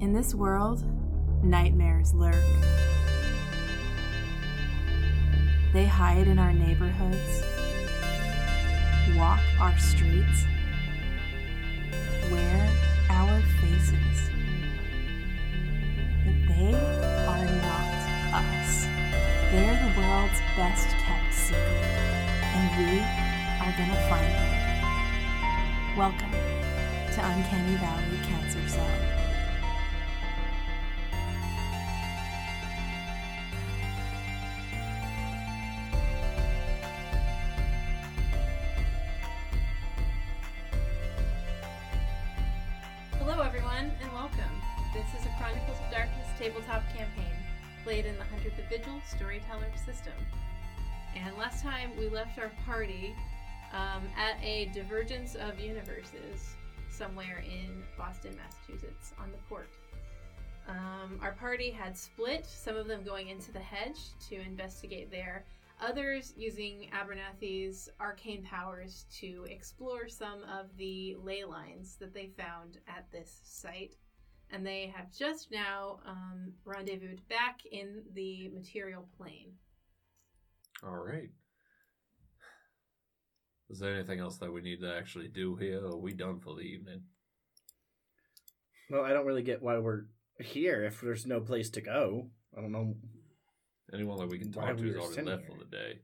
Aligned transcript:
In 0.00 0.12
this 0.12 0.32
world, 0.32 0.84
nightmares 1.42 2.14
lurk. 2.14 2.36
They 5.72 5.86
hide 5.86 6.28
in 6.28 6.38
our 6.38 6.52
neighborhoods, 6.52 7.42
walk 9.16 9.40
our 9.58 9.76
streets, 9.76 10.44
wear 12.30 12.70
our 13.10 13.42
faces. 13.60 14.30
But 16.24 16.46
they 16.46 16.74
are 17.26 17.44
not 17.44 17.90
us. 18.38 18.84
They're 19.50 19.78
the 19.82 20.00
world's 20.00 20.40
best 20.56 20.88
kept 20.90 21.34
secret, 21.34 21.58
and 22.54 22.70
we 22.78 23.00
are 23.66 23.74
gonna 23.76 24.00
find 24.08 24.32
them. 24.32 25.98
Welcome 25.98 26.30
to 26.30 27.20
Uncanny 27.20 27.74
Valley 27.78 28.20
Cancer 28.28 28.68
Cell. 28.68 29.17
Party 52.78 53.12
um, 53.72 54.04
at 54.16 54.40
a 54.40 54.66
divergence 54.72 55.34
of 55.34 55.58
universes 55.58 56.54
somewhere 56.88 57.42
in 57.44 57.82
Boston, 57.96 58.36
Massachusetts, 58.36 59.14
on 59.18 59.32
the 59.32 59.38
port. 59.48 59.68
Um, 60.68 61.18
our 61.20 61.32
party 61.32 61.72
had 61.72 61.98
split, 61.98 62.46
some 62.46 62.76
of 62.76 62.86
them 62.86 63.02
going 63.02 63.30
into 63.30 63.50
the 63.50 63.58
hedge 63.58 63.98
to 64.28 64.36
investigate 64.36 65.10
there, 65.10 65.44
others 65.82 66.34
using 66.36 66.88
Abernathy's 66.92 67.88
arcane 68.00 68.44
powers 68.44 69.06
to 69.18 69.44
explore 69.50 70.08
some 70.08 70.44
of 70.44 70.66
the 70.76 71.16
ley 71.20 71.42
lines 71.44 71.96
that 71.96 72.14
they 72.14 72.30
found 72.38 72.78
at 72.86 73.10
this 73.10 73.40
site. 73.42 73.96
And 74.52 74.64
they 74.64 74.92
have 74.94 75.12
just 75.12 75.50
now 75.50 75.98
um, 76.06 76.52
rendezvoused 76.64 77.28
back 77.28 77.58
in 77.72 78.04
the 78.14 78.50
material 78.54 79.04
plane. 79.18 79.50
All 80.84 80.98
right. 80.98 81.30
Is 83.70 83.78
there 83.78 83.94
anything 83.94 84.18
else 84.20 84.38
that 84.38 84.52
we 84.52 84.62
need 84.62 84.80
to 84.80 84.94
actually 84.94 85.28
do 85.28 85.56
here? 85.56 85.84
Or 85.84 85.92
are 85.92 85.96
we 85.96 86.14
done 86.14 86.40
for 86.40 86.54
the 86.54 86.62
evening? 86.62 87.02
Well, 88.90 89.04
I 89.04 89.12
don't 89.12 89.26
really 89.26 89.42
get 89.42 89.62
why 89.62 89.78
we're 89.78 90.04
here 90.40 90.84
if 90.84 91.00
there's 91.02 91.26
no 91.26 91.40
place 91.40 91.68
to 91.70 91.80
go. 91.82 92.30
I 92.56 92.60
don't 92.62 92.72
know. 92.72 92.94
Anyone 93.92 94.18
that 94.18 94.30
we 94.30 94.38
can 94.38 94.52
talk 94.52 94.76
to 94.76 94.88
is 94.88 94.96
already 94.96 95.22
left 95.22 95.42
here. 95.42 95.50
for 95.50 95.58
the 95.58 95.70
day. 95.70 95.98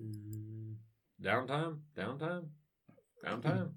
Mm, 0.00 0.74
Downtime? 1.22 1.78
Downtime? 1.96 2.46
Downtime? 3.24 3.70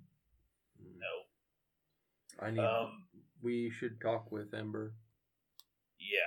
no. 0.98 2.42
I 2.42 2.52
need. 2.52 2.60
Um, 2.60 3.04
we 3.44 3.70
should 3.70 4.02
talk 4.02 4.32
with 4.32 4.54
Ember. 4.54 4.94
yeah. 6.00 6.18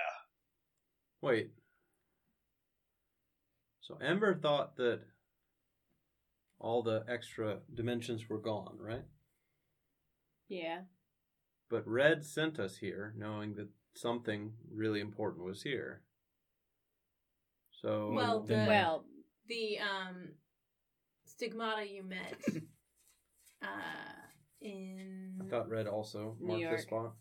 Wait. 1.21 1.51
So 3.81 3.97
Ember 4.01 4.35
thought 4.35 4.77
that 4.77 5.01
all 6.59 6.83
the 6.83 7.03
extra 7.07 7.59
dimensions 7.73 8.27
were 8.29 8.39
gone, 8.39 8.77
right? 8.79 9.05
Yeah. 10.47 10.81
But 11.69 11.87
Red 11.87 12.25
sent 12.25 12.59
us 12.59 12.77
here 12.77 13.13
knowing 13.17 13.55
that 13.55 13.69
something 13.93 14.53
really 14.71 14.99
important 14.99 15.45
was 15.45 15.63
here. 15.63 16.01
So 17.71 18.11
Well, 18.13 18.41
the, 18.41 18.47
then- 18.55 18.67
well, 18.67 19.05
the 19.47 19.77
um, 19.79 20.29
stigmata 21.25 21.87
you 21.87 22.03
met 22.03 22.35
uh, 23.63 23.67
in. 24.61 25.41
I 25.41 25.49
thought 25.49 25.69
Red 25.69 25.87
also 25.87 26.35
marked 26.39 26.77
the 26.77 26.81
spot. 26.81 27.13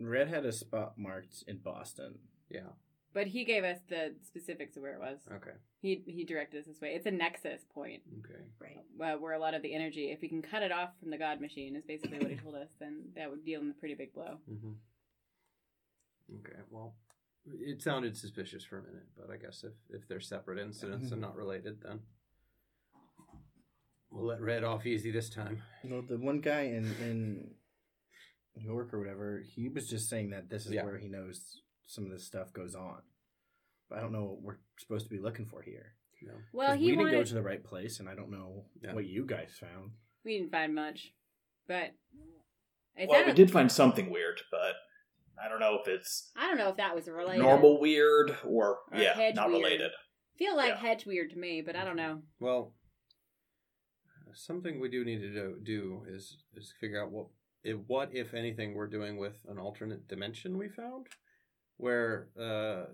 Red 0.00 0.28
had 0.28 0.44
a 0.44 0.52
spot 0.52 0.94
marked 0.98 1.44
in 1.46 1.58
Boston. 1.58 2.18
Yeah. 2.50 2.72
But 3.14 3.26
he 3.26 3.44
gave 3.44 3.62
us 3.64 3.78
the 3.88 4.14
specifics 4.26 4.76
of 4.76 4.82
where 4.82 4.94
it 4.94 5.00
was. 5.00 5.18
Okay. 5.30 5.50
He 5.80 6.02
he 6.06 6.24
directed 6.24 6.60
us 6.60 6.66
this 6.66 6.80
way. 6.80 6.90
It's 6.94 7.06
a 7.06 7.10
nexus 7.10 7.62
point 7.74 8.02
Okay. 8.20 8.40
Right. 8.58 8.78
uh, 9.14 9.18
where 9.18 9.32
a 9.34 9.38
lot 9.38 9.54
of 9.54 9.62
the 9.62 9.74
energy, 9.74 10.10
if 10.10 10.20
we 10.22 10.28
can 10.28 10.40
cut 10.42 10.62
it 10.62 10.72
off 10.72 10.90
from 11.00 11.10
the 11.10 11.18
God 11.18 11.40
machine, 11.40 11.76
is 11.76 11.84
basically 11.84 12.18
what 12.18 12.30
he 12.30 12.36
told 12.36 12.54
us. 12.54 12.68
Then 12.80 13.02
that 13.16 13.28
would 13.30 13.44
deal 13.44 13.60
him 13.60 13.70
a 13.70 13.78
pretty 13.78 13.94
big 13.94 14.14
blow. 14.14 14.38
hmm 14.48 14.72
Okay. 16.38 16.58
Well, 16.70 16.94
it 17.60 17.82
sounded 17.82 18.16
suspicious 18.16 18.64
for 18.64 18.78
a 18.78 18.82
minute, 18.82 19.06
but 19.16 19.28
I 19.30 19.36
guess 19.36 19.64
if 19.64 19.72
if 19.90 20.08
they're 20.08 20.20
separate 20.20 20.58
incidents 20.58 21.10
and 21.12 21.20
not 21.20 21.36
related, 21.36 21.82
then 21.82 22.00
we'll 24.10 24.24
let 24.26 24.40
Red 24.40 24.64
off 24.64 24.86
easy 24.86 25.10
this 25.10 25.28
time. 25.28 25.62
Well, 25.84 26.02
the 26.02 26.16
one 26.18 26.40
guy 26.40 26.62
in 26.62 26.84
in 27.02 27.50
New 28.56 28.64
York 28.64 28.94
or 28.94 28.98
whatever, 29.00 29.42
he 29.44 29.68
was 29.68 29.88
just 29.88 30.08
saying 30.08 30.30
that 30.30 30.48
this 30.48 30.66
is 30.66 30.72
Yeah. 30.72 30.84
where 30.84 30.98
he 30.98 31.08
knows 31.08 31.60
some 31.92 32.06
of 32.06 32.10
this 32.10 32.24
stuff 32.24 32.52
goes 32.54 32.74
on. 32.74 33.02
But 33.90 33.98
I 33.98 34.00
don't 34.00 34.12
know 34.12 34.24
what 34.24 34.40
we're 34.42 34.56
supposed 34.78 35.04
to 35.04 35.10
be 35.10 35.18
looking 35.20 35.44
for 35.44 35.60
here. 35.60 35.94
You 36.20 36.28
know? 36.28 36.34
Well, 36.52 36.68
'Cause 36.70 36.78
he 36.78 36.92
we 36.92 36.96
didn't 36.96 37.10
go 37.12 37.22
to 37.24 37.34
the 37.34 37.42
right 37.42 37.62
place, 37.62 38.00
and 38.00 38.08
I 38.08 38.14
don't 38.14 38.30
know 38.30 38.64
Yeah. 38.80 38.94
what 38.94 39.04
you 39.06 39.26
guys 39.26 39.58
found. 39.58 39.92
We 40.24 40.38
didn't 40.38 40.52
find 40.52 40.74
much, 40.74 41.12
but 41.66 41.94
it 42.96 43.08
well, 43.08 43.26
we 43.26 43.32
did 43.32 43.50
find 43.50 43.70
something 43.70 44.08
weird, 44.08 44.40
but 44.50 44.76
I 45.42 45.48
don't 45.48 45.60
know 45.60 45.78
if 45.80 45.86
it's 45.88 46.30
I 46.34 46.46
don't 46.48 46.56
know 46.58 46.70
if 46.70 46.76
that 46.76 46.94
was 46.94 47.08
related. 47.08 47.42
normal 47.42 47.78
weird 47.80 48.30
or, 48.44 48.78
Or 48.90 48.98
yeah, 48.98 49.12
hedge 49.14 49.34
not 49.34 49.48
weird. 49.50 49.64
related. 49.64 49.90
Feel 50.38 50.56
like 50.56 50.70
Yeah. 50.70 50.76
hedge 50.76 51.04
weird 51.04 51.30
to 51.32 51.38
me, 51.38 51.60
but 51.60 51.76
I 51.76 51.84
don't 51.84 51.96
know. 51.96 52.22
Well, 52.40 52.74
something 54.32 54.80
we 54.80 54.88
do 54.88 55.04
need 55.04 55.18
to 55.20 55.32
do, 55.32 55.60
do 55.62 56.04
is 56.08 56.42
is 56.54 56.72
figure 56.80 57.02
out 57.02 57.10
what 57.10 57.26
if, 57.64 57.76
what 57.86 58.14
if 58.14 58.32
anything 58.32 58.74
we're 58.74 58.86
doing 58.88 59.16
with 59.18 59.36
an 59.48 59.58
alternate 59.58 60.08
dimension 60.08 60.56
we 60.56 60.68
found, 60.68 61.08
where 61.76 62.28
uh, 62.40 62.84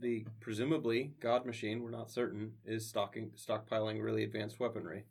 the 0.00 0.26
presumably 0.40 1.12
God 1.20 1.46
machine, 1.46 1.82
we're 1.82 1.90
not 1.90 2.10
certain, 2.10 2.52
is 2.64 2.86
stocking 2.86 3.30
stockpiling 3.36 4.02
really 4.02 4.24
advanced 4.24 4.60
weaponry. 4.60 5.04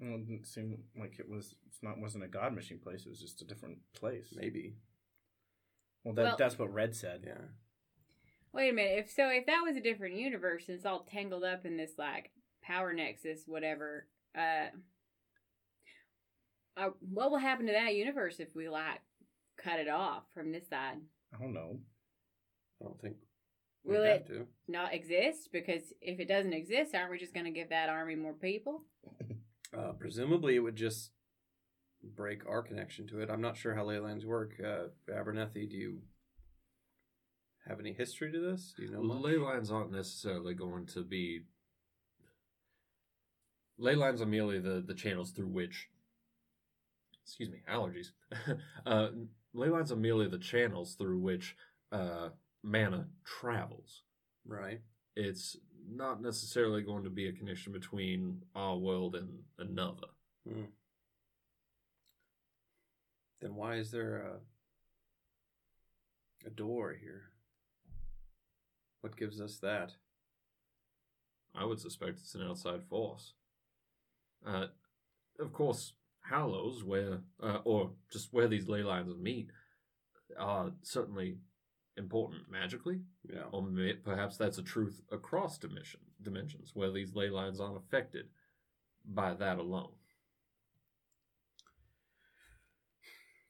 Well, 0.00 0.14
it 0.14 0.26
didn't 0.26 0.46
seem 0.46 0.78
like 0.98 1.18
it 1.18 1.28
was. 1.28 1.54
It's 1.66 1.82
not 1.82 1.98
wasn't 1.98 2.24
a 2.24 2.28
god 2.28 2.54
machine 2.54 2.78
place. 2.78 3.04
It 3.06 3.10
was 3.10 3.20
just 3.20 3.42
a 3.42 3.46
different 3.46 3.78
place. 3.94 4.32
Maybe, 4.34 4.74
Well, 6.04 6.14
that, 6.14 6.22
Well- 6.22 6.36
that's 6.38 6.58
what 6.58 6.72
Red 6.72 6.94
said. 6.96 7.24
yeah. 7.26 7.48
Wait 8.52 8.70
a 8.70 8.72
minute. 8.72 8.98
If 8.98 9.10
so, 9.12 9.28
if 9.28 9.46
that 9.46 9.62
was 9.64 9.76
a 9.76 9.80
different 9.80 10.16
universe, 10.16 10.68
and 10.68 10.76
it's 10.76 10.86
all 10.86 11.04
tangled 11.04 11.44
up 11.44 11.64
in 11.64 11.76
this 11.76 11.92
like 11.98 12.32
power 12.62 12.92
nexus, 12.92 13.44
whatever. 13.46 14.06
Uh, 14.34 14.66
uh, 16.76 16.90
what 17.00 17.30
will 17.30 17.38
happen 17.38 17.66
to 17.66 17.72
that 17.72 17.94
universe 17.94 18.40
if 18.40 18.54
we 18.54 18.68
like 18.68 19.00
cut 19.56 19.78
it 19.78 19.88
off 19.88 20.24
from 20.34 20.50
this 20.50 20.68
side? 20.68 20.96
I 21.34 21.38
don't 21.40 21.52
know. 21.52 21.78
I 22.80 22.84
don't 22.84 23.00
think 23.00 23.16
we 23.84 23.94
Will 23.96 24.04
have 24.04 24.16
it 24.16 24.26
to. 24.28 24.46
not 24.68 24.94
exist? 24.94 25.50
Because 25.52 25.82
if 26.00 26.20
it 26.20 26.28
doesn't 26.28 26.52
exist, 26.52 26.94
aren't 26.94 27.10
we 27.10 27.18
just 27.18 27.34
going 27.34 27.46
to 27.46 27.50
give 27.52 27.68
that 27.70 27.88
army 27.88 28.14
more 28.14 28.34
people? 28.34 28.84
Uh, 29.72 29.92
presumably, 29.92 30.56
it 30.56 30.58
would 30.58 30.74
just 30.74 31.12
break 32.02 32.44
our 32.44 32.60
connection 32.60 33.06
to 33.06 33.20
it. 33.20 33.30
I'm 33.30 33.40
not 33.40 33.56
sure 33.56 33.72
how 33.72 33.84
ley 33.84 34.00
lines 34.00 34.26
work. 34.26 34.54
Uh, 34.58 34.88
Abernathy, 35.08 35.70
do 35.70 35.76
you 35.76 35.98
have 37.68 37.78
any 37.78 37.92
history 37.92 38.32
to 38.32 38.40
this? 38.40 38.74
Do 38.76 38.82
you 38.82 38.90
know 38.90 39.00
much? 39.00 39.22
Ley 39.22 39.36
lines 39.36 39.70
aren't 39.70 39.92
necessarily 39.92 40.54
going 40.54 40.86
to 40.86 41.02
be. 41.04 41.42
Ley 43.78 43.94
lines 43.94 44.20
are 44.20 44.26
merely 44.26 44.58
the, 44.58 44.82
the 44.84 44.92
channels 44.94 45.30
through 45.30 45.46
which. 45.46 45.88
Excuse 47.22 47.50
me, 47.50 47.58
allergies. 47.72 48.08
uh, 48.86 49.10
ley 49.54 49.68
lines 49.68 49.92
are 49.92 49.96
merely 49.96 50.26
the 50.26 50.38
channels 50.38 50.96
through 50.96 51.18
which 51.20 51.54
uh, 51.92 52.30
mana 52.62 53.06
travels. 53.24 54.02
Right. 54.46 54.80
It's 55.16 55.56
not 55.88 56.22
necessarily 56.22 56.82
going 56.82 57.04
to 57.04 57.10
be 57.10 57.28
a 57.28 57.32
connection 57.32 57.72
between 57.72 58.42
our 58.54 58.76
world 58.76 59.16
and 59.16 59.28
another. 59.58 60.08
Hmm. 60.48 60.64
Then 63.40 63.54
why 63.54 63.76
is 63.76 63.90
there 63.90 64.16
a 64.16 64.38
a 66.46 66.50
door 66.50 66.96
here? 66.98 67.22
What 69.00 69.16
gives 69.16 69.40
us 69.40 69.58
that? 69.58 69.92
I 71.54 71.64
would 71.64 71.80
suspect 71.80 72.20
it's 72.20 72.34
an 72.34 72.46
outside 72.46 72.82
force. 72.88 73.34
Uh, 74.46 74.66
of 75.38 75.52
course, 75.52 75.94
Hallows, 76.22 76.84
where 76.84 77.20
uh, 77.42 77.58
or 77.64 77.90
just 78.12 78.32
where 78.32 78.46
these 78.46 78.68
ley 78.68 78.82
lines 78.82 79.12
meet, 79.18 79.50
are 80.38 80.70
certainly 80.82 81.38
important 82.00 82.50
magically, 82.50 83.02
Yeah. 83.32 83.44
or 83.52 83.62
may, 83.62 83.92
perhaps 83.92 84.36
that's 84.36 84.58
a 84.58 84.62
truth 84.62 85.00
across 85.12 85.56
dimension, 85.58 86.00
dimensions 86.20 86.72
where 86.74 86.90
these 86.90 87.14
ley 87.14 87.30
lines 87.30 87.60
aren't 87.60 87.76
affected 87.76 88.26
by 89.04 89.34
that 89.34 89.58
alone. 89.58 89.92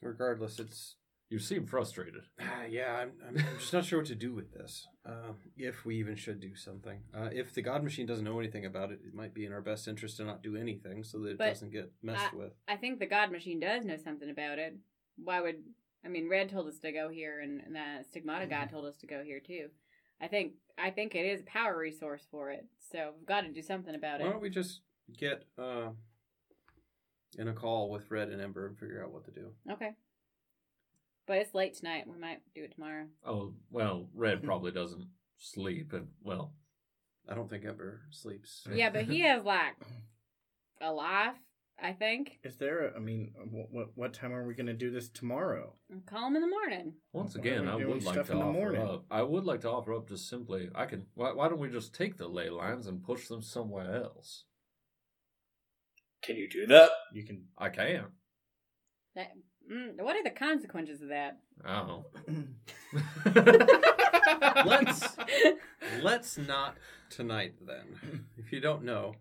regardless, 0.02 0.58
it's 0.58 0.96
You 1.28 1.38
seem 1.38 1.66
frustrated. 1.66 2.22
Ah, 2.40 2.64
yeah, 2.68 2.92
I'm, 2.96 3.12
I'm, 3.26 3.36
I'm 3.38 3.58
just 3.58 3.72
not 3.72 3.84
sure 3.84 3.98
what 4.00 4.06
to 4.08 4.14
do 4.14 4.32
with 4.34 4.52
this. 4.52 4.86
Uh, 5.06 5.32
if 5.56 5.84
we 5.84 5.96
even 5.98 6.16
should 6.16 6.40
do 6.40 6.54
something. 6.56 7.00
Uh, 7.14 7.28
if 7.32 7.52
the 7.54 7.62
God 7.62 7.84
Machine 7.84 8.06
doesn't 8.06 8.24
know 8.24 8.38
anything 8.40 8.64
about 8.66 8.90
it, 8.90 9.00
it 9.06 9.14
might 9.14 9.34
be 9.34 9.44
in 9.46 9.52
our 9.52 9.60
best 9.60 9.86
interest 9.88 10.16
to 10.16 10.24
not 10.24 10.42
do 10.42 10.56
anything 10.56 11.04
so 11.04 11.18
that 11.20 11.30
it 11.32 11.38
But 11.38 11.48
doesn't 11.50 11.70
get 11.72 11.92
messed 12.02 12.32
with. 12.34 12.52
I 12.66 12.76
think 12.76 12.98
the 12.98 13.06
God 13.06 13.30
Machine 13.30 13.60
does 13.60 13.84
know 13.84 13.96
something 13.96 14.28
about 14.30 14.58
it. 14.58 14.76
Why 15.22 15.40
would 15.40 15.56
I 16.04 16.08
mean? 16.08 16.28
Red 16.28 16.48
told 16.50 16.66
us 16.68 16.78
to 16.80 16.92
go 16.92 17.08
here, 17.08 17.40
and, 17.40 17.60
and 17.60 17.74
the 17.74 18.04
Stigmata 18.08 18.46
God 18.46 18.66
Mm-hmm. 18.66 18.74
told 18.74 18.86
us 18.86 18.96
to 18.98 19.06
go 19.06 19.22
here 19.22 19.40
too. 19.40 19.68
I 20.20 20.28
think 20.28 20.52
I 20.78 20.90
think 20.90 21.14
it 21.14 21.26
is 21.26 21.40
a 21.40 21.44
power 21.44 21.76
resource 21.78 22.26
for 22.30 22.50
it, 22.50 22.66
so 22.92 23.12
we've 23.18 23.26
got 23.26 23.42
to 23.42 23.48
do 23.52 23.62
something 23.62 23.94
about 23.94 24.20
it. 24.20 24.24
Why 24.24 24.32
don't 24.32 24.42
we 24.42 24.50
just 24.50 24.80
get 25.16 25.44
uh, 25.58 25.90
in 27.38 27.48
a 27.48 27.52
call 27.52 27.90
with 27.90 28.10
Red 28.10 28.28
and 28.28 28.40
Ember 28.40 28.66
and 28.66 28.78
figure 28.78 29.02
out 29.02 29.12
what 29.12 29.24
to 29.26 29.30
do? 29.30 29.52
Okay. 29.70 29.92
But 31.26 31.38
it's 31.38 31.54
late 31.54 31.74
tonight. 31.74 32.06
We 32.08 32.18
might 32.18 32.40
do 32.54 32.64
it 32.64 32.74
tomorrow. 32.74 33.06
Oh, 33.24 33.54
well, 33.70 34.08
Red 34.14 34.42
probably 34.42 34.72
doesn't 34.72 35.06
sleep, 35.38 35.92
and, 35.92 36.08
well, 36.22 36.54
I 37.28 37.34
don't 37.34 37.48
think 37.48 37.64
Ember 37.64 38.00
sleeps. 38.10 38.66
Yeah, 38.72 38.90
but 38.90 39.04
he 39.04 39.20
has 39.28 39.44
like 39.44 39.74
a 40.80 40.90
life. 40.92 41.36
I 41.82 41.92
think. 41.92 42.38
Is 42.44 42.56
there? 42.56 42.88
A, 42.88 42.96
I 42.96 42.98
mean, 42.98 43.32
what, 43.50 43.70
what 43.70 43.88
what 43.94 44.12
time 44.14 44.32
are 44.32 44.46
we 44.46 44.54
gonna 44.54 44.74
do 44.74 44.90
this 44.90 45.08
tomorrow? 45.08 45.74
Call 46.06 46.26
him 46.28 46.36
in 46.36 46.42
the 46.42 46.48
morning. 46.48 46.94
once 47.12 47.34
Why 47.34 47.40
again, 47.40 47.68
I 47.68 47.76
would 47.76 48.02
like 48.04 48.26
to 48.26 48.34
offer 48.34 48.52
morning? 48.52 48.82
up. 48.82 49.04
I 49.10 49.22
would 49.22 49.44
like 49.44 49.62
to 49.62 49.70
offer 49.70 49.94
up 49.94 50.08
just 50.08 50.28
simply. 50.28 50.70
I 50.74 50.86
can. 50.86 51.06
Why, 51.14 51.32
why 51.32 51.48
don't 51.48 51.58
we 51.58 51.68
just 51.68 51.94
take 51.94 52.16
the 52.16 52.28
ley 52.28 52.50
lines 52.50 52.86
and 52.86 53.02
push 53.02 53.28
them 53.28 53.42
somewhere 53.42 54.02
else? 54.02 54.44
Can 56.22 56.36
you 56.36 56.48
do 56.48 56.66
that? 56.66 56.90
You 57.12 57.24
can. 57.24 57.44
I 57.56 57.70
can. 57.70 58.04
That, 59.16 59.32
mm, 59.70 60.00
what 60.00 60.16
are 60.16 60.22
the 60.22 60.30
consequences 60.30 61.02
of 61.02 61.08
that? 61.08 61.38
I 61.64 61.86
don't 61.86 62.04
Let's 64.66 65.16
let's 66.02 66.38
not 66.38 66.76
tonight 67.08 67.54
then. 67.66 68.26
If 68.36 68.52
you 68.52 68.60
don't 68.60 68.84
know, 68.84 69.14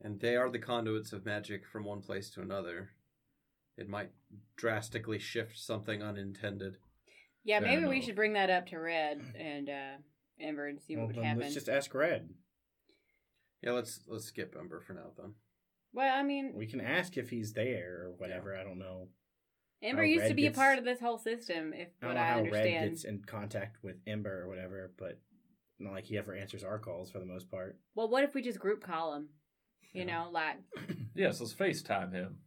and 0.00 0.20
they 0.20 0.36
are 0.36 0.50
the 0.50 0.58
conduits 0.58 1.12
of 1.12 1.24
magic 1.26 1.66
from 1.66 1.84
one 1.84 2.00
place 2.02 2.30
to 2.30 2.40
another, 2.42 2.90
it 3.76 3.88
might 3.88 4.10
drastically 4.56 5.18
shift 5.18 5.58
something 5.58 6.02
unintended. 6.02 6.78
yeah, 7.44 7.60
maybe 7.60 7.84
we 7.86 8.00
should 8.02 8.16
bring 8.16 8.32
that 8.34 8.50
up 8.50 8.66
to 8.68 8.78
Red 8.78 9.20
and 9.38 9.68
uh, 9.68 9.96
Ember 10.40 10.66
and 10.68 10.80
see 10.80 10.96
Well, 10.96 11.06
what 11.06 11.08
would 11.08 11.16
then 11.16 11.24
happen. 11.24 11.42
let's 11.42 11.54
just 11.54 11.68
ask 11.68 11.92
Red. 11.94 12.30
Yeah, 13.62 13.72
let's 13.72 14.00
let's 14.06 14.26
skip 14.26 14.54
Ember 14.58 14.80
for 14.80 14.92
now 14.92 15.10
then. 15.18 15.34
Well, 15.92 16.14
I 16.14 16.22
mean, 16.22 16.52
We 16.54 16.66
can 16.66 16.80
ask 16.80 17.16
if 17.16 17.30
he's 17.30 17.52
there 17.54 18.02
or 18.06 18.12
whatever. 18.18 18.54
I 18.56 18.62
don't 18.64 18.78
know. 18.78 19.08
Ember 19.82 20.02
how 20.02 20.08
used 20.08 20.22
to 20.24 20.28
Red 20.28 20.36
be 20.36 20.46
a 20.46 20.50
part 20.50 20.78
of 20.78 20.84
this 20.84 21.00
whole 21.00 21.18
system, 21.18 21.72
if 21.74 21.88
I 22.02 22.06
don't 22.06 22.14
know 22.16 22.20
I 22.20 22.24
how 22.26 22.38
understand. 22.38 22.64
Red 22.64 22.88
gets 22.90 23.04
in 23.04 23.22
contact 23.26 23.76
with 23.82 23.96
Ember 24.06 24.42
or 24.42 24.48
whatever, 24.48 24.92
but 24.98 25.18
not 25.78 25.92
like 25.92 26.04
he 26.04 26.16
ever 26.18 26.34
answers 26.34 26.64
our 26.64 26.78
calls 26.78 27.10
for 27.10 27.18
the 27.18 27.26
most 27.26 27.50
part. 27.50 27.78
Well, 27.94 28.08
what 28.08 28.24
if 28.24 28.34
we 28.34 28.42
just 28.42 28.58
group 28.58 28.82
call 28.82 29.14
him? 29.14 29.28
You 29.96 30.04
Yeah. 30.06 30.24
know, 30.24 30.30
like 30.30 30.56
Yes, 31.14 31.40
let's 31.40 31.54
FaceTime 31.54 32.12
him. 32.12 32.38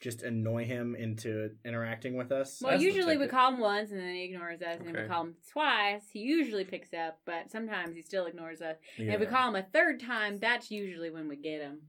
Just 0.00 0.22
annoy 0.22 0.64
him 0.64 0.96
into 0.96 1.50
interacting 1.64 2.16
with 2.16 2.32
us. 2.32 2.58
well, 2.60 2.72
That's 2.72 2.82
usually 2.82 3.16
we 3.16 3.28
call 3.28 3.52
him 3.54 3.60
once 3.60 3.92
and 3.92 4.00
then 4.00 4.14
he 4.16 4.24
ignores 4.24 4.60
us, 4.60 4.80
okay. 4.80 4.88
and 4.88 4.96
if 4.96 5.02
we 5.02 5.08
call 5.08 5.22
him 5.26 5.36
twice, 5.52 6.02
he 6.12 6.18
usually 6.18 6.64
picks 6.64 6.92
up, 6.92 7.20
but 7.24 7.52
sometimes 7.52 7.94
he 7.94 8.02
still 8.02 8.26
ignores 8.26 8.60
us. 8.60 8.76
Yeah. 8.98 9.04
And 9.04 9.14
if 9.14 9.20
we 9.20 9.26
call 9.26 9.48
him 9.48 9.54
a 9.54 9.62
third 9.62 10.00
time, 10.00 10.40
that's 10.40 10.72
usually 10.72 11.10
when 11.10 11.28
we 11.28 11.36
get 11.36 11.60
him. 11.60 11.82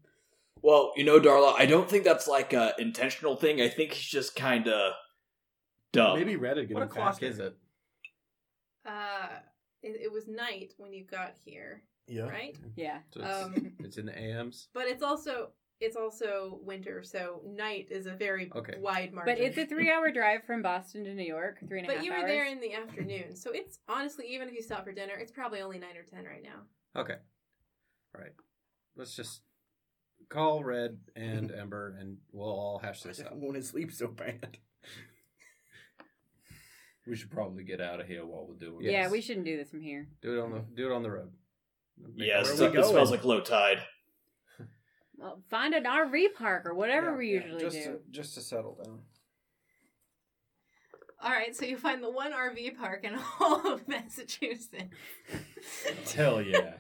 Well, 0.61 0.93
you 0.95 1.03
know, 1.03 1.19
Darla, 1.19 1.55
I 1.57 1.65
don't 1.65 1.89
think 1.89 2.03
that's 2.03 2.27
like 2.27 2.53
a 2.53 2.73
intentional 2.77 3.35
thing. 3.35 3.59
I 3.59 3.67
think 3.67 3.93
he's 3.93 4.07
just 4.07 4.35
kind 4.35 4.67
of 4.67 4.93
dumb. 5.91 6.19
Maybe 6.19 6.35
Red 6.35 6.57
would 6.57 6.67
get 6.67 6.75
What 6.75 6.83
him 6.83 6.89
o'clock 6.89 7.23
is 7.23 7.39
it? 7.39 7.57
Uh, 8.85 9.27
it, 9.81 10.01
it 10.03 10.11
was 10.11 10.27
night 10.27 10.73
when 10.77 10.93
you 10.93 11.03
got 11.03 11.33
here, 11.45 11.81
Yeah. 12.07 12.23
right? 12.23 12.57
Yeah. 12.75 12.99
So 13.13 13.21
it's, 13.21 13.43
Um, 13.43 13.73
it's 13.79 13.97
in 13.97 14.05
the 14.05 14.17
AMs. 14.17 14.67
But 14.73 14.87
it's 14.87 15.03
also 15.03 15.51
it's 15.79 15.97
also 15.97 16.59
winter, 16.63 17.03
so 17.03 17.41
night 17.45 17.87
is 17.91 18.05
a 18.05 18.13
very 18.13 18.49
Okay. 18.55 18.77
wide 18.79 19.11
margin. 19.11 19.35
But 19.35 19.43
it's 19.43 19.57
a 19.57 19.65
three-hour 19.65 20.11
drive 20.11 20.45
from 20.45 20.61
Boston 20.61 21.03
to 21.03 21.13
New 21.13 21.25
York, 21.25 21.59
three 21.67 21.79
and 21.79 21.89
a 21.89 21.91
half 21.91 21.97
But 21.99 22.05
you 22.05 22.11
were 22.11 22.19
hours. 22.19 22.27
there 22.29 22.45
in 22.47 22.61
the 22.61 22.73
afternoon, 22.73 23.35
so 23.35 23.51
it's 23.51 23.79
honestly 23.89 24.27
even 24.33 24.47
if 24.47 24.53
you 24.53 24.61
stop 24.61 24.85
for 24.85 24.93
dinner, 24.93 25.15
it's 25.15 25.31
probably 25.31 25.61
only 25.61 25.79
nine 25.79 25.97
or 25.97 26.03
ten 26.03 26.23
right 26.23 26.43
now. 26.43 26.61
Okay. 27.01 27.17
All 28.15 28.21
right. 28.21 28.31
Let's 28.95 29.13
just 29.15 29.41
call 30.29 30.63
Red 30.63 30.99
and 31.17 31.51
Ember, 31.59 31.97
and 31.99 32.17
we'll 32.31 32.47
all 32.47 32.79
hash 32.79 33.03
I 33.05 33.09
this 33.09 33.17
just 33.17 33.29
out. 33.29 33.35
want 33.35 33.55
to 33.55 33.63
sleep 33.63 33.91
so 33.91 34.07
bad. 34.07 34.57
We 37.05 37.17
should 37.17 37.31
probably 37.31 37.65
get 37.65 37.81
out 37.81 37.99
of 37.99 38.07
here 38.07 38.25
while 38.25 38.47
we're 38.47 38.55
doing 38.55 38.81
Yeah, 38.85 38.91
Yes. 38.91 39.11
we 39.11 39.19
shouldn't 39.19 39.45
do 39.45 39.57
this 39.57 39.69
from 39.69 39.81
here. 39.81 40.07
Do 40.21 40.39
it 40.39 40.41
on 40.41 40.51
the 40.53 40.59
do 40.73 40.89
it 40.89 40.95
on 40.95 41.03
the 41.03 41.11
road. 41.11 41.33
Make 41.97 42.27
yeah, 42.27 42.39
it 42.41 42.43
Where 42.45 42.53
it 42.53 42.59
are 42.61 42.71
we 42.71 42.77
work. 42.77 42.85
it 42.85 42.89
smells 42.89 43.11
like 43.11 43.23
low 43.23 43.41
tide. 43.41 43.79
Well, 45.15 45.41
find 45.49 45.73
an 45.73 45.85
RV 45.85 46.33
park 46.37 46.65
or 46.65 46.73
whatever 46.73 47.11
Yeah, 47.11 47.17
we 47.17 47.27
yeah, 47.33 47.41
usually 47.41 47.61
just 47.61 47.77
do. 47.77 47.83
To, 47.83 47.99
just 48.11 48.33
to 48.33 48.41
settle 48.41 48.75
down. 48.83 48.99
All 51.21 51.29
right, 51.31 51.55
so 51.55 51.65
you 51.65 51.77
find 51.77 52.03
the 52.03 52.11
one 52.11 52.33
RV 52.33 52.75
park 52.77 53.05
in 53.05 53.17
all 53.39 53.71
of 53.73 53.87
Massachusetts. 53.87 54.93
Hell 56.15 56.41
yeah. 56.41 56.73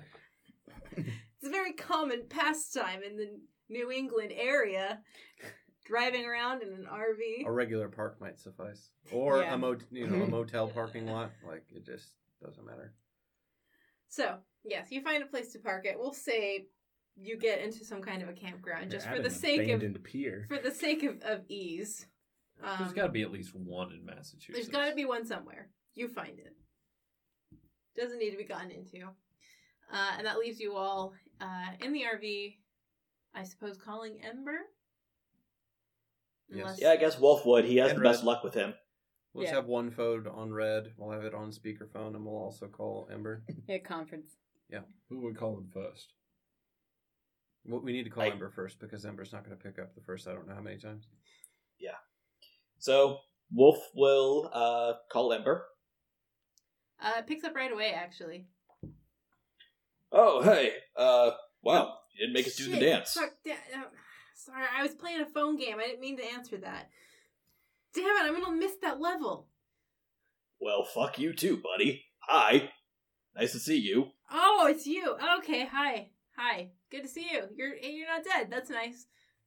It's 0.97 1.47
a 1.47 1.49
very 1.49 1.71
common 1.73 2.23
pastime 2.27 3.01
in 3.03 3.15
the 3.15 3.29
New 3.69 3.89
England 3.91 4.33
area, 4.35 4.99
driving 5.85 6.25
around 6.25 6.61
in 6.63 6.69
an 6.69 6.85
RV. 6.91 7.47
A 7.47 7.51
regular 7.51 7.87
park 7.87 8.19
might 8.19 8.37
suffice, 8.39 8.89
or 9.11 9.41
Yeah. 9.41 9.53
a 9.53 9.57
mot 9.57 9.83
you 9.91 10.07
know 10.07 10.23
a 10.23 10.27
motel 10.27 10.67
parking 10.67 11.05
lot. 11.07 11.31
Like 11.47 11.63
it 11.69 11.85
just 11.85 12.09
doesn't 12.43 12.65
matter. 12.65 12.93
So, 14.09 14.39
yes, 14.63 14.87
you 14.91 15.01
find 15.01 15.23
a 15.23 15.25
place 15.27 15.51
to 15.53 15.59
park 15.59 15.85
it. 15.85 15.95
We'll 15.97 16.13
say 16.13 16.65
you 17.15 17.37
get 17.37 17.61
into 17.61 17.85
some 17.85 18.01
kind 18.01 18.21
of 18.23 18.29
a 18.29 18.33
campground 18.33 18.89
just 18.91 19.07
for 19.07 19.19
the 19.21 19.29
sake 19.29 19.69
of 19.69 20.03
pier. 20.03 20.45
for 20.47 20.57
the 20.57 20.71
sake 20.73 21.03
of, 21.03 21.21
of 21.21 21.41
ease. 21.47 22.07
Um, 22.63 22.77
There's 22.79 22.93
got 22.93 23.03
to 23.07 23.11
be 23.11 23.23
at 23.23 23.31
least 23.31 23.53
one 23.53 23.91
in 23.91 24.05
Massachusetts. 24.05 24.53
there's 24.53 24.69
got 24.69 24.89
to 24.89 24.95
be 24.95 25.05
one 25.05 25.25
somewhere. 25.25 25.69
You 25.95 26.07
find 26.07 26.39
it. 26.39 26.55
Doesn't 27.95 28.17
need 28.19 28.31
to 28.31 28.37
be 28.37 28.45
gotten 28.45 28.71
into. 28.71 29.05
Uh, 29.91 30.11
and 30.17 30.25
that 30.25 30.37
leaves 30.39 30.59
you 30.59 30.75
all 30.75 31.13
uh, 31.41 31.67
in 31.81 31.93
the 31.93 32.01
RV, 32.01 32.55
I 33.35 33.43
suppose, 33.43 33.77
calling 33.77 34.17
Ember? 34.23 34.57
Yes. 36.49 36.59
Unless- 36.61 36.81
Yeah, 36.81 36.89
I 36.91 36.95
guess 36.97 37.19
Wolf 37.19 37.45
would. 37.45 37.65
He 37.65 37.77
has 37.77 37.91
And 37.91 37.99
the 37.99 38.03
best 38.03 38.19
Red. 38.21 38.25
luck 38.27 38.43
with 38.43 38.53
him. 38.53 38.73
We'll 39.33 39.43
just 39.43 39.51
Yeah. 39.53 39.59
have 39.59 39.67
one 39.67 39.91
phone 39.91 40.27
on 40.27 40.51
Red. 40.53 40.93
We'll 40.97 41.11
have 41.11 41.23
it 41.25 41.33
on 41.33 41.51
speakerphone, 41.51 42.15
and 42.15 42.25
we'll 42.25 42.35
also 42.37 42.67
call 42.67 43.09
Ember. 43.11 43.43
Yeah, 43.67 43.79
conference. 43.79 44.37
Who 45.09 45.21
would 45.21 45.37
call 45.37 45.57
him 45.57 45.69
first? 45.73 46.13
Well, 47.65 47.81
we 47.81 47.93
need 47.93 48.03
to 48.03 48.09
call 48.09 48.23
I- 48.23 48.29
Ember 48.29 48.49
first 48.49 48.79
because 48.79 49.05
Ember's 49.05 49.31
not 49.31 49.45
going 49.45 49.57
to 49.57 49.63
pick 49.63 49.79
up 49.79 49.95
the 49.95 50.01
first. 50.01 50.27
I 50.27 50.33
don't 50.33 50.47
know 50.47 50.55
how 50.55 50.61
many 50.61 50.77
times. 50.77 51.07
Yeah. 51.79 51.91
So 52.79 53.19
Wolf 53.51 53.77
will 53.95 54.49
uh, 54.53 54.93
call 55.11 55.31
Ember. 55.33 55.65
Uh, 57.01 57.21
picks 57.21 57.43
up 57.43 57.55
right 57.55 57.71
away, 57.71 57.91
actually. 57.91 58.47
Oh, 60.11 60.41
hey. 60.41 60.71
Uh, 60.95 61.31
wow. 61.61 61.93
You 62.13 62.25
didn't 62.27 62.33
make 62.33 62.47
us 62.47 62.55
do 62.55 62.69
the 62.71 62.79
dance. 62.79 63.13
Fuck, 63.13 63.33
da- 63.43 63.51
uh, 63.51 63.83
sorry, 64.35 64.65
I 64.77 64.83
was 64.83 64.93
playing 64.93 65.21
a 65.21 65.25
phone 65.25 65.57
game. 65.57 65.77
I 65.79 65.87
didn't 65.87 66.01
mean 66.01 66.17
to 66.17 66.25
answer 66.25 66.57
that. 66.57 66.89
Damn 67.93 68.05
it, 68.05 68.25
I'm 68.25 68.41
gonna 68.41 68.57
miss 68.57 68.75
that 68.81 68.99
level. 68.99 69.47
Well, 70.59 70.83
fuck 70.83 71.19
you 71.19 71.33
too, 71.33 71.61
buddy. 71.61 72.05
Hi. 72.27 72.69
Nice 73.35 73.51
to 73.53 73.59
see 73.59 73.77
you. 73.77 74.07
Oh, 74.33 74.67
it's 74.69 74.87
you. 74.87 75.15
Okay, 75.39 75.65
hi, 75.71 76.09
hi. 76.35 76.71
Good 76.91 77.03
to 77.03 77.07
see 77.07 77.27
you. 77.31 77.43
You're 77.55 77.75
you're 77.75 78.07
not 78.07 78.23
dead. 78.23 78.47
That's 78.49 78.69
nice. 78.69 79.05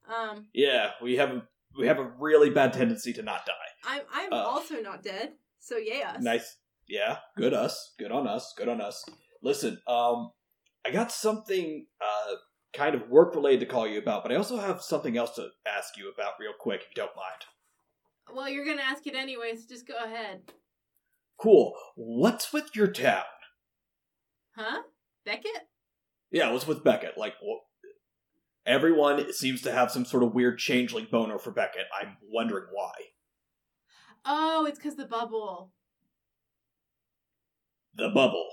Um, 0.08 0.46
Yeah, 0.54 0.90
we 1.02 1.16
have 1.16 1.30
a, 1.30 1.42
we 1.76 1.88
have 1.88 1.98
a 1.98 2.12
really 2.20 2.50
bad 2.50 2.72
tendency 2.72 3.12
to 3.14 3.22
not 3.22 3.44
die. 3.44 3.52
I'm 3.84 4.02
I'm 4.14 4.32
Uh. 4.32 4.36
also 4.36 4.80
not 4.80 5.02
dead. 5.02 5.32
So 5.58 5.76
yay 5.76 6.02
us. 6.02 6.22
Nice. 6.22 6.56
Yeah, 6.88 7.18
good 7.36 7.52
us. 7.52 7.94
Good 7.98 8.12
on 8.12 8.28
us. 8.28 8.54
Good 8.56 8.68
on 8.68 8.80
us. 8.80 9.04
Listen, 9.42 9.80
um, 9.88 10.30
I 10.86 10.90
got 10.92 11.10
something 11.10 11.86
uh 12.00 12.34
kind 12.72 12.94
of 12.94 13.08
work 13.08 13.34
related 13.34 13.60
to 13.60 13.66
call 13.66 13.86
you 13.88 13.98
about, 13.98 14.22
but 14.22 14.30
I 14.30 14.36
also 14.36 14.58
have 14.58 14.82
something 14.82 15.16
else 15.16 15.34
to 15.36 15.48
ask 15.66 15.96
you 15.96 16.12
about 16.12 16.34
real 16.38 16.52
quick, 16.58 16.82
if 16.82 16.88
you 16.96 17.02
don't 17.02 17.16
mind. 17.16 17.42
Well, 18.32 18.48
you're 18.48 18.64
gonna 18.66 18.82
ask 18.82 19.04
it 19.06 19.14
anyway, 19.16 19.56
so 19.56 19.62
just 19.68 19.88
go 19.88 19.96
ahead. 19.96 20.42
Cool. 21.38 21.74
What's 21.96 22.52
with 22.52 22.74
your 22.76 22.86
town? 22.88 23.24
Huh? 24.56 24.82
Beckett? 25.24 25.68
Yeah, 26.30 26.50
what's 26.50 26.66
with 26.66 26.82
Beckett? 26.82 27.18
Like, 27.18 27.34
everyone 28.64 29.32
seems 29.32 29.62
to 29.62 29.72
have 29.72 29.90
some 29.90 30.04
sort 30.04 30.22
of 30.22 30.34
weird 30.34 30.58
changeling 30.58 31.06
boner 31.10 31.38
for 31.38 31.50
Beckett. 31.50 31.86
I'm 32.00 32.16
wondering 32.32 32.66
why. 32.72 32.92
Oh, 34.24 34.64
it's 34.66 34.78
because 34.78 34.96
the 34.96 35.06
bubble. 35.06 35.72
The 37.94 38.08
bubble. 38.08 38.48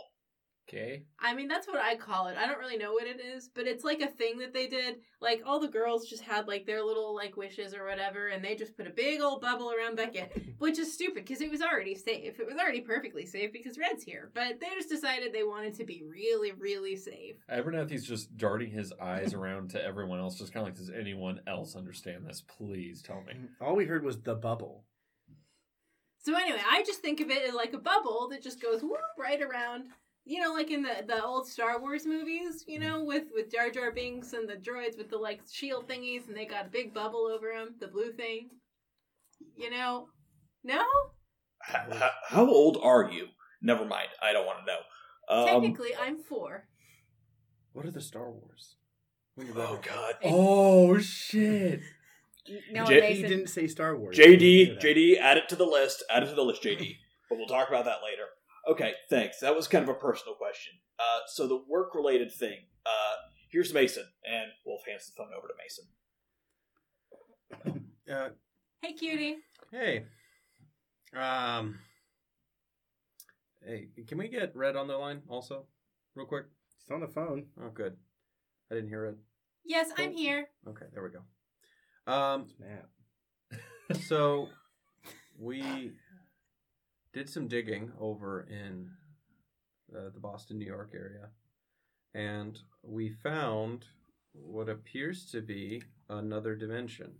Okay. 0.73 1.03
I 1.19 1.35
mean, 1.35 1.47
that's 1.47 1.67
what 1.67 1.79
I 1.79 1.95
call 1.95 2.27
it. 2.27 2.37
I 2.37 2.47
don't 2.47 2.57
really 2.57 2.77
know 2.77 2.93
what 2.93 3.05
it 3.05 3.19
is, 3.19 3.47
but 3.53 3.67
it's 3.67 3.83
like 3.83 4.01
a 4.01 4.07
thing 4.07 4.39
that 4.39 4.53
they 4.53 4.65
did. 4.65 4.97
Like 5.21 5.43
all 5.45 5.59
the 5.59 5.67
girls 5.67 6.09
just 6.09 6.23
had 6.23 6.47
like 6.47 6.65
their 6.65 6.83
little 6.83 7.15
like 7.15 7.37
wishes 7.37 7.75
or 7.75 7.85
whatever, 7.85 8.29
and 8.29 8.43
they 8.43 8.55
just 8.55 8.75
put 8.75 8.87
a 8.87 8.91
big 8.91 9.21
old 9.21 9.41
bubble 9.41 9.71
around 9.71 9.97
Beckett, 9.97 10.35
which 10.57 10.79
is 10.79 10.91
stupid 10.91 11.25
because 11.25 11.41
it 11.41 11.51
was 11.51 11.61
already 11.61 11.93
safe. 11.93 12.39
It 12.39 12.47
was 12.47 12.57
already 12.57 12.81
perfectly 12.81 13.25
safe 13.27 13.53
because 13.53 13.77
Red's 13.77 14.03
here, 14.03 14.31
but 14.33 14.59
they 14.59 14.69
just 14.75 14.89
decided 14.89 15.31
they 15.31 15.43
wanted 15.43 15.75
to 15.75 15.85
be 15.85 16.03
really, 16.09 16.51
really 16.53 16.95
safe. 16.95 17.35
Abernathy's 17.51 18.07
just 18.07 18.35
darting 18.35 18.71
his 18.71 18.91
eyes 18.99 19.33
around 19.35 19.69
to 19.71 19.83
everyone 19.83 20.19
else, 20.19 20.39
just 20.39 20.53
kind 20.53 20.67
of 20.67 20.73
like, 20.73 20.79
does 20.79 20.89
anyone 20.89 21.39
else 21.45 21.75
understand 21.75 22.25
this? 22.25 22.41
Please 22.41 23.03
tell 23.03 23.21
me. 23.21 23.33
Mm, 23.33 23.47
all 23.61 23.75
we 23.75 23.85
heard 23.85 24.03
was 24.03 24.21
the 24.21 24.35
bubble. 24.35 24.85
So 26.25 26.35
anyway, 26.35 26.61
I 26.67 26.83
just 26.83 27.01
think 27.01 27.19
of 27.19 27.29
it 27.29 27.47
as 27.47 27.53
like 27.53 27.73
a 27.73 27.77
bubble 27.77 28.29
that 28.31 28.41
just 28.41 28.61
goes 28.61 28.81
whoop 28.81 29.01
right 29.19 29.41
around. 29.41 29.87
You 30.25 30.41
know, 30.41 30.53
like 30.53 30.71
in 30.71 30.81
the 30.81 31.03
the 31.05 31.23
old 31.23 31.47
Star 31.47 31.79
Wars 31.81 32.05
movies, 32.05 32.63
you 32.67 32.79
know, 32.79 33.03
with 33.03 33.23
with 33.33 33.51
Jar 33.51 33.69
Jar 33.69 33.91
Binks 33.91 34.33
and 34.33 34.47
the 34.47 34.55
droids 34.55 34.97
with 34.97 35.09
the 35.09 35.17
like 35.17 35.41
shield 35.51 35.87
thingies, 35.89 36.27
and 36.27 36.35
they 36.37 36.45
got 36.45 36.67
a 36.67 36.69
big 36.69 36.93
bubble 36.93 37.27
over 37.33 37.51
them, 37.53 37.75
the 37.79 37.87
blue 37.87 38.13
thing. 38.13 38.49
You 39.57 39.69
know, 39.69 40.07
no. 40.63 40.81
How, 41.59 41.85
how, 41.91 42.09
how 42.27 42.47
old 42.47 42.77
are 42.81 43.09
you? 43.11 43.27
Never 43.61 43.85
mind. 43.85 44.09
I 44.21 44.31
don't 44.33 44.45
want 44.45 44.59
to 44.59 44.65
know. 44.65 44.79
Um, 45.29 45.47
Technically, 45.47 45.95
I'm 45.95 46.17
four. 46.17 46.67
What 47.73 47.85
are 47.85 47.91
the 47.91 48.01
Star 48.01 48.29
Wars? 48.29 48.75
Oh? 49.39 49.79
God. 49.81 50.13
Oh 50.23 50.99
shit! 50.99 51.81
No, 52.71 52.85
J- 52.85 53.15
He 53.15 53.23
didn't 53.23 53.47
say 53.47 53.67
Star 53.67 53.97
Wars. 53.97 54.17
JD, 54.17 54.79
JD, 54.81 55.17
add 55.19 55.37
it 55.37 55.49
to 55.49 55.55
the 55.55 55.65
list. 55.65 56.03
Add 56.09 56.23
it 56.23 56.27
to 56.27 56.35
the 56.35 56.43
list, 56.43 56.63
JD. 56.63 56.97
But 57.29 57.37
we'll 57.39 57.47
talk 57.47 57.67
about 57.67 57.85
that 57.85 57.97
later. 58.03 58.25
Okay, 58.67 58.93
thanks. 59.09 59.39
That 59.39 59.55
was 59.55 59.67
kind 59.67 59.83
of 59.83 59.89
a 59.89 59.99
personal 59.99 60.35
question. 60.35 60.73
Uh, 60.99 61.19
so 61.27 61.47
the 61.47 61.61
work-related 61.67 62.31
thing. 62.31 62.59
Uh, 62.85 63.15
here's 63.51 63.73
Mason, 63.73 64.05
and 64.29 64.51
Wolf 64.65 64.81
hands 64.87 65.07
the 65.07 65.13
phone 65.17 65.31
over 65.37 65.47
to 65.47 65.53
Mason. 65.57 65.85
Uh, 68.11 68.29
Hey, 68.81 68.93
cutie. 68.93 69.37
hey. 69.71 70.05
Um. 71.15 71.79
Hey, 73.65 73.87
can 74.07 74.17
we 74.17 74.27
get 74.27 74.53
Red 74.55 74.75
on 74.75 74.87
the 74.87 74.97
line 74.97 75.21
also, 75.29 75.67
real 76.15 76.25
quick? 76.25 76.45
He's 76.85 76.93
on 76.93 76.99
the 76.99 77.07
phone. 77.07 77.45
Oh, 77.61 77.69
good. 77.69 77.95
I 78.69 78.75
didn't 78.75 78.89
hear 78.89 79.03
Red. 79.05 79.15
Yes, 79.63 79.89
I'm 79.97 80.11
here. 80.11 80.47
Okay, 80.67 80.85
there 80.93 81.01
we 81.01 81.09
go. 81.11 82.11
Um, 82.13 82.47
Snap. 82.57 84.01
so 84.01 84.49
we 85.39 85.91
did 87.13 87.29
some 87.29 87.47
digging 87.47 87.91
over 87.99 88.47
in 88.49 88.89
uh, 89.95 90.09
the 90.13 90.19
Boston, 90.19 90.57
New 90.57 90.65
York 90.65 90.91
area, 90.93 91.29
and 92.13 92.59
we 92.81 93.09
found 93.09 93.85
what 94.33 94.67
appears 94.67 95.25
to 95.31 95.41
be 95.41 95.83
another 96.09 96.55
dimension 96.55 97.11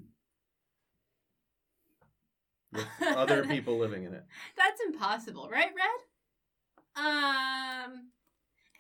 with 2.72 2.88
other 3.16 3.44
people 3.48 3.78
living 3.78 4.04
in 4.04 4.14
it. 4.14 4.24
That's 4.58 4.82
impossible, 4.86 5.50
right, 5.52 5.70
Red? 5.76 7.06
Um, 7.06 8.10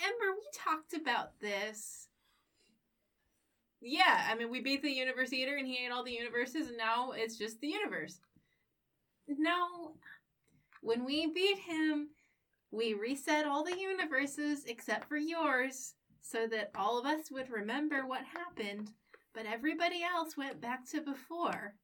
Ember, 0.02 0.36
we 0.36 0.48
talked 0.54 0.94
about 0.94 1.40
this. 1.40 2.08
Yeah, 3.82 4.28
I 4.30 4.36
mean, 4.36 4.50
we 4.50 4.62
beat 4.62 4.82
the 4.82 4.90
universe 4.90 5.34
eater 5.34 5.58
and 5.58 5.68
he 5.68 5.86
ate 5.86 5.92
all 5.92 6.04
the 6.04 6.12
universes, 6.12 6.68
and 6.68 6.78
now 6.78 7.12
it's 7.12 7.38
just 7.38 7.60
the 7.60 7.68
universe. 7.68 8.20
No, 9.28 9.96
when 10.84 11.06
we 11.06 11.28
beat 11.28 11.60
him, 11.60 12.10
we 12.72 12.94
reset 12.94 13.46
all 13.46 13.64
the 13.64 13.80
universes 13.80 14.66
except 14.66 15.08
for 15.08 15.18
yours 15.18 15.94
so 16.22 16.48
that 16.48 16.72
all 16.76 17.00
of 17.00 17.06
us 17.06 17.32
would 17.32 17.50
remember 17.50 18.06
what 18.06 18.22
happened, 18.26 18.92
but 19.34 19.46
everybody 19.46 20.04
else 20.04 20.38
went 20.38 20.62
back 20.62 20.88
to 20.92 21.02
before. 21.02 21.76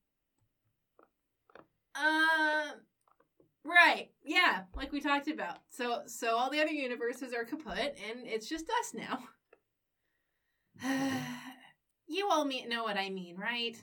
Um. 1.96 2.74
Right. 3.66 4.10
Yeah, 4.24 4.62
like 4.76 4.92
we 4.92 5.02
talked 5.02 5.28
about. 5.28 5.60
So 5.70 6.02
so 6.06 6.38
all 6.38 6.50
the 6.50 6.62
other 6.62 6.72
universes 6.72 7.34
are 7.34 7.44
kaput 7.44 7.98
and 8.10 8.26
it's 8.26 8.48
just 8.48 8.66
us 8.70 8.94
now. 8.94 9.20
you 12.08 12.30
all 12.32 12.46
me- 12.46 12.66
know 12.68 12.84
what 12.84 12.98
I 12.98 13.10
mean, 13.10 13.36
right? 13.36 13.76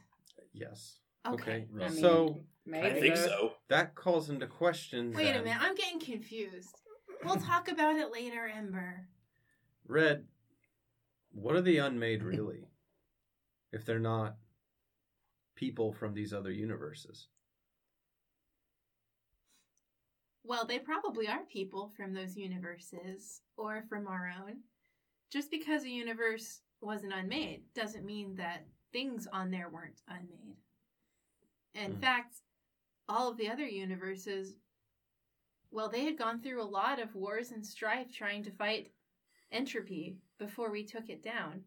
Yes. 0.54 0.98
Okay. 1.26 1.66
I 1.78 1.88
mean, 1.88 2.00
so 2.00 2.40
maybe. 2.66 2.86
I 2.86 3.00
think 3.00 3.16
so. 3.16 3.52
that 3.68 3.94
calls 3.94 4.28
into 4.30 4.46
question. 4.46 5.12
Wait 5.12 5.34
a 5.34 5.42
minute, 5.42 5.58
I'm 5.60 5.74
getting 5.74 6.00
confused. 6.00 6.80
We'll 7.24 7.36
talk 7.36 7.70
about 7.70 7.96
it 7.96 8.12
later, 8.12 8.46
Ember. 8.46 9.06
Red, 9.88 10.26
what 11.32 11.56
are 11.56 11.62
the 11.62 11.78
unmade 11.78 12.22
really? 12.22 12.68
If 13.72 13.84
they're 13.84 13.98
not 13.98 14.36
people 15.54 15.92
from 15.92 16.12
these 16.14 16.32
other 16.32 16.50
universes. 16.50 17.28
Well, 20.44 20.64
they 20.66 20.78
probably 20.78 21.26
are 21.26 21.44
people 21.50 21.92
from 21.96 22.12
those 22.14 22.36
universes 22.36 23.40
or 23.56 23.84
from 23.88 24.06
our 24.06 24.32
own. 24.42 24.58
Just 25.32 25.50
because 25.50 25.82
a 25.82 25.90
universe 25.90 26.60
wasn't 26.80 27.12
unmade 27.14 27.62
doesn't 27.74 28.04
mean 28.04 28.36
that 28.36 28.64
things 28.92 29.26
on 29.32 29.50
there 29.50 29.68
weren't 29.68 30.00
unmade. 30.08 30.56
In 31.74 31.94
Hmm. 31.94 32.00
fact, 32.00 32.36
all 33.08 33.28
of 33.30 33.36
the 33.36 33.48
other 33.48 33.66
universes, 33.66 34.54
well, 35.70 35.88
they 35.88 36.04
had 36.04 36.18
gone 36.18 36.40
through 36.40 36.62
a 36.62 36.64
lot 36.64 37.00
of 37.00 37.14
wars 37.14 37.50
and 37.50 37.64
strife 37.64 38.12
trying 38.12 38.42
to 38.44 38.50
fight 38.50 38.92
entropy 39.52 40.16
before 40.38 40.70
we 40.70 40.84
took 40.84 41.08
it 41.08 41.22
down. 41.22 41.62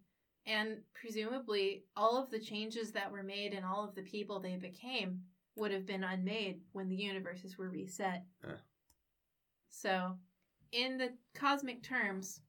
And 0.45 0.77
presumably, 0.93 1.83
all 1.95 2.17
of 2.17 2.29
the 2.29 2.39
changes 2.39 2.91
that 2.91 3.11
were 3.11 3.23
made 3.23 3.53
and 3.53 3.65
all 3.65 3.83
of 3.83 3.95
the 3.95 4.01
people 4.01 4.39
they 4.39 4.55
became 4.55 5.21
would 5.55 5.71
have 5.71 5.85
been 5.85 6.03
unmade 6.03 6.61
when 6.71 6.89
the 6.89 6.95
universes 6.95 7.57
were 7.57 7.69
reset. 7.69 8.23
Ah. 8.43 8.55
So, 9.69 10.17
in 10.71 10.97
the 10.97 11.09
cosmic 11.35 11.83
terms, 11.83 12.41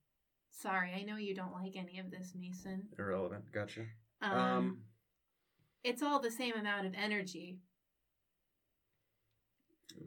sorry, 0.50 0.92
I 0.94 1.02
know 1.02 1.16
you 1.16 1.34
don't 1.34 1.52
like 1.52 1.76
any 1.76 1.98
of 1.98 2.10
this, 2.10 2.32
Mason. 2.38 2.88
Irrelevant. 2.98 3.50
Gotcha. 3.52 3.82
Um, 4.22 4.32
Um, 4.32 4.78
it's 5.82 6.02
all 6.02 6.20
the 6.20 6.30
same 6.30 6.54
amount 6.54 6.86
of 6.86 6.94
energy. 6.94 7.58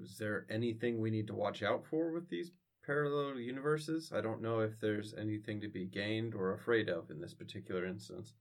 Is 0.01 0.17
there 0.17 0.45
anything 0.49 0.99
we 0.99 1.11
need 1.11 1.27
to 1.27 1.35
watch 1.35 1.63
out 1.63 1.85
for 1.85 2.11
with 2.11 2.29
these 2.29 2.51
parallel 2.85 3.39
universes? 3.39 4.11
I 4.13 4.21
don't 4.21 4.41
know 4.41 4.59
if 4.59 4.79
there's 4.79 5.13
anything 5.13 5.61
to 5.61 5.67
be 5.67 5.85
gained 5.85 6.35
or 6.35 6.53
afraid 6.53 6.89
of 6.89 7.09
in 7.09 7.19
this 7.19 7.33
particular 7.33 7.85
instance. 7.85 8.33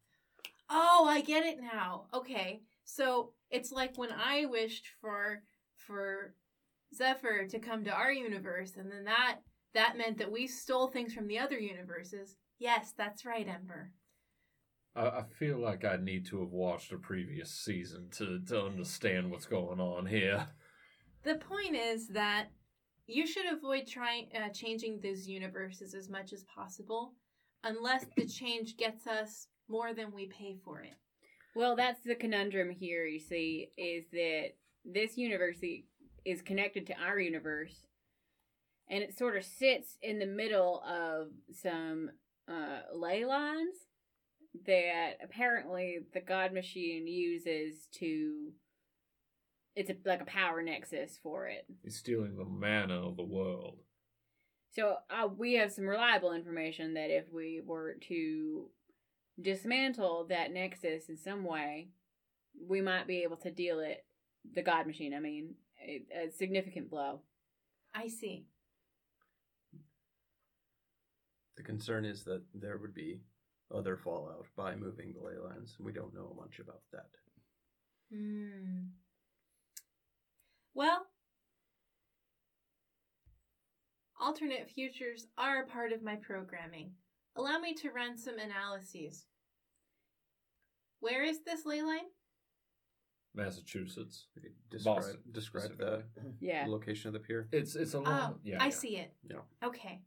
Oh, 0.69 1.07
I 1.09 1.21
get 1.21 1.45
it 1.45 1.61
now. 1.61 2.05
Okay. 2.15 2.63
So 2.85 3.33
it's 3.51 3.73
like 3.73 3.97
when 3.97 4.13
I 4.13 4.47
wished 4.47 4.87
for 5.01 5.43
for 5.77 6.35
Zephyr 6.95 7.47
to 7.49 7.59
come 7.59 7.85
to 7.85 7.91
our 7.91 8.13
universe 8.13 8.73
and 8.77 8.91
then 8.91 9.05
that 9.05 9.39
that 9.75 9.97
meant 9.97 10.19
that 10.19 10.33
we 10.33 10.47
stole 10.47 10.89
things 10.89 11.15
from 11.15 11.27
the 11.27 11.39
other 11.39 11.59
universes. 11.59 12.37
Yes, 12.59 12.93
that's 12.97 13.25
right, 13.25 13.49
Ember. 13.49 13.91
I, 14.95 15.07
I 15.07 15.23
feel 15.39 15.59
like 15.59 15.85
I 15.85 15.97
need 15.97 16.27
to 16.27 16.41
have 16.41 16.53
watched 16.53 16.93
a 16.93 16.99
previous 16.99 17.51
season 17.51 18.09
to, 18.13 18.41
to 18.49 18.65
understand 18.65 19.31
what's 19.31 19.47
going 19.47 19.81
on 19.81 20.07
here. 20.07 20.47
The 21.25 21.37
point 21.37 21.77
is 21.77 22.09
that 22.09 22.49
you 23.07 23.27
should 23.27 23.47
avoid 23.47 23.87
trying 23.87 24.29
uh, 24.35 24.49
changing 24.49 25.01
those 25.01 25.29
universes 25.29 25.95
as 25.95 26.09
much 26.09 26.33
as 26.33 26.45
possible 26.45 27.13
unless 27.65 28.07
the 28.17 28.27
change 28.27 28.77
gets 28.77 29.07
us 29.07 29.47
more 29.69 29.95
than 29.95 30.13
we 30.13 30.27
pay 30.27 30.57
for 30.65 30.81
it. 30.81 30.95
Well, 31.55 31.77
that's 31.77 32.01
the 32.03 32.15
conundrum 32.15 32.71
here, 32.71 33.05
you 33.05 33.21
see, 33.21 33.69
is 33.77 34.05
that 34.13 34.55
this 34.85 35.17
universe 35.17 35.59
is 36.25 36.43
connected 36.43 36.87
to 36.87 36.95
our 36.99 37.19
universe, 37.19 37.87
and 38.89 39.03
it 39.03 39.17
sort 39.17 39.37
of 39.37 39.45
sits 39.45 39.97
in 40.03 40.19
the 40.19 40.27
middle 40.27 40.83
of 40.83 41.29
some 41.55 42.11
uh, 42.49 42.81
ley 42.97 43.25
lines 43.25 43.77
that 44.67 45.19
apparently 45.23 46.01
the 46.13 46.21
God 46.21 46.53
Machine 46.53 47.07
uses 47.07 47.87
to. 47.99 48.53
It's 49.75 49.91
a, 49.91 49.97
like 50.05 50.21
a 50.21 50.27
power 50.27 50.63
nexus 50.63 51.19
for 51.23 51.47
it. 51.47 51.65
He's 51.83 51.97
stealing 51.97 52.37
the 52.37 52.45
mana 52.45 53.09
of 53.09 53.17
the 53.17 53.25
world. 53.25 53.79
So 54.75 54.97
uh, 55.11 55.29
we 55.37 55.55
have 55.55 55.73
some 55.73 55.87
reliable 55.87 56.33
information 56.33 56.95
that 56.95 57.11
if 57.11 57.25
we 57.33 57.63
were 57.65 57.97
to 58.09 58.67
dismantle 59.41 60.27
that 60.29 60.53
nexus 60.53 61.09
in 61.09 61.17
some 61.17 61.45
way, 61.45 61.89
we 62.69 62.81
might 62.81 63.07
be 63.07 63.23
able 63.23 63.37
to 63.39 63.51
deal 63.51 63.81
it 63.81 64.05
the 64.55 64.63
God 64.63 64.87
Machine. 64.87 65.15
I 65.15 65.21
mean, 65.21 65.55
a, 65.87 66.27
a 66.27 66.31
significant 66.31 66.91
blow. 66.91 67.21
I 67.95 68.09
see. 68.09 68.47
The 71.57 71.63
concern 71.63 72.05
is 72.05 72.25
that 72.25 72.43
there 72.55 72.79
would 72.79 72.95
be 72.95 73.21
other 73.75 73.97
fallout 73.97 74.47
by 74.57 74.75
moving 74.75 75.13
the 75.13 75.21
ley 75.25 75.37
lines. 75.37 75.77
We 75.79 75.93
don't 75.93 76.15
know 76.15 76.35
much 76.39 76.59
about 76.59 76.83
that. 76.93 77.11
Hmm. 78.13 78.89
Well, 80.75 81.07
alternate 84.21 84.71
futures 84.71 85.27
are 85.37 85.63
a 85.63 85.67
part 85.67 85.93
of 85.93 86.03
my 86.03 86.17
programming. 86.17 86.93
Allow 87.37 87.59
me 87.59 87.75
to 87.75 87.91
run 87.91 88.17
some 88.17 88.39
analyses. 88.39 89.27
Where 91.01 91.25
is 91.25 91.41
this 91.45 91.67
ley 91.67 91.83
line? 91.83 92.09
Massachusetts. 93.35 94.27
Describe, 94.71 94.97
Boston, 94.97 95.19
describe 95.33 95.79
the. 95.79 96.03
Yeah. 96.41 96.67
location 96.69 97.09
of 97.09 97.15
the 97.15 97.21
pier. 97.21 97.49
It's 97.53 97.75
it's 97.77 97.95
a 97.95 97.99
Oh, 97.99 98.37
yeah, 98.43 98.59
I 98.61 98.67
yeah. 98.67 98.71
see 98.71 98.97
it. 98.97 99.13
Yeah. 99.29 99.39
Okay. 99.65 100.01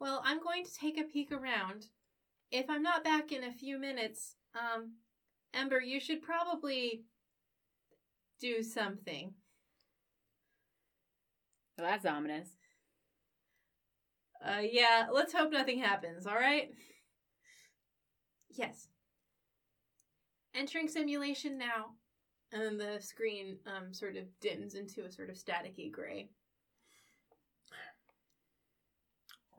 Well, 0.00 0.22
I'm 0.24 0.40
going 0.42 0.64
to 0.64 0.74
take 0.74 0.98
a 0.98 1.04
peek 1.04 1.32
around. 1.32 1.86
If 2.50 2.70
I'm 2.70 2.82
not 2.82 3.02
back 3.04 3.32
in 3.32 3.44
a 3.44 3.52
few 3.52 3.78
minutes, 3.78 4.36
um, 4.54 4.92
Ember, 5.54 5.80
you 5.80 6.00
should 6.00 6.22
probably 6.22 7.02
do 8.40 8.62
something. 8.62 9.32
Well, 11.78 11.86
that's 11.86 12.06
ominous. 12.06 12.48
Uh, 14.44 14.60
yeah, 14.60 15.06
let's 15.12 15.32
hope 15.32 15.52
nothing 15.52 15.78
happens, 15.78 16.26
alright? 16.26 16.70
Yes. 18.50 18.88
Entering 20.54 20.88
simulation 20.88 21.56
now. 21.56 21.94
And 22.52 22.62
then 22.62 22.78
the 22.78 23.00
screen 23.00 23.58
um, 23.66 23.92
sort 23.92 24.16
of 24.16 24.24
dims 24.40 24.74
into 24.74 25.04
a 25.04 25.12
sort 25.12 25.30
of 25.30 25.36
staticky 25.36 25.92
gray. 25.92 26.30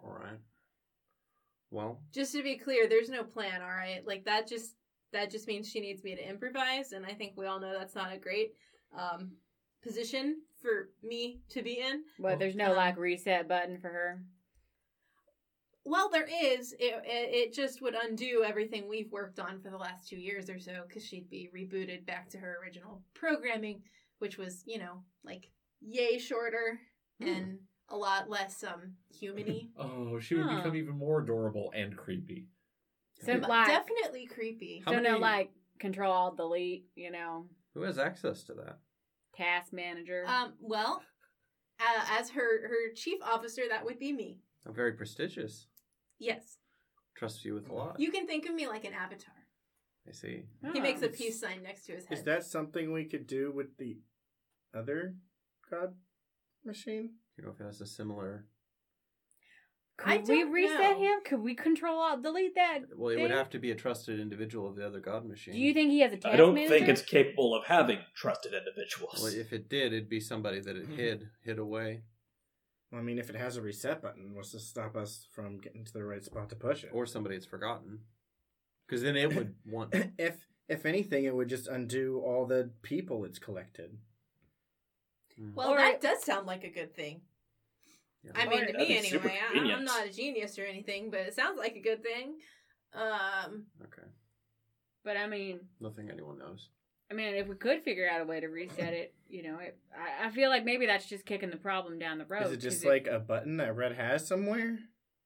All 0.03 0.11
right. 0.11 0.39
Well, 1.71 2.01
Just 2.13 2.33
to 2.33 2.41
be 2.41 2.57
clear, 2.57 2.87
there's 2.89 3.09
no 3.09 3.23
plan, 3.23 3.61
alright? 3.61 4.05
Like, 4.05 4.25
that 4.25 4.47
just 4.47 4.75
that 5.11 5.31
just 5.31 5.47
means 5.47 5.69
she 5.69 5.79
needs 5.79 6.03
me 6.03 6.15
to 6.15 6.27
improvise, 6.29 6.91
and 6.91 7.05
I 7.05 7.13
think 7.13 7.33
we 7.35 7.47
all 7.47 7.59
know 7.59 7.73
that's 7.77 7.95
not 7.95 8.13
a 8.13 8.17
great 8.17 8.53
um, 8.97 9.31
position 9.83 10.41
for 10.61 10.89
me 11.03 11.41
to 11.49 11.61
be 11.61 11.79
in. 11.79 12.03
But 12.19 12.39
there's 12.39 12.55
no 12.55 12.71
um, 12.71 12.75
like 12.77 12.97
reset 12.97 13.47
button 13.47 13.79
for 13.79 13.89
her. 13.89 14.21
Well, 15.85 16.09
there 16.09 16.27
is. 16.31 16.73
It, 16.73 17.01
it, 17.05 17.33
it 17.33 17.53
just 17.53 17.81
would 17.81 17.95
undo 17.95 18.43
everything 18.45 18.87
we've 18.87 19.11
worked 19.11 19.39
on 19.39 19.59
for 19.61 19.69
the 19.69 19.77
last 19.77 20.07
two 20.07 20.17
years 20.17 20.49
or 20.49 20.59
so 20.59 20.83
because 20.87 21.03
she'd 21.05 21.29
be 21.29 21.49
rebooted 21.55 22.05
back 22.05 22.29
to 22.31 22.37
her 22.37 22.57
original 22.61 23.01
programming, 23.15 23.81
which 24.19 24.37
was, 24.37 24.63
you 24.67 24.77
know, 24.77 25.01
like 25.23 25.49
yay 25.81 26.19
shorter 26.19 26.79
and 27.21 27.57
a 27.89 27.95
lot 27.97 28.29
less 28.29 28.63
um 28.63 28.93
humany. 29.19 29.69
Oh, 29.79 30.19
she 30.19 30.35
would 30.35 30.45
Huh. 30.45 30.57
become 30.57 30.75
even 30.75 30.97
more 30.97 31.21
adorable 31.21 31.71
and 31.75 31.95
creepy. 31.97 32.47
So 33.21 33.39
But 33.39 33.49
like, 33.49 33.67
Definitely 33.67 34.27
creepy. 34.27 34.83
How 34.85 34.91
so 34.91 34.97
no 34.99 35.11
many- 35.11 35.21
like 35.21 35.51
control 35.79 36.11
alt 36.11 36.37
delete. 36.37 36.85
You 36.95 37.11
know, 37.11 37.47
who 37.73 37.81
has 37.83 37.97
access 37.97 38.43
to 38.43 38.53
that? 38.55 38.79
Task 39.39 39.71
manager. 39.73 40.25
Um, 40.27 40.53
well, 40.59 41.01
uh, 41.79 42.05
as 42.19 42.29
her 42.31 42.67
her 42.67 42.93
chief 42.95 43.19
officer, 43.23 43.63
that 43.69 43.85
would 43.85 43.99
be 43.99 44.11
me. 44.13 44.39
I'm 44.65 44.73
very 44.73 44.91
prestigious. 44.93 45.67
Yes, 46.19 46.57
Trust 47.15 47.45
you 47.45 47.53
with 47.53 47.69
a 47.69 47.73
lot. 47.73 47.99
you 47.99 48.11
can 48.11 48.27
think 48.27 48.45
of 48.47 48.53
me 48.53 48.67
like 48.67 48.83
an 48.85 48.93
avatar. 48.93 49.33
I 50.07 50.11
see. 50.11 50.43
He 50.73 50.79
Oh. 50.79 50.81
makes 50.81 51.01
a 51.01 51.07
peace 51.09 51.39
sign 51.39 51.63
next 51.63 51.85
to 51.85 51.93
his 51.93 52.05
head. 52.05 52.17
Is 52.17 52.23
that 52.25 52.43
something 52.43 52.91
we 52.91 53.05
could 53.05 53.27
do 53.27 53.51
with 53.51 53.77
the 53.77 53.99
other 54.73 55.15
god 55.69 55.95
machine? 56.65 57.15
You 57.37 57.43
know 57.45 57.51
if 57.51 57.59
it 57.61 57.63
has 57.65 57.79
a 57.81 57.85
similar. 57.85 58.45
I 60.05 60.17
Could 60.19 60.27
we 60.29 60.43
reset 60.43 60.79
know. 60.79 60.99
him? 60.99 61.19
Could 61.25 61.41
we 61.41 61.55
control 61.55 61.99
alt 61.99 62.21
delete 62.21 62.55
that? 62.55 62.79
Well, 62.95 63.09
it 63.15 63.21
would 63.21 63.31
have 63.31 63.49
to 63.51 63.59
be 63.59 63.71
a 63.71 63.75
trusted 63.75 64.19
individual 64.19 64.67
of 64.67 64.75
the 64.75 64.85
other 64.85 64.99
god 64.99 65.25
machine. 65.25 65.53
Do 65.53 65.59
you 65.59 65.73
think 65.73 65.91
he 65.91 65.99
has 66.01 66.13
a 66.13 66.17
task 66.17 66.33
I 66.33 66.37
don't 66.37 66.53
manager? 66.53 66.73
think 66.75 66.87
it's 66.89 67.01
capable 67.01 67.53
of 67.55 67.65
having 67.65 67.99
trusted 68.15 68.53
individuals. 68.53 69.19
Well, 69.21 69.33
if 69.33 69.51
it 69.51 69.67
did, 69.69 69.91
it'd 69.93 70.07
be 70.09 70.19
somebody 70.19 70.59
that 70.61 70.75
it 70.75 70.87
Mhm. 70.89 70.95
hid 70.95 71.29
hid 71.43 71.59
away, 71.59 72.03
I 72.91 73.01
mean, 73.01 73.19
if 73.19 73.29
it 73.29 73.35
has 73.35 73.55
a 73.57 73.61
reset 73.61 74.01
button, 74.01 74.33
what's 74.33 74.51
to 74.51 74.59
stop 74.59 74.95
us 74.95 75.27
from 75.31 75.59
getting 75.59 75.85
to 75.85 75.93
the 75.93 76.03
right 76.03 76.23
spot 76.23 76.49
to 76.49 76.55
push 76.55 76.83
it? 76.83 76.89
or 76.93 77.05
somebody 77.05 77.35
it's 77.35 77.45
forgotten. 77.45 78.05
Because 78.87 79.01
then 79.03 79.15
it 79.15 79.35
would 79.35 79.55
want. 79.65 79.93
if 80.17 80.45
if 80.67 80.85
anything, 80.85 81.25
it 81.25 81.35
would 81.35 81.49
just 81.49 81.67
undo 81.67 82.19
all 82.19 82.45
the 82.45 82.71
people 82.83 83.25
it's 83.25 83.39
collected. 83.39 83.97
Well, 85.53 85.71
Or- 85.73 85.77
that 85.77 86.01
does 86.01 86.23
sound 86.23 86.47
like 86.47 86.63
a 86.63 86.69
good 86.69 86.93
thing. 86.95 87.21
I 88.35 88.47
mean, 88.47 88.67
to 88.67 88.77
me 88.77 88.97
anyway. 88.97 89.39
I, 89.53 89.57
I'm 89.57 89.85
not 89.85 90.05
a 90.07 90.11
genius 90.11 90.57
or 90.59 90.63
anything, 90.63 91.09
but 91.11 91.21
it 91.21 91.35
sounds 91.35 91.57
like 91.57 91.75
a 91.75 91.81
good 91.81 92.03
thing. 92.03 92.35
Um, 92.93 93.65
Okay. 93.81 94.07
But 95.03 95.17
I 95.17 95.27
mean, 95.27 95.61
Nothing 95.79 96.09
anyone 96.11 96.37
knows. 96.39 96.69
I 97.11 97.15
mean, 97.15 97.33
if 97.35 97.47
we 97.47 97.55
could 97.55 97.83
figure 97.83 98.07
out 98.07 98.21
a 98.21 98.25
way 98.25 98.39
to 98.39 98.47
reset 98.47 98.93
it, 98.93 99.15
you 99.27 99.41
know, 99.41 99.57
it, 99.59 99.77
I, 99.95 100.27
I 100.27 100.29
feel 100.29 100.49
like 100.49 100.63
maybe 100.63 100.85
that's 100.85 101.07
just 101.07 101.25
kicking 101.25 101.49
the 101.49 101.57
problem 101.57 101.97
down 101.97 102.19
the 102.19 102.25
road. 102.25 102.45
Is 102.45 102.51
it 102.51 102.57
just 102.57 102.85
like 102.85 103.07
a 103.07 103.17
button 103.17 103.57
that 103.57 103.75
Red 103.75 103.93
has 103.95 104.27
somewhere? 104.27 104.77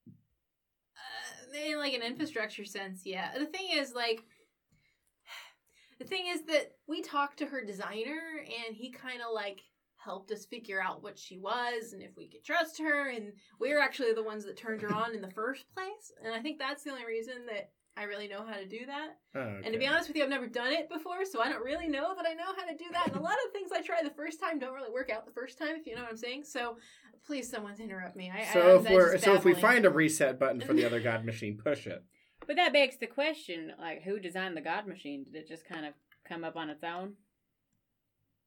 uh, 0.08 1.58
in 1.58 1.78
like 1.78 1.94
an 1.94 2.02
infrastructure 2.02 2.64
sense, 2.64 3.02
yeah. 3.04 3.38
The 3.38 3.46
thing 3.46 3.68
is, 3.74 3.94
like, 3.94 4.24
the 6.00 6.06
thing 6.06 6.26
is 6.30 6.44
that 6.44 6.76
we 6.88 7.02
talked 7.02 7.40
to 7.40 7.48
her 7.48 7.66
designer, 7.66 8.22
and 8.40 8.76
he 8.76 8.90
kind 8.90 9.20
of 9.22 9.34
like 9.34 9.62
helped 10.04 10.32
us 10.32 10.46
figure 10.46 10.82
out 10.82 11.04
what 11.04 11.18
she 11.18 11.38
was 11.38 11.94
and 11.94 12.02
if 12.02 12.12
we 12.18 12.28
could 12.28 12.44
trust 12.44 12.80
her, 12.80 13.10
and 13.10 13.34
we 13.60 13.74
were 13.74 13.80
actually 13.80 14.14
the 14.14 14.24
ones 14.24 14.46
that 14.46 14.58
turned 14.58 14.82
her 14.82 14.94
on 14.94 15.16
in 15.16 15.22
the 15.22 15.32
first 15.32 15.66
place. 15.74 16.12
And 16.24 16.34
I 16.34 16.42
think 16.42 16.60
that's 16.60 16.84
the 16.84 16.92
only 16.92 17.06
reason 17.06 17.46
that 17.48 17.72
I 17.96 18.04
really 18.04 18.28
know 18.28 18.46
how 18.46 18.56
to 18.56 18.66
do 18.66 18.86
that. 18.88 19.18
Oh, 19.36 19.62
And 19.64 19.72
to 19.72 19.80
be 19.80 19.86
honest 19.86 20.08
with 20.08 20.18
you, 20.18 20.24
I've 20.24 20.30
never 20.30 20.48
done 20.48 20.74
it 20.74 20.90
before, 20.90 21.26
so 21.26 21.42
I 21.42 21.50
don't 21.50 21.64
really 21.64 21.88
know 21.88 22.16
that 22.16 22.26
I 22.28 22.34
know 22.34 22.54
how 22.58 22.66
to 22.66 22.76
do 22.76 22.86
that. 22.92 23.08
And 23.08 23.18
a 23.18 23.22
lot 23.22 23.36
of 23.46 23.52
things 23.52 23.72
I 23.72 23.82
try 23.82 24.02
the 24.04 24.10
first 24.10 24.40
time 24.40 24.58
don't 24.58 24.74
really 24.74 24.92
work 24.92 25.12
out 25.12 25.26
the 25.26 25.32
first 25.32 25.60
time, 25.60 25.76
if 25.80 25.86
you 25.86 25.96
know 25.96 26.02
what 26.02 26.10
I'm 26.12 26.18
saying. 26.18 26.44
So 26.46 26.78
please, 27.26 27.50
someone 27.50 27.76
interrupt 27.80 28.16
me. 28.16 28.32
I, 28.36 28.46
So 28.52 28.78
I, 28.78 28.80
if 28.80 28.90
we're 28.90 29.18
so 29.20 29.36
if 29.36 29.46
we 29.46 29.54
find 29.54 29.86
a 29.86 29.90
reset 29.90 30.40
button 30.40 30.60
for 30.62 30.74
the 30.74 30.86
other 30.86 31.00
god 31.04 31.24
machine, 31.24 31.58
push 31.58 31.86
it. 31.88 32.04
But 32.46 32.56
that 32.58 32.74
begs 32.74 32.98
the 32.98 33.08
question, 33.08 33.72
like, 33.80 34.04
who 34.04 34.20
designed 34.20 34.58
the 34.58 34.62
God 34.62 34.88
Machine? 34.88 35.24
Did 35.24 35.36
it 35.36 35.48
just 35.48 35.66
kind 35.66 35.86
of 35.86 35.94
come 36.28 36.44
up 36.44 36.56
on 36.56 36.70
its 36.70 36.84
own? 36.84 37.14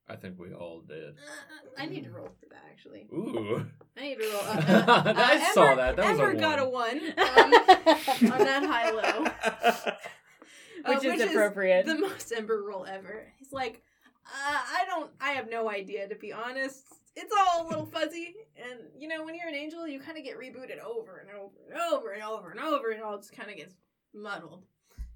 I 0.08 0.16
think 0.16 0.38
we 0.38 0.52
all 0.52 0.80
did. 0.80 1.14
Uh, 1.14 1.78
I 1.78 1.86
need 1.86 2.04
to 2.04 2.10
roll 2.10 2.30
for 2.40 2.46
that 2.50 2.62
actually. 2.70 3.08
Ooh. 3.12 3.66
I 3.96 4.00
need 4.00 4.16
to 4.16 4.28
roll. 4.30 4.40
Uh, 4.40 4.84
uh, 4.86 4.92
uh, 5.10 5.14
I 5.16 5.52
saw 5.52 5.70
Ember- 5.70 5.82
that. 5.82 5.96
That 5.96 6.10
was 6.12 6.20
a 6.20 6.24
Ember 6.24 6.40
got 6.40 6.58
a 6.60 6.64
one. 6.64 7.00
one 7.00 7.18
um, 7.18 8.32
on 8.32 8.38
that 8.38 8.62
high 8.64 8.90
low, 8.90 9.26
uh, 9.44 10.94
Which 10.94 11.04
is 11.04 11.20
appropriate. 11.22 11.86
the 11.86 11.98
most 11.98 12.32
Ember 12.32 12.62
roll 12.62 12.86
ever. 12.86 13.26
He's 13.36 13.52
like, 13.52 13.82
uh, 14.26 14.28
I 14.58 14.84
don't. 14.86 15.10
I 15.20 15.30
have 15.32 15.50
no 15.50 15.68
idea 15.68 16.08
to 16.08 16.14
be 16.14 16.32
honest. 16.32 16.84
It's 17.16 17.32
all 17.36 17.66
a 17.66 17.68
little 17.68 17.86
fuzzy, 17.86 18.34
and 18.56 18.80
you 18.96 19.08
know 19.08 19.24
when 19.24 19.34
you're 19.34 19.48
an 19.48 19.54
angel, 19.54 19.88
you 19.88 19.98
kind 19.98 20.18
of 20.18 20.24
get 20.24 20.38
rebooted 20.38 20.78
over 20.84 21.16
and 21.18 21.30
over 21.36 21.56
and 21.68 21.80
over 21.92 22.10
and 22.12 22.22
over 22.22 22.50
and 22.50 22.60
over, 22.60 22.90
and 22.90 23.02
all 23.02 23.16
just 23.16 23.32
kind 23.32 23.50
of 23.50 23.56
gets 23.56 23.74
muddled. 24.14 24.66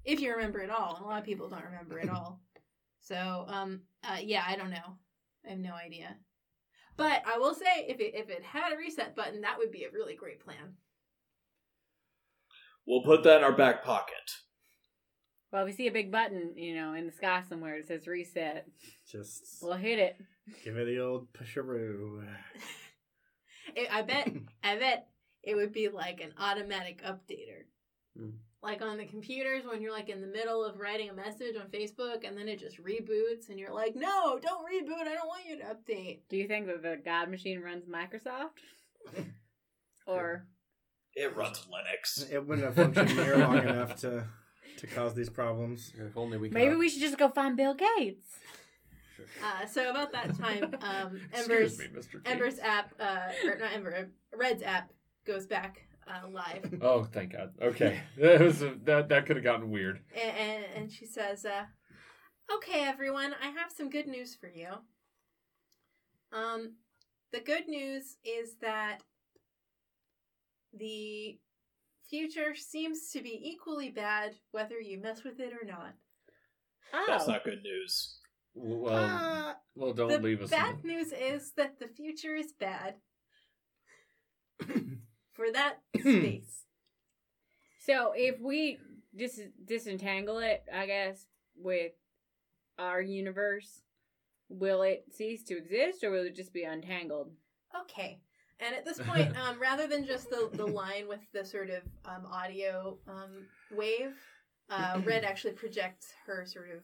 If 0.03 0.19
you 0.19 0.31
remember 0.31 0.59
it 0.59 0.71
all, 0.71 0.95
and 0.95 1.05
a 1.05 1.07
lot 1.07 1.19
of 1.19 1.25
people 1.25 1.47
don't 1.47 1.63
remember 1.63 1.99
it 1.99 2.09
all. 2.09 2.39
So, 3.01 3.45
um, 3.47 3.81
uh, 4.03 4.17
yeah, 4.21 4.43
I 4.47 4.55
don't 4.55 4.69
know. 4.69 4.97
I 5.45 5.49
have 5.49 5.59
no 5.59 5.73
idea. 5.73 6.15
But 6.97 7.23
I 7.25 7.37
will 7.39 7.53
say, 7.55 7.85
if 7.87 7.99
it 7.99 8.13
if 8.15 8.29
it 8.29 8.43
had 8.43 8.73
a 8.73 8.77
reset 8.77 9.15
button, 9.15 9.41
that 9.41 9.57
would 9.57 9.71
be 9.71 9.83
a 9.85 9.91
really 9.91 10.15
great 10.15 10.43
plan. 10.43 10.75
we'll 12.85 13.01
put 13.03 13.23
that 13.23 13.37
in 13.37 13.43
our 13.43 13.51
back 13.55 13.83
pocket. 13.83 14.31
well, 15.51 15.63
if 15.63 15.67
we 15.67 15.71
see 15.73 15.87
a 15.87 15.91
big 15.91 16.11
button, 16.11 16.53
you 16.55 16.75
know, 16.75 16.93
in 16.93 17.05
the 17.05 17.11
sky 17.11 17.41
somewhere 17.47 17.77
that 17.77 17.87
says 17.87 18.07
reset, 18.07 18.67
Just 19.09 19.61
we'll 19.61 19.73
hit 19.73 19.99
it. 19.99 20.17
give 20.63 20.77
it 20.77 20.85
the 20.85 20.99
old 20.99 21.31
pusharoo. 21.33 22.25
It, 23.73 23.87
I 23.89 24.01
bet, 24.01 24.27
I 24.63 24.75
bet 24.77 25.07
it 25.43 25.55
would 25.55 25.71
be 25.71 25.87
like 25.87 26.19
an 26.19 26.33
automatic 26.37 27.01
updater. 27.03 27.63
Hmm. 28.17 28.31
Like 28.63 28.83
on 28.83 28.97
the 28.97 29.05
computers 29.05 29.63
when 29.65 29.81
you're 29.81 29.91
like 29.91 30.09
in 30.09 30.21
the 30.21 30.27
middle 30.27 30.63
of 30.63 30.79
writing 30.79 31.09
a 31.09 31.13
message 31.13 31.55
on 31.55 31.67
Facebook 31.69 32.27
and 32.27 32.37
then 32.37 32.47
it 32.47 32.59
just 32.59 32.77
reboots 32.83 33.49
and 33.49 33.57
you're 33.57 33.73
like, 33.73 33.95
no, 33.95 34.37
don't 34.39 34.65
reboot. 34.65 35.07
I 35.07 35.15
don't 35.15 35.27
want 35.27 35.45
you 35.47 35.57
to 35.57 35.63
update. 35.63 36.19
Do 36.29 36.37
you 36.37 36.47
think 36.47 36.67
that 36.67 36.83
the 36.83 36.99
God 37.03 37.29
Machine 37.29 37.61
runs 37.61 37.85
Microsoft? 37.85 38.59
or 40.05 40.45
It 41.15 41.35
runs 41.35 41.65
Linux. 41.67 42.31
It 42.31 42.45
wouldn't 42.45 42.65
have 42.65 42.75
functioned 42.75 43.17
near 43.17 43.37
long 43.37 43.57
enough 43.57 43.95
to 44.01 44.25
to 44.77 44.87
cause 44.87 45.13
these 45.13 45.29
problems. 45.29 45.91
If 45.97 46.15
only 46.15 46.37
we 46.37 46.49
could. 46.49 46.55
maybe 46.55 46.75
we 46.75 46.89
should 46.89 47.01
just 47.01 47.17
go 47.17 47.29
find 47.29 47.57
Bill 47.57 47.73
Gates? 47.75 48.37
Uh, 49.43 49.65
so 49.65 49.89
about 49.89 50.11
that 50.11 50.37
time, 50.37 50.75
um, 50.81 51.19
Ember's 51.33 51.77
me, 51.77 51.85
Mr. 51.95 52.21
Ember's 52.25 52.59
app, 52.59 52.93
uh, 52.99 53.29
or 53.45 53.57
not 53.57 53.73
Ember, 53.73 54.09
Red's 54.35 54.63
app 54.63 54.91
goes 55.25 55.45
back 55.45 55.83
uh, 56.11 56.27
live. 56.29 56.79
Oh, 56.81 57.03
thank 57.03 57.33
God. 57.33 57.53
Okay, 57.61 57.99
that 58.17 58.41
was 58.41 58.61
a, 58.61 58.75
that. 58.83 59.09
That 59.09 59.25
could 59.25 59.35
have 59.37 59.45
gotten 59.45 59.69
weird. 59.71 59.99
and, 60.19 60.37
and, 60.37 60.65
and 60.75 60.91
she 60.91 61.05
says, 61.05 61.45
uh, 61.45 61.65
"Okay, 62.53 62.83
everyone, 62.83 63.33
I 63.41 63.47
have 63.47 63.71
some 63.75 63.89
good 63.89 64.07
news 64.07 64.35
for 64.35 64.47
you. 64.47 64.69
Um, 66.33 66.75
the 67.31 67.39
good 67.41 67.67
news 67.67 68.17
is 68.25 68.55
that 68.61 68.99
the 70.73 71.37
future 72.09 72.55
seems 72.55 73.09
to 73.11 73.21
be 73.21 73.39
equally 73.43 73.89
bad 73.89 74.33
whether 74.51 74.79
you 74.79 74.99
mess 75.01 75.23
with 75.23 75.39
it 75.39 75.53
or 75.53 75.65
not. 75.65 75.93
Oh, 76.93 77.05
That's 77.07 77.27
not 77.27 77.43
good 77.45 77.61
news. 77.63 78.17
Well, 78.53 78.93
Uh, 78.93 79.53
well, 79.75 79.93
don't 79.93 80.21
leave 80.23 80.41
us. 80.41 80.49
The 80.49 80.55
bad 80.57 80.75
in 80.83 80.89
news 80.89 81.13
is 81.13 81.53
that 81.55 81.79
the 81.79 81.87
future 81.87 82.35
is 82.35 82.51
bad. 82.59 82.95
for 85.41 85.51
that 85.53 85.79
space. 85.99 86.65
So 87.85 88.13
if 88.15 88.39
we 88.39 88.77
dis- 89.15 89.41
disentangle 89.65 90.39
it, 90.39 90.63
I 90.73 90.85
guess, 90.85 91.25
with 91.57 91.93
our 92.77 93.01
universe, 93.01 93.81
will 94.49 94.81
it 94.83 95.05
cease 95.11 95.43
to 95.45 95.57
exist 95.57 96.03
or 96.03 96.11
will 96.11 96.25
it 96.25 96.35
just 96.35 96.53
be 96.53 96.63
untangled? 96.63 97.31
Okay. 97.83 98.19
And 98.59 98.75
at 98.75 98.85
this 98.85 98.99
point, 98.99 99.35
um, 99.47 99.59
rather 99.59 99.87
than 99.87 100.05
just 100.05 100.29
the, 100.29 100.49
the 100.53 100.65
line 100.65 101.07
with 101.07 101.21
the 101.33 101.43
sort 101.43 101.69
of 101.69 101.81
um, 102.05 102.25
audio 102.31 102.97
um, 103.07 103.45
wave, 103.71 104.13
uh, 104.69 105.01
Red 105.05 105.23
actually 105.23 105.53
projects 105.53 106.07
her 106.27 106.45
sort 106.45 106.69
of 106.69 106.83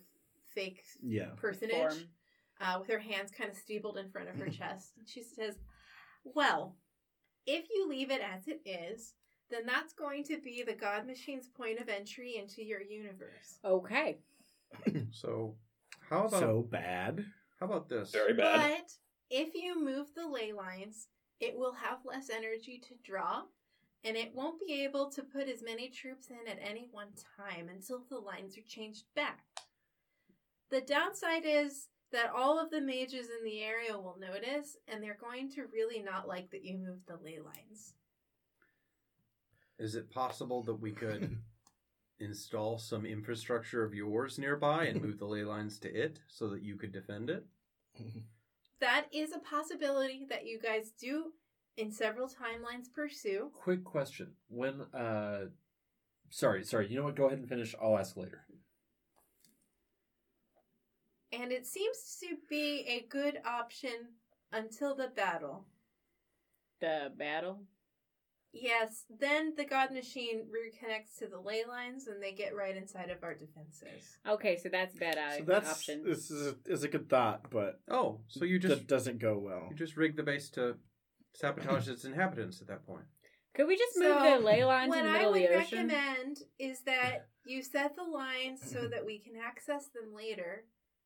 fake 0.55 0.81
Yeah. 1.03 1.29
personage 1.35 2.07
uh, 2.59 2.77
with 2.79 2.89
her 2.89 2.97
hands 2.99 3.29
kind 3.29 3.51
of 3.51 3.55
steepled 3.55 3.97
in 3.99 4.09
front 4.09 4.29
of 4.29 4.35
her 4.39 4.49
chest. 4.49 4.93
And 4.97 5.07
she 5.07 5.21
says, 5.21 5.55
Well, 6.23 6.75
if 7.47 7.65
you 7.73 7.87
leave 7.89 8.11
it 8.11 8.21
as 8.21 8.47
it 8.47 8.61
is, 8.65 9.13
then 9.49 9.65
that's 9.65 9.93
going 9.93 10.23
to 10.25 10.37
be 10.39 10.61
the 10.61 10.73
God 10.73 11.07
Machine's 11.07 11.47
point 11.47 11.79
of 11.79 11.87
entry 11.89 12.35
into 12.37 12.63
your 12.63 12.81
universe. 12.81 13.59
Okay. 13.65 14.19
So, 15.11 15.55
how 16.09 16.25
about 16.27 16.39
So 16.41 16.67
bad. 16.69 17.25
how 17.59 17.65
about 17.65 17.87
this? 17.89 18.11
Very 18.11 18.33
bad. 18.33 18.59
But 18.77 18.91
if 19.29 19.55
you 19.55 19.81
move 19.83 20.07
the 20.15 20.27
ley 20.27 20.51
lines, 20.53 21.07
it 21.39 21.57
will 21.57 21.73
have 21.73 21.99
less 22.05 22.29
energy 22.29 22.81
to 22.87 22.93
draw, 23.03 23.43
and 24.03 24.17
it 24.17 24.33
won't 24.35 24.59
be 24.59 24.83
able 24.83 25.09
to 25.11 25.23
put 25.23 25.47
as 25.47 25.63
many 25.63 25.89
troops 25.89 26.27
in 26.29 26.47
at 26.51 26.59
any 26.61 26.89
one 26.91 27.09
time 27.37 27.69
until 27.69 28.03
the 28.09 28.19
lines 28.19 28.57
are 28.57 28.67
changed 28.67 29.05
back. 29.15 29.43
The 30.69 30.81
downside 30.81 31.43
is 31.45 31.87
that 32.11 32.31
all 32.35 32.59
of 32.59 32.69
the 32.69 32.81
mages 32.81 33.27
in 33.27 33.43
the 33.43 33.61
area 33.61 33.97
will 33.97 34.17
notice, 34.19 34.77
and 34.87 35.03
they're 35.03 35.17
going 35.19 35.51
to 35.51 35.65
really 35.73 36.01
not 36.01 36.27
like 36.27 36.51
that 36.51 36.63
you 36.63 36.77
moved 36.77 37.07
the 37.07 37.17
ley 37.23 37.39
lines. 37.39 37.93
Is 39.79 39.95
it 39.95 40.09
possible 40.09 40.63
that 40.63 40.79
we 40.79 40.91
could 40.91 41.37
install 42.19 42.77
some 42.77 43.05
infrastructure 43.05 43.83
of 43.83 43.93
yours 43.93 44.39
nearby 44.39 44.85
and 44.85 45.01
move 45.01 45.19
the 45.19 45.25
ley 45.25 45.43
lines 45.43 45.79
to 45.79 45.93
it 45.93 46.19
so 46.27 46.47
that 46.49 46.63
you 46.63 46.75
could 46.75 46.91
defend 46.91 47.29
it? 47.29 47.45
That 48.79 49.07
is 49.11 49.31
a 49.33 49.39
possibility 49.39 50.25
that 50.29 50.45
you 50.45 50.59
guys 50.59 50.91
do 50.91 51.31
in 51.77 51.91
several 51.91 52.27
timelines 52.27 52.93
pursue. 52.93 53.49
Quick 53.53 53.83
question. 53.83 54.33
When 54.49 54.81
uh 54.93 55.45
sorry, 56.29 56.63
sorry, 56.63 56.87
you 56.87 56.97
know 56.97 57.05
what, 57.05 57.15
go 57.15 57.25
ahead 57.25 57.39
and 57.39 57.49
finish. 57.49 57.73
I'll 57.81 57.97
ask 57.97 58.15
later. 58.15 58.43
And 61.39 61.51
it 61.51 61.65
seems 61.67 62.17
to 62.21 62.35
be 62.49 62.85
a 62.87 63.05
good 63.09 63.39
option 63.45 63.91
until 64.51 64.95
the 64.95 65.09
battle. 65.15 65.65
The 66.81 67.11
battle. 67.17 67.61
Yes, 68.53 69.03
then 69.19 69.53
the 69.55 69.65
God 69.65 69.91
Machine 69.91 70.45
reconnects 70.45 71.17
to 71.19 71.27
the 71.27 71.39
ley 71.39 71.63
lines 71.67 72.07
and 72.07 72.23
they 72.23 72.31
get 72.31 72.55
right 72.55 72.75
inside 72.75 73.09
of 73.11 73.23
our 73.23 73.35
defenses. 73.35 74.17
Okay, 74.27 74.57
so 74.57 74.69
that's 74.69 74.95
a 74.95 74.97
bad 74.97 75.17
uh, 75.17 75.37
So 75.37 75.43
that's 75.43 75.71
option. 75.71 76.03
this 76.03 76.31
is 76.31 76.47
a, 76.47 76.55
is 76.65 76.83
a 76.83 76.87
good 76.87 77.09
thought, 77.09 77.51
but 77.51 77.81
Oh, 77.89 78.21
so 78.27 78.45
you 78.45 78.57
just 78.57 78.73
that 78.75 78.87
doesn't 78.87 79.19
go 79.19 79.37
well. 79.37 79.67
you 79.69 79.75
just 79.75 79.97
rig 79.97 80.15
the 80.15 80.23
base 80.23 80.49
to 80.51 80.75
sabotage 81.35 81.87
its 81.87 82.05
inhabitants 82.05 82.61
at 82.61 82.67
that 82.67 82.85
point. 82.87 83.03
Could 83.53 83.67
we 83.67 83.77
just 83.77 83.97
move 83.97 84.15
So, 84.17 84.39
the 84.39 84.45
ley 84.45 84.63
lines 84.63 84.89
What 84.89 84.99
in 84.99 85.05
the 85.05 85.09
I 85.11 85.13
middle 85.13 85.33
of 85.33 85.39
would 85.41 85.49
the 85.49 85.55
ocean? 85.55 85.87
recommend 85.87 86.37
is 86.57 86.81
that 86.83 87.27
you 87.45 87.61
set 87.61 87.95
the 87.95 88.03
lines 88.03 88.61
so 88.63 88.87
that 88.87 89.05
we 89.05 89.19
can 89.19 89.33
access 89.35 89.87
them 89.87 90.15
later 90.15 90.63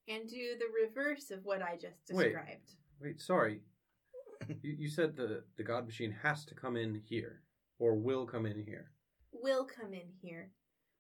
and 0.07 0.27
do 0.27 0.55
the 0.59 0.65
reverse 0.87 1.31
of 1.31 1.43
what 1.45 1.61
I 1.61 1.75
just 1.75 2.01
Wait. 2.11 2.25
described. 2.25 2.75
Wait, 3.01 3.21
sorry. 3.21 3.61
You, 4.63 4.75
you 4.79 4.89
said 4.89 5.15
the 5.15 5.43
the 5.57 5.63
God 5.63 5.85
machine 5.85 6.15
has 6.23 6.45
to 6.45 6.55
come 6.55 6.75
in 6.75 6.95
here 6.95 7.41
or 7.79 7.95
will 7.95 8.25
come 8.25 8.45
in 8.45 8.59
here. 8.59 8.91
Will 9.31 9.65
come 9.65 9.93
in 9.93 10.09
here, 10.21 10.51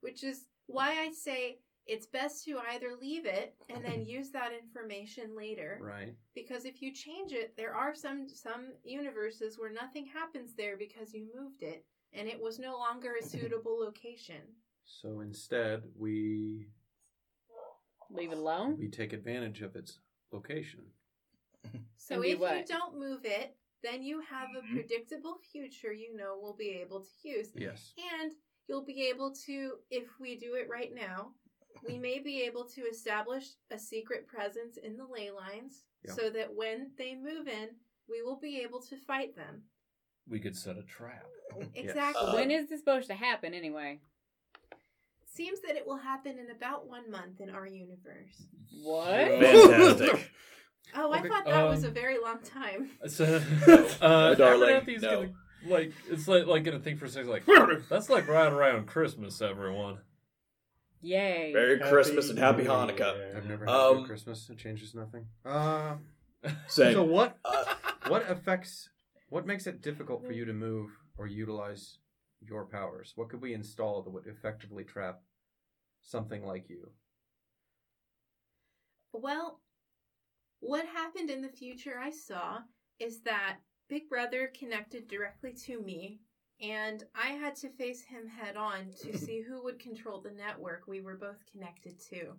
which 0.01 0.23
is 0.23 0.45
why 0.67 0.91
I 1.01 1.11
say 1.11 1.59
it's 1.87 2.05
best 2.05 2.45
to 2.45 2.59
either 2.71 2.89
leave 3.01 3.25
it 3.25 3.55
and 3.69 3.83
then 3.83 4.05
use 4.17 4.29
that 4.31 4.51
information 4.53 5.35
later. 5.35 5.79
Right. 5.81 6.15
because 6.35 6.65
if 6.65 6.81
you 6.81 6.93
change 6.93 7.31
it 7.33 7.53
there 7.57 7.73
are 7.73 7.95
some 7.95 8.29
some 8.29 8.67
universes 8.83 9.57
where 9.57 9.73
nothing 9.73 10.05
happens 10.05 10.53
there 10.55 10.77
because 10.77 11.13
you 11.13 11.27
moved 11.35 11.63
it 11.63 11.83
and 12.13 12.27
it 12.27 12.39
was 12.39 12.59
no 12.59 12.77
longer 12.77 13.13
a 13.19 13.25
suitable 13.25 13.77
location 13.79 14.41
So 14.85 15.21
instead, 15.21 15.83
we 15.97 16.67
Leave 18.13 18.31
it 18.31 18.37
alone. 18.37 18.77
we 18.77 18.87
take 18.89 19.13
advantage 19.13 19.61
of 19.61 19.75
its 19.75 19.99
location. 20.31 20.81
so 21.97 22.15
And 22.15 22.23
do 22.23 22.29
if 22.29 22.33
you 22.35 22.39
what? 22.39 22.65
don't 22.67 22.97
move 22.99 23.21
it 23.25 23.55
then 23.83 24.03
you 24.03 24.21
have 24.21 24.49
a 24.55 24.73
predictable 24.75 25.37
future 25.51 25.91
you 25.91 26.15
know 26.15 26.37
we'll 26.39 26.55
be 26.55 26.69
able 26.81 27.01
to 27.01 27.27
use 27.27 27.49
Yes. 27.55 27.93
and 28.21 28.31
you'll 28.67 28.85
be 28.85 29.07
able 29.09 29.33
to 29.47 29.73
if 29.89 30.07
we 30.19 30.37
do 30.37 30.53
it 30.55 30.67
right 30.69 30.91
now 30.93 31.31
we 31.87 31.97
may 31.97 32.19
be 32.19 32.41
able 32.43 32.65
to 32.75 32.81
establish 32.81 33.45
a 33.71 33.79
secret 33.79 34.27
presence 34.27 34.77
in 34.77 34.97
the 34.97 35.05
ley 35.05 35.31
lines 35.31 35.83
Yeah. 36.05 36.13
so 36.13 36.29
that 36.29 36.53
when 36.55 36.91
they 36.97 37.15
move 37.15 37.47
in 37.47 37.69
we 38.09 38.21
will 38.23 38.39
be 38.39 38.59
able 38.61 38.81
to 38.83 38.97
fight 38.97 39.35
them 39.35 39.63
We 40.29 40.39
could 40.39 40.55
set 40.55 40.77
a 40.77 40.83
trap. 40.83 41.25
exactly 41.75 42.21
Uh, 42.27 42.33
when 42.35 42.51
is 42.51 42.69
this 42.69 42.79
supposed 42.79 43.07
to 43.07 43.15
happen 43.15 43.53
anyway? 43.53 43.99
Seems 45.33 45.61
that 45.61 45.75
it 45.75 45.87
will 45.87 45.97
happen 45.97 46.37
in 46.37 46.51
about 46.55 46.87
one 46.87 47.09
month 47.09 47.39
in 47.39 47.49
our 47.49 47.65
universe. 47.65 48.45
What? 48.83 49.07
Fantastic. 49.39 50.31
Oh, 50.93 51.09
I 51.13 51.19
Okay, 51.19 51.29
thought 51.29 51.45
that 51.45 51.69
was 51.69 51.85
a 51.85 51.87
um, 51.87 51.93
very 51.93 52.17
long 52.19 52.39
time. 52.43 52.89
So, 53.07 53.41
No, 53.67 53.75
uh, 54.01 54.33
darling, 54.33 54.75
Abernathy's 54.75 55.01
no. 55.01 55.15
gonna, 55.21 55.31
like, 55.65 55.93
it's 56.09 56.27
like 56.27 56.47
like 56.47 56.65
gonna 56.65 56.79
think 56.79 56.99
for 56.99 57.05
a 57.05 57.09
second, 57.09 57.29
like 57.29 57.43
that's 57.87 58.09
like 58.09 58.27
right 58.27 58.51
around 58.51 58.87
Christmas, 58.87 59.41
everyone. 59.41 59.99
Yay. 61.01 61.51
Merry 61.53 61.79
Christmas 61.79 62.29
and 62.29 62.37
Happy 62.37 62.63
New 62.63 62.69
Hanukkah. 62.69 63.37
I've 63.37 63.45
never 63.47 63.65
had 63.65 63.73
Um, 63.73 64.05
Christmas. 64.05 64.49
It 64.49 64.57
changes 64.57 64.93
nothing. 64.93 65.27
Uh, 65.45 65.95
Same. 66.67 66.93
so 66.93 67.03
what 67.03 67.37
Uh, 67.45 67.63
what 68.07 68.29
affects 68.29 68.89
what 69.29 69.45
makes 69.45 69.67
it 69.67 69.81
difficult 69.81 70.25
for 70.25 70.33
you 70.33 70.43
to 70.45 70.53
move 70.53 70.89
or 71.17 71.25
utilize 71.25 71.99
your 72.41 72.65
powers? 72.65 73.13
What 73.15 73.29
could 73.29 73.41
we 73.41 73.53
install 73.53 74.01
that 74.01 74.09
would 74.09 74.27
effectively 74.27 74.83
trap 74.83 75.21
something 76.01 76.45
like 76.45 76.69
you? 76.69 76.89
Well, 79.13 79.61
what 80.59 80.85
happened 80.85 81.29
in 81.29 81.41
the 81.41 81.49
future 81.49 81.99
I 81.99 82.11
saw 82.11 82.59
is 82.99 83.21
that 83.21 83.57
Big 83.89 84.09
Brother 84.09 84.51
connected 84.57 85.07
directly 85.07 85.53
to 85.65 85.81
me, 85.81 86.21
and 86.61 87.03
I 87.15 87.29
had 87.31 87.55
to 87.57 87.69
face 87.69 88.03
him 88.03 88.27
head 88.27 88.55
on 88.55 88.93
to 89.01 89.17
see 89.17 89.41
who 89.41 89.63
would 89.63 89.79
control 89.79 90.21
the 90.21 90.31
network 90.31 90.83
we 90.87 91.01
were 91.01 91.17
both 91.17 91.43
connected 91.51 91.99
to. 92.09 92.33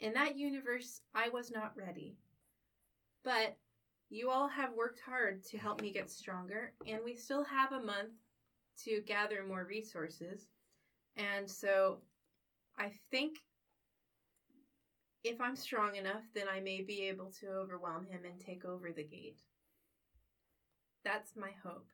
In 0.00 0.12
that 0.14 0.36
universe, 0.36 1.02
I 1.14 1.28
was 1.28 1.50
not 1.50 1.76
ready. 1.76 2.16
But 3.22 3.56
you 4.08 4.30
all 4.30 4.48
have 4.48 4.72
worked 4.74 5.00
hard 5.00 5.44
to 5.44 5.58
help 5.58 5.80
me 5.80 5.92
get 5.92 6.10
stronger, 6.10 6.72
and 6.86 7.00
we 7.04 7.14
still 7.14 7.44
have 7.44 7.72
a 7.72 7.82
month 7.82 8.14
to 8.84 9.02
gather 9.06 9.44
more 9.44 9.64
resources. 9.64 10.48
And 11.16 11.50
so 11.50 11.98
I 12.78 12.92
think 13.10 13.38
if 15.24 15.40
I'm 15.40 15.56
strong 15.56 15.96
enough, 15.96 16.24
then 16.34 16.46
I 16.48 16.60
may 16.60 16.82
be 16.82 17.02
able 17.08 17.30
to 17.40 17.48
overwhelm 17.48 18.06
him 18.06 18.24
and 18.24 18.40
take 18.40 18.64
over 18.64 18.92
the 18.92 19.04
gate. 19.04 19.40
That's 21.04 21.36
my 21.36 21.50
hope. 21.62 21.88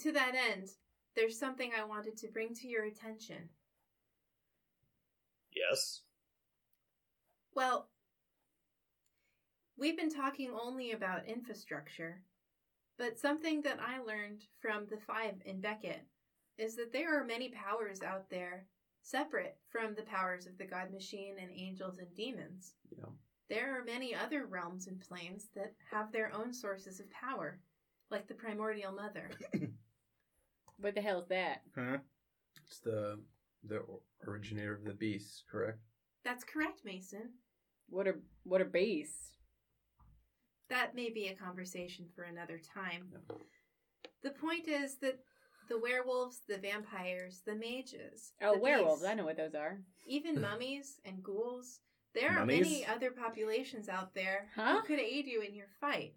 To 0.00 0.12
that 0.12 0.34
end, 0.34 0.68
there's 1.16 1.38
something 1.38 1.72
I 1.74 1.84
wanted 1.84 2.16
to 2.18 2.28
bring 2.28 2.54
to 2.54 2.68
your 2.68 2.84
attention. 2.84 3.50
yes. 5.54 6.02
Well, 7.54 7.88
we've 9.76 9.96
been 9.96 10.10
talking 10.10 10.50
only 10.52 10.92
about 10.92 11.26
infrastructure, 11.26 12.22
but 12.98 13.18
something 13.18 13.62
that 13.62 13.78
I 13.80 14.00
learned 14.00 14.42
from 14.60 14.86
the 14.90 14.98
Five 14.98 15.34
in 15.44 15.60
Beckett 15.60 16.04
is 16.56 16.76
that 16.76 16.92
there 16.92 17.18
are 17.18 17.24
many 17.24 17.50
powers 17.50 18.02
out 18.02 18.28
there 18.30 18.66
separate 19.02 19.56
from 19.70 19.94
the 19.94 20.02
powers 20.02 20.46
of 20.46 20.58
the 20.58 20.66
God 20.66 20.90
Machine 20.92 21.36
and 21.40 21.50
angels 21.54 21.98
and 21.98 22.14
demons. 22.14 22.74
Yeah. 22.90 23.06
There 23.48 23.78
are 23.78 23.84
many 23.84 24.14
other 24.14 24.46
realms 24.46 24.88
and 24.88 25.00
planes 25.00 25.48
that 25.54 25.72
have 25.90 26.12
their 26.12 26.34
own 26.34 26.52
sources 26.52 27.00
of 27.00 27.10
power, 27.10 27.60
like 28.10 28.26
the 28.28 28.34
Primordial 28.34 28.92
Mother. 28.92 29.30
What 30.80 30.94
the 30.94 31.00
hell's 31.00 31.28
that? 31.28 31.62
Huh? 31.76 31.98
It's 32.66 32.78
the 32.78 33.18
the 33.64 33.82
originator 34.26 34.74
of 34.74 34.84
the 34.84 34.92
beasts, 34.92 35.42
correct? 35.50 35.78
That's 36.24 36.44
correct, 36.44 36.84
Mason. 36.84 37.30
What 37.88 38.06
are 38.06 38.20
what 38.44 38.60
are 38.60 38.66
beasts? 38.66 39.37
That 40.70 40.94
may 40.94 41.10
be 41.10 41.28
a 41.28 41.34
conversation 41.34 42.06
for 42.14 42.22
another 42.24 42.58
time. 42.74 43.08
Yeah. 43.12 43.36
The 44.22 44.30
point 44.30 44.68
is 44.68 44.96
that 44.98 45.18
the 45.68 45.78
werewolves, 45.78 46.42
the 46.48 46.58
vampires, 46.58 47.42
the 47.46 47.54
mages, 47.54 48.32
Oh, 48.42 48.54
the 48.54 48.60
werewolves. 48.60 49.00
beasts, 49.02 49.10
I 49.10 49.14
know 49.14 49.24
what 49.24 49.36
those 49.36 49.54
are. 49.54 49.78
even 50.06 50.40
mummies 50.40 51.00
and 51.04 51.22
ghouls, 51.22 51.80
there 52.14 52.30
are 52.30 52.40
Mummies? 52.46 52.60
many 52.62 52.86
other 52.86 53.10
populations 53.10 53.88
out 53.88 54.14
there 54.14 54.48
Huh? 54.54 54.76
who 54.80 54.82
could 54.86 54.98
aid 54.98 55.26
you 55.26 55.42
in 55.42 55.54
your 55.54 55.68
fight. 55.80 56.14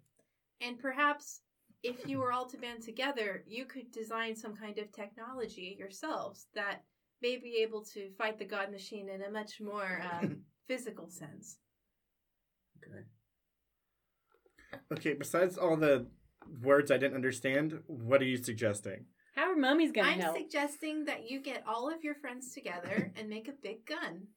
And 0.60 0.78
perhaps 0.78 1.40
if 1.82 2.06
you 2.08 2.18
were 2.18 2.32
all 2.32 2.46
to 2.46 2.56
band 2.58 2.82
together, 2.82 3.42
you 3.46 3.64
could 3.66 3.90
design 3.90 4.34
some 4.36 4.54
kind 4.54 4.78
of 4.78 4.90
technology 4.92 5.76
yourselves 5.78 6.46
that 6.54 6.82
may 7.20 7.36
be 7.36 7.56
able 7.62 7.84
to 7.84 8.10
fight 8.18 8.38
the 8.38 8.44
God 8.44 8.70
Machine 8.70 9.08
in 9.08 9.22
a 9.22 9.30
much 9.30 9.60
more 9.60 10.02
um, 10.12 10.38
physical 10.68 11.08
sense. 11.08 11.58
Okay. 12.78 13.02
Okay, 14.92 15.14
besides 15.14 15.56
all 15.56 15.76
the 15.76 16.06
words 16.62 16.90
I 16.90 16.98
didn't 16.98 17.14
understand, 17.16 17.80
what 17.86 18.20
are 18.20 18.26
you 18.26 18.36
suggesting? 18.36 19.06
How 19.34 19.50
are 19.50 19.56
mummies 19.56 19.92
gonna 19.92 20.08
I'm 20.08 20.20
help? 20.20 20.36
suggesting 20.36 21.06
that 21.06 21.30
you 21.30 21.40
get 21.40 21.64
all 21.66 21.88
of 21.92 22.04
your 22.04 22.14
friends 22.14 22.52
together 22.52 23.12
and 23.16 23.28
make 23.28 23.48
a 23.48 23.52
big 23.52 23.86
gun. 23.86 24.28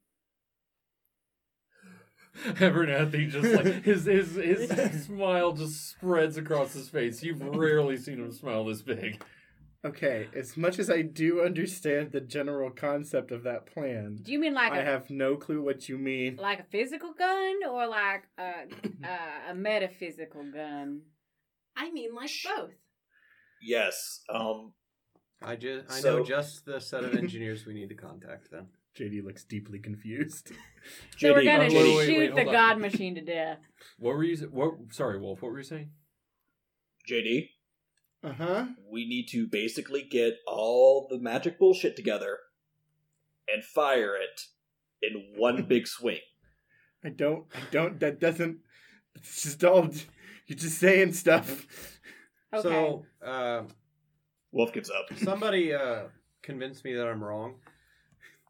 Abernathy 2.46 3.30
just 3.30 3.54
like 3.54 3.66
his 3.84 4.06
his 4.06 4.36
his 4.36 5.06
smile 5.06 5.54
just 5.54 5.90
spreads 5.90 6.38
across 6.38 6.74
his 6.74 6.90
face. 6.90 7.24
You've 7.24 7.42
rarely 7.42 7.98
seen 7.98 8.16
him 8.16 8.32
smile 8.32 8.66
this 8.66 8.82
big. 8.82 9.24
Okay, 9.86 10.28
as 10.36 10.58
much 10.58 10.80
as 10.80 10.90
I 10.90 11.04
do 11.04 11.44
understand 11.44 12.12
the 12.12 12.20
general 12.22 12.72
concept 12.72 13.32
of 13.32 13.44
that 13.44 13.68
plan, 13.68 14.18
Do 14.24 14.32
you 14.32 14.40
mean 14.40 14.56
like 14.56 14.72
I 14.72 14.80
a 14.80 14.84
have 14.86 15.12
no 15.12 15.36
clue 15.36 15.62
what 15.62 15.88
you 15.88 15.98
mean. 16.00 16.38
like 16.38 16.60
a 16.60 16.64
physical 16.64 17.14
gun 17.14 17.58
or 17.70 17.86
like 17.88 18.24
a 18.40 18.52
a, 19.04 19.52
a 19.52 19.54
metaphysical 19.56 20.44
gun? 20.52 21.02
I 21.78 21.92
mean, 21.92 22.16
like 22.16 22.32
both. 22.44 22.72
Yes. 23.62 24.22
Um. 24.30 24.74
I 25.44 25.56
just 25.56 25.92
I 25.92 26.00
So- 26.00 26.18
know 26.20 26.24
just 26.26 26.66
the 26.66 26.80
set 26.82 27.04
of 27.04 27.14
engineers 27.14 27.66
we 27.68 27.74
need 27.76 27.90
to 27.90 27.96
contact 27.96 28.50
then. 28.52 28.68
JD 29.00 29.24
looks 29.26 29.44
deeply 29.44 29.80
confused. 29.80 30.52
So 31.18 31.34
we're 31.34 31.44
gonna 31.44 31.66
uh, 31.66 31.70
wait, 31.70 31.98
wait, 31.98 32.06
shoot 32.06 32.18
wait, 32.18 32.36
the 32.36 32.48
on. 32.48 32.54
god 32.54 32.80
machine 32.80 33.16
to 33.16 33.22
death. 33.22 33.60
What 34.00 34.16
were 34.16 34.24
you? 34.24 34.38
What? 34.52 34.74
Sorry, 34.92 35.20
Wolf. 35.20 35.42
What 35.42 35.52
were 35.52 35.58
you 35.58 35.64
saying? 35.64 35.90
JD, 37.10 37.50
Uh 38.26 38.34
huh. 38.34 38.66
we 38.92 39.08
need 39.08 39.28
to 39.28 39.46
basically 39.46 40.02
get 40.02 40.40
all 40.48 41.08
the 41.10 41.20
magic 41.20 41.60
bullshit 41.60 41.96
together 41.96 42.40
and 43.48 43.64
fire 43.64 44.16
it 44.16 44.42
in 45.02 45.34
one 45.38 45.64
big 45.68 45.88
swing. 45.88 46.22
I 47.04 47.10
don't. 47.10 47.46
I 47.54 47.60
don't. 47.70 48.00
That 48.00 48.20
doesn't. 48.20 48.58
It's 49.14 49.44
just 49.44 49.64
all. 49.64 49.90
You're 50.48 50.58
just 50.58 50.80
saying 50.80 51.14
stuff. 51.14 51.68
Okay. 52.52 52.68
So 52.68 53.06
uh, 53.24 53.64
Wolf 54.52 54.74
gives 54.74 54.90
up. 54.90 55.06
somebody 55.18 55.74
uh, 55.74 56.06
convinced 56.42 56.84
me 56.84 56.94
that 56.96 57.08
I'm 57.08 57.24
wrong, 57.24 57.56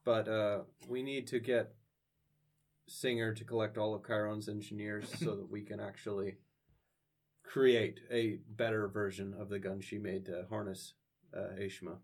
but 0.06 0.28
uh, 0.30 0.60
we 0.88 1.04
need 1.04 1.28
to 1.28 1.40
get 1.40 1.74
Singer 2.88 3.34
to 3.34 3.44
collect 3.44 3.78
all 3.78 3.94
of 3.96 4.06
Chiron's 4.06 4.48
engineers 4.48 5.10
so 5.20 5.36
that 5.36 5.52
we 5.52 5.64
can 5.64 5.80
actually 5.80 6.36
create 7.52 8.00
a 8.12 8.40
better 8.50 8.88
version 8.88 9.34
of 9.40 9.50
the 9.50 9.60
gun 9.60 9.82
she 9.82 9.98
made 9.98 10.26
to 10.26 10.46
harness 10.50 10.94
uh, 11.36 11.60
Ashma. 11.60 11.98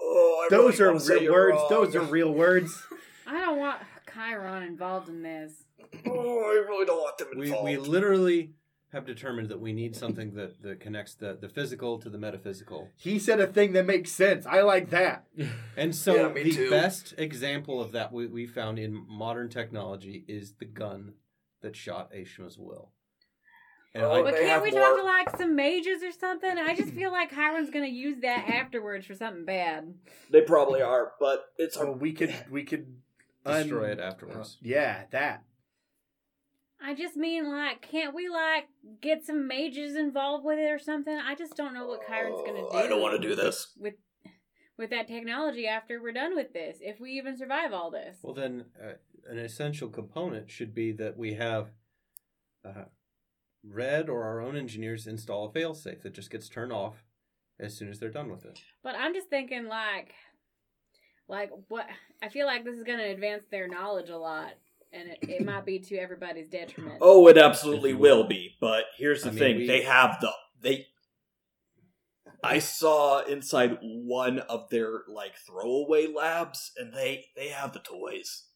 Oh, 0.00 0.44
I 0.44 0.48
Those 0.54 0.80
really 0.80 1.26
are 1.28 1.28
real 1.28 1.32
words. 1.32 1.54
wrong. 1.56 1.66
Those 1.70 1.96
are 1.96 2.00
real 2.02 2.32
words. 2.34 2.82
I 3.26 3.40
don't 3.40 3.58
want 3.58 3.80
Chiron 4.12 4.62
involved 4.64 5.08
in 5.08 5.22
this. 5.22 5.64
Oh, 6.06 6.40
I 6.40 6.66
really 6.68 6.86
don't 6.86 6.98
want 7.00 7.18
them 7.18 7.28
We 7.36 7.46
involved. 7.46 7.64
we 7.64 7.76
we 7.78 7.86
literally 7.88 8.50
have 8.92 9.06
determined 9.06 9.48
that 9.48 9.60
we 9.60 9.72
need 9.72 9.96
something 9.96 10.34
that, 10.34 10.60
that 10.62 10.78
connects 10.80 11.14
the, 11.14 11.38
the 11.40 11.48
physical 11.48 11.98
to 11.98 12.10
the 12.10 12.18
metaphysical. 12.18 12.90
He 12.98 13.18
said 13.18 13.40
a 13.40 13.46
thing 13.46 13.72
that 13.72 13.86
makes 13.86 14.12
sense. 14.12 14.44
I 14.44 14.60
like 14.62 14.90
that. 14.90 15.24
And 15.78 15.94
so 15.94 16.14
Yeah, 16.14 16.42
the 16.42 16.50
too. 16.52 16.68
best 16.70 17.14
example 17.16 17.80
of 17.80 17.92
that 17.92 18.12
we, 18.12 18.26
we 18.26 18.44
found 18.46 18.78
in 18.78 19.06
modern 19.08 19.48
technology 19.48 20.24
is 20.28 20.52
the 20.58 20.66
gun 20.66 21.14
that 21.62 21.74
shot 21.74 22.12
Ashma's 22.12 22.58
will. 22.58 22.92
And 23.94 24.04
Oh, 24.04 24.10
I, 24.12 24.22
But 24.22 24.36
can't 24.36 24.62
we 24.62 24.70
more- 24.70 24.80
talk 24.80 24.96
to 24.96 25.02
like 25.02 25.36
some 25.36 25.54
mages 25.54 26.02
or 26.02 26.12
something? 26.12 26.50
I 26.58 26.74
just 26.74 26.94
feel 26.94 27.12
like 27.12 27.30
Chiron's 27.30 27.70
gonna 27.70 27.86
use 27.86 28.20
that 28.20 28.48
afterwards 28.48 29.06
for 29.06 29.14
something 29.14 29.44
bad. 29.44 29.94
They 30.30 30.40
probably 30.40 30.80
are, 30.80 31.12
but 31.20 31.52
it's 31.58 31.74
So 31.76 31.92
we 31.92 32.12
could. 32.12 32.34
We 32.50 32.64
could 32.64 32.86
destroy 33.44 33.84
un- 33.92 33.98
it 33.98 34.00
afterwards. 34.00 34.58
Yeah, 34.62 35.04
that. 35.10 35.44
I 36.84 36.94
just 36.94 37.16
mean 37.16 37.48
like, 37.50 37.82
can't 37.82 38.14
we 38.14 38.28
like 38.28 38.68
get 39.00 39.24
some 39.24 39.46
mages 39.46 39.94
involved 39.94 40.44
with 40.44 40.58
it 40.58 40.70
or 40.70 40.78
something? 40.78 41.16
I 41.16 41.34
just 41.34 41.54
don't 41.56 41.74
know 41.74 41.86
what 41.86 42.06
Chiron's 42.06 42.40
gonna 42.40 42.60
do. 42.60 42.68
Oh, 42.70 42.78
I 42.78 42.88
don't 42.88 43.00
want 43.02 43.20
to 43.20 43.28
do 43.28 43.34
this. 43.34 43.72
with 43.78 43.94
with 44.78 44.88
that 44.90 45.06
technology 45.06 45.66
after 45.66 46.00
we're 46.02 46.12
done 46.12 46.34
with 46.34 46.54
this. 46.54 46.78
If 46.80 46.98
we 46.98 47.10
even 47.12 47.36
survive 47.36 47.72
all 47.74 47.90
this. 47.90 48.16
Well, 48.22 48.34
then 48.34 48.64
uh, 48.82 48.94
an 49.28 49.38
essential 49.38 49.90
component 49.90 50.50
should 50.50 50.74
be 50.74 50.92
that 50.92 51.16
we 51.18 51.34
have 51.34 51.68
uh, 52.64 52.84
Red 53.64 54.08
or 54.08 54.24
our 54.24 54.40
own 54.40 54.56
engineers 54.56 55.06
install 55.06 55.46
a 55.46 55.50
failsafe 55.52 56.02
that 56.02 56.14
just 56.14 56.30
gets 56.30 56.48
turned 56.48 56.72
off 56.72 57.04
as 57.60 57.76
soon 57.76 57.88
as 57.88 58.00
they're 58.00 58.10
done 58.10 58.30
with 58.30 58.44
it. 58.44 58.60
But 58.82 58.96
I'm 58.96 59.14
just 59.14 59.28
thinking 59.28 59.66
like 59.68 60.14
like 61.28 61.50
what 61.68 61.86
I 62.22 62.28
feel 62.28 62.46
like 62.46 62.64
this 62.64 62.76
is 62.76 62.82
gonna 62.84 63.04
advance 63.04 63.44
their 63.50 63.68
knowledge 63.68 64.10
a 64.10 64.18
lot 64.18 64.52
and 64.92 65.08
it, 65.08 65.18
it 65.22 65.44
might 65.44 65.64
be 65.64 65.78
to 65.78 65.96
everybody's 65.96 66.48
detriment. 66.48 66.98
Oh, 67.00 67.26
it 67.28 67.38
absolutely 67.38 67.94
will 67.94 68.18
will. 68.22 68.28
be. 68.28 68.56
But 68.60 68.84
here's 68.98 69.22
the 69.22 69.28
I 69.30 69.32
mean, 69.32 69.38
thing: 69.38 69.56
we- 69.58 69.66
they 69.66 69.82
have 69.82 70.18
the 70.20 70.30
they. 70.60 70.86
I 72.44 72.58
saw 72.58 73.22
inside 73.24 73.78
one 73.80 74.40
of 74.40 74.68
their 74.70 75.02
like 75.08 75.36
throwaway 75.36 76.08
labs, 76.12 76.72
and 76.76 76.92
they 76.92 77.26
they 77.36 77.48
have 77.48 77.72
the 77.72 77.78
toys. 77.78 78.48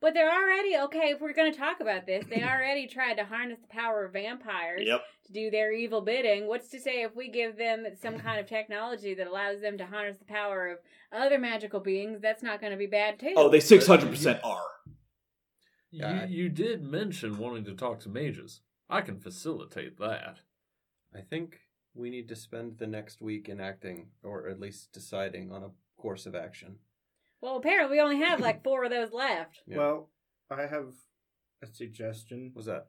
But 0.00 0.14
they're 0.14 0.30
already 0.32 0.76
okay. 0.84 1.10
If 1.10 1.20
we're 1.20 1.32
going 1.32 1.52
to 1.52 1.58
talk 1.58 1.80
about 1.80 2.06
this, 2.06 2.24
they 2.30 2.42
already 2.44 2.86
tried 2.86 3.14
to 3.14 3.24
harness 3.24 3.58
the 3.60 3.66
power 3.68 4.04
of 4.04 4.12
vampires 4.12 4.82
Yep. 4.84 5.02
to 5.26 5.32
do 5.32 5.50
their 5.50 5.72
evil 5.72 6.00
bidding. 6.02 6.46
What's 6.46 6.68
to 6.68 6.80
say 6.80 7.02
if 7.02 7.16
we 7.16 7.28
give 7.28 7.56
them 7.56 7.84
some 8.00 8.18
kind 8.18 8.38
of 8.38 8.46
technology 8.46 9.14
that 9.14 9.26
allows 9.26 9.60
them 9.60 9.76
to 9.78 9.86
harness 9.86 10.16
the 10.18 10.24
power 10.24 10.68
of 10.68 10.78
other 11.12 11.38
magical 11.38 11.80
beings? 11.80 12.20
That's 12.22 12.42
not 12.42 12.60
going 12.60 12.72
to 12.72 12.78
be 12.78 12.86
bad 12.86 13.18
too. 13.18 13.34
Oh, 13.36 13.48
they 13.48 13.60
six 13.60 13.86
hundred 13.86 14.10
percent 14.10 14.38
are. 14.44 14.62
You, 15.90 16.06
you 16.28 16.48
did 16.50 16.82
mention 16.82 17.38
wanting 17.38 17.64
to 17.64 17.74
talk 17.74 18.00
to 18.00 18.08
mages. 18.08 18.60
I 18.90 19.00
can 19.00 19.18
facilitate 19.18 19.98
that. 19.98 20.40
I 21.14 21.22
think 21.22 21.60
we 21.94 22.10
need 22.10 22.28
to 22.28 22.36
spend 22.36 22.76
the 22.78 22.86
next 22.86 23.20
week 23.22 23.48
enacting, 23.48 24.08
or 24.22 24.48
at 24.48 24.60
least 24.60 24.92
deciding 24.92 25.50
on 25.50 25.62
a 25.64 25.70
course 26.00 26.26
of 26.26 26.34
action. 26.34 26.76
Well, 27.40 27.56
apparently 27.56 27.96
we 27.96 28.02
only 28.02 28.18
have 28.20 28.40
like 28.40 28.62
four 28.64 28.84
of 28.84 28.90
those 28.90 29.12
left. 29.12 29.60
Yeah. 29.66 29.78
Well, 29.78 30.10
I 30.50 30.62
have 30.62 30.92
a 31.62 31.66
suggestion. 31.66 32.52
Was 32.54 32.66
that? 32.66 32.88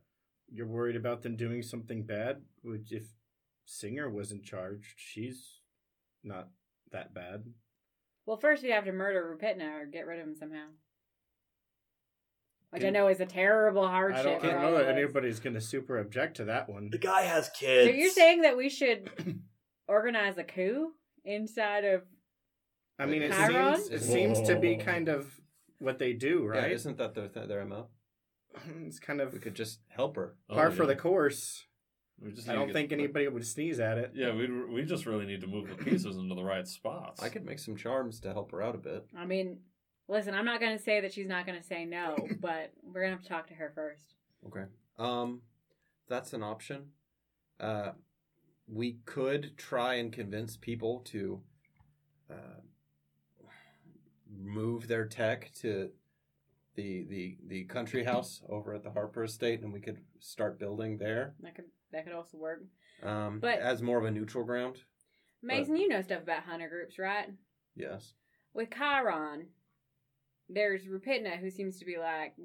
You're 0.52 0.68
worried 0.68 0.96
about 0.96 1.22
them 1.22 1.36
doing 1.36 1.62
something 1.62 2.04
bad? 2.04 2.42
Which, 2.64 2.92
if 2.92 3.04
Singer 3.66 4.10
wasn't 4.10 4.44
charged, 4.44 4.96
she's 4.98 5.60
not 6.24 6.50
that 6.92 7.14
bad. 7.14 7.44
Well, 8.26 8.38
first 8.38 8.64
we 8.64 8.70
have 8.70 8.86
to 8.86 8.92
murder 8.92 9.38
Rupitna 9.38 9.82
or 9.82 9.86
get 9.86 10.08
rid 10.08 10.20
of 10.20 10.28
him 10.28 10.36
somehow. 10.36 10.66
Which 12.72 12.84
I 12.84 12.92
know 12.92 13.08
is 13.08 13.20
a 13.20 13.26
terrible 13.26 13.84
I 13.84 13.92
hardship. 13.92 14.24
don't, 14.24 14.46
I 14.46 14.48
don't 14.54 14.56
all 14.58 14.62
know 14.72 14.78
of 14.78 14.86
that 14.86 14.92
us. 14.94 14.98
anybody's 14.98 15.40
going 15.40 15.56
to 15.56 15.62
super 15.62 15.98
object 15.98 16.38
to 16.38 16.46
that 16.46 16.70
one. 16.70 16.90
The 16.92 17.00
guy 17.00 17.24
has 17.24 17.50
kids. 17.50 17.88
So 17.88 17.92
kids. 17.92 17.98
you're 17.98 18.12
saying 18.12 18.42
that 18.44 18.56
we 18.58 18.70
should 18.70 19.10
organize 19.88 20.38
a 20.38 20.44
coup 20.44 20.92
inside 21.26 21.84
of 21.84 22.04
I 23.00 23.06
mean, 23.06 23.22
it 23.22 23.32
Chiron? 23.32 23.78
seems 23.78 23.90
it 23.90 24.02
seems 24.04 24.42
to 24.44 24.56
be 24.60 24.76
kind 24.78 25.08
of 25.10 25.40
what 25.80 25.98
they 26.00 26.14
do, 26.14 26.52
Yeah, 26.54 26.62
right? 26.62 26.72
isn't 26.72 26.98
that 26.98 27.16
their, 27.16 27.28
their 27.48 27.66
MO? 27.66 27.88
it's 28.86 29.00
kind 29.00 29.22
of 29.22 29.34
We 29.34 29.40
could 29.40 29.56
just 29.56 29.80
help 29.88 30.16
her. 30.18 30.36
par 30.50 30.68
Oh, 30.68 30.72
for 30.72 30.84
yeah. 30.84 30.88
the 30.88 30.96
course. 30.96 31.66
We 32.22 32.32
just 32.34 32.50
I 32.50 32.52
need 32.52 32.56
to 32.56 32.60
don't 32.60 32.68
get- 32.68 32.74
think 32.74 32.92
anybody 32.92 33.28
would 33.30 33.46
sneeze 33.48 33.80
at 33.80 33.98
it. 33.98 34.12
Yeah, 34.14 34.34
we 34.36 34.48
we 34.66 34.84
just 34.84 35.06
really 35.06 35.26
need 35.26 35.40
to 35.42 35.48
move 35.48 35.70
the 35.70 35.76
pieces 35.84 36.18
into 36.18 36.36
the 36.36 36.44
right 36.44 36.68
spots. 36.68 37.24
I 37.24 37.30
could 37.30 37.46
make 37.46 37.60
some 37.60 37.78
charms 37.78 38.20
to 38.22 38.34
help 38.34 38.52
her 38.52 38.62
out 38.62 38.76
a 38.76 38.80
bit. 38.80 39.06
I 39.18 39.26
mean, 39.26 39.60
listen, 40.10 40.34
I'm 40.34 40.44
not 40.46 40.60
going 40.60 40.78
to 40.78 40.84
say 40.84 41.00
that 41.00 41.14
she's 41.14 41.28
not 41.30 41.46
going 41.46 41.58
to 41.58 41.66
say 41.66 41.86
no, 41.86 42.18
but 42.42 42.74
we're 42.84 43.02
going 43.02 43.12
to 43.14 43.18
have 43.18 43.24
to 43.24 43.30
talk 43.30 43.48
to 43.48 43.54
her 43.54 43.72
first. 43.74 44.16
Okay. 44.48 44.66
Um, 44.98 45.42
that's 46.10 46.34
an 46.34 46.44
option. 46.44 46.88
Uh, 47.60 47.92
we 48.68 48.98
could 49.06 49.58
try 49.58 49.94
and 49.96 50.12
convince 50.12 50.58
people 50.58 51.00
to 51.06 51.40
uh, 52.30 52.60
move 54.40 54.88
their 54.88 55.06
tech 55.06 55.52
to 55.62 55.90
the 56.76 57.04
the 57.10 57.38
the 57.48 57.64
country 57.66 58.04
house 58.04 58.42
over 58.50 58.74
at 58.74 58.84
the 58.84 58.92
Harper 58.92 59.24
Estate, 59.24 59.62
and 59.62 59.74
we 59.74 59.82
could 59.82 60.00
start 60.20 60.60
building 60.60 60.98
there. 60.98 61.34
That 61.42 61.56
could 61.56 61.66
that 61.92 62.06
could 62.06 62.14
also 62.14 62.38
work. 62.38 62.64
Um, 63.04 63.40
But- 63.40 63.60
as 63.60 63.82
more 63.82 63.98
of 63.98 64.06
a 64.06 64.12
neutral 64.12 64.44
ground. 64.44 64.84
Mason, 65.42 65.78
you 65.78 65.88
know 65.88 66.02
stuff 66.02 66.24
about 66.24 66.44
hunter 66.44 66.68
groups, 66.68 67.00
right? 67.00 67.30
Yes. 67.76 68.14
With 68.54 68.72
Chiron, 68.72 69.48
there's 70.50 70.86
Rupitna, 70.86 71.38
who 71.40 71.50
seems 71.50 71.80
to 71.80 71.86
be 71.86 71.98
like 71.98 72.36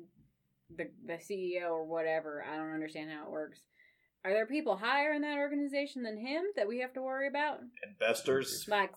the 0.74 0.90
the 1.04 1.14
CEO 1.18 1.70
or 1.70 1.84
whatever. 1.84 2.44
I 2.44 2.56
don't 2.56 2.72
understand 2.72 3.10
how 3.10 3.24
it 3.24 3.30
works. 3.30 3.60
Are 4.24 4.32
there 4.32 4.46
people 4.46 4.76
higher 4.76 5.12
in 5.12 5.22
that 5.22 5.38
organization 5.38 6.02
than 6.02 6.16
him 6.16 6.44
that 6.56 6.66
we 6.68 6.78
have 6.80 6.94
to 6.94 7.02
worry 7.02 7.28
about? 7.28 7.60
Investors. 7.86 8.64
Like 8.68 8.92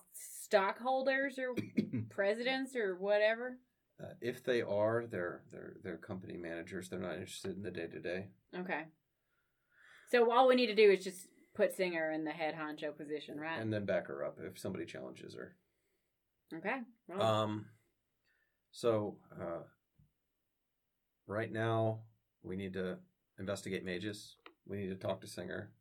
stockholders 0.48 1.38
or 1.38 1.54
presidents 2.10 2.74
or 2.74 2.96
whatever? 2.96 3.58
Uh, 4.02 4.12
if 4.20 4.44
they 4.44 4.62
are, 4.62 5.06
they're 5.10 5.42
they're 5.50 5.76
they're 5.82 5.96
company 5.96 6.36
managers. 6.36 6.88
They're 6.88 7.00
not 7.00 7.14
interested 7.16 7.56
in 7.56 7.62
the 7.62 7.70
day 7.70 7.86
to 7.88 8.00
day. 8.00 8.28
Okay. 8.56 8.84
So 10.10 10.30
all 10.32 10.48
we 10.48 10.54
need 10.54 10.68
to 10.68 10.74
do 10.74 10.90
is 10.90 11.04
just 11.04 11.28
put 11.54 11.74
Singer 11.74 12.12
in 12.12 12.24
the 12.24 12.30
head 12.30 12.54
honcho 12.54 12.96
position, 12.96 13.38
right? 13.38 13.60
and 13.60 13.72
then 13.72 13.84
back 13.84 14.06
her 14.06 14.24
up 14.24 14.38
if 14.40 14.58
somebody 14.58 14.86
challenges 14.86 15.34
her. 15.34 15.56
okay. 16.56 16.78
Um, 17.20 17.66
so 18.70 19.16
uh, 19.38 19.64
right 21.26 21.52
now 21.52 22.00
we 22.42 22.56
need 22.56 22.74
to 22.74 22.98
investigate 23.38 23.84
mages. 23.84 24.36
We 24.66 24.78
need 24.78 24.88
to 24.88 24.94
talk 24.94 25.20
to 25.22 25.26
Singer, 25.26 25.72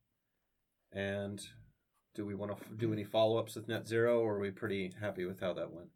and 0.91 1.39
do 2.17 2.25
we 2.25 2.33
want 2.33 2.51
to 2.57 2.63
do 2.77 2.91
any 2.91 3.03
follow 3.03 3.37
ups 3.37 3.55
with 3.55 3.67
Net 3.67 3.87
Zero, 3.87 4.19
or 4.19 4.35
are 4.35 4.39
we 4.39 4.49
pretty 4.49 4.91
happy 4.99 5.23
with 5.25 5.39
how 5.39 5.53
that 5.53 5.71
went? 5.71 5.87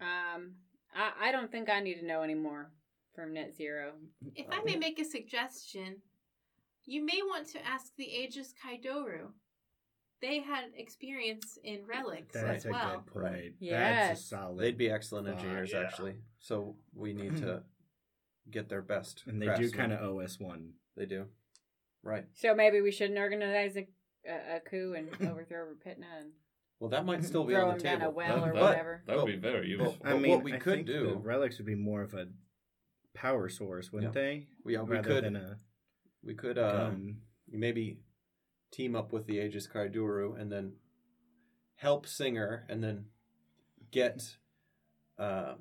um, 0.00 0.52
I, 0.94 1.28
I 1.28 1.32
don't 1.32 1.50
think 1.50 1.68
I 1.68 1.80
need 1.80 1.96
to 1.96 2.06
know 2.06 2.22
anymore 2.22 2.70
from 3.14 3.34
Net 3.34 3.54
Zero. 3.56 3.90
If 4.36 4.46
I 4.52 4.62
may 4.62 4.76
make 4.76 5.00
a 5.00 5.04
suggestion, 5.04 5.96
you 6.86 7.04
may 7.04 7.20
want 7.24 7.48
to 7.50 7.66
ask 7.66 7.92
the 7.98 8.04
Aegis 8.04 8.54
Kai 8.62 8.76
Doru. 8.78 9.32
They 10.22 10.38
had 10.40 10.66
experience 10.76 11.58
in 11.64 11.80
relics 11.88 12.34
That's 12.34 12.58
as 12.58 12.66
a 12.66 12.70
well. 12.70 13.02
good 13.04 13.22
point. 13.22 13.54
Yes. 13.58 14.08
That's 14.08 14.20
a 14.20 14.24
solid. 14.26 14.58
They'd 14.60 14.78
be 14.78 14.90
excellent 14.90 15.26
Uh, 15.26 15.32
engineers, 15.32 15.72
yeah. 15.72 15.80
actually. 15.80 16.14
So 16.38 16.76
we 16.94 17.12
need 17.14 17.36
to 17.38 17.62
get 18.50 18.68
their 18.68 18.82
best. 18.82 19.24
and 19.26 19.42
they 19.42 19.52
do 19.56 19.70
kind 19.72 19.92
of 19.92 20.00
owe 20.02 20.20
us 20.20 20.38
one. 20.38 20.74
They 20.96 21.06
do. 21.06 21.24
Right. 22.04 22.26
So 22.34 22.54
maybe 22.54 22.80
we 22.80 22.92
shouldn't 22.92 23.18
organize 23.18 23.76
a, 23.76 23.88
a, 24.28 24.56
a 24.56 24.60
coup 24.60 24.94
and 24.96 25.08
overthrow 25.30 25.66
Rapitna 25.66 26.04
and 26.20 26.30
Well, 26.78 26.90
that 26.90 27.04
might 27.04 27.24
still 27.24 27.44
be 27.44 27.54
throw 27.54 27.66
on 27.66 27.72
him 27.72 27.78
the 27.78 27.84
down 27.84 27.98
table. 28.00 28.10
a 28.12 28.14
well 28.14 28.44
or 28.44 28.52
That- 28.54 28.62
whatever. 28.62 29.02
That 29.06 29.16
would 29.16 29.26
be 29.26 29.36
very 29.36 29.68
useful. 29.68 29.96
But 30.02 30.12
I 30.12 30.18
mean, 30.18 30.30
what 30.32 30.42
we 30.44 30.54
I 30.54 30.58
could 30.58 30.74
think 30.74 30.86
do- 30.86 31.06
the 31.08 31.16
relics 31.16 31.58
would 31.58 31.66
be 31.66 31.74
more 31.74 32.02
of 32.02 32.14
a 32.14 32.26
power 33.14 33.48
source, 33.48 33.92
wouldn't 33.92 34.14
they? 34.14 34.46
We, 34.64 34.74
yeah, 34.74 34.82
we 34.82 34.96
Rather 34.96 35.08
could. 35.08 35.24
than 35.24 35.36
a 35.36 35.58
we 36.22 36.34
could. 36.34 36.58
Uh, 36.58 36.72
gun. 36.90 37.16
maybe 37.48 37.98
team 38.72 38.94
up 38.94 39.12
with 39.12 39.26
the 39.26 39.38
Aegis 39.40 39.66
Kai 39.66 39.88
Doru 39.88 40.40
and 40.40 40.50
then 40.52 40.74
help 41.76 42.06
Singer 42.06 42.64
and 42.68 42.84
then 42.84 43.06
get 43.90 44.36
uh, 45.18 45.54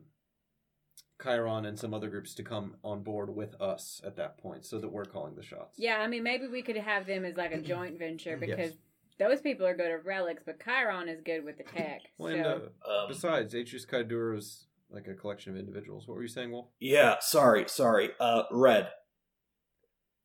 Cheiron 1.19 1.67
and 1.67 1.77
some 1.77 1.93
other 1.93 2.09
groups 2.09 2.33
to 2.35 2.43
come 2.43 2.75
on 2.83 3.03
board 3.03 3.35
with 3.35 3.59
us 3.61 4.01
at 4.05 4.15
that 4.15 4.37
point 4.37 4.65
so 4.65 4.79
that 4.79 4.87
we're 4.91 5.05
calling 5.05 5.35
the 5.35 5.43
shots. 5.43 5.77
Yeah, 5.77 5.97
I 5.99 6.07
mean, 6.07 6.23
maybe 6.23 6.47
we 6.47 6.61
could 6.61 6.77
have 6.77 7.05
them 7.05 7.25
as 7.25 7.35
like 7.35 7.51
a 7.51 7.61
joint 7.61 7.99
venture 7.99 8.37
Yes. 8.41 8.49
because 8.49 8.71
those 9.19 9.41
people 9.41 9.65
are 9.65 9.75
good 9.75 9.91
at 9.91 10.05
relics, 10.05 10.43
but 10.45 10.59
Cheiron 10.59 11.09
is 11.13 11.19
good 11.21 11.43
with 11.43 11.57
the 11.57 11.63
tech. 11.65 12.01
Well, 12.17 12.31
so 12.33 12.37
and, 12.37 12.45
uh, 12.45 13.03
Um, 13.03 13.07
besides, 13.09 13.53
Aegis 13.53 13.85
Kai 13.85 14.03
Doru 14.03 14.37
is 14.37 14.65
like 14.89 15.07
a 15.07 15.13
collection 15.13 15.51
of 15.53 15.59
individuals. 15.59 16.07
What 16.07 16.15
were 16.15 16.21
you 16.21 16.27
saying, 16.29 16.51
Wolf? 16.51 16.67
yeah, 16.79 17.15
sorry, 17.19 17.65
sorry. 17.67 18.11
Uh, 18.19 18.43
Red, 18.51 18.89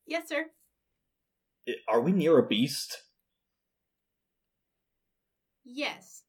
Yes, 0.06 0.28
sir. 0.28 0.44
are 1.88 2.00
we 2.00 2.12
near 2.12 2.38
a 2.38 2.46
beast? 2.46 3.02
Yes. 5.64 6.22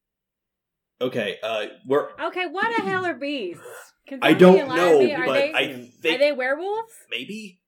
Okay, 1.01 1.37
uh, 1.43 1.65
we're. 1.85 2.09
okay, 2.19 2.45
what 2.47 2.73
the 2.75 2.81
hell 2.83 3.05
are 3.05 3.13
beasts? 3.13 3.61
Can 4.07 4.19
I 4.21 4.33
don't 4.33 4.67
know, 4.67 4.99
but 5.25 5.33
they, 5.33 5.53
I 5.53 5.89
think 6.01 6.15
are 6.15 6.19
they 6.19 6.31
werewolves? 6.31 6.93
maybe. 7.09 7.59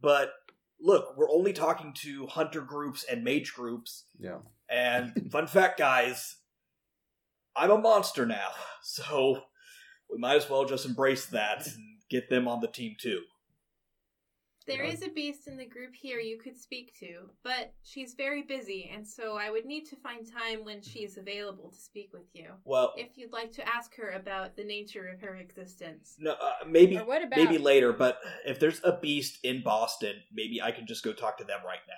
But 0.00 0.32
look, 0.80 1.16
we're 1.16 1.30
only 1.30 1.52
talking 1.52 1.92
to 2.02 2.26
hunter 2.26 2.62
groups 2.62 3.04
and 3.04 3.22
mage 3.22 3.52
groups. 3.54 4.04
Yeah. 4.18 4.38
And 4.68 5.30
fun 5.30 5.46
fact, 5.46 5.78
guys, 5.78 6.36
I'm 7.54 7.70
a 7.70 7.78
monster 7.78 8.26
now, 8.26 8.50
so 8.82 9.42
we 10.10 10.18
might 10.18 10.36
as 10.36 10.48
well 10.48 10.64
just 10.64 10.86
embrace 10.86 11.26
that 11.26 11.66
and 11.66 11.98
get 12.10 12.30
them 12.30 12.48
on 12.48 12.60
the 12.60 12.68
team 12.68 12.96
too. 12.98 13.20
There 14.66 14.84
Yeah. 14.84 14.92
is 14.92 15.02
a 15.02 15.08
beast 15.08 15.48
in 15.48 15.56
the 15.56 15.66
group 15.66 15.94
here 15.94 16.20
you 16.20 16.38
could 16.38 16.56
speak 16.56 16.94
to, 17.00 17.30
but 17.42 17.74
she's 17.82 18.14
very 18.14 18.42
busy, 18.42 18.88
and 18.92 19.06
so 19.06 19.36
I 19.36 19.50
would 19.50 19.64
need 19.66 19.86
to 19.86 19.96
find 19.96 20.24
time 20.30 20.64
when 20.64 20.80
she 20.82 21.00
is 21.04 21.16
available 21.18 21.70
to 21.70 21.78
speak 21.78 22.12
with 22.12 22.26
you. 22.32 22.54
Well, 22.64 22.94
If 22.96 23.18
you'd 23.18 23.32
like 23.32 23.50
to 23.52 23.68
ask 23.68 23.94
her 23.96 24.10
about 24.10 24.54
the 24.56 24.64
nature 24.64 25.08
of 25.08 25.20
her 25.20 25.36
existence. 25.36 26.16
no, 26.18 26.32
uh, 26.32 26.56
maybe 26.66 26.96
Or 26.98 27.04
what 27.04 27.22
about 27.22 27.38
maybe 27.38 27.58
later. 27.58 27.92
But 27.92 28.20
if 28.46 28.58
there's 28.60 28.80
a 28.84 28.98
beast 28.98 29.38
in 29.44 29.62
Boston, 29.62 30.22
maybe 30.32 30.62
I 30.62 30.70
can 30.70 30.86
just 30.86 31.02
go 31.02 31.12
talk 31.12 31.38
to 31.38 31.44
them 31.44 31.60
right 31.64 31.80
now. 31.88 31.94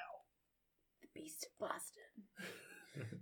the 1.02 1.20
beast 1.20 1.46
of 1.46 1.58
Boston? 1.68 2.02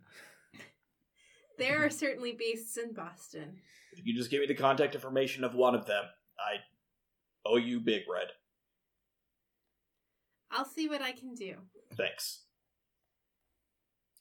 There 1.59 1.85
are 1.85 1.91
certainly 1.91 2.33
beasts 2.33 2.77
in 2.79 2.93
Boston. 2.95 3.61
If 3.93 4.07
you 4.07 4.15
just 4.17 4.31
give 4.31 4.41
me 4.41 4.47
the 4.47 4.55
contact 4.55 4.95
information 4.95 5.45
of 5.45 5.55
one 5.55 5.75
of 5.75 5.85
them, 5.87 6.05
I 6.39 6.57
owe 7.45 7.57
you 7.59 7.79
big 7.79 8.03
red. 8.09 8.29
I'll 10.53 10.65
see 10.65 10.89
what 10.89 11.03
I 11.03 11.13
can 11.13 11.35
do. 11.35 11.55
Thanks. 11.97 12.45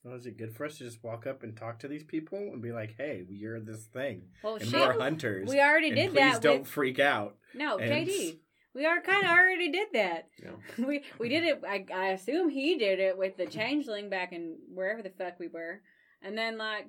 Well, 0.03 0.15
is 0.15 0.25
it 0.25 0.37
good 0.37 0.55
for 0.55 0.65
us 0.65 0.77
to 0.79 0.83
just 0.83 1.03
walk 1.03 1.27
up 1.27 1.43
and 1.43 1.55
talk 1.55 1.79
to 1.79 1.87
these 1.87 2.03
people 2.03 2.39
and 2.39 2.61
be 2.61 2.71
like, 2.71 2.95
"Hey, 2.97 3.23
you're 3.29 3.59
this 3.59 3.85
thing, 3.85 4.29
Well, 4.43 4.55
and 4.55 4.65
shit, 4.67 4.79
we're 4.79 4.99
hunters. 4.99 5.47
we 5.47 5.59
already 5.61 5.87
and 5.89 5.95
did 5.95 6.09
please 6.09 6.15
that. 6.15 6.31
Please 6.33 6.39
don't 6.39 6.59
with, 6.61 6.67
freak 6.67 6.99
out." 6.99 7.37
no, 7.53 7.77
and- 7.77 8.07
JD. 8.07 8.39
We 8.73 8.85
are 8.85 9.01
kind 9.01 9.25
of 9.25 9.31
already 9.31 9.69
did 9.69 9.89
that. 9.95 10.29
Yeah. 10.41 10.51
we 10.87 11.03
we 11.19 11.27
did 11.27 11.43
it. 11.43 11.61
I, 11.67 11.85
I 11.93 12.05
assume 12.11 12.47
he 12.47 12.77
did 12.77 12.99
it 12.99 13.17
with 13.17 13.35
the 13.35 13.45
changeling 13.45 14.09
back 14.09 14.31
in 14.31 14.59
wherever 14.73 15.01
the 15.01 15.09
fuck 15.09 15.41
we 15.41 15.49
were, 15.49 15.81
and 16.21 16.37
then 16.37 16.57
like, 16.57 16.87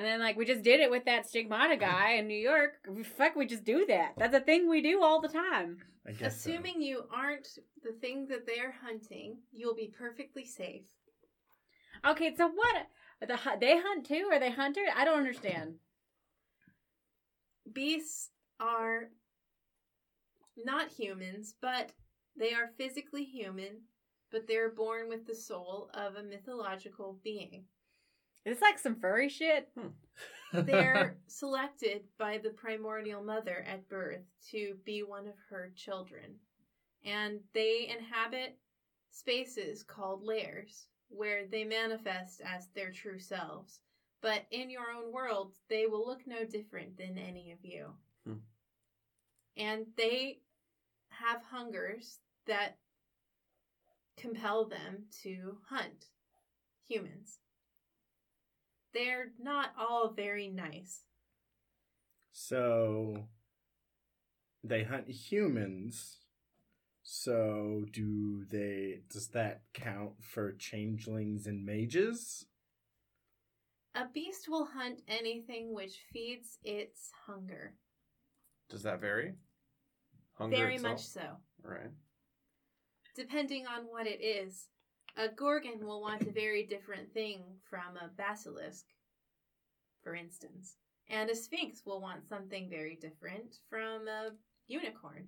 and 0.00 0.08
then 0.08 0.18
like 0.18 0.38
we 0.38 0.46
just 0.46 0.62
did 0.62 0.80
it 0.80 0.90
with 0.90 1.04
that 1.04 1.28
stigmata 1.28 1.76
guy 1.76 2.12
in 2.12 2.26
New 2.26 2.32
York. 2.32 2.88
Fuck, 3.18 3.36
we 3.36 3.44
just 3.44 3.64
do 3.64 3.84
that. 3.84 4.14
That's 4.16 4.34
a 4.34 4.40
thing 4.40 4.66
we 4.66 4.80
do 4.80 5.02
all 5.02 5.20
the 5.20 5.28
time. 5.28 5.76
I 6.08 6.12
guess 6.12 6.40
so. 6.40 6.50
Assuming 6.50 6.80
you 6.80 7.04
aren't 7.14 7.58
the 7.84 7.92
thing 8.00 8.26
that 8.28 8.46
they're 8.46 8.74
hunting, 8.82 9.36
you'll 9.52 9.74
be 9.74 9.92
perfectly 9.98 10.46
safe. 10.46 10.86
Okay, 12.08 12.34
so 12.34 12.48
what? 12.48 12.86
The 13.20 13.38
they 13.60 13.78
hunt 13.78 14.06
too? 14.06 14.30
Are 14.32 14.40
they 14.40 14.50
hunters? 14.50 14.88
I 14.96 15.04
don't 15.04 15.18
understand. 15.18 15.74
Beasts 17.70 18.30
are 18.58 19.10
not 20.56 20.88
humans, 20.90 21.56
but 21.60 21.92
they 22.38 22.54
are 22.54 22.70
physically 22.78 23.24
human, 23.24 23.82
but 24.32 24.46
they're 24.48 24.70
born 24.70 25.10
with 25.10 25.26
the 25.26 25.34
soul 25.34 25.90
of 25.92 26.14
a 26.16 26.22
mythological 26.22 27.18
being. 27.22 27.64
It's 28.44 28.62
like 28.62 28.78
some 28.78 28.96
furry 28.96 29.28
shit. 29.28 29.68
They're 30.52 31.16
selected 31.26 32.02
by 32.18 32.38
the 32.38 32.50
primordial 32.50 33.22
mother 33.22 33.64
at 33.68 33.88
birth 33.88 34.24
to 34.50 34.76
be 34.84 35.02
one 35.02 35.26
of 35.26 35.34
her 35.48 35.72
children. 35.76 36.36
And 37.04 37.40
they 37.54 37.88
inhabit 37.96 38.56
spaces 39.10 39.82
called 39.82 40.24
lairs, 40.24 40.88
where 41.08 41.46
they 41.46 41.64
manifest 41.64 42.40
as 42.40 42.68
their 42.74 42.90
true 42.90 43.18
selves. 43.18 43.80
But 44.22 44.46
in 44.50 44.70
your 44.70 44.90
own 44.90 45.12
world, 45.12 45.54
they 45.68 45.86
will 45.86 46.06
look 46.06 46.26
no 46.26 46.44
different 46.44 46.96
than 46.96 47.16
any 47.18 47.52
of 47.52 47.58
you. 47.62 47.86
Hmm. 48.26 48.34
And 49.56 49.86
they 49.96 50.40
have 51.10 51.42
hungers 51.50 52.18
that 52.46 52.76
compel 54.16 54.66
them 54.66 55.04
to 55.22 55.58
hunt 55.68 56.06
humans. 56.86 57.38
They're 58.92 59.32
not 59.40 59.70
all 59.78 60.12
very 60.14 60.48
nice. 60.48 61.02
So 62.32 63.24
they 64.64 64.82
hunt 64.84 65.08
humans. 65.08 66.18
So 67.02 67.84
do 67.92 68.44
they 68.50 69.00
does 69.10 69.28
that 69.28 69.62
count 69.74 70.12
for 70.20 70.52
changelings 70.52 71.46
and 71.46 71.64
mages? 71.64 72.46
A 73.94 74.06
beast 74.12 74.48
will 74.48 74.66
hunt 74.66 75.00
anything 75.08 75.74
which 75.74 75.98
feeds 76.12 76.58
its 76.62 77.10
hunger. 77.26 77.74
Does 78.68 78.84
that 78.84 79.00
vary? 79.00 79.34
Hunger 80.34 80.56
Very 80.56 80.76
itself? 80.76 80.92
much 80.92 81.04
so. 81.04 81.20
Right. 81.62 81.90
Depending 83.16 83.66
on 83.66 83.84
what 83.90 84.06
it 84.06 84.22
is. 84.22 84.68
A 85.16 85.28
gorgon 85.28 85.84
will 85.86 86.00
want 86.00 86.22
a 86.22 86.32
very 86.32 86.64
different 86.64 87.12
thing 87.12 87.42
from 87.68 87.96
a 87.96 88.08
basilisk, 88.16 88.84
for 90.02 90.14
instance. 90.14 90.76
And 91.08 91.28
a 91.28 91.34
sphinx 91.34 91.82
will 91.84 92.00
want 92.00 92.28
something 92.28 92.68
very 92.70 92.96
different 93.00 93.56
from 93.68 94.06
a 94.06 94.30
unicorn. 94.68 95.26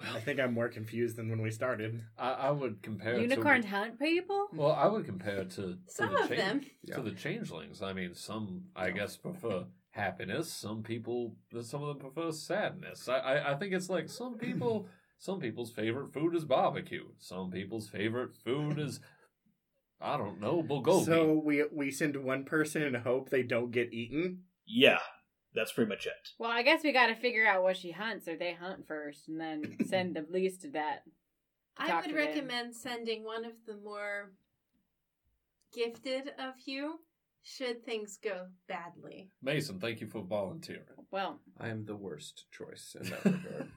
Well, 0.00 0.16
I 0.16 0.20
think 0.20 0.38
I'm 0.38 0.54
more 0.54 0.68
confused 0.68 1.16
than 1.16 1.28
when 1.28 1.42
we 1.42 1.50
started. 1.50 2.00
I, 2.16 2.30
I 2.30 2.50
would 2.52 2.82
compare 2.82 3.14
it 3.14 3.22
Unicorns 3.22 3.64
to 3.64 3.70
hunt 3.70 3.98
people? 3.98 4.46
well, 4.52 4.70
I 4.70 4.86
would 4.86 5.04
compare 5.04 5.44
to, 5.44 5.46
to 5.46 5.78
Some 5.88 6.12
the 6.12 6.22
of 6.22 6.28
them. 6.28 6.60
to 6.92 7.02
the 7.02 7.10
changelings. 7.10 7.82
I 7.82 7.92
mean, 7.92 8.14
some 8.14 8.66
I 8.76 8.90
guess 8.90 9.16
prefer 9.16 9.64
happiness. 9.90 10.52
Some 10.52 10.84
people, 10.84 11.34
some 11.62 11.82
of 11.82 11.88
them 11.88 11.98
prefer 12.12 12.30
sadness. 12.30 13.08
I, 13.08 13.16
I, 13.18 13.52
I 13.52 13.54
think 13.56 13.72
it's 13.74 13.90
like 13.90 14.08
some 14.08 14.38
people, 14.38 14.86
some 15.18 15.40
people's 15.40 15.72
favorite 15.72 16.12
food 16.12 16.34
is 16.34 16.44
barbecue. 16.44 17.04
Some 17.18 17.50
people's 17.50 17.88
favorite 17.88 18.36
food 18.36 18.78
is, 18.78 19.00
I 20.00 20.16
don't 20.16 20.40
know, 20.40 20.62
bulgogi. 20.62 21.04
So 21.04 21.42
we 21.44 21.64
we 21.72 21.90
send 21.90 22.16
one 22.16 22.44
person 22.44 22.82
and 22.82 22.96
hope 22.98 23.30
they 23.30 23.42
don't 23.42 23.72
get 23.72 23.92
eaten. 23.92 24.44
Yeah, 24.66 25.00
that's 25.54 25.72
pretty 25.72 25.88
much 25.88 26.06
it. 26.06 26.28
Well, 26.38 26.50
I 26.50 26.62
guess 26.62 26.84
we 26.84 26.92
got 26.92 27.08
to 27.08 27.14
figure 27.16 27.46
out 27.46 27.62
what 27.62 27.76
she 27.76 27.90
hunts, 27.90 28.28
or 28.28 28.36
they 28.36 28.54
hunt 28.54 28.86
first, 28.86 29.28
and 29.28 29.40
then 29.40 29.76
send 29.88 30.14
the 30.14 30.26
least 30.30 30.64
of 30.64 30.72
that. 30.74 31.02
I 31.76 31.94
would 31.94 32.04
to 32.04 32.08
them. 32.08 32.16
recommend 32.16 32.74
sending 32.74 33.24
one 33.24 33.44
of 33.44 33.52
the 33.66 33.76
more 33.76 34.32
gifted 35.74 36.28
of 36.38 36.54
you 36.64 37.00
should 37.42 37.84
things 37.84 38.18
go 38.22 38.46
badly. 38.68 39.30
Mason, 39.42 39.78
thank 39.80 40.00
you 40.00 40.06
for 40.06 40.22
volunteering. 40.22 40.82
Well, 41.10 41.40
I 41.58 41.68
am 41.68 41.84
the 41.84 41.96
worst 41.96 42.44
choice 42.50 42.96
in 43.00 43.08
that 43.10 43.24
regard. 43.24 43.70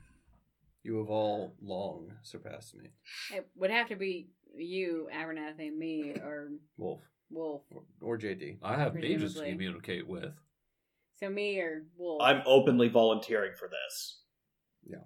You 0.83 0.97
have 0.97 1.09
all 1.09 1.55
long 1.61 2.11
surpassed 2.23 2.75
me. 2.75 2.89
it 3.33 3.47
would 3.55 3.69
have 3.69 3.89
to 3.89 3.95
be 3.95 4.29
you, 4.55 5.07
Abernathy, 5.13 5.71
me, 5.75 6.13
or 6.23 6.49
Wolf. 6.77 7.01
Wolf. 7.29 7.61
Or, 7.71 7.83
or 8.01 8.17
JD. 8.17 8.57
I 8.63 8.75
have 8.77 8.95
mages 8.95 9.33
to 9.33 9.39
Presumably. 9.39 9.51
communicate 9.51 10.07
with. 10.07 10.33
So 11.19 11.29
me 11.29 11.59
or 11.59 11.83
Wolf. 11.97 12.21
I'm 12.23 12.41
openly 12.45 12.89
volunteering 12.89 13.51
for 13.57 13.67
this. 13.69 14.21
Yeah. 14.83 14.97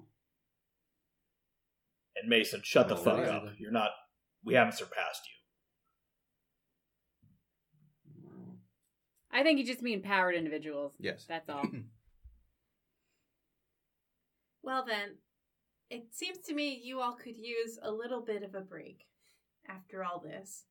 And 2.15 2.29
Mason, 2.29 2.61
shut 2.63 2.87
the 2.87 2.95
fuck 2.95 3.17
really? 3.17 3.29
up. 3.29 3.43
You're 3.59 3.71
not. 3.71 3.89
We 4.45 4.53
haven't 4.53 4.73
surpassed 4.77 5.23
you. 5.25 5.31
I 9.37 9.43
think 9.43 9.59
you 9.59 9.65
just 9.65 9.81
mean 9.81 10.01
powered 10.01 10.35
individuals. 10.35 10.93
Yes. 10.99 11.25
That's 11.27 11.49
all. 11.49 11.65
Well, 14.63 14.83
then, 14.83 15.17
it 15.89 16.07
seems 16.13 16.39
to 16.47 16.53
me 16.53 16.79
you 16.83 16.99
all 17.01 17.13
could 17.13 17.37
use 17.37 17.77
a 17.81 17.91
little 17.91 18.21
bit 18.21 18.43
of 18.43 18.55
a 18.55 18.61
break 18.61 19.05
after 19.67 20.03
all 20.03 20.19
this. 20.19 20.63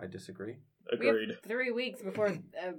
I 0.00 0.06
disagree. 0.06 0.56
We 1.00 1.06
have 1.06 1.14
Agreed. 1.16 1.36
three 1.46 1.70
weeks 1.70 2.02
before 2.02 2.26
a, 2.26 2.74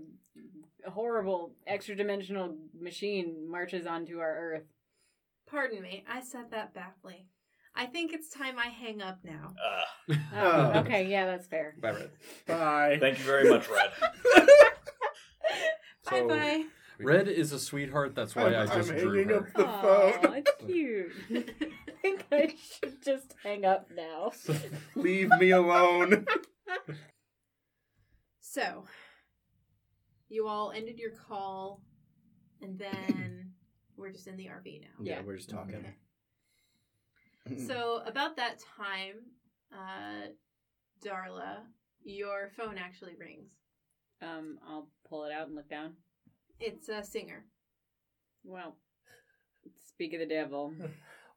a 0.85 0.91
horrible 0.91 1.53
extra 1.65 1.95
dimensional 1.95 2.55
machine 2.79 3.47
marches 3.49 3.87
onto 3.87 4.19
our 4.19 4.53
Earth. 4.53 4.65
Pardon 5.49 5.81
me, 5.81 6.03
I 6.09 6.21
said 6.21 6.51
that 6.51 6.73
badly. 6.73 7.27
I 7.75 7.85
think 7.87 8.13
it's 8.13 8.29
time 8.29 8.57
I 8.57 8.67
hang 8.67 9.01
up 9.01 9.19
now. 9.23 9.53
Uh, 9.63 10.13
Oh, 10.33 10.71
Oh. 10.75 10.79
okay, 10.81 11.07
yeah, 11.07 11.25
that's 11.25 11.47
fair. 11.47 11.75
Bye, 11.81 11.91
Red. 11.91 12.09
Bye. 12.47 12.97
thank 12.99 13.17
you 13.17 13.25
very 13.25 13.49
much, 13.49 13.67
Red. 13.69 13.91
bye 13.99 14.47
So- 16.09 16.27
bye. 16.27 16.65
Red 16.99 17.27
is 17.27 17.51
a 17.51 17.59
sweetheart. 17.59 18.15
That's 18.15 18.35
why 18.35 18.53
i 18.53 18.59
I'm- 18.65 18.67
just 18.67 18.91
I'm 18.91 18.97
drew 18.97 19.17
hanging 19.19 19.29
her. 19.29 19.37
up 19.47 19.53
the 19.53 19.65
Aw, 19.65 20.11
phone. 20.21 20.35
it's 20.37 20.51
cute. 20.65 21.11
I 21.87 21.91
think 22.01 22.25
I 22.31 22.55
should 22.79 23.01
just 23.03 23.33
hang 23.43 23.65
up 23.65 23.89
now. 23.95 24.31
Leave 24.95 25.29
me 25.39 25.51
alone. 25.51 26.25
So, 28.39 28.85
you 30.29 30.47
all 30.47 30.71
ended 30.71 30.97
your 30.97 31.11
call, 31.11 31.81
and 32.61 32.79
then 32.79 33.51
we're 33.97 34.11
just 34.11 34.27
in 34.27 34.37
the 34.37 34.45
RV 34.45 34.81
now. 34.81 34.87
yeah, 35.01 35.15
Yeah. 35.15 35.21
we're 35.25 35.35
just 35.37 35.49
talking. 35.49 35.75
Okay. 37.47 37.57
So, 37.67 38.01
about 38.05 38.37
that 38.37 38.59
time, 38.77 39.15
uh, 39.73 40.27
Darla, 41.05 41.57
your 42.03 42.51
phone 42.55 42.77
actually 42.77 43.15
rings. 43.19 43.49
Um, 44.21 44.57
I'll 44.67 44.87
pull 45.09 45.25
it 45.25 45.33
out 45.33 45.47
and 45.47 45.55
look 45.55 45.69
down. 45.69 45.93
It's 46.59 46.89
a 46.89 47.03
singer. 47.03 47.45
Well, 48.43 48.75
speak 49.87 50.13
of 50.13 50.19
the 50.19 50.25
devil. 50.25 50.73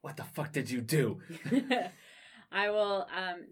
What 0.01 0.17
the 0.17 0.23
fuck 0.23 0.53
did 0.53 0.71
you 0.71 0.81
do? 0.81 1.19
I 2.53 2.71
will 2.71 3.05
um 3.15 3.47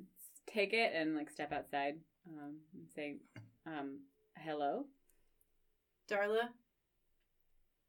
take 0.47 0.73
it 0.73 0.93
and 0.95 1.17
like 1.17 1.29
step 1.29 1.53
outside 1.53 1.97
um 2.29 2.59
and 2.73 2.87
say 2.95 3.17
um 3.67 3.99
hello. 4.37 4.85
Darla, 6.09 6.51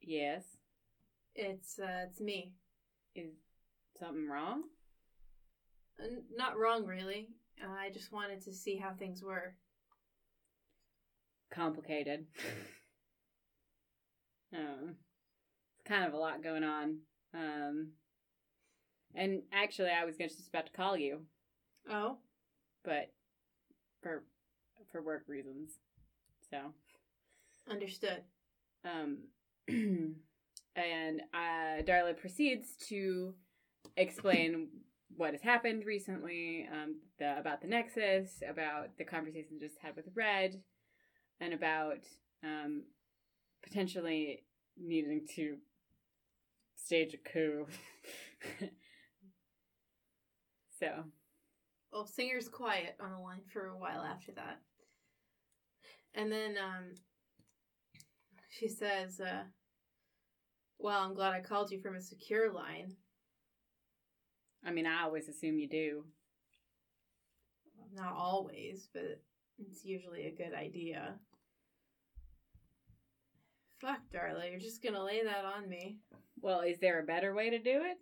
Yes. 0.01 0.43
it's 1.35 1.77
uh, 1.77 2.05
it's 2.09 2.19
me. 2.19 2.53
Is 3.15 3.35
something 3.99 4.27
wrong? 4.27 4.63
N- 6.03 6.23
not 6.35 6.57
wrong, 6.57 6.83
really. 6.87 7.27
Uh, 7.63 7.71
I 7.71 7.91
just 7.91 8.11
wanted 8.11 8.41
to 8.45 8.53
see 8.53 8.75
how 8.77 8.91
things 8.93 9.21
were. 9.23 9.53
Complicated. 11.51 12.25
um, 14.53 14.95
it's 15.75 15.83
kind 15.87 16.05
of 16.05 16.13
a 16.13 16.17
lot 16.17 16.43
going 16.43 16.63
on. 16.63 16.97
Um, 17.33 17.89
and 19.15 19.41
actually, 19.53 19.89
I 19.89 20.05
was 20.05 20.17
just 20.17 20.47
about 20.47 20.67
to 20.67 20.71
call 20.71 20.97
you, 20.97 21.21
Oh, 21.89 22.17
but 22.83 23.11
for 24.01 24.23
for 24.91 25.01
work 25.01 25.23
reasons. 25.27 25.71
So. 26.49 26.57
understood. 27.69 28.23
Um, 28.85 29.17
and 29.67 31.21
uh, 31.33 31.81
Darla 31.83 32.15
proceeds 32.15 32.75
to 32.87 33.33
explain 33.97 34.67
what 35.15 35.31
has 35.33 35.41
happened 35.41 35.83
recently, 35.85 36.67
um, 36.71 36.95
the, 37.19 37.37
about 37.39 37.61
the 37.61 37.67
Nexus, 37.67 38.41
about 38.47 38.97
the 38.97 39.03
conversation 39.03 39.57
just 39.59 39.75
had 39.81 39.95
with 39.95 40.05
Red, 40.15 40.61
and 41.41 41.53
about 41.53 42.03
um, 42.43 42.83
potentially 43.63 44.43
needing 44.77 45.25
to 45.35 45.57
stage 46.75 47.13
a 47.13 47.17
coup. 47.17 47.67
so, 50.79 51.03
Well, 51.91 52.05
Singer's 52.05 52.49
quiet 52.49 52.95
on 52.99 53.11
the 53.11 53.19
line 53.19 53.41
for 53.51 53.67
a 53.67 53.77
while 53.77 54.01
after 54.01 54.31
that. 54.33 54.59
And 56.15 56.31
then 56.31 56.55
um, 56.57 56.95
she 58.49 58.67
says, 58.67 59.19
uh, 59.19 59.43
Well, 60.79 60.99
I'm 60.99 61.13
glad 61.13 61.33
I 61.33 61.41
called 61.41 61.71
you 61.71 61.79
from 61.81 61.95
a 61.95 62.01
secure 62.01 62.51
line. 62.51 62.95
I 64.65 64.71
mean, 64.71 64.85
I 64.85 65.03
always 65.03 65.29
assume 65.29 65.59
you 65.59 65.69
do. 65.69 66.03
Not 67.93 68.13
always, 68.13 68.89
but 68.93 69.21
it's 69.59 69.85
usually 69.85 70.27
a 70.27 70.35
good 70.35 70.53
idea. 70.53 71.15
Fuck, 73.79 73.99
Darla, 74.13 74.49
you're 74.49 74.59
just 74.59 74.83
gonna 74.83 75.03
lay 75.03 75.23
that 75.23 75.45
on 75.45 75.69
me. 75.69 75.97
Well, 76.41 76.61
is 76.61 76.79
there 76.79 76.99
a 76.99 77.05
better 77.05 77.33
way 77.33 77.49
to 77.49 77.59
do 77.59 77.81
it? 77.83 77.97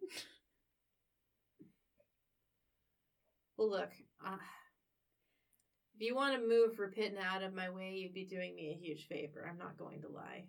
Well, 3.57 3.69
look, 3.69 3.91
uh, 4.25 4.37
if 5.95 6.01
you 6.01 6.13
want 6.13 6.35
to 6.35 6.47
move 6.47 6.77
Rapitna 6.77 7.23
out 7.23 7.41
of 7.41 7.53
my 7.53 7.69
way, 7.69 7.93
you'd 7.93 8.13
be 8.13 8.25
doing 8.25 8.53
me 8.53 8.71
a 8.71 8.85
huge 8.85 9.07
favor. 9.07 9.47
I'm 9.49 9.57
not 9.57 9.77
going 9.77 10.01
to 10.01 10.09
lie. 10.09 10.45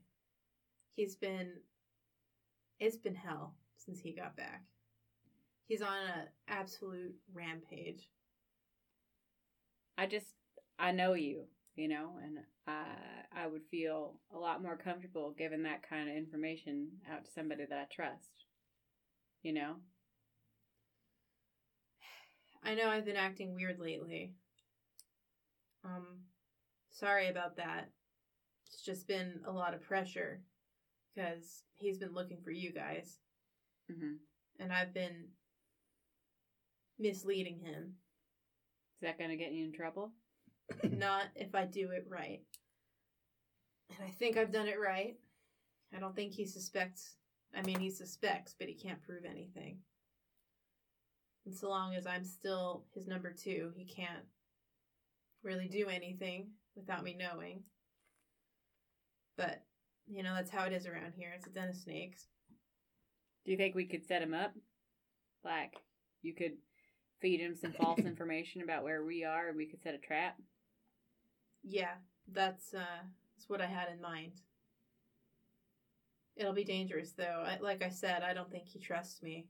He's 0.96 1.14
been. 1.14 1.52
It's 2.80 2.96
been 2.96 3.14
hell 3.14 3.54
since 3.78 4.00
he 4.00 4.12
got 4.12 4.36
back. 4.36 4.64
He's 5.66 5.82
on 5.82 5.96
an 6.14 6.28
absolute 6.48 7.14
rampage. 7.32 8.08
I 9.96 10.06
just 10.06 10.34
I 10.78 10.92
know 10.92 11.14
you, 11.14 11.44
you 11.76 11.88
know, 11.88 12.18
and 12.22 12.38
I 12.66 12.84
I 13.32 13.46
would 13.46 13.62
feel 13.70 14.18
a 14.34 14.38
lot 14.38 14.62
more 14.62 14.76
comfortable 14.76 15.34
giving 15.36 15.62
that 15.64 15.88
kind 15.88 16.08
of 16.08 16.16
information 16.16 16.88
out 17.10 17.24
to 17.24 17.30
somebody 17.30 17.64
that 17.68 17.78
I 17.78 17.84
trust. 17.94 18.46
You 19.42 19.52
know? 19.52 19.76
I 22.62 22.74
know 22.74 22.88
I've 22.88 23.04
been 23.04 23.16
acting 23.16 23.54
weird 23.54 23.78
lately. 23.78 24.32
Um, 25.84 26.24
sorry 26.90 27.28
about 27.28 27.56
that. 27.58 27.90
It's 28.66 28.82
just 28.82 29.06
been 29.06 29.40
a 29.46 29.52
lot 29.52 29.74
of 29.74 29.82
pressure 29.82 30.40
because 31.14 31.62
he's 31.76 31.98
been 31.98 32.12
looking 32.12 32.40
for 32.42 32.50
you 32.50 32.72
guys, 32.72 33.20
Mhm. 33.88 34.18
and 34.58 34.72
I've 34.72 34.92
been 34.92 35.36
misleading 36.98 37.60
him. 37.60 38.00
Is 38.94 39.00
that 39.02 39.18
going 39.18 39.30
to 39.30 39.36
get 39.36 39.52
you 39.52 39.66
in 39.66 39.72
trouble? 39.72 40.12
Not 40.90 41.24
if 41.34 41.54
I 41.54 41.64
do 41.64 41.90
it 41.90 42.06
right. 42.08 42.40
And 43.90 44.06
I 44.06 44.10
think 44.10 44.36
I've 44.36 44.52
done 44.52 44.68
it 44.68 44.80
right. 44.80 45.16
I 45.94 46.00
don't 46.00 46.14
think 46.14 46.32
he 46.32 46.46
suspects. 46.46 47.14
I 47.54 47.62
mean, 47.62 47.78
he 47.78 47.90
suspects, 47.90 48.54
but 48.58 48.68
he 48.68 48.74
can't 48.74 49.02
prove 49.02 49.24
anything. 49.24 49.78
And 51.46 51.54
so 51.54 51.68
long 51.68 51.94
as 51.94 52.06
I'm 52.06 52.24
still 52.24 52.84
his 52.94 53.06
number 53.06 53.32
two, 53.32 53.72
he 53.76 53.84
can't 53.84 54.24
really 55.42 55.68
do 55.68 55.88
anything 55.88 56.48
without 56.74 57.04
me 57.04 57.16
knowing. 57.16 57.62
But, 59.36 59.62
you 60.08 60.22
know, 60.22 60.34
that's 60.34 60.50
how 60.50 60.64
it 60.64 60.72
is 60.72 60.86
around 60.86 61.12
here. 61.16 61.32
It's 61.36 61.46
a 61.46 61.50
den 61.50 61.68
of 61.68 61.76
snakes. 61.76 62.26
Do 63.44 63.52
you 63.52 63.56
think 63.56 63.74
we 63.74 63.86
could 63.86 64.04
set 64.04 64.22
him 64.22 64.34
up? 64.34 64.52
Like 65.44 65.74
you 66.22 66.34
could 66.34 66.54
feed 67.20 67.40
him 67.40 67.54
some 67.54 67.72
false 67.72 68.00
information 68.04 68.62
about 68.62 68.82
where 68.82 69.04
we 69.04 69.24
are 69.24 69.48
and 69.48 69.56
we 69.56 69.66
could 69.66 69.82
set 69.82 69.94
a 69.94 69.98
trap? 69.98 70.36
Yeah, 71.66 71.96
that's 72.32 72.72
uh 72.72 73.02
that's 73.36 73.48
what 73.48 73.60
I 73.60 73.66
had 73.66 73.90
in 73.92 74.00
mind. 74.00 74.40
It'll 76.36 76.52
be 76.52 76.62
dangerous 76.62 77.12
though. 77.14 77.42
I, 77.44 77.58
like 77.58 77.82
I 77.82 77.88
said, 77.88 78.22
I 78.22 78.32
don't 78.32 78.48
think 78.50 78.68
he 78.68 78.78
trusts 78.78 79.22
me. 79.24 79.48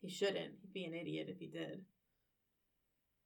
He 0.00 0.08
shouldn't. 0.08 0.54
He'd 0.62 0.72
be 0.72 0.86
an 0.86 0.94
idiot 0.94 1.28
if 1.28 1.38
he 1.38 1.48
did. 1.48 1.84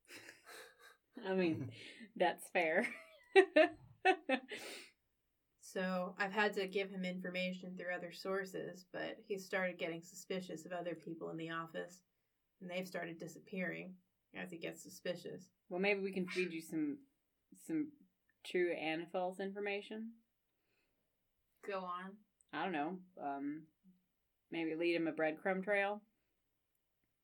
I 1.26 1.34
mean, 1.34 1.70
that's 2.16 2.48
fair. 2.52 2.86
So 5.60 6.14
I've 6.18 6.32
had 6.32 6.54
to 6.54 6.66
give 6.66 6.90
him 6.90 7.04
information 7.04 7.76
through 7.76 7.94
other 7.94 8.12
sources, 8.12 8.86
but 8.92 9.18
he 9.26 9.38
started 9.38 9.78
getting 9.78 10.02
suspicious 10.02 10.64
of 10.66 10.72
other 10.72 10.94
people 10.94 11.30
in 11.30 11.36
the 11.36 11.50
office. 11.50 12.02
and 12.60 12.70
they've 12.70 12.88
started 12.88 13.18
disappearing 13.18 13.94
as 14.34 14.50
he 14.50 14.58
gets 14.58 14.82
suspicious. 14.82 15.50
Well, 15.68 15.80
maybe 15.80 16.00
we 16.00 16.12
can 16.12 16.26
feed 16.28 16.52
you 16.52 16.60
some 16.62 16.98
some 17.66 17.88
true 18.44 18.72
and 18.72 19.06
false 19.12 19.40
information. 19.40 20.10
Go 21.66 21.80
on. 21.80 22.12
I 22.52 22.64
don't 22.64 22.72
know. 22.72 22.98
Um, 23.22 23.62
maybe 24.50 24.74
lead 24.74 24.96
him 24.96 25.06
a 25.06 25.12
breadcrumb 25.12 25.62
trail 25.62 26.02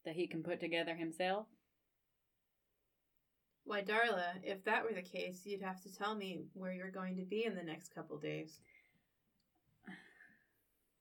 that 0.04 0.14
he 0.14 0.26
can 0.26 0.42
put 0.42 0.60
together 0.60 0.94
himself. 0.94 1.46
Why, 3.64 3.82
Darla, 3.82 4.34
if 4.44 4.64
that 4.64 4.84
were 4.84 4.94
the 4.94 5.02
case, 5.02 5.42
you'd 5.44 5.62
have 5.62 5.82
to 5.82 5.92
tell 5.92 6.14
me 6.14 6.44
where 6.54 6.72
you're 6.72 6.90
going 6.90 7.16
to 7.16 7.24
be 7.24 7.44
in 7.44 7.56
the 7.56 7.64
next 7.64 7.92
couple 7.92 8.16
days. 8.16 8.60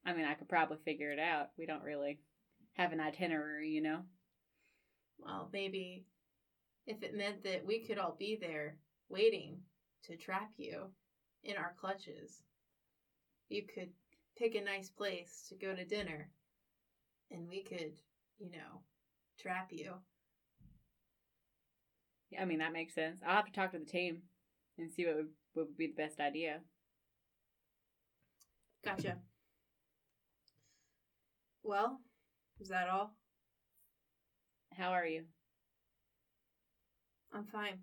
I 0.06 0.14
mean, 0.14 0.26
I 0.26 0.34
could 0.34 0.50
probably 0.50 0.78
figure 0.84 1.12
it 1.12 1.20
out. 1.20 1.50
We 1.58 1.68
don't 1.68 1.84
really 1.84 2.20
have 2.74 2.92
an 2.92 3.00
itinerary, 3.00 3.70
you 3.70 3.82
know. 3.82 4.00
Well, 5.20 5.50
maybe 5.54 6.06
if 6.88 7.04
it 7.04 7.16
meant 7.16 7.44
that 7.44 7.66
we 7.66 7.80
could 7.86 8.00
all 8.00 8.16
be 8.18 8.38
there 8.40 8.78
waiting 9.10 9.60
to 10.04 10.16
trap 10.16 10.52
you 10.58 10.92
in 11.44 11.58
our 11.58 11.74
clutches, 11.80 12.42
you 13.50 13.64
could 13.64 13.90
pick 14.38 14.56
a 14.56 14.62
nice 14.62 14.90
place 14.90 15.46
to 15.50 15.56
go 15.56 15.74
to 15.74 15.86
dinner 15.86 16.30
and 17.32 17.48
we 17.48 17.64
could, 17.64 17.94
you 18.40 18.52
know, 18.52 18.82
trap 19.40 19.70
you. 19.72 19.94
Yeah, 22.32 22.42
I 22.42 22.46
mean 22.46 22.60
that 22.60 22.74
makes 22.74 22.94
sense. 22.94 23.22
I'll 23.26 23.36
have 23.38 23.46
to 23.46 23.52
talk 23.52 23.72
to 23.72 23.80
the 23.80 23.86
team 23.86 24.24
and 24.78 24.92
see 24.92 25.06
what 25.06 25.16
would, 25.16 25.30
what 25.54 25.68
would 25.68 25.78
be 25.78 25.88
the 25.88 25.94
best 25.94 26.20
idea. 26.20 26.60
Gotcha. 28.84 29.18
Well, 31.64 32.00
is 32.60 32.68
that 32.70 32.88
all? 32.88 33.16
How 34.78 34.92
are 34.92 35.06
you? 35.06 35.24
I'm 37.34 37.46
fine. 37.46 37.80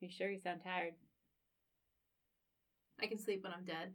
You 0.00 0.08
sure 0.08 0.30
you 0.30 0.38
sound 0.40 0.60
tired? 0.64 0.94
I 3.00 3.06
can 3.06 3.18
sleep 3.18 3.42
when 3.44 3.52
I'm 3.52 3.64
dead. 3.64 3.92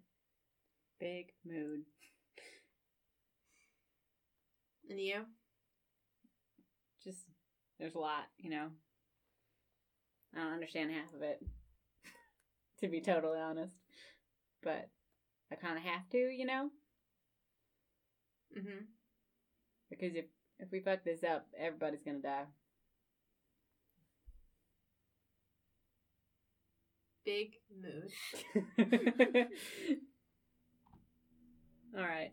Big 0.99 1.33
mood. 1.45 1.81
And 4.89 4.99
you? 4.99 5.25
Just 7.03 7.25
there's 7.79 7.95
a 7.95 7.99
lot, 7.99 8.25
you 8.37 8.49
know. 8.49 8.69
I 10.35 10.39
don't 10.39 10.53
understand 10.53 10.91
half 10.91 11.13
of 11.13 11.21
it, 11.21 11.41
to 12.81 12.87
be 12.87 13.01
totally 13.01 13.39
honest. 13.39 13.75
But 14.61 14.89
I 15.51 15.55
kind 15.55 15.77
of 15.77 15.83
have 15.83 16.09
to, 16.11 16.17
you 16.17 16.45
know, 16.45 16.69
Mm-hmm. 18.57 18.85
because 19.89 20.15
if 20.15 20.25
if 20.59 20.71
we 20.71 20.79
fuck 20.79 21.03
this 21.03 21.23
up, 21.23 21.45
everybody's 21.59 22.03
gonna 22.03 22.19
die. 22.19 22.45
Big 27.25 27.55
mood. 27.81 28.11
All 31.97 32.03
right. 32.03 32.31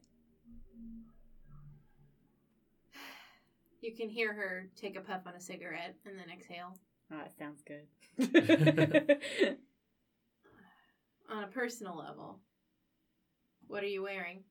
You 3.80 3.94
can 3.96 4.08
hear 4.08 4.32
her 4.32 4.68
take 4.76 4.96
a 4.96 5.00
puff 5.00 5.22
on 5.26 5.34
a 5.34 5.40
cigarette 5.40 5.96
and 6.06 6.16
then 6.16 6.26
exhale. 6.32 6.78
Ah, 7.10 7.14
oh, 7.14 7.22
that 7.24 7.36
sounds 7.36 7.62
good. 7.66 7.86
On 11.30 11.44
a 11.44 11.48
personal 11.48 11.96
level, 11.96 12.40
what 13.66 13.82
are 13.82 13.88
you 13.88 14.02
wearing? 14.02 14.44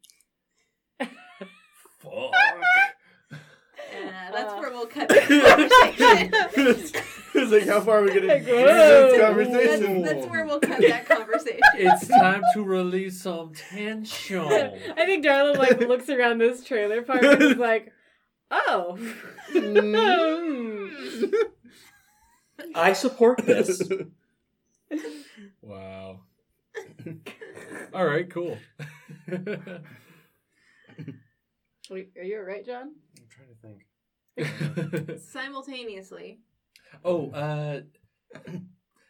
Fuck. 0.99 2.33
And 3.93 4.09
uh, 4.09 4.31
that's 4.31 4.53
Uh. 4.53 4.57
where 4.57 4.69
we'll 4.71 4.87
cut 4.87 5.07
the 5.09 5.15
conversation. 6.55 6.91
it's 7.33 7.51
like, 7.51 7.67
how 7.67 7.81
far 7.81 7.99
are 7.99 8.03
we 8.03 8.09
gonna 8.13 8.27
Like, 8.27 8.45
get 8.45 8.55
in 8.55 8.65
whoa. 8.65 8.65
this 8.65 9.17
that's, 9.17 9.21
conversation? 9.27 10.01
that's 10.01 10.25
where 10.27 10.45
we'll 10.45 10.59
cut 10.59 10.81
that 10.81 11.05
conversation. 11.07 11.59
it's 11.75 12.07
time 12.07 12.43
to 12.53 12.63
release 12.63 13.21
some 13.21 13.53
tension. 13.53 14.41
I 14.97 15.05
think 15.05 15.25
Darla 15.25 15.57
like 15.57 15.79
looks 15.81 16.09
around 16.09 16.37
this 16.39 16.63
trailer 16.63 17.01
park 17.01 17.23
and 17.23 17.41
is 17.41 17.57
like, 17.57 17.91
"Oh, 18.49 18.97
Hmm. 19.51 20.87
I 22.75 22.93
support 22.93 23.45
this. 23.45 23.81
Wow. 25.61 26.21
All 27.93 28.05
right, 28.05 28.29
cool. 28.29 28.57
Wait, 31.89 32.11
are 32.17 32.23
you 32.23 32.37
alright, 32.37 32.65
John?" 32.65 32.93
I'm 33.41 33.55
trying 33.57 33.77
to 34.37 35.07
think. 35.07 35.21
Simultaneously, 35.21 36.39
oh, 37.03 37.31
uh, 37.31 37.81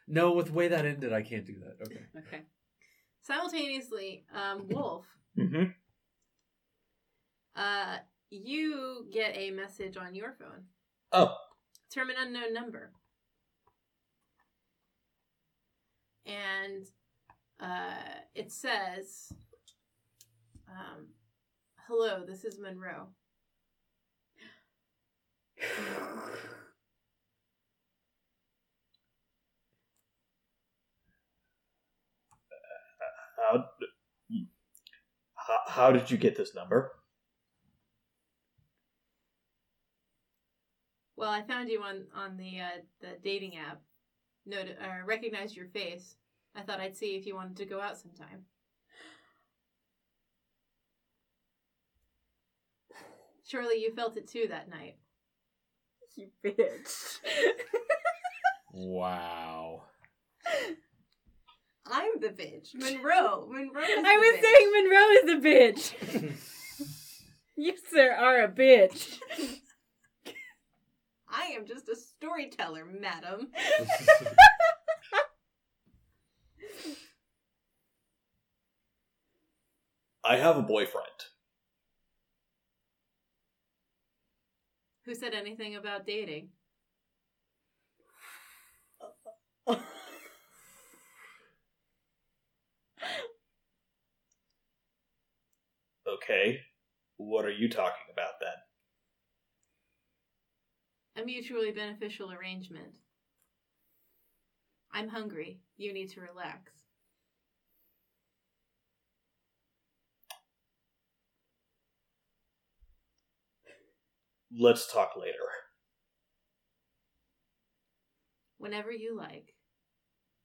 no, 0.07 0.33
with 0.33 0.47
the 0.47 0.53
way 0.53 0.67
that 0.67 0.85
ended, 0.85 1.13
I 1.13 1.21
can't 1.21 1.45
do 1.45 1.55
that. 1.59 1.77
Okay. 1.85 2.01
Okay. 2.17 2.43
simultaneously, 3.21 4.25
um, 4.33 4.67
Wolf, 4.69 5.05
hmm 5.35 5.65
uh, 7.55 7.97
you 8.29 9.07
get 9.11 9.35
a 9.35 9.51
message 9.51 9.97
on 9.97 10.15
your 10.15 10.33
phone. 10.39 10.63
Oh. 11.11 11.35
It's 11.85 11.95
from 11.95 12.09
an 12.09 12.15
unknown 12.17 12.53
number. 12.53 12.91
And 16.25 16.85
uh, 17.59 18.21
it 18.33 18.51
says, 18.51 19.33
um, 20.69 21.07
Hello, 21.87 22.23
this 22.25 22.45
is 22.45 22.57
Monroe. 22.57 23.09
How, 35.51 35.59
how 35.67 35.91
did 35.91 36.09
you 36.09 36.17
get 36.17 36.35
this 36.37 36.55
number? 36.55 36.91
Well, 41.15 41.29
I 41.29 41.41
found 41.43 41.69
you 41.69 41.81
on 41.83 42.05
on 42.15 42.37
the 42.37 42.61
uh, 42.61 42.81
the 42.99 43.17
dating 43.23 43.57
app. 43.57 43.81
Noted, 44.45 44.77
uh, 44.81 45.05
recognized 45.05 45.55
your 45.55 45.67
face. 45.67 46.15
I 46.55 46.61
thought 46.61 46.79
I'd 46.79 46.97
see 46.97 47.15
if 47.15 47.27
you 47.27 47.35
wanted 47.35 47.57
to 47.57 47.65
go 47.65 47.79
out 47.79 47.97
sometime. 47.97 48.45
Surely 53.43 53.75
you 53.75 53.93
felt 53.93 54.17
it 54.17 54.27
too 54.27 54.47
that 54.49 54.67
night. 54.67 54.95
You 56.21 56.27
bitch. 56.45 57.17
Wow. 58.71 59.85
I'm 61.87 62.19
the 62.19 62.27
bitch. 62.27 62.69
Monroe. 62.75 63.47
Monroe. 63.49 63.81
Is 63.81 64.05
I 64.05 64.17
was 64.17 64.39
saying 64.39 64.71
Monroe 64.71 65.09
is 65.17 65.29
a 65.31 65.37
bitch. 65.47 65.93
you 67.57 67.73
sir 67.89 68.11
are 68.11 68.43
a 68.43 68.47
bitch. 68.47 69.17
I 71.27 71.45
am 71.57 71.65
just 71.65 71.89
a 71.89 71.95
storyteller, 71.95 72.85
madam. 72.85 73.47
I 80.23 80.37
have 80.37 80.57
a 80.57 80.61
boyfriend. 80.61 81.07
Who 85.05 85.15
said 85.15 85.33
anything 85.33 85.75
about 85.75 86.05
dating? 86.05 86.49
Okay. 96.07 96.59
What 97.17 97.45
are 97.45 97.51
you 97.51 97.69
talking 97.69 98.11
about 98.11 98.33
then? 98.39 98.53
A 101.23 101.25
mutually 101.25 101.71
beneficial 101.71 102.31
arrangement. 102.31 102.93
I'm 104.93 105.07
hungry. 105.07 105.59
You 105.77 105.93
need 105.93 106.09
to 106.11 106.21
relax. 106.21 106.71
Let's 114.59 114.91
talk 114.91 115.11
later. 115.17 115.37
Whenever 118.57 118.91
you 118.91 119.15
like. 119.17 119.53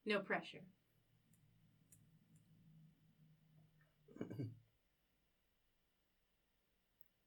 No 0.05 0.21
pressure. 0.21 0.63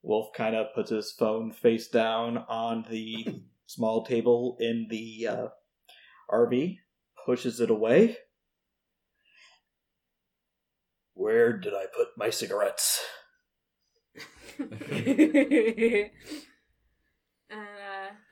Wolf 0.01 0.29
kind 0.33 0.55
of 0.55 0.73
puts 0.73 0.89
his 0.91 1.11
phone 1.11 1.51
face 1.51 1.89
down 1.89 2.37
on 2.37 2.85
the 2.89 3.43
small 3.65 4.05
table 4.05 4.55
in 4.61 4.87
the 4.89 5.27
uh, 5.27 5.47
RV, 6.31 6.77
pushes 7.25 7.59
it 7.59 7.69
away. 7.69 8.15
Where 11.13 11.57
did 11.57 11.73
I 11.73 11.87
put 11.93 12.17
my 12.17 12.29
cigarettes? 12.29 13.03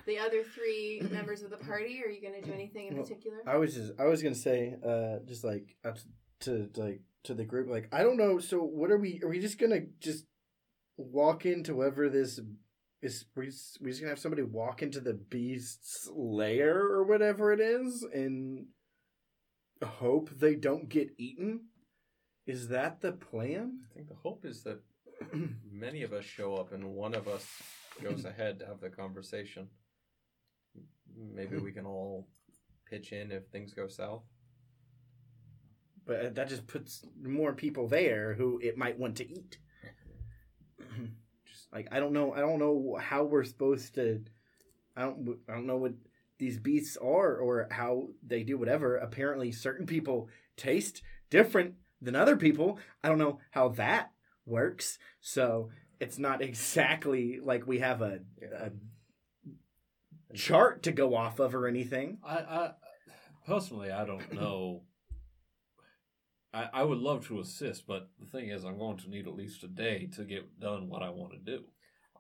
And 0.07 0.15
The 0.15 0.21
other 0.21 0.43
three 0.43 1.01
members 1.11 1.43
of 1.43 1.49
the 1.49 1.57
party, 1.57 2.01
are 2.05 2.09
you 2.09 2.21
going 2.21 2.41
to 2.41 2.47
do 2.47 2.53
anything 2.53 2.87
in 2.87 2.95
Well, 2.95 3.03
particular? 3.03 3.37
I 3.45 3.57
was 3.57 3.73
just 3.75 3.93
I 3.99 4.05
was 4.05 4.23
gonna 4.23 4.35
say, 4.35 4.75
uh, 4.85 5.19
just 5.25 5.43
like 5.43 5.75
up 5.83 5.97
to 6.41 6.69
like 6.75 7.01
to 7.25 7.33
the 7.33 7.45
group, 7.45 7.69
like 7.69 7.89
I 7.91 8.03
don't 8.03 8.17
know. 8.17 8.39
So 8.39 8.59
what 8.59 8.91
are 8.91 8.97
we? 8.97 9.21
Are 9.23 9.29
we 9.29 9.39
just 9.39 9.59
gonna 9.59 9.81
just 9.99 10.25
walk 10.97 11.45
into 11.45 11.75
whoever 11.75 12.09
this 12.09 12.39
is? 13.01 13.25
We 13.35 13.47
just, 13.47 13.79
we 13.81 13.89
just 13.91 14.01
gonna 14.01 14.11
have 14.11 14.19
somebody 14.19 14.43
walk 14.43 14.81
into 14.81 14.99
the 14.99 15.13
beast's 15.13 16.09
lair 16.13 16.77
or 16.79 17.03
whatever 17.03 17.51
it 17.51 17.59
is, 17.59 18.05
and 18.13 18.67
hope 19.83 20.29
they 20.39 20.55
don't 20.55 20.89
get 20.89 21.11
eaten. 21.17 21.65
Is 22.45 22.69
that 22.69 23.01
the 23.01 23.11
plan? 23.11 23.79
I 23.91 23.93
think 23.93 24.07
the 24.07 24.15
hope 24.15 24.45
is 24.45 24.63
that 24.63 24.79
many 25.69 26.03
of 26.03 26.13
us 26.13 26.23
show 26.23 26.55
up 26.55 26.71
and 26.71 26.93
one 26.95 27.13
of 27.13 27.27
us 27.27 27.45
goes 28.01 28.23
ahead 28.25 28.59
to 28.59 28.65
have 28.65 28.79
the 28.79 28.89
conversation. 28.89 29.67
Maybe 31.17 31.57
we 31.57 31.71
can 31.73 31.85
all 31.85 32.27
pitch 32.89 33.11
in 33.11 33.31
if 33.31 33.47
things 33.47 33.73
go 33.73 33.87
south. 33.87 34.23
But 36.05 36.25
uh, 36.25 36.29
that 36.33 36.49
just 36.49 36.67
puts 36.67 37.05
more 37.21 37.53
people 37.53 37.87
there 37.87 38.33
who 38.33 38.59
it 38.63 38.77
might 38.77 38.97
want 38.97 39.17
to 39.17 39.29
eat. 39.29 39.57
just 41.45 41.67
like 41.73 41.87
I 41.91 41.99
don't 41.99 42.13
know, 42.13 42.33
I 42.33 42.39
don't 42.39 42.59
know 42.59 42.97
how 43.01 43.23
we're 43.23 43.43
supposed 43.43 43.95
to. 43.95 44.23
I 44.95 45.01
don't, 45.01 45.37
I 45.47 45.53
don't 45.53 45.67
know 45.67 45.77
what 45.77 45.93
these 46.39 46.59
beasts 46.59 46.97
are 46.97 47.37
or 47.37 47.67
how 47.71 48.09
they 48.25 48.43
do 48.43 48.57
whatever. 48.57 48.97
Apparently, 48.97 49.51
certain 49.51 49.85
people 49.85 50.29
taste 50.55 51.01
different 51.29 51.75
than 52.01 52.15
other 52.15 52.37
people. 52.37 52.79
I 53.03 53.09
don't 53.09 53.17
know 53.17 53.39
how 53.51 53.69
that 53.69 54.11
works. 54.45 54.97
So 55.19 55.69
it's 55.99 56.17
not 56.17 56.41
exactly 56.41 57.39
like 57.43 57.67
we 57.67 57.79
have 57.79 58.01
a, 58.01 58.19
a 58.55 58.71
chart 60.37 60.83
to 60.83 60.91
go 60.91 61.15
off 61.15 61.39
of 61.39 61.53
or 61.55 61.67
anything. 61.67 62.19
I, 62.25 62.35
I 62.37 62.71
personally, 63.45 63.91
I 63.91 64.05
don't 64.05 64.33
know. 64.41 64.83
I, 66.53 66.69
I 66.73 66.83
would 66.83 66.99
love 66.99 67.27
to 67.27 67.39
assist, 67.39 67.85
but 67.87 68.09
the 68.19 68.25
thing 68.25 68.49
is, 68.49 68.63
I'm 68.63 68.77
going 68.77 68.97
to 68.97 69.09
need 69.09 69.27
at 69.27 69.35
least 69.35 69.63
a 69.63 69.67
day 69.67 70.09
to 70.15 70.23
get 70.23 70.59
done 70.59 70.89
what 70.89 71.03
I 71.03 71.09
want 71.09 71.33
to 71.33 71.39
do. 71.39 71.63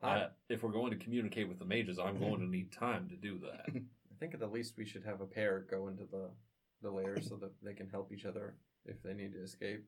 I, 0.03 0.27
if 0.49 0.61
we're 0.61 0.71
going 0.71 0.91
to 0.91 0.97
communicate 0.97 1.49
with 1.49 1.57
the 1.57 1.65
mages, 1.65 1.97
I'm 1.97 2.19
going 2.19 2.39
to 2.39 2.45
need 2.45 2.71
time 2.71 3.09
to 3.09 3.15
do 3.15 3.39
that. 3.39 3.65
I 3.75 4.19
think 4.19 4.33
at 4.33 4.39
the 4.39 4.47
least 4.47 4.75
we 4.77 4.85
should 4.85 5.03
have 5.05 5.21
a 5.21 5.25
pair 5.25 5.65
go 5.69 5.87
into 5.87 6.03
the 6.03 6.29
the 6.83 6.91
lair 6.91 7.19
so 7.21 7.35
that 7.37 7.51
they 7.63 7.73
can 7.73 7.89
help 7.89 8.11
each 8.11 8.25
other 8.25 8.55
if 8.85 9.01
they 9.01 9.13
need 9.13 9.33
to 9.33 9.43
escape. 9.43 9.83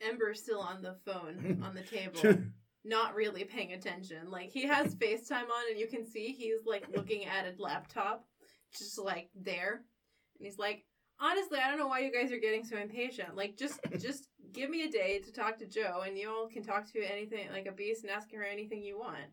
Ember's 0.00 0.42
still 0.42 0.60
on 0.60 0.82
the 0.82 0.96
phone 1.04 1.62
on 1.64 1.74
the 1.74 1.82
table, 1.82 2.20
not 2.84 3.14
really 3.14 3.44
paying 3.44 3.72
attention. 3.72 4.30
Like 4.30 4.50
he 4.50 4.66
has 4.66 4.94
FaceTime 4.96 5.32
on, 5.32 5.70
and 5.70 5.78
you 5.78 5.86
can 5.86 6.04
see 6.04 6.32
he's 6.32 6.66
like 6.66 6.84
looking 6.94 7.24
at 7.24 7.46
a 7.46 7.62
laptop, 7.62 8.24
just 8.76 8.98
like 8.98 9.28
there, 9.34 9.82
and 10.38 10.46
he's 10.46 10.58
like, 10.58 10.84
"Honestly, 11.20 11.58
I 11.58 11.68
don't 11.68 11.78
know 11.78 11.86
why 11.86 12.00
you 12.00 12.12
guys 12.12 12.32
are 12.32 12.38
getting 12.38 12.64
so 12.64 12.76
impatient. 12.76 13.36
Like, 13.36 13.56
just 13.56 13.80
just 13.98 14.28
give 14.52 14.70
me 14.70 14.84
a 14.84 14.90
day 14.90 15.20
to 15.20 15.32
talk 15.32 15.58
to 15.58 15.66
Joe, 15.66 16.02
and 16.06 16.18
you 16.18 16.28
all 16.28 16.48
can 16.48 16.62
talk 16.62 16.90
to 16.92 17.02
anything 17.02 17.48
like 17.52 17.66
a 17.66 17.72
beast 17.72 18.02
and 18.02 18.10
ask 18.10 18.32
her 18.32 18.44
anything 18.44 18.82
you 18.82 18.98
want. 18.98 19.30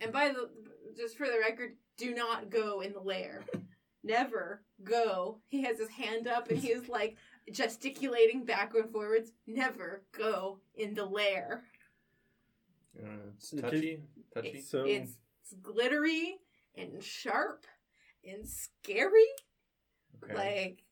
And 0.00 0.12
by 0.12 0.28
the 0.28 0.50
just 0.96 1.16
for 1.16 1.26
the 1.26 1.38
record, 1.40 1.72
do 1.96 2.14
not 2.14 2.50
go 2.50 2.80
in 2.80 2.92
the 2.92 3.00
lair." 3.00 3.42
Never 4.04 4.64
go. 4.82 5.38
He 5.46 5.62
has 5.62 5.78
his 5.78 5.88
hand 5.88 6.26
up 6.26 6.50
and 6.50 6.58
he 6.58 6.72
is 6.72 6.88
like 6.88 7.16
gesticulating 7.52 8.44
back 8.44 8.74
and 8.74 8.90
forwards. 8.90 9.32
Never 9.46 10.02
go 10.16 10.58
in 10.74 10.94
the 10.94 11.04
lair. 11.04 11.62
Uh, 12.98 13.30
it's 13.36 13.50
touchy, 13.50 14.00
touchy. 14.34 14.48
It's, 14.48 14.70
So- 14.70 14.84
it's, 14.86 15.18
it's 15.42 15.54
glittery 15.62 16.36
and 16.76 17.02
sharp 17.02 17.66
and 18.24 18.46
scary. 18.46 19.26
Okay. 20.24 20.34
Like 20.34 20.82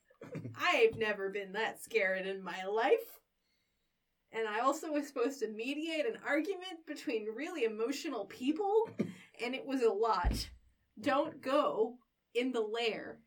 I've 0.60 0.96
never 0.96 1.30
been 1.30 1.52
that 1.52 1.82
scared 1.82 2.26
in 2.26 2.42
my 2.42 2.64
life. 2.64 3.20
And 4.32 4.46
I 4.46 4.60
also 4.60 4.92
was 4.92 5.08
supposed 5.08 5.40
to 5.40 5.48
mediate 5.48 6.06
an 6.06 6.18
argument 6.24 6.86
between 6.86 7.26
really 7.34 7.64
emotional 7.64 8.26
people, 8.26 8.88
and 9.44 9.54
it 9.56 9.66
was 9.66 9.82
a 9.82 9.90
lot. 9.92 10.48
Don't 11.00 11.40
go 11.40 11.96
in 12.34 12.52
the 12.52 12.60
lair. 12.60 13.18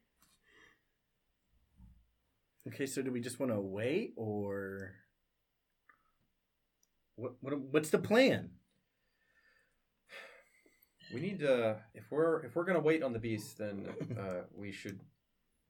Okay, 2.70 2.86
so 2.86 3.02
do 3.02 3.12
we 3.12 3.20
just 3.20 3.38
want 3.40 3.52
to 3.52 3.60
wait 3.60 4.14
or 4.16 4.94
what? 7.16 7.34
What? 7.42 7.60
What's 7.60 7.90
the 7.90 8.00
plan? 8.00 8.52
We 11.14 11.20
need 11.22 11.40
to 11.40 11.78
if 11.94 12.04
we're 12.12 12.42
if 12.44 12.56
we're 12.56 12.64
gonna 12.66 12.80
wait 12.80 13.04
on 13.04 13.14
the 13.14 13.20
beast, 13.20 13.58
then 13.60 13.88
uh, 14.20 14.42
we 14.56 14.72
should 14.72 15.00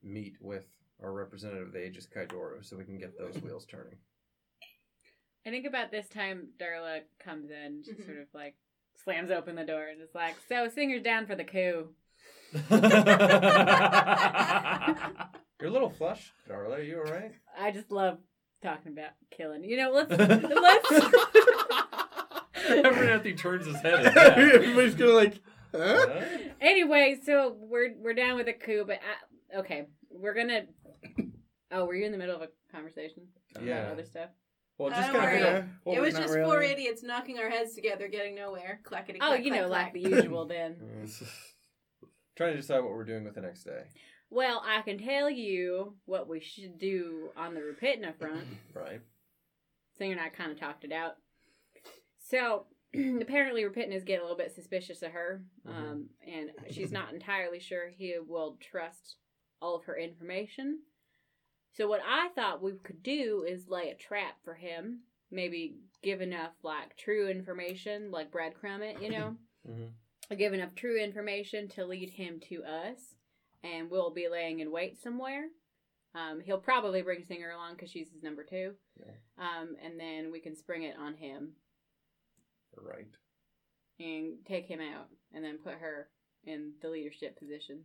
meet 0.02 0.38
with 0.42 0.66
our 1.02 1.12
representative 1.12 1.68
of 1.68 1.74
the 1.74 1.84
Aegis 1.86 2.06
Kai 2.06 2.26
Doru 2.26 2.64
so 2.64 2.78
we 2.78 2.86
can 2.86 2.98
get 2.98 3.18
those 3.18 3.36
wheels 3.44 3.66
turning. 3.66 3.98
I 5.46 5.50
think 5.50 5.66
about 5.66 5.92
this 5.92 6.08
time 6.08 6.48
Darla 6.58 7.02
comes 7.20 7.50
in, 7.52 7.84
she 7.84 7.92
Mhm. 7.92 8.06
sort 8.06 8.20
of 8.20 8.28
like 8.34 8.56
slams 9.04 9.30
open 9.32 9.56
the 9.56 9.66
door 9.66 9.88
and 9.88 10.02
is 10.02 10.16
like, 10.16 10.36
"So 10.48 10.70
Singer's 10.70 11.02
down 11.04 11.26
for 11.28 11.36
the 11.36 11.44
coup." 11.44 11.90
You're 15.60 15.70
a 15.70 15.74
little 15.74 15.90
flushed, 15.90 16.32
Darla. 16.50 16.78
Are 16.78 16.82
you 16.82 16.98
all 17.00 17.12
right? 17.12 17.34
I 17.58 17.72
just 17.72 17.92
love 17.92 18.20
talking 18.62 18.92
about 18.94 19.12
killing. 19.32 19.64
You 19.64 19.78
know, 19.78 19.92
let's 19.92 20.10
let's. 20.12 20.90
Abernathy 22.84 23.38
turns 23.38 23.66
his 23.66 23.76
head. 23.78 24.06
at 24.06 24.14
that. 24.16 24.38
Everybody's 24.56 24.96
gonna 24.96 25.12
like, 25.12 25.34
huh? 25.74 26.08
Huh? 26.08 26.26
anyway, 26.62 27.18
so 27.24 27.56
we're 27.60 27.94
we're 27.98 28.14
down 28.14 28.36
with 28.38 28.46
the 28.48 28.54
coup, 28.54 28.84
but 28.86 29.00
I, 29.54 29.60
okay, 29.60 29.88
we're 30.10 30.34
gonna. 30.34 30.62
Oh, 31.72 31.86
were 31.86 31.96
you 31.96 32.06
in 32.06 32.12
the 32.12 32.18
middle 32.18 32.36
of 32.36 32.42
a 32.44 32.50
conversation? 32.72 33.24
about 33.56 33.66
Yeah. 33.68 33.90
Other 33.92 34.06
stuff. 34.06 34.30
Well, 34.78 34.92
Uh, 34.92 34.96
just 34.96 35.14
don't 35.14 35.22
kind 35.22 35.36
of 35.36 35.42
worry. 35.42 35.44
figure 35.44 35.58
out 35.92 35.98
it 35.98 36.02
was 36.02 36.14
just 36.16 36.34
really. 36.34 36.46
four 36.46 36.62
idiots 36.62 37.04
knocking 37.04 37.40
our 37.40 37.50
heads 37.50 37.74
together, 37.76 38.08
getting 38.08 38.36
nowhere. 38.36 38.80
Clackety 38.84 39.20
Oh, 39.22 39.28
clack, 39.30 39.46
you 39.46 39.52
know, 39.52 39.68
clack, 39.68 39.86
like 39.86 39.94
the 39.94 40.10
usual. 40.10 40.46
Then. 40.46 40.76
Trying 42.36 42.54
to 42.54 42.58
decide 42.62 42.80
what 42.82 42.92
we're 42.92 43.04
doing 43.04 43.24
with 43.24 43.36
the 43.36 43.42
next 43.42 43.64
day. 43.64 43.84
Well, 44.32 44.64
I 44.66 44.82
can 44.82 44.98
tell 44.98 45.30
you 45.30 45.96
what 46.06 46.28
we 46.28 46.40
should 46.40 46.80
do 46.80 47.30
on 47.38 47.54
the 47.54 47.60
Rapitna 47.62 48.18
front. 48.18 48.44
Right. 48.74 49.02
Singer 49.98 50.14
and 50.14 50.22
I 50.22 50.30
kind 50.30 50.52
of 50.52 50.60
talked 50.60 50.84
it 50.84 50.92
out. 50.92 51.14
So 52.34 52.66
apparently, 53.22 53.62
Rapitnas 53.62 54.06
getting 54.06 54.22
a 54.22 54.24
little 54.24 54.38
bit 54.38 54.56
suspicious 54.56 55.04
of 55.04 55.12
her, 55.12 55.44
um, 55.70 56.08
and 56.28 56.50
she's 56.72 56.92
not 56.92 57.14
entirely 57.14 57.60
sure 57.60 57.90
he 57.96 58.16
will 58.28 58.58
trust 58.60 59.18
all 59.62 59.76
of 59.76 59.84
her 59.84 59.96
information. 59.96 60.80
So 61.74 61.88
what 61.88 62.02
I 62.08 62.30
thought 62.30 62.64
we 62.64 62.74
could 62.84 63.04
do 63.04 63.46
is 63.48 63.68
lay 63.68 63.90
a 63.90 63.96
trap 63.96 64.38
for 64.44 64.56
him. 64.56 65.02
Maybe 65.30 65.76
give 66.02 66.22
enough 66.22 66.54
like 66.64 66.98
true 66.98 67.30
information, 67.30 68.10
like 68.10 68.32
breadcrumb 68.32 68.82
it, 68.82 69.02
you 69.02 69.12
know, 69.12 69.36
Mm-hmm. 69.70 70.36
give 70.36 70.52
enough 70.52 70.76
true 70.76 71.02
information 71.02 71.70
to 71.70 71.86
lead 71.86 72.10
him 72.10 72.42
to 72.50 72.66
us, 72.66 73.16
and 73.64 73.90
we'll 73.90 74.10
be 74.10 74.28
laying 74.28 74.60
in 74.60 74.74
wait 74.74 75.02
somewhere. 75.02 75.46
Um, 76.14 76.42
he'll 76.42 76.58
probably 76.58 77.02
bring 77.02 77.24
Singer 77.24 77.52
along 77.52 77.76
because 77.76 77.90
she's 77.90 78.12
his 78.12 78.22
number 78.22 78.44
two. 78.44 78.74
Yeah. 79.00 79.14
Um, 79.38 79.78
and 79.82 79.98
then 79.98 80.34
we 80.34 80.42
can 80.42 80.54
spring 80.54 80.84
it 80.84 80.98
on 81.00 81.16
him 81.16 81.54
Right. 82.82 83.08
and 84.00 84.38
take 84.48 84.66
him 84.68 84.80
out, 84.82 85.08
and 85.34 85.44
then 85.44 85.58
put 85.64 85.74
her 85.76 86.10
in 86.46 86.74
the 86.82 86.90
leadership 86.90 87.38
position. 87.40 87.82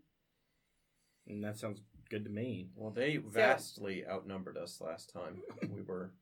And 1.27 1.45
that 1.45 1.59
sounds 1.59 1.81
good 2.11 2.25
to 2.25 2.31
me. 2.31 2.71
Well, 2.75 2.91
they 2.91 3.19
vastly 3.19 4.05
outnumbered 4.11 4.57
us 4.57 4.81
last 4.81 5.13
time. 5.13 5.43
We 5.75 5.83
were 5.83 6.13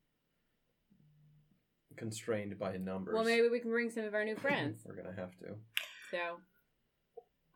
constrained 1.97 2.59
by 2.59 2.77
numbers. 2.77 3.15
Well, 3.15 3.25
maybe 3.25 3.49
we 3.49 3.61
can 3.61 3.71
bring 3.71 3.91
some 3.91 4.05
of 4.05 4.15
our 4.15 4.25
new 4.25 4.37
friends. 4.43 4.83
we're 4.85 4.97
gonna 4.97 5.15
have 5.17 5.37
to. 5.39 5.55
So, 6.11 6.19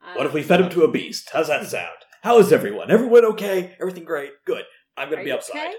um, 0.06 0.16
What 0.16 0.26
if 0.26 0.32
we 0.32 0.42
fed 0.42 0.60
him 0.60 0.70
to 0.70 0.84
a 0.84 0.90
beast? 0.90 1.30
How's 1.32 1.48
that 1.48 1.66
sound? 1.66 1.88
How 2.22 2.38
is 2.38 2.52
everyone? 2.52 2.90
Everyone 2.90 3.24
okay? 3.26 3.76
Everything 3.80 4.04
great? 4.04 4.32
Good. 4.46 4.64
I'm 4.96 5.10
gonna 5.10 5.22
be 5.22 5.28
you 5.30 5.34
outside. 5.34 5.56
okay? 5.58 5.74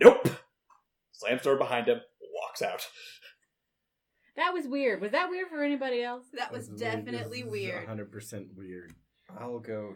Nope. 0.00 0.28
Slams 1.12 1.42
door 1.42 1.56
behind 1.56 1.88
him. 1.88 2.00
Walks 2.40 2.62
out. 2.62 2.86
That 4.38 4.54
was 4.54 4.68
weird. 4.68 5.00
Was 5.00 5.10
that 5.10 5.28
weird 5.30 5.48
for 5.48 5.64
anybody 5.64 6.00
else? 6.00 6.24
That 6.32 6.52
was 6.52 6.68
definitely 6.68 7.42
weird. 7.42 7.86
Hundred 7.88 8.12
percent 8.12 8.46
weird. 8.56 8.94
I'll 9.36 9.58
go. 9.58 9.94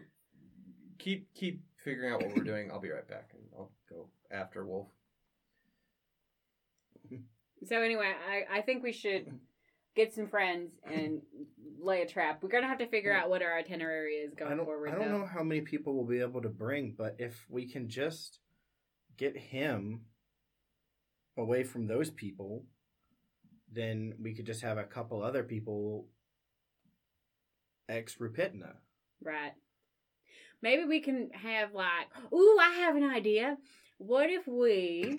Keep 0.98 1.32
keep 1.32 1.62
figuring 1.84 2.12
out 2.12 2.22
what 2.22 2.36
we're 2.36 2.42
doing. 2.42 2.68
I'll 2.72 2.80
be 2.80 2.90
right 2.90 3.06
back, 3.06 3.30
and 3.34 3.42
I'll 3.56 3.70
go 3.88 4.08
after 4.30 4.66
Wolf. 4.66 4.88
So 7.68 7.80
anyway, 7.80 8.12
I, 8.28 8.58
I 8.58 8.60
think 8.62 8.82
we 8.82 8.90
should 8.92 9.30
get 9.94 10.12
some 10.12 10.26
friends 10.26 10.72
and 10.84 11.22
lay 11.80 12.02
a 12.02 12.06
trap. 12.08 12.42
We're 12.42 12.48
gonna 12.48 12.66
have 12.66 12.78
to 12.78 12.88
figure 12.88 13.12
out 13.12 13.30
what 13.30 13.40
our 13.40 13.56
itinerary 13.56 14.14
is 14.14 14.34
going 14.34 14.50
I 14.50 14.56
don't. 14.56 14.64
forward. 14.64 14.88
I 14.90 14.96
don't 14.96 15.12
though. 15.12 15.18
know 15.18 15.26
how 15.26 15.44
many 15.44 15.60
people 15.60 15.94
we'll 15.94 16.04
be 16.04 16.18
able 16.18 16.42
to 16.42 16.48
bring, 16.48 16.96
but 16.98 17.14
if 17.20 17.46
we 17.48 17.68
can 17.70 17.88
just 17.88 18.40
get 19.16 19.36
him 19.36 20.00
away 21.38 21.62
from 21.62 21.86
those 21.86 22.10
people, 22.10 22.64
then 23.72 24.14
we 24.20 24.34
could 24.34 24.46
just 24.46 24.62
have 24.62 24.78
a 24.78 24.84
couple 24.84 25.22
other 25.22 25.42
people 25.42 26.06
ex 27.88 28.16
Rapitna. 28.16 28.74
Right. 29.22 29.52
Maybe 30.62 30.84
we 30.84 31.00
can 31.00 31.30
have 31.32 31.74
like, 31.74 32.08
ooh, 32.32 32.58
I 32.60 32.70
have 32.80 32.96
an 32.96 33.04
idea. 33.04 33.58
What 33.98 34.30
if 34.30 34.46
we, 34.46 35.18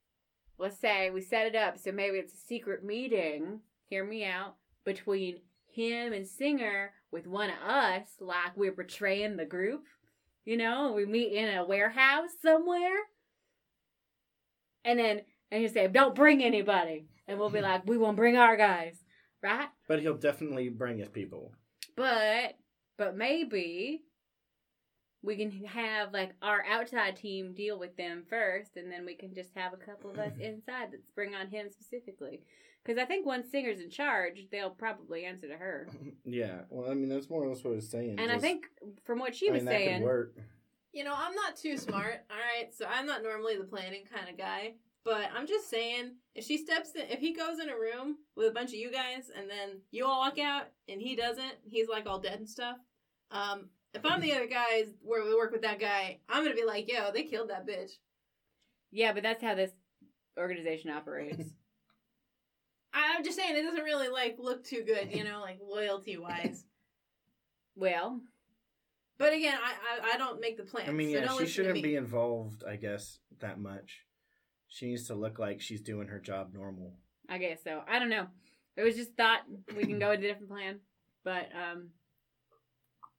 let's 0.58 0.78
say 0.78 1.10
we 1.10 1.20
set 1.20 1.46
it 1.46 1.54
up 1.54 1.78
so 1.78 1.92
maybe 1.92 2.18
it's 2.18 2.34
a 2.34 2.46
secret 2.46 2.84
meeting, 2.84 3.60
hear 3.88 4.04
me 4.04 4.24
out, 4.24 4.56
between 4.84 5.40
him 5.66 6.12
and 6.12 6.26
Singer 6.26 6.92
with 7.10 7.26
one 7.26 7.50
of 7.50 7.68
us, 7.68 8.08
like 8.20 8.56
we're 8.56 8.72
betraying 8.72 9.36
the 9.36 9.44
group, 9.44 9.84
you 10.44 10.56
know, 10.56 10.92
we 10.92 11.04
meet 11.04 11.32
in 11.32 11.54
a 11.56 11.64
warehouse 11.64 12.30
somewhere. 12.42 12.96
And 14.84 14.98
then, 14.98 15.20
and 15.50 15.62
you 15.62 15.68
say, 15.68 15.86
don't 15.88 16.14
bring 16.14 16.42
anybody. 16.42 17.06
And 17.28 17.38
we'll 17.38 17.50
be 17.50 17.60
like, 17.60 17.82
we 17.86 17.98
won't 17.98 18.16
bring 18.16 18.36
our 18.36 18.56
guys, 18.56 19.04
right? 19.42 19.68
But 19.86 20.00
he'll 20.00 20.16
definitely 20.16 20.70
bring 20.70 20.98
his 20.98 21.08
people. 21.08 21.52
But 21.94 22.56
but 22.96 23.16
maybe 23.16 24.02
we 25.22 25.36
can 25.36 25.50
have 25.64 26.12
like 26.12 26.32
our 26.42 26.64
outside 26.64 27.16
team 27.16 27.52
deal 27.54 27.78
with 27.78 27.96
them 27.96 28.24
first, 28.28 28.76
and 28.76 28.90
then 28.90 29.04
we 29.04 29.14
can 29.14 29.34
just 29.34 29.50
have 29.54 29.72
a 29.72 29.76
couple 29.76 30.10
of 30.10 30.18
us 30.18 30.32
inside 30.40 30.90
that 30.92 31.14
bring 31.14 31.34
on 31.34 31.48
him 31.48 31.68
specifically. 31.70 32.40
Because 32.84 33.02
I 33.02 33.04
think 33.04 33.26
once 33.26 33.50
Singer's 33.50 33.80
in 33.80 33.90
charge, 33.90 34.46
they'll 34.50 34.70
probably 34.70 35.24
answer 35.26 35.48
to 35.48 35.56
her. 35.56 35.88
Yeah. 36.24 36.60
Well, 36.68 36.90
I 36.90 36.94
mean, 36.94 37.08
that's 37.08 37.30
more 37.30 37.42
or 37.42 37.48
less 37.48 37.64
what 37.64 37.72
I 37.72 37.76
was 37.76 37.90
saying. 37.90 38.16
And 38.18 38.30
I 38.30 38.38
think 38.38 38.66
from 39.04 39.18
what 39.18 39.34
she 39.34 39.48
I 39.48 39.52
was 39.52 39.60
mean, 39.60 39.66
that 39.66 39.78
could 39.78 39.86
saying, 39.86 40.02
work. 40.02 40.36
You 40.92 41.04
know, 41.04 41.14
I'm 41.16 41.34
not 41.34 41.56
too 41.56 41.76
smart, 41.78 42.24
alright? 42.30 42.74
So 42.74 42.86
I'm 42.86 43.06
not 43.06 43.22
normally 43.22 43.56
the 43.56 43.64
planning 43.64 44.04
kind 44.14 44.28
of 44.30 44.36
guy. 44.36 44.74
But 45.08 45.30
I'm 45.34 45.46
just 45.46 45.70
saying, 45.70 46.16
if 46.34 46.44
she 46.44 46.58
steps 46.58 46.90
in, 46.94 47.00
if 47.08 47.18
he 47.18 47.32
goes 47.32 47.58
in 47.60 47.70
a 47.70 47.74
room 47.74 48.16
with 48.36 48.46
a 48.48 48.50
bunch 48.50 48.68
of 48.70 48.74
you 48.74 48.92
guys 48.92 49.30
and 49.34 49.48
then 49.48 49.80
you 49.90 50.04
all 50.04 50.18
walk 50.20 50.38
out 50.38 50.64
and 50.86 51.00
he 51.00 51.16
doesn't, 51.16 51.54
he's 51.64 51.88
like 51.88 52.06
all 52.06 52.18
dead 52.18 52.38
and 52.40 52.46
stuff. 52.48 52.76
Um, 53.30 53.70
if 53.94 54.04
I'm 54.04 54.20
the 54.20 54.32
other 54.34 54.46
guys 54.46 54.88
where 55.00 55.24
we 55.24 55.34
work 55.34 55.50
with 55.50 55.62
that 55.62 55.80
guy, 55.80 56.18
I'm 56.28 56.42
gonna 56.44 56.54
be 56.54 56.66
like, 56.66 56.92
yo, 56.92 57.10
they 57.10 57.22
killed 57.22 57.48
that 57.48 57.66
bitch. 57.66 57.92
yeah, 58.90 59.14
but 59.14 59.22
that's 59.22 59.42
how 59.42 59.54
this 59.54 59.70
organization 60.38 60.90
operates. 60.90 61.48
I- 62.92 63.14
I'm 63.16 63.24
just 63.24 63.38
saying, 63.38 63.56
it 63.56 63.62
doesn't 63.62 63.84
really 63.84 64.08
like 64.08 64.36
look 64.38 64.62
too 64.62 64.82
good, 64.86 65.14
you 65.16 65.24
know, 65.24 65.40
like 65.40 65.58
loyalty 65.66 66.18
wise. 66.18 66.64
well, 67.76 68.20
But 69.18 69.32
again, 69.32 69.56
I, 69.58 69.72
I 69.72 70.14
I 70.14 70.18
don't 70.18 70.38
make 70.38 70.58
the 70.58 70.64
plans. 70.64 70.90
I 70.90 70.92
mean, 70.92 71.12
so 71.14 71.18
yeah, 71.20 71.24
don't 71.24 71.40
she 71.40 71.46
shouldn't 71.46 71.82
be 71.82 71.96
involved, 71.96 72.62
I 72.68 72.76
guess, 72.76 73.20
that 73.40 73.58
much. 73.58 74.04
She 74.68 74.86
needs 74.86 75.06
to 75.08 75.14
look 75.14 75.38
like 75.38 75.60
she's 75.60 75.80
doing 75.80 76.08
her 76.08 76.20
job 76.20 76.52
normal. 76.52 76.94
I 77.28 77.38
guess 77.38 77.62
so. 77.64 77.82
I 77.88 77.98
don't 77.98 78.10
know. 78.10 78.26
It 78.76 78.82
was 78.82 78.94
just 78.96 79.16
thought 79.16 79.40
we 79.76 79.84
can 79.84 79.98
go 79.98 80.10
with 80.10 80.20
a 80.20 80.22
different 80.22 80.48
plan, 80.50 80.80
but 81.24 81.48
um, 81.54 81.88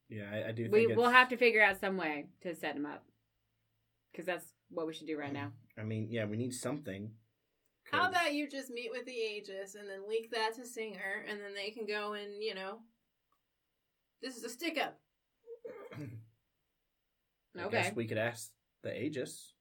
Yeah, 0.10 0.30
I, 0.32 0.50
I 0.50 0.52
do 0.52 0.64
think 0.64 0.74
we 0.74 0.86
it's, 0.88 0.95
we'll 0.95 1.10
have 1.10 1.30
to 1.30 1.38
figure 1.38 1.62
out 1.64 1.80
some 1.80 1.97
way 1.97 2.28
to 2.43 2.56
set 2.56 2.76
him 2.76 2.86
up 2.86 3.04
because 4.12 4.26
that's 4.26 4.45
what 4.70 4.88
we 4.88 4.93
should 4.93 5.08
do 5.08 5.18
right 5.18 5.34
now. 5.34 5.52
I 5.78 5.84
mean, 5.84 6.08
yeah, 6.10 6.26
we 6.26 6.38
need 6.38 6.54
something. 6.54 7.12
How 7.91 8.08
about 8.08 8.34
you 8.34 8.47
just 8.47 8.70
meet 8.70 8.91
with 8.91 9.06
the 9.06 9.12
Aegis 9.12 9.74
and 9.76 9.89
then 9.89 10.08
leak 10.08 10.30
that 10.32 10.54
to 10.56 10.66
Singer, 10.66 11.26
and 11.28 11.39
then 11.39 11.56
they 11.56 11.72
can 11.72 11.86
go 11.88 12.14
and 12.14 12.41
you 12.41 12.54
know, 12.54 12.80
this 14.22 14.38
is 14.38 14.43
a 14.43 14.50
stick 14.50 14.78
up. 14.78 15.00
I 17.58 17.64
Okay. 17.64 17.82
guess 17.82 17.95
we 17.95 18.06
could 18.08 18.18
ask 18.20 18.52
the 18.84 18.95
Aegis. 19.04 19.54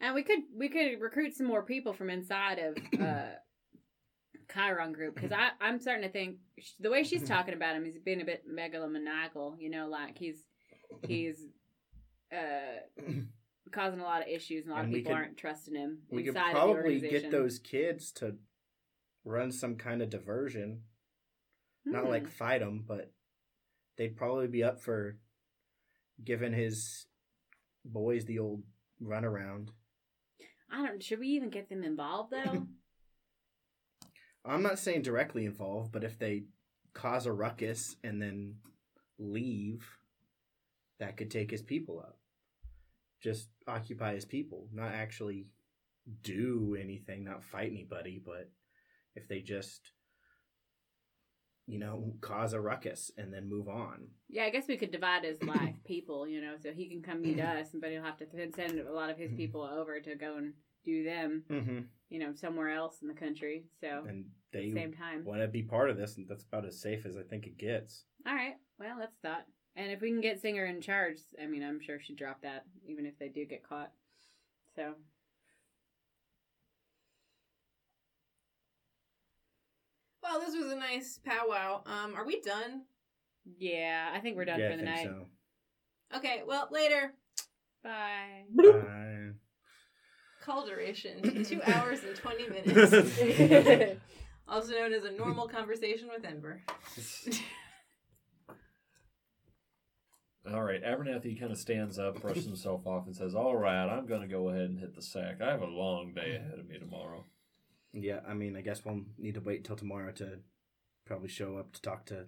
And 0.00 0.14
we 0.14 0.22
could 0.22 0.40
we 0.56 0.68
could 0.68 1.00
recruit 1.00 1.34
some 1.34 1.46
more 1.46 1.62
people 1.62 1.92
from 1.92 2.10
inside 2.10 2.58
of 2.58 2.76
uh 3.00 3.34
Cheiron 4.48 4.92
group 4.94 5.14
because 5.14 5.32
I 5.32 5.50
I'm 5.60 5.80
starting 5.80 6.04
to 6.04 6.08
think 6.12 6.36
the 6.80 6.90
way 6.90 7.02
she's 7.04 7.26
talking 7.28 7.54
about 7.54 7.74
him 7.76 7.84
he's 7.84 7.98
being 7.98 8.20
a 8.20 8.24
bit 8.24 8.44
megalomaniacal. 8.50 9.56
You 9.60 9.70
know, 9.70 9.88
like 9.88 10.16
he's 10.16 10.44
he's 11.06 11.44
uh 12.32 13.02
causing 13.72 14.00
a 14.00 14.04
lot 14.04 14.22
of 14.22 14.28
issues 14.28 14.64
and 14.64 14.72
a 14.72 14.74
lot 14.76 14.84
And 14.84 14.94
of 14.94 14.96
people 14.96 15.12
could- 15.12 15.18
aren't 15.18 15.36
trusting 15.36 15.74
him 15.74 15.98
We 16.10 16.22
could 16.22 16.28
inside 16.28 16.50
of 16.50 16.54
the 16.54 16.60
probably 16.74 17.00
get 17.00 17.30
those 17.30 17.58
kids 17.58 18.12
to 18.12 18.36
run 19.24 19.52
some 19.52 19.76
kind 19.76 20.00
of 20.00 20.08
diversion. 20.10 20.82
Not 21.84 22.04
Hmm. 22.04 22.10
like 22.10 22.28
fight 22.28 22.60
them, 22.60 22.84
but 22.86 23.12
they'd 23.96 24.16
probably 24.16 24.46
be 24.46 24.62
up 24.62 24.80
for 24.80 25.18
giving 26.24 26.52
his 26.52 27.06
boys 27.84 28.24
the 28.24 28.38
old 28.38 28.62
runaround. 29.02 29.68
I 30.70 30.86
don't. 30.86 31.02
Should 31.02 31.20
we 31.20 31.28
even 31.28 31.50
get 31.50 31.68
them 31.68 31.82
involved 31.82 32.32
though? 32.32 32.66
I'm 34.44 34.62
not 34.62 34.78
saying 34.78 35.02
directly 35.02 35.44
involved, 35.44 35.92
but 35.92 36.04
if 36.04 36.18
they 36.18 36.44
cause 36.94 37.26
a 37.26 37.32
ruckus 37.32 37.96
and 38.02 38.20
then 38.20 38.56
leave, 39.18 39.86
that 41.00 41.16
could 41.16 41.30
take 41.30 41.50
his 41.50 41.62
people 41.62 41.98
up. 42.00 42.18
Just 43.22 43.48
occupy 43.66 44.14
his 44.14 44.24
people, 44.24 44.68
not 44.72 44.92
actually 44.92 45.46
do 46.22 46.76
anything, 46.80 47.24
not 47.24 47.44
fight 47.44 47.70
anybody, 47.70 48.22
but 48.24 48.48
if 49.14 49.28
they 49.28 49.40
just, 49.40 49.92
you 51.68 51.78
know, 51.78 52.14
cause 52.20 52.52
a 52.54 52.60
ruckus 52.60 53.10
and 53.16 53.32
then 53.32 53.48
move 53.48 53.68
on. 53.68 54.08
yeah, 54.28 54.44
I 54.44 54.50
guess 54.50 54.66
we 54.68 54.76
could 54.76 54.90
divide 54.90 55.24
his 55.24 55.42
life 55.42 55.76
people. 55.86 56.26
You 56.26 56.40
know, 56.40 56.54
so 56.62 56.72
he 56.72 56.88
can 56.88 57.02
come 57.02 57.20
meet 57.22 57.38
us, 57.40 57.68
but 57.74 57.90
he'll 57.90 58.02
have 58.02 58.16
to 58.18 58.26
send 58.56 58.80
a 58.80 58.92
lot 58.92 59.10
of 59.10 59.18
his 59.18 59.32
people 59.32 59.62
over 59.62 60.00
to 60.00 60.14
go 60.16 60.36
and 60.38 60.54
do 60.84 61.04
them. 61.04 61.44
Mm-hmm. 61.50 61.78
You 62.10 62.18
know, 62.18 62.32
somewhere 62.34 62.70
else 62.70 62.96
in 63.02 63.08
the 63.08 63.14
country. 63.14 63.64
So 63.82 64.04
And 64.08 64.24
at 64.54 64.60
they 64.60 64.68
the 64.70 64.72
same 64.74 64.94
time. 64.94 65.24
want 65.24 65.42
to 65.42 65.48
be 65.48 65.62
part 65.62 65.90
of 65.90 65.98
this, 65.98 66.16
and 66.16 66.26
that's 66.26 66.44
about 66.44 66.64
as 66.64 66.80
safe 66.80 67.04
as 67.04 67.16
I 67.18 67.22
think 67.22 67.46
it 67.46 67.58
gets. 67.58 68.04
All 68.26 68.34
right. 68.34 68.54
Well, 68.80 68.96
that's 68.98 69.16
thought. 69.22 69.44
And 69.76 69.92
if 69.92 70.00
we 70.00 70.08
can 70.10 70.20
get 70.22 70.40
Singer 70.40 70.64
in 70.64 70.80
charge, 70.80 71.18
I 71.42 71.46
mean, 71.46 71.62
I'm 71.62 71.80
sure 71.80 72.00
she'd 72.00 72.16
drop 72.16 72.40
that, 72.42 72.64
even 72.88 73.04
if 73.06 73.18
they 73.18 73.28
do 73.28 73.44
get 73.44 73.62
caught. 73.68 73.92
So, 74.74 74.94
Well, 80.28 80.40
this 80.40 80.54
was 80.54 80.70
a 80.70 80.76
nice 80.76 81.18
powwow. 81.24 81.82
Um, 81.86 82.14
are 82.14 82.26
we 82.26 82.40
done? 82.40 82.82
yeah, 83.58 84.10
I 84.12 84.20
think 84.20 84.36
we're 84.36 84.44
done 84.44 84.60
yeah, 84.60 84.72
for 84.72 84.76
the 84.76 84.82
I 84.82 84.94
night. 84.94 85.06
so. 85.06 85.26
Okay. 86.18 86.42
Well, 86.46 86.68
later. 86.70 87.14
Bye. 87.82 88.44
Bye. 88.54 89.30
Call 90.42 90.66
duration 90.66 91.44
two 91.44 91.62
hours 91.62 92.04
and 92.04 92.14
twenty 92.16 92.48
minutes. 92.48 92.92
also 94.48 94.72
known 94.72 94.92
as 94.92 95.04
a 95.04 95.12
normal 95.12 95.48
conversation 95.48 96.08
with 96.14 96.24
Ember. 96.24 96.62
All 100.50 100.62
right, 100.62 100.82
Abernathy 100.82 101.38
kind 101.38 101.52
of 101.52 101.58
stands 101.58 101.98
up, 101.98 102.22
brushes 102.22 102.46
himself 102.46 102.86
off, 102.86 103.06
and 103.06 103.14
says, 103.14 103.34
"All 103.34 103.54
right, 103.54 103.86
I'm 103.86 104.06
going 104.06 104.22
to 104.22 104.26
go 104.26 104.48
ahead 104.48 104.70
and 104.70 104.78
hit 104.78 104.94
the 104.94 105.02
sack. 105.02 105.42
I 105.42 105.50
have 105.50 105.60
a 105.60 105.66
long 105.66 106.14
day 106.14 106.36
ahead 106.36 106.58
of 106.58 106.66
me 106.66 106.78
tomorrow." 106.78 107.26
Yeah, 107.92 108.20
I 108.28 108.34
mean, 108.34 108.56
I 108.56 108.60
guess 108.60 108.84
we'll 108.84 109.02
need 109.18 109.34
to 109.34 109.40
wait 109.40 109.58
until 109.58 109.76
tomorrow 109.76 110.12
to 110.12 110.38
probably 111.06 111.28
show 111.28 111.56
up 111.56 111.72
to 111.72 111.82
talk 111.82 112.04
to 112.06 112.26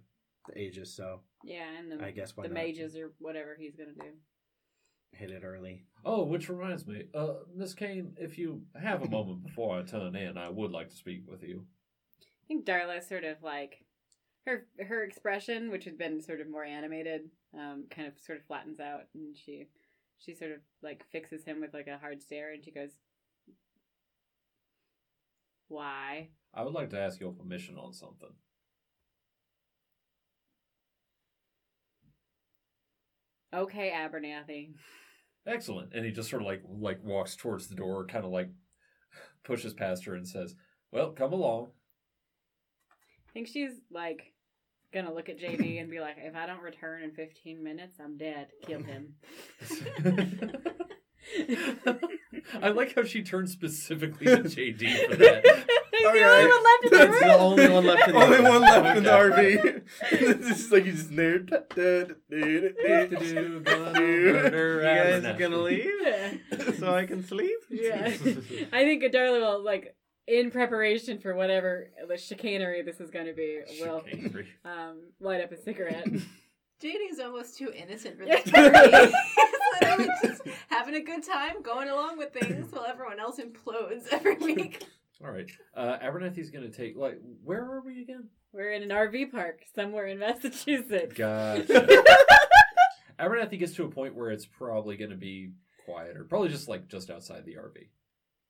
the 0.48 0.58
Aegis. 0.58 0.94
so 0.94 1.20
Yeah, 1.44 1.66
and 1.78 1.92
the, 1.92 2.04
I 2.04 2.11
guess 2.11 2.36
why 2.36 2.44
the 2.44 2.48
not 2.48 2.54
mages 2.54 2.96
or 2.96 3.12
whatever 3.18 3.56
he's 3.58 3.76
going 3.76 3.94
to 3.94 4.00
do. 4.00 4.11
hit 5.12 5.30
it 5.30 5.42
early. 5.44 5.84
Oh, 6.04 6.24
which 6.24 6.48
reminds 6.48 6.86
me, 6.86 7.04
uh, 7.14 7.34
Miss 7.54 7.74
Kane, 7.74 8.14
if 8.18 8.38
you 8.38 8.62
have 8.80 9.02
a 9.02 9.08
moment 9.11 9.44
before 9.44 9.78
I 9.78 9.82
turn 9.82 10.16
in, 10.16 10.38
I 10.38 10.48
would 10.48 10.70
like 10.72 10.88
to 10.90 10.96
speak 10.96 11.24
with 11.26 11.42
you. 11.42 11.66
I 12.22 12.46
think 12.48 12.64
Darla 12.64 13.06
sort 13.06 13.24
of 13.24 13.42
like 13.42 13.84
her 14.46 14.66
her 14.88 15.04
expression, 15.04 15.70
which 15.70 15.84
had 15.84 15.98
been 15.98 16.22
sort 16.22 16.40
of 16.40 16.48
more 16.50 16.64
animated, 16.64 17.30
um, 17.54 17.84
kind 17.90 18.08
of 18.08 18.14
sort 18.18 18.38
of 18.38 18.46
flattens 18.46 18.80
out, 18.80 19.02
and 19.14 19.36
she 19.36 19.66
she 20.18 20.34
sort 20.34 20.52
of 20.52 20.58
like 20.82 21.04
fixes 21.12 21.44
him 21.44 21.61
with 21.61 21.74
like 21.74 21.86
a 21.86 21.98
hard 21.98 22.22
stare, 22.22 22.52
and 22.52 22.64
she 22.64 22.70
goes, 22.70 22.90
"Why?" 25.71 26.31
I 26.53 26.62
would 26.62 26.75
like 26.75 26.91
to 26.91 27.01
ask 27.01 27.21
your 27.21 27.33
permission 27.33 27.79
on 27.79 27.93
something. 27.93 28.31
Okay, 33.53 33.91
Abernathy. 33.91 34.75
Excellent. 35.47 35.93
And 35.95 36.05
he 36.05 36.12
just 36.12 36.31
sort 36.31 36.43
of 36.43 36.47
like 36.47 36.62
like 36.68 37.03
walks 37.03 37.37
towards 37.37 37.68
the 37.68 37.75
door, 37.75 38.07
kind 38.07 38.25
of 38.25 38.31
like 38.31 38.51
pushes 39.45 39.73
past 39.73 40.05
her 40.05 40.14
and 40.14 40.27
says, 40.27 40.55
"Well, 40.93 41.12
come 41.12 41.33
along." 41.33 41.73
I 43.29 43.33
think 43.33 43.49
she's 43.49 43.73
like 43.91 44.33
gonna 44.93 45.12
look 45.12 45.29
at 45.29 45.39
JD 45.39 45.81
and 45.81 45.91
be 45.91 46.01
like, 46.01 46.16
"If 46.18 46.35
I 46.35 46.47
don't 46.47 46.62
return 46.62 47.03
in 47.03 47.12
fifteen 47.12 47.62
minutes, 47.62 47.99
I'm 48.01 48.16
dead. 48.16 48.49
Kill 48.66 48.83
him." 48.83 49.14
I 52.62 52.68
like 52.70 52.95
how 52.95 53.05
she 53.05 53.22
turned 53.22 53.51
specifically 53.51 54.26
to 54.26 54.36
JD 54.43 55.09
for 55.11 55.16
that. 55.16 55.45
He's 55.93 56.07
Okay. 56.07 56.18
the 56.20 56.24
only 56.24 56.49
one 56.49 56.62
left 56.64 56.84
in 56.84 56.91
the 56.91 56.97
That's 56.99 57.20
the 57.20 57.26
room. 57.26 57.41
only 57.41 57.68
one 57.68 57.84
left 57.86 58.09
in 58.09 58.14
the 58.14 58.20
Only 58.22 58.36
room. 58.38 58.45
one 58.47 58.61
left 58.62 58.97
in 58.99 59.05
the 59.05 59.11
RV. 59.11 59.82
this 60.41 60.61
is 60.61 60.72
like 60.72 60.84
you 60.86 60.93
just 60.93 61.11
nerd. 61.11 61.51
You 62.30 62.74
guys 62.82 63.11
Abernathy. 65.22 65.38
gonna 65.38 65.59
leave 65.59 65.91
so 66.78 66.95
I 66.95 67.07
can 67.07 67.24
sleep? 67.26 67.59
Yeah. 67.70 68.07
I 68.72 68.84
think 68.84 69.03
Darla 69.05 69.41
will 69.41 69.64
like 69.64 69.95
in 70.26 70.51
preparation 70.51 71.18
for 71.18 71.34
whatever 71.34 71.91
the 72.09 72.16
chicanery 72.16 72.82
this 72.82 73.01
is 73.01 73.11
going 73.11 73.26
to 73.26 73.32
be 73.32 73.61
will 73.80 74.03
Chicanery. 74.07 74.47
um 74.64 74.99
light 75.20 75.41
up 75.43 75.53
a 75.53 75.57
cigarette. 75.61 76.07
JD's 76.83 77.20
almost 77.20 77.59
too 77.59 77.70
innocent 77.74 78.18
for 78.18 78.24
this 78.26 78.51
party. 78.51 78.70
Literally 79.83 80.09
just 80.22 80.43
having 80.68 80.95
a 80.95 81.03
good 81.03 81.22
time, 81.22 81.62
going 81.62 81.89
along 81.89 82.18
with 82.18 82.33
things 82.33 82.72
while 82.72 82.85
everyone 82.87 83.20
else 83.20 83.39
implodes 83.39 84.07
every 84.11 84.37
week. 84.55 84.85
All 85.22 85.31
right. 85.31 85.51
Uh, 85.74 85.99
Abernathy's 85.99 86.51
gonna 86.51 86.70
take 86.70 86.97
like 86.97 87.20
where 87.45 87.62
are 87.62 87.83
we 87.85 88.01
again? 88.03 88.28
We're 88.53 88.72
in 88.72 88.83
an 88.83 88.89
RV 88.89 89.31
park 89.31 89.61
somewhere 89.74 90.07
in 90.07 90.18
Massachusetts. 90.18 91.12
Gotcha. 91.14 92.05
Abernathy 93.18 93.59
gets 93.59 93.74
to 93.74 93.85
a 93.85 93.91
point 93.91 94.14
where 94.14 94.31
it's 94.31 94.47
probably 94.47 94.97
gonna 94.97 95.16
be 95.16 95.53
quieter, 95.85 96.24
probably 96.28 96.49
just 96.49 96.68
like 96.68 96.89
just 96.89 97.11
outside 97.11 97.45
the 97.45 97.57
RV. 97.57 97.89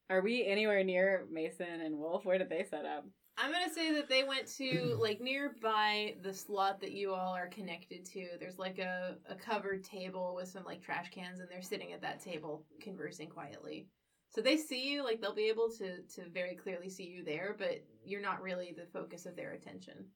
Are 0.09 0.23
we 0.23 0.45
anywhere 0.47 0.83
near 0.85 1.27
Mason 1.31 1.67
and 1.85 1.99
Wolf? 1.99 2.25
Where 2.25 2.39
did 2.39 2.49
they 2.49 2.65
set 2.69 2.85
up? 2.85 3.05
I'm 3.41 3.53
gonna 3.53 3.73
say 3.73 3.93
that 3.95 4.09
they 4.09 4.23
went 4.23 4.47
to 4.59 4.99
like 5.01 5.21
nearby 5.21 6.15
the 6.23 6.35
slot 6.35 6.81
that 6.81 6.93
you 6.93 7.15
all 7.15 7.35
are 7.35 7.49
connected 7.49 8.05
to. 8.07 8.29
There's 8.39 8.59
like 8.59 8.79
a, 8.79 9.17
a 9.29 9.35
covered 9.35 9.83
table 9.83 10.35
with 10.37 10.49
some 10.49 10.65
like 10.65 10.83
trash 10.83 11.11
cans, 11.11 11.41
and 11.41 11.49
they're 11.49 11.63
sitting 11.63 11.93
at 11.93 12.03
that 12.03 12.21
table 12.21 12.67
conversing 12.83 13.29
quietly. 13.29 13.89
So 14.29 14.43
they 14.43 14.59
see 14.59 14.91
you, 14.91 15.03
like 15.03 15.21
they'll 15.21 15.35
be 15.35 15.49
able 15.49 15.71
to 15.79 16.03
to 16.03 16.29
very 16.31 16.55
clearly 16.55 16.91
see 16.91 17.05
you 17.05 17.25
there, 17.25 17.57
but 17.59 17.83
you're 18.05 18.21
not 18.21 18.43
really 18.43 18.75
the 18.77 18.87
focus 18.93 19.25
of 19.25 19.37
their 19.37 19.53
attention. 19.53 20.07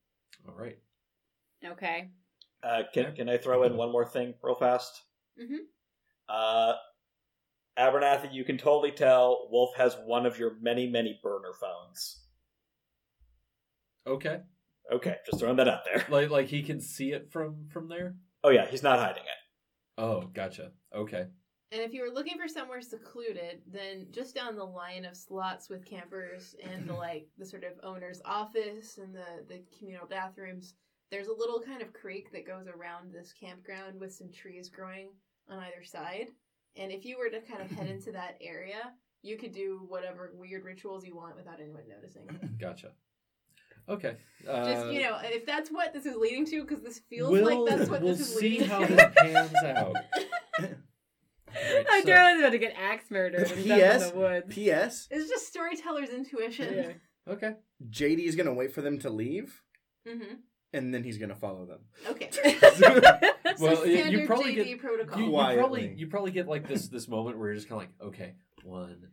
All 0.46 0.54
right. 0.54 0.78
Okay. 1.64 2.10
Uh, 2.62 2.82
can 2.92 3.14
can 3.14 3.28
I 3.30 3.38
throw 3.38 3.62
in 3.62 3.76
one 3.76 3.90
more 3.90 4.04
thing 4.04 4.34
real 4.42 4.54
fast? 4.54 5.02
Mhm. 5.40 5.60
Uh, 6.28 6.74
Abernathy, 7.78 8.32
you 8.32 8.44
can 8.44 8.58
totally 8.58 8.92
tell 8.92 9.48
Wolf 9.50 9.74
has 9.76 9.96
one 10.04 10.26
of 10.26 10.38
your 10.38 10.56
many 10.60 10.86
many 10.86 11.18
burner 11.22 11.54
phones. 11.58 12.23
Okay. 14.06 14.40
Okay, 14.92 15.16
just 15.24 15.40
throwing 15.40 15.56
that 15.56 15.68
out 15.68 15.84
there. 15.84 16.04
Like 16.10 16.30
like 16.30 16.46
he 16.46 16.62
can 16.62 16.80
see 16.80 17.12
it 17.12 17.30
from 17.32 17.68
from 17.70 17.88
there. 17.88 18.16
Oh 18.42 18.50
yeah, 18.50 18.66
he's 18.66 18.82
not 18.82 18.98
hiding 18.98 19.22
it. 19.22 20.00
Oh, 20.00 20.22
gotcha. 20.34 20.72
Okay. 20.94 21.26
And 21.72 21.82
if 21.82 21.92
you 21.92 22.02
were 22.02 22.14
looking 22.14 22.38
for 22.38 22.46
somewhere 22.46 22.80
secluded, 22.80 23.62
then 23.66 24.06
just 24.12 24.34
down 24.34 24.54
the 24.54 24.64
line 24.64 25.04
of 25.04 25.16
slots 25.16 25.68
with 25.68 25.84
campers 25.84 26.54
and 26.62 26.88
the 26.88 26.92
like 27.08 27.26
the 27.38 27.46
sort 27.46 27.64
of 27.64 27.72
owner's 27.82 28.20
office 28.24 28.98
and 28.98 29.14
the 29.14 29.44
the 29.48 29.62
communal 29.78 30.06
bathrooms, 30.06 30.74
there's 31.10 31.28
a 31.28 31.32
little 31.32 31.60
kind 31.60 31.80
of 31.82 31.92
creek 31.92 32.30
that 32.32 32.46
goes 32.46 32.66
around 32.68 33.12
this 33.12 33.32
campground 33.32 33.98
with 33.98 34.12
some 34.12 34.30
trees 34.30 34.68
growing 34.68 35.08
on 35.48 35.58
either 35.58 35.84
side. 35.84 36.28
And 36.76 36.92
if 36.92 37.04
you 37.04 37.18
were 37.18 37.30
to 37.30 37.40
kind 37.40 37.62
of 37.62 37.70
head 37.70 37.88
into 37.90 38.12
that 38.12 38.36
area, 38.40 38.92
you 39.22 39.38
could 39.38 39.52
do 39.52 39.84
whatever 39.88 40.32
weird 40.34 40.64
rituals 40.64 41.06
you 41.06 41.16
want 41.16 41.36
without 41.36 41.60
anyone 41.60 41.84
noticing. 41.88 42.28
Gotcha. 42.60 42.92
Okay. 43.88 44.16
Uh, 44.48 44.64
Just 44.72 44.92
you 44.92 45.00
know, 45.00 45.18
if 45.22 45.44
that's 45.46 45.70
what 45.70 45.92
this 45.92 46.06
is 46.06 46.16
leading 46.16 46.44
to, 46.46 46.62
because 46.62 46.82
this 46.82 47.00
feels 47.10 47.30
we'll, 47.30 47.64
like 47.66 47.76
that's 47.78 47.90
what 47.90 48.00
we'll 48.02 48.12
this 48.14 48.20
is 48.20 48.38
see 48.38 48.58
how 48.58 48.80
to. 48.84 48.94
this 48.94 49.12
pans 49.16 49.54
out. 49.64 49.96
Alright, 51.56 51.86
I'm 51.90 52.02
so- 52.02 52.08
Darla's 52.08 52.38
about 52.40 52.50
to 52.50 52.58
get 52.58 52.74
axe 52.76 53.10
murdered 53.10 53.40
and 53.40 53.48
dumped 53.48 53.58
in 53.58 53.64
P.S. 53.64 54.10
the 54.10 54.18
woods. 54.18 54.46
P.S. 54.54 55.08
It's 55.10 55.28
just 55.28 55.46
storyteller's 55.46 56.10
intuition. 56.10 56.74
Yeah. 56.74 57.32
Okay. 57.32 57.54
JD 57.88 58.20
is 58.26 58.36
gonna 58.36 58.52
wait 58.54 58.72
for 58.72 58.82
them 58.82 58.98
to 59.00 59.10
leave, 59.10 59.62
hmm 60.06 60.34
and 60.72 60.92
then 60.92 61.04
he's 61.04 61.18
gonna 61.18 61.36
follow 61.36 61.66
them. 61.66 61.80
Okay. 62.08 62.30
Well, 63.60 63.76
So 63.76 63.84
you- 63.84 63.92
you 63.92 63.98
standard 64.00 64.26
probably 64.26 64.56
JD 64.56 64.64
get- 64.64 64.78
protocol. 64.80 65.18
You, 65.20 65.26
you 65.26 65.56
probably 65.58 65.94
you 65.96 66.06
probably 66.08 66.30
get 66.32 66.48
like 66.48 66.66
this 66.66 66.88
this 66.88 67.06
moment 67.06 67.38
where 67.38 67.48
you're 67.48 67.56
just 67.56 67.68
kind 67.68 67.82
of 67.82 67.88
like, 67.88 68.14
okay, 68.14 68.34
one, 68.64 69.10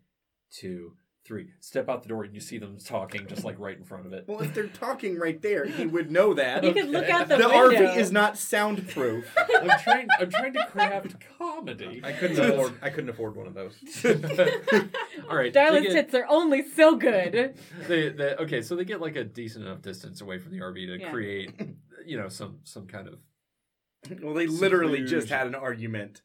two, 0.51 0.93
three. 1.24 1.49
Step 1.59 1.88
out 1.89 2.01
the 2.03 2.09
door 2.09 2.24
and 2.24 2.34
you 2.34 2.39
see 2.41 2.57
them 2.57 2.78
talking 2.84 3.28
just 3.28 3.43
like 3.43 3.59
right 3.59 3.78
in 3.78 3.84
front 3.84 4.05
of 4.05 4.13
it. 4.13 4.26
Well, 4.28 4.41
if 4.41 4.53
they're 4.53 4.67
talking 4.67 5.17
right 5.19 5.39
there, 5.41 5.65
he 5.65 5.86
would 5.86 6.09
know 6.11 6.34
that. 6.34 6.63
You 6.63 6.74
could 6.74 6.89
look 6.89 7.09
out 7.09 7.28
the 7.28 7.38
the, 7.38 7.47
window. 7.49 7.69
RV 7.69 7.97
is 7.97 8.11
not 8.11 8.38
soundproof. 8.38 9.26
I'm 9.61 9.69
trying. 9.80 10.07
I'm 10.19 10.30
trying 10.30 10.53
to 10.53 10.65
craft 10.65 11.15
comedy. 11.38 12.01
I 12.03 12.11
couldn't 12.13 12.39
afford. 12.51 12.74
I 12.82 12.89
couldn't 12.89 13.09
afford 13.11 13.36
one 13.36 13.47
of 13.47 13.53
those. 13.53 13.76
All 15.30 15.36
right. 15.38 15.53
Darla's 15.53 15.82
they 15.84 15.88
get- 15.88 15.93
tits 15.93 16.13
are 16.15 16.26
only 16.30 16.67
so 16.69 16.95
good. 16.95 17.55
they, 17.88 18.09
they, 18.09 18.36
okay, 18.36 18.61
so 18.61 18.76
they 18.76 18.86
get 18.86 18.99
like 19.01 19.15
a 19.15 19.24
decent 19.24 19.65
enough 19.65 19.82
distance 19.82 20.22
away 20.22 20.39
from 20.39 20.51
the 20.51 20.59
RV 20.59 20.74
to 20.88 20.99
Yeah. 20.99 21.11
create, 21.11 21.51
you 22.05 22.17
know, 22.17 22.30
some 22.30 22.59
some 22.63 22.88
kind 22.88 23.07
of. 23.07 23.15
Well, 24.22 24.34
they 24.34 24.47
literally 24.47 25.03
just 25.05 25.30
had 25.30 25.45
an 25.45 25.53
argument 25.53 26.24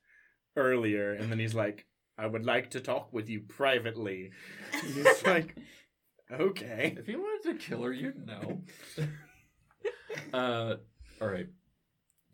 earlier, 0.56 1.12
and 1.12 1.30
then 1.30 1.38
he's 1.38 1.54
like, 1.54 1.84
"I 2.18 2.26
would 2.26 2.44
like 2.44 2.70
to 2.70 2.80
talk 2.80 3.12
with 3.12 3.28
you 3.28 3.40
privately." 3.40 4.30
And 4.72 4.86
he's 4.94 5.22
like, 5.26 5.56
"Okay." 6.30 6.94
If 6.98 7.08
you 7.08 7.20
wanted 7.20 7.52
to 7.58 7.64
kill 7.66 7.82
her, 7.82 7.92
you'd 7.92 8.26
know. 8.26 8.62
uh, 10.32 10.76
all 11.20 11.28
right. 11.28 11.48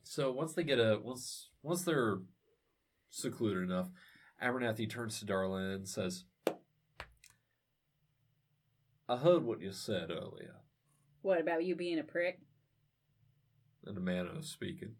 So 0.02 0.32
once 0.32 0.52
they 0.54 0.64
get 0.64 0.78
a 0.78 0.98
once 1.02 1.50
once 1.62 1.82
they're 1.82 2.18
secluded 3.10 3.64
enough, 3.64 3.88
Abernathy 4.42 4.88
turns 4.90 5.18
to 5.20 5.26
Darla 5.26 5.74
and 5.74 5.88
says, 5.88 6.24
"I 9.08 9.16
heard 9.16 9.44
what 9.44 9.60
you 9.60 9.72
said 9.72 10.10
earlier, 10.10 10.56
What 11.22 11.40
about 11.40 11.64
you 11.64 11.74
being 11.76 11.98
a 11.98 12.04
prick? 12.04 12.40
in 13.86 13.96
a 13.96 14.00
manner 14.00 14.30
of 14.36 14.44
speaking. 14.44 14.94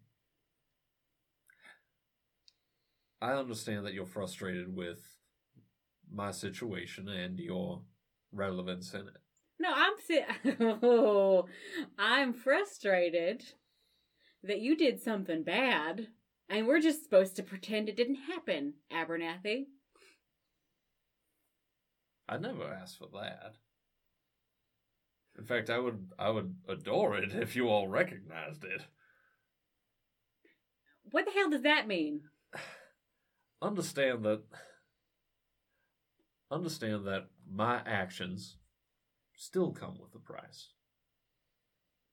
I 3.23 3.35
understand 3.35 3.85
that 3.85 3.93
you're 3.93 4.05
frustrated 4.05 4.75
with 4.75 4.99
my 6.11 6.31
situation 6.31 7.07
and 7.07 7.39
your 7.39 7.81
relevance 8.33 8.93
in 8.93 9.07
it. 9.07 9.17
No, 9.57 9.69
I'm 9.73 9.93
si- 10.05 10.57
oh, 10.59 11.45
I'm 11.97 12.33
frustrated 12.33 13.45
that 14.43 14.59
you 14.59 14.75
did 14.75 15.01
something 15.01 15.43
bad, 15.43 16.07
and 16.49 16.67
we're 16.67 16.81
just 16.81 17.01
supposed 17.01 17.37
to 17.37 17.43
pretend 17.43 17.87
it 17.87 17.95
didn't 17.95 18.27
happen, 18.27 18.73
Abernathy. 18.91 19.67
I 22.27 22.37
never 22.39 22.73
asked 22.73 22.97
for 22.97 23.07
that. 23.13 23.53
In 25.39 25.45
fact, 25.45 25.69
I 25.69 25.79
would 25.79 26.09
I 26.19 26.29
would 26.29 26.55
adore 26.67 27.15
it 27.15 27.33
if 27.33 27.55
you 27.55 27.69
all 27.69 27.87
recognized 27.87 28.65
it. 28.65 28.81
What 31.11 31.23
the 31.23 31.31
hell 31.31 31.49
does 31.49 31.61
that 31.61 31.87
mean? 31.87 32.23
Understand 33.63 34.25
that 34.25 34.41
understand 36.51 37.07
that 37.07 37.27
my 37.49 37.81
actions 37.85 38.57
still 39.37 39.71
come 39.71 39.97
with 39.97 40.13
a 40.13 40.19
price. 40.19 40.73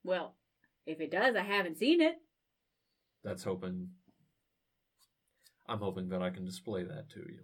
Well, 0.05 0.37
if 0.87 1.01
it 1.01 1.11
does, 1.11 1.35
I 1.35 1.43
haven't 1.43 1.77
seen 1.77 2.01
it. 2.01 2.15
That's 3.25 3.43
hoping 3.43 3.89
I'm 5.69 5.81
hoping 5.81 6.09
that 6.11 6.23
I 6.23 6.31
can 6.31 6.45
display 6.45 6.85
that 6.85 7.11
to 7.11 7.19
you. 7.19 7.43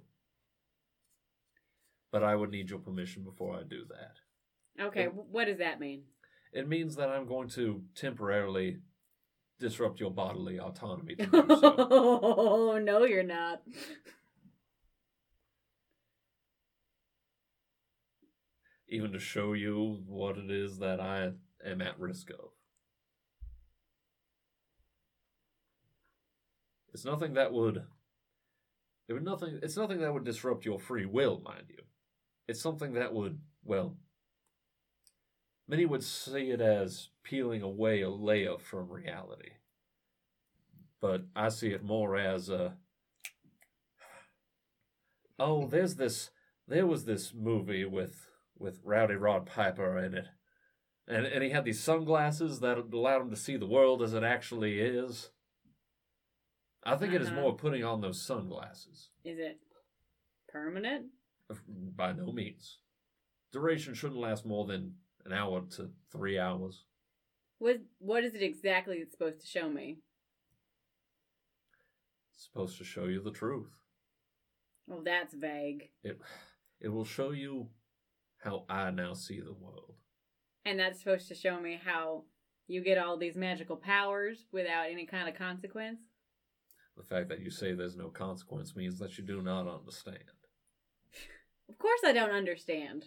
But 2.13 2.23
I 2.23 2.37
would 2.37 2.51
need 2.51 2.71
your 2.71 2.79
permission 2.79 3.25
before 3.25 3.57
I 3.57 3.65
do 3.65 3.87
that. 3.89 4.85
Okay, 4.87 5.05
It- 5.07 5.15
what 5.15 5.47
does 5.47 5.59
that 5.59 5.81
mean? 5.81 6.05
It 6.53 6.69
means 6.69 6.95
that 6.95 7.09
I'm 7.09 7.27
going 7.27 7.49
to 7.51 7.83
temporarily 7.97 8.79
disrupt 9.59 10.01
your 10.01 10.11
bodily 10.11 10.59
autonomy 10.59 11.17
to 11.17 11.27
do 11.27 11.45
so. 11.49 11.75
Oh, 11.79 12.79
no, 12.83 13.05
you're 13.05 13.23
not. 13.23 13.63
even 18.89 19.13
to 19.13 19.19
show 19.19 19.53
you 19.53 20.03
what 20.07 20.39
it 20.39 20.51
is 20.51 20.79
that 20.79 21.01
I 21.01 21.33
am 21.65 21.83
at 21.83 21.99
risk 21.99 22.31
of. 22.31 22.51
It's 26.95 27.05
nothing 27.05 27.35
that 27.35 27.53
would 27.53 27.85
it 29.09 29.13
would 29.13 29.25
nothing 29.25 29.59
it's 29.63 29.77
nothing 29.77 30.01
that 30.01 30.13
would 30.13 30.25
disrupt 30.25 30.65
your 30.65 30.79
free 30.79 31.05
will, 31.05 31.41
mind 31.45 31.65
you. 31.69 31.83
It's 32.49 32.63
something 32.63 32.95
that 32.95 33.13
would, 33.13 33.41
well, 33.65 33.97
many 35.69 35.85
would 35.85 36.03
see 36.03 36.51
it 36.51 36.61
as 36.61 37.09
peeling 37.29 37.63
away 37.63 38.03
a 38.03 38.09
layer 38.11 38.57
from 38.59 38.89
reality. 38.91 39.51
But 41.01 41.23
I 41.35 41.49
see 41.49 41.69
it 41.71 41.83
more 41.85 42.17
as 42.17 42.49
a 42.49 42.77
Oh, 45.39 45.67
there's 45.67 45.97
this 45.97 46.31
there 46.67 46.87
was 46.87 47.05
this 47.05 47.33
movie 47.35 47.85
with 47.85 48.29
with 48.59 48.81
Rowdy 48.85 49.15
Rod 49.15 49.47
Piper 49.47 49.99
in 49.99 50.15
it. 50.15 50.27
And 51.07 51.27
and 51.27 51.43
he 51.45 51.51
had 51.51 51.65
these 51.65 51.83
sunglasses 51.83 52.61
that 52.61 52.79
allowed 52.79 53.23
him 53.23 53.31
to 53.31 53.37
see 53.37 53.57
the 53.57 53.67
world 53.67 54.03
as 54.03 54.15
it 54.15 54.23
actually 54.25 54.81
is. 54.81 55.31
I 56.85 56.97
think 56.97 57.13
it 57.13 57.21
is 57.21 57.29
Uh-huh. 57.29 57.41
more 57.41 57.57
putting 57.57 57.85
on 57.85 58.01
those 58.01 58.25
sunglasses. 58.25 59.11
Is 59.25 59.39
it 59.39 59.59
permanent? 60.49 61.11
By 61.69 62.13
no 62.13 62.33
means. 62.33 62.79
Duration 63.53 63.95
shouldn't 63.95 64.21
last 64.21 64.47
more 64.47 64.67
than 64.67 64.95
an 65.25 65.33
hour 65.33 65.63
to 65.77 65.91
three 66.11 66.39
hours. 66.39 66.86
What 67.59 67.77
What 67.99 68.25
is 68.25 68.35
it 68.35 68.43
exactly 68.43 68.97
it's 68.99 69.13
supposed 69.13 69.41
to 69.41 69.47
show 69.47 69.69
me? 69.69 69.99
It's 72.35 72.45
supposed 72.45 72.79
to 72.79 72.85
show 72.85 73.07
you 73.07 73.23
the 73.23 73.31
truth. 73.31 73.71
Well, 74.87 75.03
that's 75.05 75.35
vague. 75.35 75.91
It 76.03 76.19
it 76.81 76.89
will 76.89 77.05
show 77.05 77.31
you 77.31 77.69
how 78.39 78.65
I 78.69 78.91
now 78.91 79.15
see 79.15 79.41
the 79.41 79.55
world. 79.55 79.95
And 80.65 80.79
that's 80.79 80.99
supposed 80.99 81.29
to 81.29 81.35
show 81.35 81.61
me 81.61 81.81
how 81.83 82.25
you 82.67 82.83
get 82.83 82.99
all 82.99 83.17
these 83.17 83.37
magical 83.37 83.77
powers 83.77 84.47
without 84.53 84.91
any 84.91 85.07
kind 85.07 85.29
of 85.29 85.37
consequence. 85.37 86.01
The 86.97 87.05
fact 87.05 87.29
that 87.29 87.41
you 87.41 87.51
say 87.51 87.73
there's 87.73 87.97
no 87.97 88.09
consequence 88.09 88.75
means 88.75 88.99
that 88.99 89.17
you 89.17 89.25
do 89.25 89.43
not 89.43 89.69
understand. 89.69 90.19
Of 91.69 91.79
course, 91.79 92.01
I 92.05 92.13
don't 92.13 92.31
understand. 92.31 93.07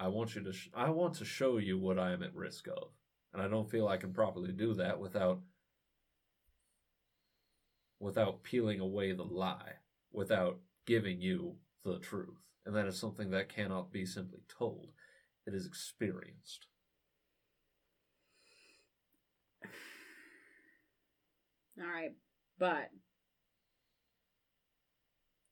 I 0.00 0.08
want 0.08 0.34
you 0.34 0.42
to. 0.42 0.52
Sh- 0.52 0.70
I 0.74 0.88
want 0.88 1.14
to 1.16 1.26
show 1.26 1.58
you 1.58 1.78
what 1.78 1.98
I 1.98 2.12
am 2.12 2.22
at 2.22 2.34
risk 2.34 2.66
of, 2.68 2.88
and 3.34 3.42
I 3.42 3.48
don't 3.48 3.70
feel 3.70 3.86
I 3.86 3.98
can 3.98 4.14
properly 4.14 4.50
do 4.50 4.72
that 4.74 4.98
without 4.98 5.40
without 7.98 8.42
peeling 8.42 8.80
away 8.80 9.12
the 9.12 9.24
lie, 9.24 9.74
without 10.10 10.58
giving 10.86 11.20
you 11.20 11.56
the 11.84 11.98
truth, 11.98 12.38
and 12.64 12.74
that 12.74 12.86
is 12.86 12.98
something 12.98 13.28
that 13.30 13.50
cannot 13.50 13.92
be 13.92 14.06
simply 14.06 14.40
told. 14.48 14.88
It 15.46 15.52
is 15.52 15.66
experienced. 15.66 16.66
All 21.78 21.86
right, 21.86 22.14
but 22.58 22.88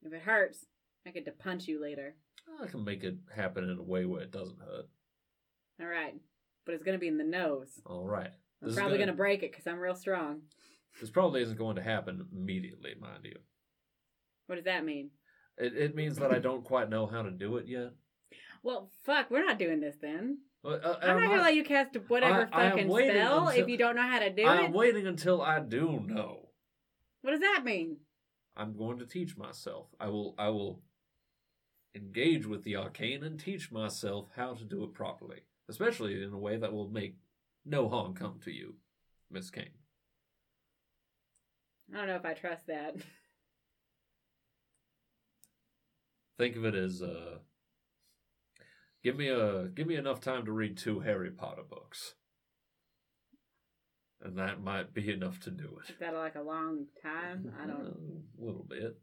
if 0.02 0.10
it 0.10 0.22
hurts, 0.22 0.64
I 1.06 1.10
get 1.10 1.26
to 1.26 1.32
punch 1.32 1.68
you 1.68 1.82
later. 1.82 2.14
I 2.62 2.66
can 2.66 2.84
make 2.84 3.04
it 3.04 3.16
happen 3.34 3.64
in 3.64 3.78
a 3.78 3.82
way 3.82 4.04
where 4.04 4.22
it 4.22 4.32
doesn't 4.32 4.58
hurt. 4.58 4.86
All 5.80 5.86
right, 5.86 6.14
but 6.66 6.74
it's 6.74 6.82
gonna 6.82 6.98
be 6.98 7.08
in 7.08 7.18
the 7.18 7.24
nose. 7.24 7.80
All 7.86 8.06
right. 8.06 8.30
I'm 8.60 8.68
This 8.68 8.72
is 8.72 8.78
probably 8.78 8.98
gonna 8.98 9.12
break 9.12 9.42
it 9.42 9.52
because 9.52 9.66
I'm 9.66 9.78
real 9.78 9.94
strong. 9.94 10.42
This 11.00 11.10
probably 11.10 11.42
isn't 11.42 11.58
going 11.58 11.76
to 11.76 11.82
happen 11.82 12.26
immediately, 12.32 12.94
mind 13.00 13.24
you. 13.24 13.36
What 14.46 14.56
does 14.56 14.64
that 14.64 14.84
mean? 14.84 15.10
It, 15.56 15.76
it 15.76 15.94
means 15.94 16.16
that 16.16 16.32
I 16.32 16.38
don't 16.38 16.64
quite 16.64 16.90
know 16.90 17.06
how 17.06 17.22
to 17.22 17.30
do 17.30 17.56
it 17.56 17.66
yet. 17.68 17.92
Well, 18.62 18.90
fuck, 19.04 19.30
we're 19.30 19.44
not 19.44 19.58
doing 19.58 19.80
this 19.80 19.96
then. 20.00 20.38
Uh, 20.64 20.70
uh, 20.70 20.98
I'm 21.02 21.20
not 21.20 21.28
gonna 21.28 21.42
let 21.42 21.54
you 21.54 21.62
cast 21.62 21.96
whatever 22.08 22.48
I- 22.52 22.62
I 22.62 22.64
am 22.64 22.70
fucking 22.72 22.88
waiting 22.88 23.10
spell 23.12 23.48
until- 23.48 23.62
if 23.62 23.68
you 23.68 23.78
don't 23.78 23.94
know 23.94 24.02
how 24.02 24.18
to 24.18 24.30
do 24.30 24.42
it. 24.42 24.46
I 24.46 24.62
it. 24.62 24.64
am 24.66 24.72
waiting 24.72 25.06
until 25.06 25.40
I 25.40 25.60
do 25.60 26.00
know. 26.04 26.48
What 27.22 27.30
does 27.32 27.40
that 27.40 27.62
mean? 27.64 27.98
I'm 28.56 28.76
going 28.76 28.98
to 28.98 29.06
teach 29.06 29.36
myself. 29.36 29.88
I 30.00 30.08
will 30.08 30.34
I 30.36 30.48
will 30.48 30.82
engage 31.94 32.46
with 32.46 32.64
the 32.64 32.76
arcane 32.76 33.22
and 33.24 33.38
teach 33.40 33.70
myself 33.72 34.28
how 34.36 34.54
to 34.54 34.64
do 34.64 34.84
it 34.84 34.94
properly, 34.94 35.40
especially 35.68 36.22
in 36.22 36.32
a 36.32 36.38
way 36.38 36.56
that 36.56 36.72
will 36.72 36.88
make 36.88 37.16
no 37.64 37.88
harm 37.88 38.14
come 38.14 38.38
to 38.44 38.50
you, 38.52 38.74
Miss 39.30 39.50
Kane. 39.50 39.70
I 41.92 41.98
don't 41.98 42.06
know 42.08 42.16
if 42.16 42.24
I 42.24 42.34
trust 42.34 42.66
that. 42.66 42.96
Think 46.38 46.56
of 46.56 46.64
it 46.64 46.74
as 46.74 47.02
uh 47.02 47.38
give 49.02 49.16
me 49.16 49.28
a 49.28 49.68
give 49.68 49.86
me 49.86 49.96
enough 49.96 50.20
time 50.20 50.44
to 50.44 50.52
read 50.52 50.76
two 50.76 51.00
Harry 51.00 51.30
Potter 51.30 51.62
books. 51.68 52.14
And 54.20 54.36
that 54.38 54.60
might 54.62 54.92
be 54.92 55.12
enough 55.12 55.40
to 55.40 55.50
do 55.50 55.78
Is 55.84 55.90
it. 55.90 56.00
that 56.00 56.14
like 56.14 56.34
a 56.34 56.42
long 56.42 56.86
time? 57.02 57.52
I 57.62 57.66
don't. 57.66 57.94
A 58.40 58.44
little 58.44 58.66
bit. 58.68 58.96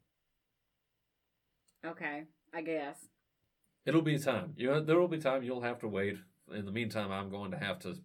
Okay, 1.86 2.24
I 2.56 2.62
guess. 2.62 2.98
It'll 3.86 4.02
be 4.02 4.18
time. 4.18 4.54
You 4.56 4.82
there 4.82 4.98
will 4.98 5.10
be 5.10 5.18
time 5.18 5.44
you'll 5.44 5.62
have 5.62 5.80
to 5.80 5.88
wait. 5.88 6.18
In 6.54 6.66
the 6.66 6.72
meantime, 6.72 7.12
I'm 7.12 7.30
going 7.30 7.52
to 7.52 7.58
have 7.58 7.80
to 7.80 7.96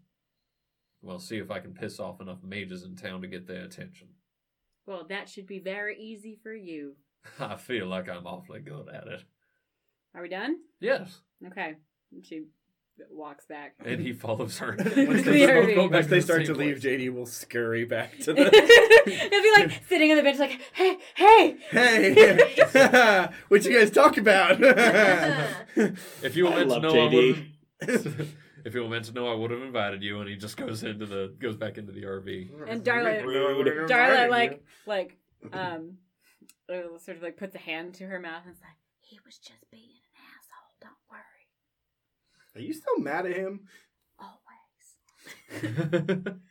well 1.02 1.20
see 1.20 1.38
if 1.38 1.50
I 1.50 1.60
can 1.60 1.72
piss 1.72 2.00
off 2.00 2.20
enough 2.20 2.42
mages 2.42 2.82
in 2.82 2.96
town 2.96 3.22
to 3.22 3.28
get 3.28 3.46
their 3.46 3.62
attention. 3.62 4.08
Well, 4.86 5.06
that 5.08 5.28
should 5.28 5.46
be 5.46 5.60
very 5.60 5.96
easy 5.98 6.36
for 6.42 6.52
you. 6.52 6.96
I 7.38 7.56
feel 7.56 7.86
like 7.86 8.08
I'm 8.08 8.26
awfully 8.26 8.60
good 8.60 8.88
at 8.88 9.06
it. 9.06 9.22
Are 10.14 10.22
we 10.22 10.28
done? 10.28 10.56
Yes. 10.80 11.20
Okay. 11.46 11.76
She 12.22 12.42
walks 13.10 13.46
back. 13.46 13.74
And 13.84 14.00
he 14.00 14.12
follows 14.24 14.58
her. 14.58 14.76
Once 14.78 14.94
they 14.96 15.04
they, 15.22 15.44
start- 15.44 15.66
both 15.66 15.74
go 15.74 15.82
back 15.88 15.92
once 15.92 16.06
they 16.08 16.20
start 16.20 16.46
same 16.46 16.54
to 16.54 16.60
leave, 16.60 16.80
place. 16.80 17.00
JD 17.00 17.14
will 17.14 17.26
scurry 17.26 17.84
back 17.84 18.18
to 18.20 18.30
It'll 18.36 18.50
be 19.42 19.52
like 19.58 19.82
sitting 19.88 20.10
on 20.10 20.16
the 20.16 20.22
bench, 20.22 20.38
like, 20.38 20.60
hey, 20.72 20.96
hey. 21.14 21.56
hey, 21.70 23.28
what 23.48 23.64
you 23.64 23.78
guys 23.78 23.90
talk 23.90 24.16
about? 24.16 24.58
If 26.22 26.36
you 26.36 26.44
were 26.44 26.50
meant 26.50 26.68
to 26.70 26.74
love 26.78 26.82
know, 26.82 26.92
JD. 26.92 27.46
I 27.82 27.86
would. 27.86 28.28
if 28.64 28.74
you 28.74 28.82
were 28.82 28.88
meant 28.88 29.06
to 29.06 29.12
know, 29.12 29.30
I 29.30 29.34
would 29.34 29.50
have 29.50 29.62
invited 29.62 30.02
you. 30.02 30.20
And 30.20 30.28
he 30.28 30.36
just 30.36 30.56
goes 30.56 30.82
into 30.84 31.06
the 31.06 31.34
goes 31.38 31.56
back 31.56 31.78
into 31.78 31.92
the 31.92 32.02
RV. 32.02 32.50
And 32.68 32.84
Darla- 32.84 33.22
Darla, 33.88 34.28
like, 34.28 34.62
like, 34.86 35.16
um, 35.52 35.98
uh, 36.68 36.98
sort 36.98 37.16
of 37.16 37.22
like 37.22 37.36
puts 37.36 37.54
a 37.54 37.58
hand 37.58 37.94
to 37.94 38.04
her 38.06 38.18
mouth 38.20 38.42
and 38.44 38.54
is 38.54 38.60
like, 38.60 38.76
he 39.00 39.18
was 39.24 39.38
just 39.38 39.70
being 39.70 39.82
an 39.82 40.22
asshole. 40.22 40.70
Don't 40.80 40.92
worry. 41.10 41.48
Are 42.54 42.60
you 42.60 42.72
still 42.72 42.98
mad 42.98 43.26
at 43.26 43.36
him? 43.36 43.60
Always. 44.18 46.24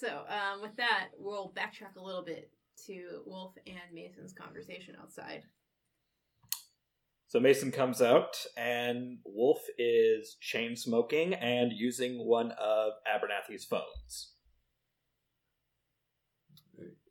So, 0.00 0.08
um, 0.08 0.62
with 0.62 0.74
that, 0.76 1.08
we'll 1.18 1.52
backtrack 1.54 2.00
a 2.00 2.02
little 2.02 2.24
bit 2.24 2.50
to 2.86 3.20
Wolf 3.26 3.52
and 3.66 3.76
Mason's 3.92 4.32
conversation 4.32 4.96
outside. 4.98 5.42
So 7.26 7.38
Mason 7.38 7.70
comes 7.70 8.00
out, 8.00 8.34
and 8.56 9.18
Wolf 9.26 9.60
is 9.76 10.38
chain 10.40 10.74
smoking 10.74 11.34
and 11.34 11.70
using 11.70 12.26
one 12.26 12.52
of 12.52 12.94
Abernathy's 13.06 13.66
phones. 13.66 14.32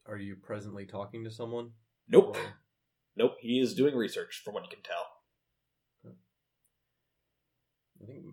Are 0.08 0.18
you 0.18 0.36
presently 0.36 0.88
talking 0.88 1.24
to 1.26 1.32
someone? 1.32 1.70
Nope. 2.08 2.38
Or- 2.38 2.54
Nope, 3.16 3.36
he 3.40 3.60
is 3.60 3.76
doing 3.76 3.96
research, 3.96 4.42
from 4.44 4.56
what 4.56 4.64
you 4.64 4.70
can 4.70 4.82
tell. 4.82 5.06
Think. 8.12 8.26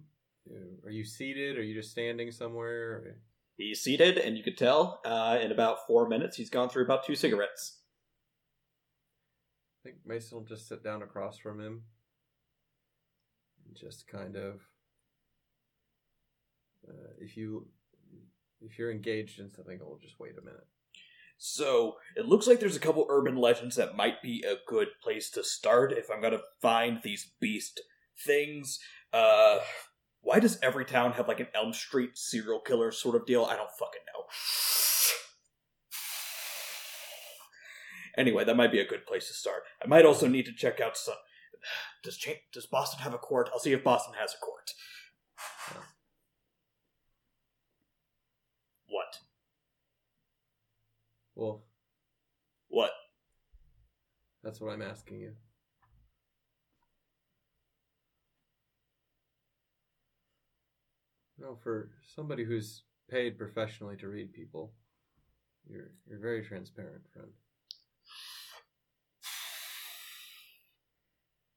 Are 0.84 0.90
you 0.90 1.04
seated? 1.04 1.58
Are 1.58 1.62
you 1.62 1.74
just 1.74 1.90
standing 1.90 2.30
somewhere? 2.30 3.16
He's 3.56 3.80
seated, 3.80 4.18
and 4.18 4.36
you 4.36 4.44
could 4.44 4.58
tell 4.58 5.00
uh, 5.04 5.38
in 5.40 5.50
about 5.50 5.86
four 5.86 6.08
minutes 6.08 6.36
he's 6.36 6.50
gone 6.50 6.68
through 6.68 6.84
about 6.84 7.04
two 7.04 7.16
cigarettes. 7.16 7.78
I 9.80 9.88
think 9.88 9.96
Mason 10.04 10.38
will 10.38 10.44
just 10.44 10.68
sit 10.68 10.84
down 10.84 11.02
across 11.02 11.38
from 11.38 11.60
him 11.60 11.82
and 13.66 13.76
just 13.76 14.06
kind 14.06 14.36
of. 14.36 14.60
Uh, 16.88 17.14
if 17.18 17.36
you 17.36 17.66
if 18.60 18.78
you're 18.78 18.92
engaged 18.92 19.40
in 19.40 19.50
something, 19.50 19.80
I'll 19.82 19.98
just 20.00 20.20
wait 20.20 20.38
a 20.38 20.44
minute. 20.44 20.66
So 21.38 21.96
it 22.14 22.26
looks 22.26 22.46
like 22.46 22.60
there's 22.60 22.76
a 22.76 22.80
couple 22.80 23.06
urban 23.08 23.36
legends 23.36 23.76
that 23.76 23.96
might 23.96 24.22
be 24.22 24.44
a 24.46 24.56
good 24.66 24.88
place 25.02 25.30
to 25.30 25.44
start 25.44 25.92
if 25.92 26.10
I'm 26.10 26.22
gonna 26.22 26.40
find 26.60 27.00
these 27.02 27.32
beast 27.40 27.80
things. 28.24 28.78
Uh, 29.12 29.58
why 30.20 30.40
does 30.40 30.58
every 30.62 30.84
town 30.84 31.12
have 31.12 31.28
like 31.28 31.40
an 31.40 31.48
Elm 31.54 31.72
Street 31.72 32.10
serial 32.18 32.60
killer 32.60 32.90
sort 32.92 33.16
of 33.16 33.26
deal? 33.26 33.44
I 33.44 33.56
don't 33.56 33.70
fucking 33.70 34.00
know. 34.14 34.24
Anyway, 38.16 38.44
that 38.44 38.56
might 38.56 38.72
be 38.72 38.80
a 38.80 38.86
good 38.86 39.04
place 39.06 39.28
to 39.28 39.34
start. 39.34 39.62
I 39.82 39.86
might 39.86 40.06
also 40.06 40.26
need 40.26 40.46
to 40.46 40.52
check 40.52 40.80
out 40.80 40.96
some. 40.96 41.14
Does 42.02 42.16
Cha- 42.16 42.32
does 42.52 42.66
Boston 42.66 43.00
have 43.00 43.12
a 43.12 43.18
court? 43.18 43.50
I'll 43.52 43.58
see 43.58 43.72
if 43.72 43.84
Boston 43.84 44.14
has 44.18 44.32
a 44.34 44.38
court. 44.38 44.72
What? 48.88 49.18
Well, 51.34 51.64
What? 52.68 52.92
that's 54.42 54.60
what 54.60 54.72
I'm 54.72 54.82
asking 54.82 55.20
you. 55.20 55.32
No, 61.38 61.56
for 61.62 61.90
somebody 62.14 62.44
who's 62.44 62.82
paid 63.10 63.38
professionally 63.38 63.96
to 63.98 64.08
read 64.08 64.32
people, 64.32 64.72
you're 65.68 65.92
you're 66.08 66.20
very 66.20 66.42
transparent, 66.42 67.02
friend. 67.12 67.28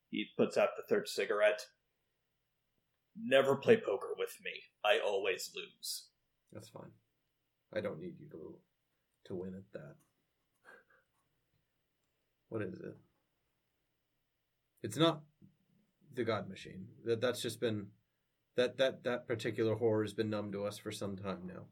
He 0.09 0.25
puts 0.38 0.57
out 0.57 0.69
the 0.75 0.84
third 0.93 1.07
cigarette. 1.07 1.65
Never 3.15 3.55
play 3.55 3.77
poker 3.77 4.15
with 4.17 4.36
me. 4.43 4.51
I 4.84 4.99
always 5.05 5.51
lose. 5.55 6.07
That's 6.51 6.69
fine. 6.69 6.91
I 7.73 7.82
don't 7.82 7.99
need 7.99 8.15
you 8.19 8.27
to 8.32 8.55
to 9.25 9.36
win 9.36 9.53
at 9.55 9.71
that. 9.73 9.95
What 12.49 12.63
is 12.63 12.80
it? 12.80 12.97
It's 14.82 14.97
not 14.97 15.21
the 16.15 16.23
God 16.23 16.49
Machine. 16.49 16.88
That 17.05 17.21
that's 17.21 17.41
just 17.41 17.59
been 17.61 17.88
that 18.60 18.78
that 18.78 19.03
that 19.05 19.26
particular 19.26 19.76
horror 19.76 20.03
has 20.03 20.14
been 20.14 20.30
numb 20.30 20.51
to 20.51 20.66
us 20.66 20.78
for 20.78 20.91
some 20.91 21.16
time 21.16 21.43
now. 21.45 21.64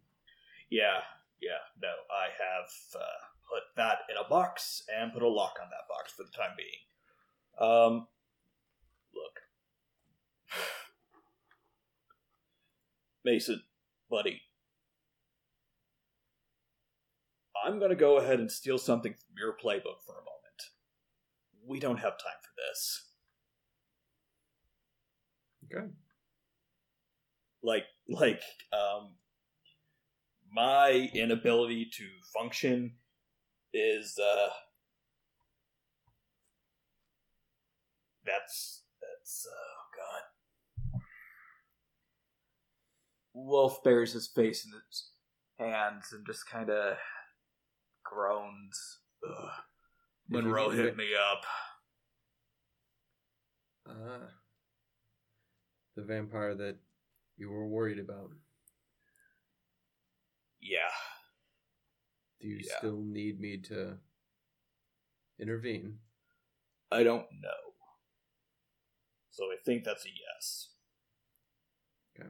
Yeah, 0.69 1.01
yeah, 1.41 1.59
no, 1.81 1.89
I 1.89 2.27
have 2.31 2.69
uh, 2.95 3.25
put 3.51 3.63
that 3.75 3.99
in 4.09 4.15
a 4.17 4.29
box 4.29 4.83
and 4.93 5.11
put 5.11 5.21
a 5.21 5.27
lock 5.27 5.55
on 5.61 5.69
that 5.69 5.87
box 5.89 6.13
for 6.13 6.23
the 6.23 6.31
time 6.31 6.55
being. 6.55 6.69
Um, 7.59 8.07
look. 9.13 9.41
Mason, 13.25 13.63
buddy. 14.09 14.41
I'm 17.65 17.79
gonna 17.79 17.95
go 17.95 18.17
ahead 18.17 18.39
and 18.39 18.49
steal 18.49 18.77
something 18.77 19.13
from 19.13 19.35
your 19.37 19.51
playbook 19.53 20.03
for 20.05 20.13
a 20.13 20.23
moment. 20.23 20.71
We 21.65 21.81
don't 21.81 21.97
have 21.97 22.17
time 22.17 22.39
for 22.41 22.51
this. 22.55 23.03
Okay. 25.65 25.87
Like 27.67 27.83
like 28.09 28.41
um 28.73 29.11
my 30.51 31.09
inability 31.13 31.87
to 31.93 32.05
function 32.33 32.93
is 33.73 34.17
uh 34.17 34.47
that's 38.25 38.83
that's 39.01 39.45
oh 39.49 39.83
god 39.95 41.01
Wolf 43.33 43.83
buries 43.83 44.13
his 44.13 44.27
face 44.27 44.65
in 44.65 44.71
his 44.71 45.11
hands 45.59 46.07
and 46.11 46.25
just 46.25 46.49
kind 46.49 46.71
of 46.71 46.97
groans. 48.03 48.99
Ugh. 49.23 49.49
Monroe 50.27 50.71
hit 50.71 50.97
me 50.97 51.09
up. 51.15 51.43
Ah. 53.87 54.27
The 55.95 56.03
vampire 56.03 56.55
that 56.55 56.77
you 57.37 57.49
were 57.49 57.67
worried 57.67 57.99
about. 57.99 58.31
Yeah. 60.59 60.91
Do 62.41 62.47
you 62.47 62.59
Yeah. 62.63 62.77
still 62.77 63.01
need 63.01 63.39
me 63.39 63.57
to 63.69 63.99
intervene? 65.39 65.99
I 66.91 67.03
don't 67.03 67.27
know. 67.41 67.73
So 69.31 69.45
I 69.45 69.57
think 69.63 69.83
that's 69.83 70.05
a 70.05 70.09
yes. 70.09 70.69
Okay. 72.15 72.29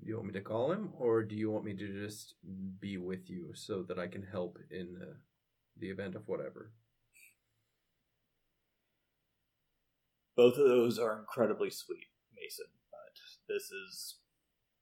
Do 0.00 0.06
you 0.06 0.16
want 0.16 0.26
me 0.28 0.32
to 0.32 0.40
call 0.40 0.72
him, 0.72 0.92
or 0.98 1.22
do 1.22 1.36
you 1.36 1.50
want 1.50 1.64
me 1.64 1.74
to 1.74 2.02
just 2.02 2.34
be 2.80 2.96
with 2.96 3.30
you 3.30 3.54
so 3.54 3.82
that 3.82 3.98
I 3.98 4.08
can 4.08 4.22
help 4.22 4.58
in 4.70 4.96
uh, 5.00 5.14
the 5.76 5.90
event 5.90 6.16
of 6.16 6.26
whatever? 6.26 6.72
Both 10.40 10.56
of 10.56 10.68
those 10.68 10.98
are 10.98 11.18
incredibly 11.18 11.68
sweet, 11.68 12.06
Mason, 12.34 12.64
but 12.90 13.52
this 13.52 13.64
is. 13.64 14.20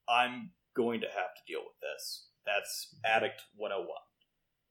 I'm 0.08 0.52
going 0.76 1.00
to 1.00 1.08
have 1.08 1.34
to 1.34 1.52
deal 1.52 1.62
with 1.62 1.74
this. 1.82 2.28
That's 2.46 2.94
Addict 3.04 3.42
101. 3.56 3.88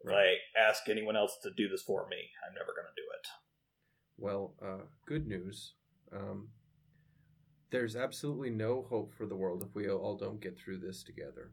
If 0.06 0.14
I 0.14 0.36
ask 0.58 0.88
anyone 0.88 1.18
else 1.18 1.40
to 1.44 1.50
do 1.52 1.68
this 1.68 1.82
for 1.82 2.08
me, 2.10 2.16
I'm 2.48 2.54
never 2.54 2.72
going 2.72 2.88
to 2.88 2.96
do 2.96 3.06
it. 3.16 3.28
Well, 4.18 4.54
uh, 4.66 4.86
good 5.06 5.28
news. 5.28 5.74
Um, 6.16 6.52
there's 7.70 7.98
absolutely 7.98 8.52
no 8.52 8.86
hope 8.90 9.12
for 9.14 9.26
the 9.26 9.36
world 9.36 9.66
if 9.68 9.76
we 9.76 9.90
all 9.90 10.16
don't 10.16 10.40
get 10.40 10.58
through 10.58 10.78
this 10.78 11.04
together. 11.04 11.52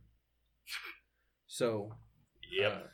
So, 1.48 1.90
uh, 2.64 2.86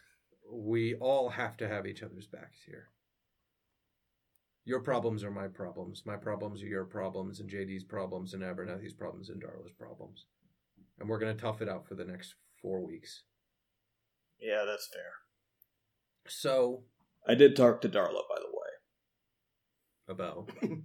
we 0.50 0.94
all 0.94 1.28
have 1.28 1.58
to 1.58 1.68
have 1.68 1.86
each 1.86 2.02
other's 2.02 2.28
backs 2.28 2.60
here. 2.64 2.88
Your 4.64 4.80
problems 4.80 5.24
are 5.24 5.30
my 5.30 5.48
problems. 5.48 6.02
My 6.04 6.16
problems 6.16 6.62
are 6.62 6.66
your 6.66 6.84
problems, 6.84 7.40
and 7.40 7.50
JD's 7.50 7.84
problems, 7.84 8.34
and 8.34 8.42
Abernathy's 8.42 8.92
problems, 8.92 9.30
and 9.30 9.42
Darla's 9.42 9.72
problems. 9.78 10.26
And 10.98 11.08
we're 11.08 11.18
going 11.18 11.34
to 11.34 11.40
tough 11.42 11.62
it 11.62 11.68
out 11.68 11.86
for 11.88 11.94
the 11.94 12.04
next 12.04 12.34
four 12.60 12.84
weeks. 12.86 13.22
yeah, 14.40 14.64
that's 14.66 14.88
fair. 14.92 15.12
So, 16.28 16.84
I 17.26 17.34
did 17.34 17.56
talk 17.56 17.80
to 17.80 17.88
Darla, 17.88 18.22
by 18.28 18.38
the 18.38 18.50
way. 18.52 18.70
about. 20.08 20.50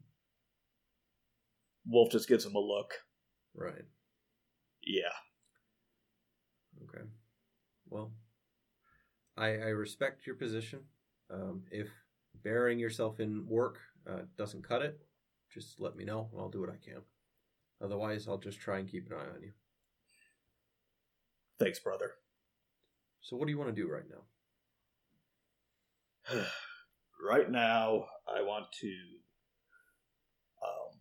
Wolf 1.87 2.11
just 2.11 2.27
gives 2.27 2.45
him 2.45 2.55
a 2.55 2.59
look. 2.59 2.93
right. 3.53 3.85
Yeah. 4.83 5.13
Okay. 6.83 7.03
Well, 7.89 8.13
I 9.37 9.47
I 9.47 9.69
respect 9.69 10.25
your 10.25 10.35
position. 10.35 10.81
Um, 11.31 11.63
if 11.71 11.87
burying 12.45 12.79
yourself 12.79 13.19
in 13.19 13.43
work 13.47 13.79
uh, 14.09 14.19
doesn't 14.37 14.63
cut 14.65 14.83
it, 14.83 14.99
just 15.51 15.81
let 15.81 15.97
me 15.97 16.05
know 16.05 16.29
and 16.31 16.39
I'll 16.39 16.47
do 16.49 16.61
what 16.61 16.69
I 16.69 16.77
can. 16.77 17.01
Otherwise, 17.83 18.27
I'll 18.29 18.37
just 18.37 18.59
try 18.59 18.77
and 18.79 18.87
keep 18.89 19.07
an 19.07 19.17
eye 19.17 19.35
on 19.35 19.41
you. 19.41 19.51
Thanks, 21.59 21.79
brother. 21.79 22.11
So, 23.21 23.35
what 23.35 23.47
do 23.47 23.51
you 23.51 23.57
want 23.57 23.75
to 23.75 23.81
do 23.81 23.89
right 23.91 24.03
now? 26.31 26.39
right 27.29 27.49
now, 27.49 28.05
I 28.27 28.41
want 28.41 28.71
to. 28.81 28.87
Um, 30.63 30.99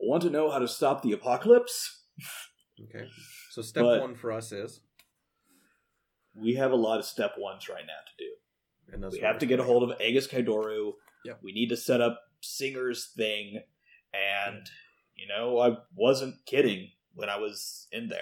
I 0.00 0.02
want 0.02 0.22
to 0.22 0.30
know 0.30 0.50
how 0.50 0.58
to 0.60 0.68
stop 0.68 1.02
the 1.02 1.12
apocalypse. 1.12 2.04
Okay. 2.78 3.06
So, 3.52 3.62
step 3.62 3.84
But- 3.84 4.02
one 4.02 4.14
for 4.14 4.30
us 4.30 4.52
is, 4.52 4.82
We 6.34 6.56
have 6.56 6.72
a 6.72 6.76
lot 6.76 6.98
of 6.98 7.06
step 7.06 7.32
ones 7.38 7.70
right 7.70 7.86
now 7.86 8.00
to 8.06 8.22
do. 8.22 8.30
And 8.92 9.02
that's 9.02 9.14
we 9.14 9.20
have 9.20 9.38
to 9.38 9.46
get 9.46 9.60
a 9.60 9.64
hold 9.64 9.82
of 9.82 10.00
Aegis 10.00 10.26
Kai 10.26 10.42
Doru. 10.42 10.92
Yep. 11.24 11.40
We 11.42 11.52
need 11.52 11.68
to 11.70 11.76
set 11.76 12.00
up 12.00 12.20
Singer's 12.40 13.10
thing. 13.16 13.60
And, 14.14 14.66
you 15.14 15.26
know, 15.28 15.58
I 15.58 15.76
wasn't 15.94 16.46
kidding 16.46 16.90
when 17.14 17.28
I 17.28 17.38
was 17.38 17.88
in 17.90 18.08
there. 18.08 18.20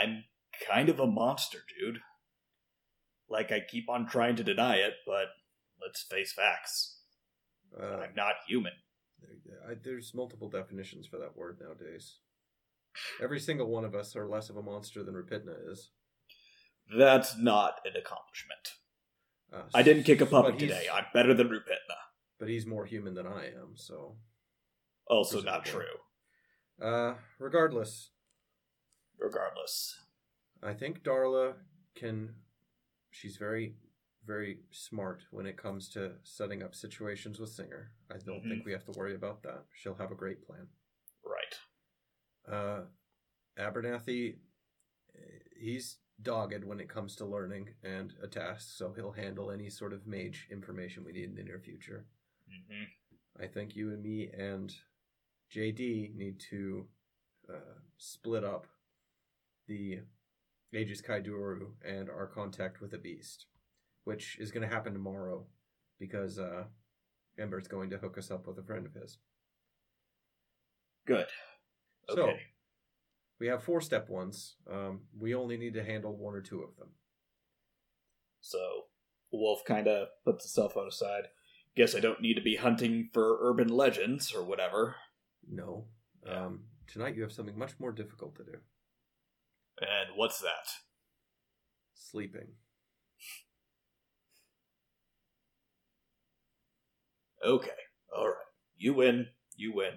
I'm 0.00 0.24
kind 0.68 0.88
of 0.88 0.98
a 0.98 1.06
monster, 1.06 1.58
dude. 1.78 2.00
Like, 3.28 3.52
I 3.52 3.60
keep 3.60 3.88
on 3.88 4.06
trying 4.06 4.36
to 4.36 4.44
deny 4.44 4.76
it, 4.76 4.94
but 5.06 5.28
let's 5.80 6.02
face 6.02 6.32
facts. 6.32 6.98
Uh, 7.78 7.98
I'm 7.98 8.14
not 8.16 8.34
human. 8.46 8.72
I, 9.68 9.74
there's 9.82 10.12
multiple 10.14 10.48
definitions 10.48 11.06
for 11.06 11.18
that 11.18 11.36
word 11.36 11.58
nowadays. 11.60 12.16
Every 13.22 13.40
single 13.40 13.68
one 13.68 13.84
of 13.84 13.94
us 13.94 14.16
are 14.16 14.26
less 14.26 14.48
of 14.48 14.56
a 14.56 14.62
monster 14.62 15.02
than 15.02 15.14
Rapitna 15.14 15.70
is. 15.70 15.90
That's 16.96 17.36
not 17.36 17.80
an 17.84 17.92
accomplishment. 17.96 18.74
Uh, 19.52 19.62
I 19.74 19.82
didn't 19.82 20.02
kick 20.04 20.20
a 20.20 20.26
puppet 20.26 20.58
today. 20.58 20.86
I'm 20.92 21.04
better 21.14 21.32
than 21.34 21.48
Rapitna. 21.48 21.96
but 22.38 22.48
he's 22.48 22.66
more 22.66 22.84
human 22.84 23.14
than 23.14 23.26
I 23.26 23.46
am, 23.46 23.72
so. 23.76 24.16
Also 25.08 25.40
not 25.40 25.64
true. 25.64 25.84
Uh, 26.82 27.14
regardless, 27.38 28.10
Regardless. 29.18 29.96
I 30.62 30.74
think 30.74 31.02
Darla 31.02 31.54
can. 31.94 32.34
She's 33.10 33.36
very, 33.38 33.76
very 34.26 34.58
smart 34.70 35.22
when 35.30 35.46
it 35.46 35.56
comes 35.56 35.88
to 35.90 36.12
setting 36.22 36.62
up 36.62 36.74
situations 36.74 37.40
with 37.40 37.48
Singer. 37.50 37.92
I 38.10 38.18
don't 38.18 38.44
Mhm. 38.44 38.48
think 38.50 38.66
we 38.66 38.72
have 38.72 38.84
to 38.84 38.92
worry 38.98 39.14
about 39.14 39.42
that. 39.44 39.64
She'll 39.72 39.94
have 39.94 40.10
a 40.12 40.16
great 40.16 40.42
plan. 40.46 40.68
Right. 41.24 41.58
Uh, 42.46 42.86
Abernathy, 43.58 44.38
eh, 45.14 45.38
he's 45.58 45.98
dogged 46.22 46.64
when 46.64 46.80
it 46.80 46.88
comes 46.88 47.14
to 47.16 47.26
learning 47.26 47.68
and 47.82 48.14
a 48.22 48.26
task, 48.26 48.76
so 48.76 48.92
he'll 48.92 49.12
handle 49.12 49.50
any 49.50 49.68
sort 49.70 49.92
of 49.92 50.06
mage 50.06 50.48
information 50.50 51.04
we 51.04 51.12
need 51.12 51.24
in 51.30 51.34
the 51.34 51.42
near 51.42 51.58
future. 51.60 52.06
hmm 52.48 52.84
I 53.38 53.46
think 53.46 53.76
you 53.76 53.90
and 53.92 54.02
me 54.02 54.30
and 54.32 54.74
JD 55.54 56.14
need 56.16 56.40
to 56.50 56.86
uh, 57.50 57.78
split 57.98 58.44
up 58.44 58.66
the 59.68 60.00
Aegis 60.72 61.02
Kai 61.02 61.20
Doru 61.20 61.72
and 61.84 62.08
our 62.08 62.26
contact 62.26 62.80
with 62.80 62.92
the 62.92 62.98
Beast, 62.98 63.46
which 64.04 64.38
is 64.38 64.50
going 64.50 64.66
to 64.66 64.74
happen 64.74 64.94
tomorrow 64.94 65.44
because 65.98 66.38
uh, 66.38 66.64
Ember's 67.38 67.68
going 67.68 67.90
to 67.90 67.98
hook 67.98 68.16
us 68.16 68.30
up 68.30 68.46
with 68.46 68.58
a 68.58 68.62
friend 68.62 68.86
of 68.86 68.94
his. 68.94 69.18
Good. 71.06 71.26
So 72.08 72.22
Okay. 72.22 72.40
We 73.38 73.46
have 73.48 73.62
four 73.62 73.80
step 73.80 74.08
ones. 74.08 74.56
Um, 74.70 75.02
we 75.18 75.34
only 75.34 75.56
need 75.56 75.74
to 75.74 75.84
handle 75.84 76.16
one 76.16 76.34
or 76.34 76.40
two 76.40 76.62
of 76.62 76.76
them. 76.76 76.88
So, 78.40 78.82
Wolf 79.32 79.64
kind 79.66 79.88
of 79.88 80.08
puts 80.24 80.44
the 80.44 80.48
cell 80.48 80.68
phone 80.68 80.88
aside. 80.88 81.24
Guess 81.76 81.94
I 81.94 82.00
don't 82.00 82.22
need 82.22 82.34
to 82.34 82.40
be 82.42 82.56
hunting 82.56 83.10
for 83.12 83.38
urban 83.42 83.68
legends 83.68 84.32
or 84.34 84.44
whatever. 84.44 84.96
No. 85.48 85.86
Yeah. 86.24 86.46
Um, 86.46 86.64
tonight 86.86 87.16
you 87.16 87.22
have 87.22 87.32
something 87.32 87.58
much 87.58 87.72
more 87.78 87.92
difficult 87.92 88.36
to 88.36 88.44
do 88.44 88.58
And 89.80 90.10
what's 90.16 90.40
that? 90.40 90.68
sleeping. 91.94 92.46
Okay. 97.44 97.70
All 98.16 98.26
right. 98.28 98.34
You 98.76 98.94
win. 98.94 99.26
You 99.56 99.74
win. 99.74 99.92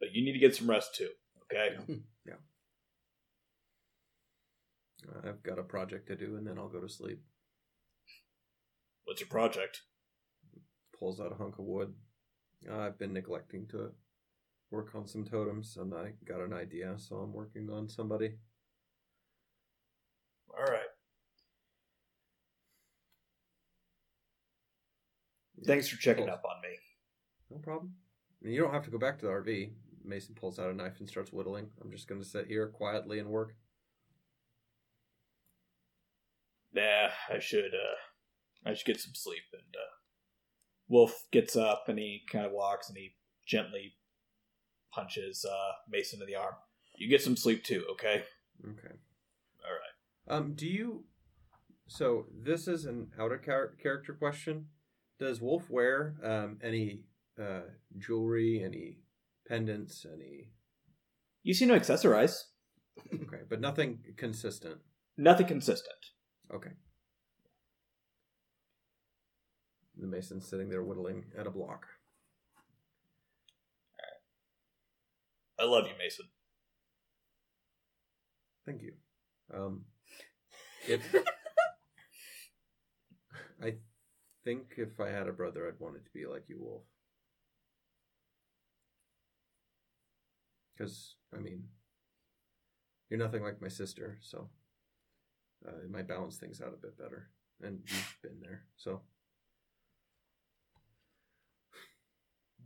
But 0.00 0.10
you 0.12 0.24
need 0.24 0.32
to 0.32 0.38
get 0.38 0.54
some 0.54 0.70
rest 0.70 0.94
too. 0.94 1.08
Okay. 1.52 1.76
Yeah. 2.26 2.34
I've 5.24 5.42
got 5.44 5.60
a 5.60 5.62
project 5.62 6.08
to 6.08 6.16
do 6.16 6.36
and 6.36 6.44
then 6.46 6.58
I'll 6.58 6.68
go 6.68 6.80
to 6.80 6.88
sleep. 6.88 7.20
What's 9.04 9.20
your 9.20 9.28
project? 9.28 9.82
pulls 10.98 11.20
out 11.20 11.32
a 11.32 11.34
hunk 11.34 11.58
of 11.58 11.64
wood. 11.64 11.94
Uh, 12.68 12.78
I've 12.78 12.98
been 12.98 13.12
neglecting 13.12 13.66
to 13.68 13.90
work 14.70 14.94
on 14.94 15.06
some 15.06 15.24
totems, 15.24 15.76
and 15.76 15.94
I 15.94 16.12
got 16.24 16.40
an 16.40 16.52
idea, 16.52 16.94
so 16.96 17.16
I'm 17.16 17.32
working 17.32 17.70
on 17.70 17.88
somebody. 17.88 18.34
All 20.50 20.64
right. 20.64 20.80
Thanks 25.66 25.88
for 25.88 25.96
checking 25.96 26.28
up 26.28 26.42
on 26.44 26.62
me. 26.62 26.76
No 27.50 27.58
problem. 27.58 27.92
You 28.42 28.60
don't 28.60 28.72
have 28.72 28.84
to 28.84 28.90
go 28.90 28.98
back 28.98 29.18
to 29.18 29.26
the 29.26 29.32
RV. 29.32 29.70
Mason 30.06 30.34
pulls 30.34 30.58
out 30.58 30.70
a 30.70 30.74
knife 30.74 31.00
and 31.00 31.08
starts 31.08 31.32
whittling. 31.32 31.68
I'm 31.82 31.90
just 31.90 32.08
going 32.08 32.20
to 32.20 32.26
sit 32.26 32.46
here 32.46 32.68
quietly 32.68 33.18
and 33.18 33.28
work. 33.28 33.54
Nah, 36.72 37.08
I 37.30 37.38
should 37.38 37.72
uh 37.74 38.68
I 38.68 38.74
should 38.74 38.86
get 38.86 39.00
some 39.00 39.14
sleep, 39.14 39.44
and 39.52 39.74
uh, 39.74 39.94
Wolf 40.88 41.24
gets 41.30 41.56
up 41.56 41.84
and 41.88 41.98
he 41.98 42.22
kind 42.30 42.44
of 42.44 42.52
walks 42.52 42.88
and 42.88 42.98
he 42.98 43.14
gently 43.46 43.94
punches 44.92 45.44
uh, 45.44 45.72
Mason 45.88 46.20
in 46.20 46.26
the 46.26 46.34
arm. 46.34 46.54
You 46.96 47.08
get 47.08 47.22
some 47.22 47.36
sleep 47.36 47.62
too, 47.64 47.84
okay? 47.92 48.24
Okay. 48.64 48.94
All 49.64 49.70
right. 49.70 50.36
Um, 50.36 50.54
do 50.54 50.66
you? 50.66 51.04
So 51.86 52.26
this 52.36 52.66
is 52.66 52.84
an 52.84 53.12
outer 53.18 53.38
char- 53.38 53.74
character 53.80 54.12
question. 54.12 54.66
Does 55.18 55.40
Wolf 55.40 55.70
wear 55.70 56.16
um 56.22 56.58
any 56.62 57.04
uh 57.40 57.70
jewelry, 57.98 58.62
any 58.62 58.98
pendants, 59.48 60.04
any? 60.10 60.50
You 61.42 61.54
seem 61.54 61.68
to 61.68 61.78
accessorize. 61.78 62.42
Okay, 63.14 63.42
but 63.48 63.60
nothing 63.60 63.98
consistent. 64.16 64.78
Nothing 65.16 65.46
consistent. 65.46 65.96
Okay. 66.54 66.70
The 69.98 70.06
mason's 70.06 70.48
sitting 70.48 70.68
there 70.68 70.82
whittling 70.82 71.24
at 71.38 71.46
a 71.46 71.50
block. 71.50 71.86
I 75.58 75.64
love 75.64 75.86
you, 75.86 75.94
Mason. 75.98 76.26
Thank 78.66 78.82
you. 78.82 78.92
Um, 79.54 79.84
if 80.86 81.14
I 83.62 83.76
think 84.44 84.74
if 84.76 85.00
I 85.00 85.08
had 85.08 85.28
a 85.28 85.32
brother, 85.32 85.66
I'd 85.66 85.80
want 85.80 85.96
it 85.96 86.04
to 86.04 86.10
be 86.12 86.26
like 86.26 86.44
you, 86.48 86.58
Wolf. 86.60 86.82
Because 90.76 91.16
I 91.34 91.40
mean, 91.40 91.64
you're 93.08 93.18
nothing 93.18 93.42
like 93.42 93.62
my 93.62 93.68
sister, 93.68 94.18
so 94.20 94.48
uh, 95.66 95.76
it 95.84 95.90
might 95.90 96.08
balance 96.08 96.36
things 96.36 96.60
out 96.60 96.74
a 96.74 96.82
bit 96.82 96.98
better. 96.98 97.30
And 97.62 97.80
you've 97.86 98.18
been 98.22 98.40
there, 98.42 98.64
so 98.76 99.00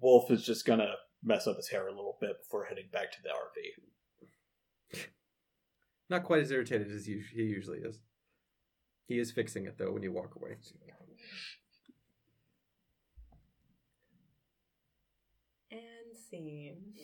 Wolf 0.00 0.30
is 0.30 0.44
just 0.44 0.64
gonna 0.64 0.94
mess 1.22 1.46
up 1.46 1.56
his 1.56 1.68
hair 1.68 1.86
a 1.86 1.94
little 1.94 2.16
bit 2.20 2.42
before 2.42 2.64
heading 2.64 2.88
back 2.92 3.12
to 3.12 3.18
the 3.22 4.98
RV. 4.98 5.04
not 6.08 6.24
quite 6.24 6.40
as 6.40 6.50
irritated 6.50 6.90
as 6.90 7.06
he 7.06 7.22
usually 7.34 7.78
is. 7.78 8.00
He 9.06 9.18
is 9.18 9.30
fixing 9.30 9.66
it 9.66 9.76
though 9.78 9.92
when 9.92 10.02
you 10.02 10.12
walk 10.12 10.34
away. 10.36 10.56
And 15.70 16.18
scene. 16.30 16.94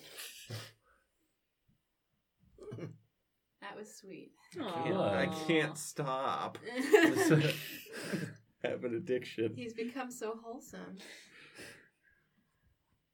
That 3.77 3.81
was 3.83 3.95
sweet. 3.95 4.33
Can't- 4.55 4.97
I 4.97 5.27
can't 5.47 5.77
stop. 5.77 6.57
have 8.65 8.85
an 8.85 8.95
addiction. 8.97 9.53
He's 9.55 9.75
become 9.75 10.11
so 10.11 10.39
wholesome. 10.43 10.97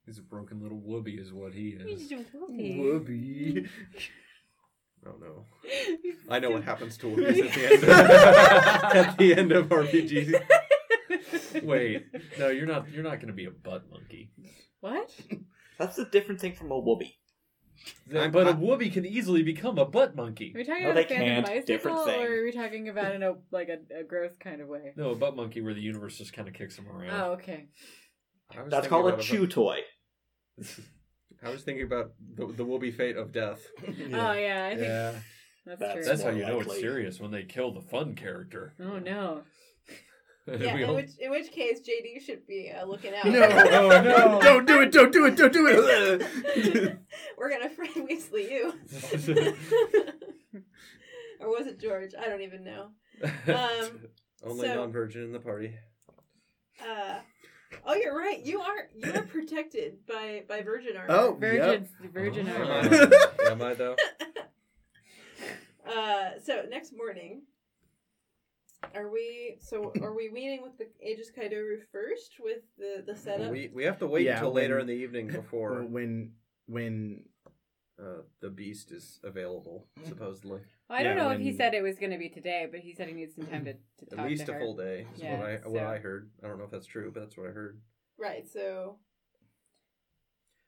He's 0.07 0.19
a 0.19 0.23
broken 0.23 0.63
little 0.63 0.79
woobie, 0.81 1.21
is 1.21 1.33
what 1.33 1.53
he 1.53 1.71
is. 1.71 2.13
Woobie. 2.13 3.69
Oh 5.05 5.17
no. 5.21 5.47
I 6.29 6.39
know 6.39 6.51
what 6.51 6.63
happens 6.63 6.97
to 6.99 7.09
Louise 7.09 7.41
at 7.41 7.53
the 7.55 7.65
end 7.67 7.83
of, 7.83 7.89
at 8.97 9.19
the 9.19 9.35
end 9.35 9.51
of 9.51 9.67
RPG. 9.69 11.65
Wait, 11.65 12.07
no, 12.39 12.49
you're 12.51 12.67
not. 12.67 12.89
You're 12.93 13.03
not 13.03 13.17
going 13.17 13.27
to 13.29 13.33
be 13.33 13.47
a 13.47 13.51
butt 13.51 13.91
monkey. 13.91 14.31
What? 14.79 15.11
That's 15.79 15.99
a 15.99 16.05
different 16.05 16.41
thing 16.41 16.55
from 16.55 16.71
a 16.71 16.81
woobie. 16.81 17.15
I'm- 18.15 18.31
but 18.31 18.47
a 18.47 18.51
I'm- 18.51 18.61
woobie 18.61 18.93
can 18.93 19.05
easily 19.05 19.43
become 19.43 19.79
a 19.79 19.85
butt 19.85 20.15
monkey. 20.15 20.53
Are 20.55 20.59
we 20.59 20.65
talking 20.65 20.85
No, 20.85 20.91
about 20.91 21.09
they 21.09 21.15
a 21.15 21.19
can't. 21.19 21.47
bicycle, 21.47 21.67
Different 21.67 22.05
thing. 22.05 22.23
or 22.23 22.41
are 22.41 22.45
we 22.45 22.53
talking 22.53 22.89
about 22.89 23.15
in 23.15 23.23
a 23.23 23.35
like 23.51 23.69
a, 23.69 24.01
a 24.01 24.05
gross 24.05 24.33
kind 24.39 24.61
of 24.61 24.69
way? 24.69 24.93
No, 24.97 25.11
a 25.11 25.15
butt 25.17 25.35
monkey 25.37 25.61
where 25.61 25.75
the 25.75 25.81
universe 25.81 26.19
just 26.19 26.33
kind 26.33 26.47
of 26.49 26.55
kicks 26.55 26.77
him 26.77 26.87
around. 26.89 27.11
Oh, 27.21 27.33
okay. 27.33 27.69
That's 28.69 28.87
called 28.87 29.07
a 29.07 29.09
about 29.15 29.21
chew 29.21 29.47
toy. 29.47 29.79
I 31.45 31.51
was 31.51 31.63
thinking 31.63 31.85
about 31.85 32.13
the, 32.37 32.47
the 32.47 32.65
will 32.65 32.81
fate 32.93 33.17
of 33.17 33.33
death. 33.33 33.67
Oh 33.87 34.33
yeah, 34.33 34.67
I 34.67 34.77
think 34.77 34.87
yeah, 34.87 35.13
that's, 35.67 35.81
That's- 35.81 35.95
true. 35.95 36.05
that's 36.05 36.23
how 36.23 36.31
more 36.31 36.39
you 36.39 36.47
know 36.47 36.61
it's 36.61 36.79
serious 36.79 37.19
when 37.21 37.31
they 37.31 37.43
kill 37.45 37.73
the 37.73 37.81
fun 37.81 38.15
character. 38.15 38.75
Oh 38.81 38.99
no. 38.99 39.43
Yeah, 40.59 40.77
in 40.77 40.95
which, 40.95 41.11
in 41.21 41.31
which 41.31 41.53
case 41.53 41.81
JD 41.81 42.21
should 42.27 42.47
be 42.49 42.71
uh, 42.77 42.85
looking 42.85 43.15
out. 43.15 43.25
No, 43.27 43.43
Oh, 43.45 43.89
no. 44.03 44.41
Don't 44.43 44.67
do 44.67 44.81
it, 44.83 44.91
don't 44.91 45.13
do 45.13 45.27
it, 45.27 45.37
don't 45.37 45.53
do 45.53 45.69
it. 45.69 46.99
We're 47.39 47.49
gonna 47.51 47.71
Fred 47.71 47.91
Weasley 47.91 48.51
you. 48.51 48.75
or 51.41 51.49
was 51.49 51.67
it 51.69 51.81
George? 51.81 52.11
I 52.21 52.29
don't 52.29 52.43
even 52.43 52.65
know. 52.65 52.89
Um, 53.23 54.01
Only 54.45 54.67
So- 54.67 54.75
non-virgin 54.75 55.23
in 55.23 55.33
the 55.33 55.39
party. 55.39 55.75
Uh, 56.81 57.21
oh, 57.87 57.95
you're 57.95 58.17
right. 58.19 58.45
You 58.45 58.61
are 58.61 58.89
you 58.97 59.13
are 59.13 59.23
protected 59.23 60.05
by 60.09 60.43
by 60.49 60.63
virgin 60.63 60.97
armor. 60.97 61.13
Oh, 61.15 61.37
Virgin, 61.39 61.89
virgin 62.13 62.49
Oh. 62.49 62.53
Am 62.53 62.71
armor. 62.89 63.11
I, 63.47 63.51
am 63.53 63.63
I 63.63 63.75
though? 63.75 63.95
Uh, 65.89 66.31
so 66.45 66.65
next 66.69 66.93
morning, 66.97 67.43
are 68.95 69.09
we? 69.11 69.57
So 69.61 69.93
are 70.03 70.15
we 70.15 70.29
meeting 70.31 70.63
with 70.63 70.77
the 70.79 70.87
Aegis 71.07 71.31
Kai 71.31 71.49
Doru 71.49 71.79
first 71.91 72.35
with 72.41 72.63
the 72.79 73.03
the 73.07 73.17
setup? 73.17 73.51
We 73.51 73.71
we 73.73 73.85
have 73.85 73.99
to 73.99 74.07
wait 74.07 74.27
Yeah, 74.27 74.35
until 74.35 74.53
later 74.53 74.75
when- 74.75 74.81
in 74.83 74.87
the 74.89 74.95
evening 74.95 75.27
before 75.33 75.83
when 75.85 76.33
when 76.67 77.25
uh, 78.01 78.23
the 78.41 78.51
beast 78.51 78.91
is 78.93 79.21
available, 79.23 79.87
supposedly. 80.09 80.61
Well, 80.89 80.99
I 80.99 81.03
don't 81.03 81.17
Yeah, 81.17 81.25
know 81.25 81.31
if 81.31 81.39
he 81.41 81.47
when- 81.47 81.57
said 81.57 81.75
it 81.75 81.83
was 81.83 81.99
going 81.99 82.13
to 82.13 82.19
be 82.19 82.29
today, 82.29 82.67
but 82.71 82.81
he 82.81 82.93
said 82.95 83.09
he 83.09 83.15
needs 83.15 83.35
some 83.35 83.47
time 83.47 83.65
to, 83.67 83.75
to 83.75 84.07
talk 84.17 84.19
At 84.21 84.27
least 84.31 84.47
to 84.47 84.53
a 84.53 84.55
her. 84.55 84.61
full 84.61 84.77
day 84.77 85.07
is 85.15 85.23
Yeah, 85.23 85.39
what 85.39 85.49
I 85.49 85.53
what 85.69 85.81
so- 85.83 85.87
I 85.89 85.99
heard. 85.99 86.31
I 86.43 86.49
don't 86.49 86.59
know 86.59 86.65
if 86.65 86.71
that's 86.71 86.87
true, 86.87 87.11
but 87.13 87.21
that's 87.21 87.37
what 87.37 87.49
I 87.49 87.53
heard. 87.53 87.81
Right. 88.19 88.49
So. 88.49 88.97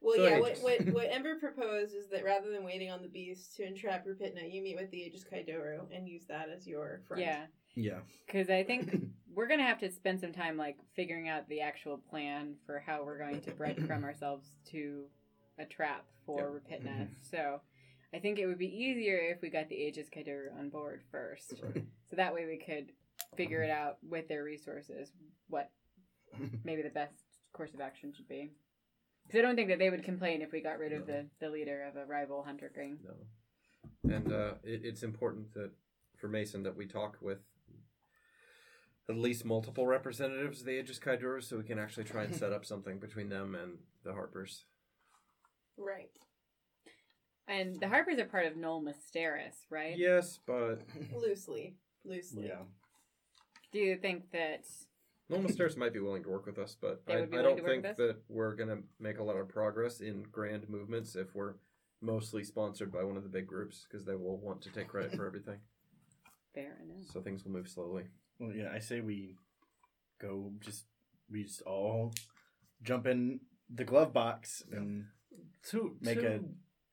Well, 0.00 0.16
So 0.16 0.26
yeah. 0.26 0.38
What, 0.38 0.50
just- 0.50 0.62
what 0.62 0.80
what 0.92 1.06
Ember 1.10 1.36
proposed 1.40 1.94
is 1.94 2.08
that 2.10 2.24
rather 2.24 2.50
than 2.50 2.62
waiting 2.64 2.90
on 2.90 3.02
the 3.02 3.08
beast 3.08 3.56
to 3.56 3.64
entrap 3.66 4.06
Rapitna, 4.06 4.52
you 4.52 4.62
meet 4.62 4.76
with 4.76 4.90
the 4.90 4.98
Aegis 5.02 5.24
Kai 5.24 5.44
Doru 5.48 5.80
and 5.94 6.06
use 6.08 6.24
that 6.28 6.48
as 6.54 6.66
your 6.66 7.00
friend. 7.08 7.22
Yeah, 7.22 7.46
yeah. 7.74 7.98
because 8.26 8.50
I 8.50 8.62
think 8.62 8.96
we're 9.34 9.48
going 9.48 9.60
to 9.60 9.66
have 9.66 9.80
to 9.80 9.90
spend 9.90 10.20
some 10.20 10.32
time 10.32 10.56
like 10.56 10.76
figuring 10.94 11.28
out 11.28 11.48
the 11.48 11.60
actual 11.60 11.98
plan 11.98 12.54
for 12.66 12.82
how 12.84 13.04
we're 13.04 13.18
going 13.18 13.40
to 13.42 13.50
breadcrumb 13.52 14.04
ourselves 14.04 14.48
to 14.70 15.04
a 15.58 15.64
trap 15.64 16.04
for 16.26 16.60
Rapitna. 16.60 17.08
So 17.30 17.60
I 18.14 18.18
think 18.18 18.38
it 18.38 18.46
would 18.46 18.58
be 18.58 18.74
easier 18.74 19.16
if 19.16 19.42
we 19.42 19.50
got 19.50 19.68
the 19.68 19.76
Aegis 19.76 20.08
Kai 20.08 20.22
Doru 20.22 20.56
on 20.58 20.68
board 20.68 21.02
first. 21.10 21.54
So 22.08 22.16
that 22.16 22.34
way 22.34 22.46
we 22.46 22.58
could 22.58 22.92
figure 23.36 23.62
it 23.62 23.70
out 23.70 23.98
with 24.08 24.28
their 24.28 24.44
resources 24.44 25.10
what 25.48 25.70
maybe 26.64 26.82
the 26.82 26.90
best 26.90 27.14
course 27.52 27.74
of 27.74 27.80
action 27.80 28.12
should 28.14 28.28
be. 28.28 28.50
Because 29.26 29.38
I 29.38 29.42
don't 29.42 29.56
think 29.56 29.68
that 29.68 29.78
they 29.78 29.90
would 29.90 30.04
complain 30.04 30.42
if 30.42 30.52
we 30.52 30.60
got 30.60 30.78
rid 30.78 30.92
of 30.92 31.06
the, 31.06 31.26
the 31.40 31.48
leader 31.48 31.88
of 31.88 31.96
a 31.96 32.04
rival 32.04 32.42
hunter 32.42 32.70
gang. 32.74 32.98
No. 33.02 34.14
And 34.14 34.32
uh, 34.32 34.52
it, 34.62 34.82
it's 34.84 35.02
important 35.02 35.52
that 35.54 35.70
for 36.16 36.28
Mason 36.28 36.62
that 36.64 36.76
we 36.76 36.86
talk 36.86 37.16
with 37.20 37.38
at 39.08 39.16
least 39.16 39.44
multiple 39.44 39.86
representatives 39.86 40.60
of 40.60 40.66
the 40.66 40.78
Aegis 40.78 40.98
Kai 40.98 41.16
Doru 41.16 41.42
so 41.42 41.56
we 41.58 41.64
can 41.64 41.78
actually 41.78 42.04
try 42.04 42.24
and 42.24 42.34
set 42.34 42.52
up 42.52 42.64
something 42.66 42.98
between 42.98 43.28
them 43.28 43.54
and 43.54 43.78
the 44.04 44.12
Harpers. 44.12 44.64
Right. 45.76 46.10
And 47.46 47.78
the 47.78 47.88
Harpers 47.88 48.18
are 48.18 48.24
part 48.24 48.46
of 48.46 48.56
Null 48.56 48.82
Mysteriis, 48.82 49.66
right? 49.70 49.96
Yes, 49.98 50.38
but 50.46 50.80
Loosely. 51.14 51.74
Loosely. 52.04 52.46
Yeah. 52.46 52.62
Do 53.72 53.78
you 53.80 53.96
think 53.96 54.30
that 54.32 54.64
Null 55.28 55.40
Mysteriis 55.40 55.76
might 55.76 55.92
be 55.92 56.00
willing 56.00 56.22
to 56.22 56.28
work 56.30 56.46
with 56.46 56.58
us, 56.58 56.76
but 56.80 57.02
I, 57.08 57.22
I 57.22 57.42
don't 57.42 57.62
think 57.64 57.82
that 57.82 58.16
we're 58.28 58.54
going 58.54 58.68
to 58.70 58.78
make 58.98 59.18
a 59.18 59.22
lot 59.22 59.36
of 59.36 59.48
progress 59.48 60.00
in 60.00 60.22
grand 60.30 60.68
movements 60.70 61.16
if 61.16 61.34
we're 61.34 61.54
mostly 62.00 62.44
sponsored 62.44 62.92
by 62.92 63.02
one 63.04 63.16
of 63.16 63.22
the 63.22 63.28
big 63.28 63.46
groups 63.46 63.86
because 63.90 64.04
they 64.06 64.14
will 64.14 64.38
want 64.38 64.62
to 64.62 64.70
take 64.70 64.88
credit 64.88 65.14
for 65.14 65.26
everything. 65.26 65.58
fair 66.54 66.78
enough? 66.82 67.06
So 67.12 67.20
things 67.20 67.44
will 67.44 67.52
move 67.52 67.68
slowly. 67.68 68.04
Well, 68.38 68.52
yeah, 68.52 68.70
I 68.74 68.78
say 68.78 69.00
we 69.00 69.36
go 70.20 70.52
just 70.60 70.84
we 71.30 71.44
just 71.44 71.62
all 71.62 72.12
jump 72.82 73.06
in 73.06 73.40
the 73.72 73.84
glove 73.84 74.12
box 74.12 74.62
and 74.70 75.06
to 75.70 75.96
make 76.00 76.20
to, 76.20 76.40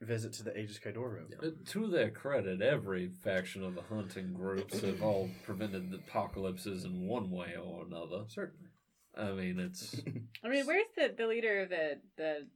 a 0.02 0.06
visit 0.06 0.34
to 0.34 0.44
the 0.44 0.58
Aegis 0.58 0.80
Kai 0.80 0.92
Doru. 0.92 1.26
uh, 1.44 1.52
to 1.66 1.88
their 1.88 2.10
credit, 2.10 2.62
every 2.62 3.10
faction 3.10 3.64
of 3.64 3.76
the 3.76 3.82
hunting 3.82 4.34
groups 4.34 4.82
have 4.82 5.04
all 5.04 5.30
prevented 5.46 5.92
the 5.92 5.98
apocalypses 5.98 6.86
in 6.86 7.08
one 7.08 7.30
way 7.30 7.56
or 7.62 7.86
another. 7.86 8.24
Certainly. 8.28 8.70
I 9.18 9.32
mean, 9.32 9.60
it's 9.60 10.00
I 10.44 10.48
mean, 10.48 10.66
where's 10.66 10.86
the, 10.96 11.14
the 11.18 11.28
leader 11.28 11.62
of 11.62 11.70
the 11.70 12.00
the 12.18 12.48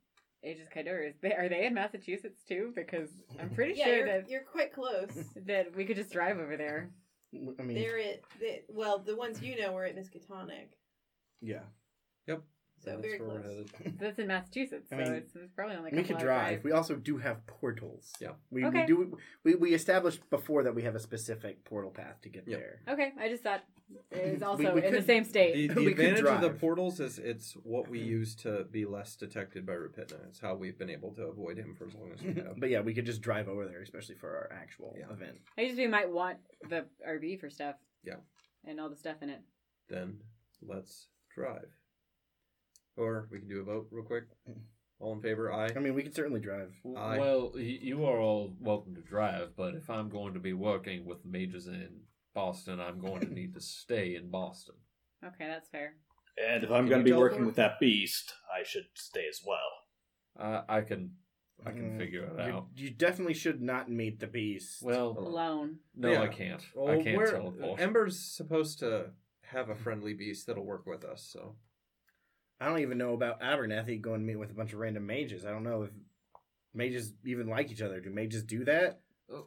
Aegis 0.44 0.70
Kai 0.74 0.84
Doru? 0.84 1.10
Is 1.10 1.16
they, 1.22 1.34
are 1.34 1.50
they 1.50 1.66
in 1.66 1.74
Massachusetts 1.74 2.44
too? 2.48 2.72
Because 2.76 3.10
I'm 3.40 3.50
pretty 3.50 3.74
Yeah, 3.78 3.86
sure 3.86 3.96
you're, 3.98 4.06
that 4.08 4.30
you're 4.30 4.44
quite 4.44 4.72
close. 4.74 5.12
that 5.48 5.76
we 5.76 5.86
could 5.86 5.98
just 5.98 6.12
drive 6.12 6.38
over 6.38 6.56
there. 6.56 6.92
I 7.60 7.64
mean, 7.64 7.76
They're 7.76 8.00
at 8.00 8.22
the, 8.40 8.62
well, 8.70 9.00
the 9.00 9.16
ones 9.16 9.42
you 9.42 9.60
know 9.60 9.72
were 9.74 9.86
at 9.86 9.96
Miskatonic. 9.96 10.68
yeah. 11.42 11.60
So 12.84 12.92
That's 12.92 13.02
very 13.02 13.18
close. 13.20 13.66
That's 14.00 14.20
in 14.20 14.28
Massachusetts, 14.28 14.90
I 14.92 14.96
so 14.98 15.04
mean, 15.04 15.14
it's, 15.14 15.36
it's 15.36 15.52
probably 15.56 15.76
only 15.76 15.92
a 15.92 15.96
we 15.96 16.02
couple 16.04 16.18
could 16.18 16.28
hour 16.28 16.38
drive. 16.40 16.64
We 16.64 16.72
also 16.72 16.96
do 16.96 17.18
have 17.18 17.46
portals. 17.48 18.12
Yeah. 18.20 18.32
We, 18.52 18.64
Okay. 18.66 18.82
we 18.82 18.86
do. 18.86 19.18
We, 19.44 19.56
we 19.56 19.74
established 19.74 20.30
before 20.30 20.62
that 20.64 20.76
we 20.76 20.84
have 20.84 20.94
a 20.94 21.00
specific 21.00 21.64
portal 21.64 21.90
path 21.90 22.22
to 22.22 22.30
get 22.30 22.48
Yep. 22.48 22.60
there. 22.60 22.80
Okay, 22.94 23.12
I 23.20 23.30
just 23.30 23.42
thought 23.44 23.64
it 24.12 24.34
was 24.34 24.40
We- 24.42 24.46
also 24.46 24.74
we 24.76 24.86
in 24.86 24.94
the 24.94 25.02
same 25.02 25.24
state. 25.24 25.70
The, 25.70 25.74
the 25.74 25.86
We 25.86 25.94
could 25.94 26.06
advantage 26.06 26.26
of 26.26 26.42
the 26.42 26.50
portals 26.52 27.00
is 27.00 27.18
it's 27.18 27.54
what 27.64 27.90
we 27.90 28.00
use 28.18 28.36
to 28.38 28.66
be 28.70 28.86
less 28.86 29.16
detected 29.16 29.66
by 29.66 29.74
Rapitna. 29.74 30.28
It's 30.28 30.40
how 30.40 30.54
we've 30.56 30.78
been 30.78 30.90
able 30.92 31.12
to 31.14 31.24
avoid 31.24 31.58
him 31.58 31.74
for 31.76 31.88
as 31.88 31.96
long 31.96 32.12
as 32.14 32.22
we 32.22 32.34
have. 32.36 32.60
but 32.60 32.70
yeah, 32.70 32.82
we 32.82 32.94
could 32.94 33.06
just 33.08 33.22
drive 33.22 33.48
over 33.48 33.66
there, 33.66 33.82
especially 33.82 34.16
for 34.16 34.30
our 34.30 34.52
actual 34.56 34.96
Yeah. 35.00 35.12
event. 35.12 35.38
I 35.58 35.66
just 35.66 35.78
we 35.78 35.88
might 35.88 36.12
want 36.12 36.38
the 36.70 36.86
RV 37.08 37.40
for 37.40 37.50
stuff. 37.50 37.76
Yeah. 38.04 38.16
And 38.68 38.80
all 38.80 38.90
the 38.90 38.96
stuff 38.96 39.18
in 39.24 39.30
it. 39.30 39.42
then 39.90 40.18
let's 40.62 41.08
drive. 41.34 41.68
Or 42.98 43.28
we 43.32 43.40
can 43.40 43.48
do 43.48 43.60
a 43.60 43.64
vote 43.64 43.88
real 43.92 44.04
quick. 44.06 44.24
All 45.00 45.14
in 45.14 45.22
favor? 45.22 45.52
Aye. 45.52 45.72
I 45.76 45.80
mean, 45.80 45.94
we 45.94 46.04
could 46.04 46.16
certainly 46.16 46.40
drive. 46.40 46.72
Aye. 46.98 47.20
Well, 47.20 47.52
y- 47.56 47.80
you 47.82 48.06
are 48.06 48.20
all 48.20 48.54
welcome 48.62 48.96
to 48.96 49.02
drive, 49.02 49.50
but 49.58 49.76
if 49.76 49.90
I'm 49.90 50.10
going 50.10 50.34
to 50.36 50.40
be 50.40 50.54
working 50.54 51.06
with 51.06 51.22
the 51.24 51.28
mages 51.30 51.68
in 51.68 51.90
Boston, 52.34 52.80
I'm 52.80 53.00
going 53.00 53.22
to 53.22 53.34
need 53.34 53.54
to 53.56 53.60
stay 53.62 54.16
in 54.16 54.30
Boston. 54.30 54.76
Okay, 55.26 55.48
that's 55.48 55.68
fair. 55.68 55.96
And 56.42 56.64
if 56.64 56.72
I'm 56.72 56.84
Can 56.86 56.90
going 56.90 57.04
to 57.04 57.10
you 57.10 57.16
be 57.16 57.20
working 57.20 57.38
teleport? 57.40 57.48
with 57.48 57.56
that 57.58 57.80
beast, 57.80 58.34
I 58.54 58.64
should 58.64 58.86
stay 58.94 59.26
as 59.30 59.42
well. 59.46 59.60
Uh, 60.40 60.62
I 60.68 60.82
can, 60.82 61.12
I 61.66 61.72
can 61.72 61.92
Mm, 61.92 61.98
figure 61.98 62.24
it 62.24 62.34
You, 62.48 62.54
out. 62.54 62.68
you 62.76 62.90
definitely 62.92 63.34
should 63.34 63.62
not 63.62 63.90
meet 63.90 64.20
the 64.20 64.28
beast. 64.28 64.82
Well, 64.82 65.16
Alone. 65.18 65.80
no, 65.96 66.12
Yeah. 66.12 66.22
I 66.22 66.28
can't. 66.28 66.62
Well, 66.74 66.90
I 67.00 67.04
can't 67.04 67.18
we're- 67.18 67.32
teleport. 67.32 67.80
Ember's 67.82 68.20
supposed 68.20 68.80
to 68.80 69.12
have 69.44 69.70
a 69.70 69.76
friendly 69.76 70.14
beast 70.14 70.48
that'll 70.48 70.66
work 70.66 70.86
with 70.86 71.04
us, 71.06 71.30
so. 71.32 71.56
I 72.60 72.68
don't 72.68 72.80
even 72.80 72.98
know 72.98 73.14
about 73.14 73.42
Abernathy 73.42 74.02
going 74.02 74.22
to 74.22 74.26
meet 74.26 74.38
with 74.38 74.52
a 74.52 74.54
bunch 74.54 74.74
of 74.74 74.80
random 74.80 75.06
mages. 75.06 75.46
I 75.46 75.50
don't 75.52 75.64
know 75.64 75.84
if 75.84 75.90
mages 76.74 77.14
even 77.26 77.48
like 77.48 77.72
each 77.72 77.82
other. 77.82 78.00
Do 78.00 78.10
mages 78.10 78.44
do 78.44 78.64
that? 78.66 79.02
Uh, 79.34 79.42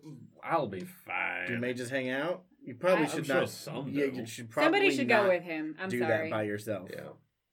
I'll 0.45 0.67
be 0.69 0.81
fine. 1.07 1.47
Do 1.49 1.59
mages 1.59 1.89
hang 1.91 2.11
out? 2.11 2.45
You 2.65 2.75
probably 2.75 3.05
I- 3.05 3.09
should 3.09 3.19
I'm 3.21 3.25
sure 3.25 3.41
not. 3.41 3.49
some 3.51 3.89
yeah, 3.91 4.07
you 4.07 4.27
should 4.27 4.51
probably 4.51 4.67
Somebody 4.67 4.97
should 4.97 5.09
go 5.09 5.29
with 5.29 5.43
him. 5.43 5.77
I'm 5.81 5.89
do 5.89 6.01
sorry. 6.01 6.29
that 6.29 6.31
by 6.31 6.43
yourself. 6.43 6.91
Yeah. 6.93 7.01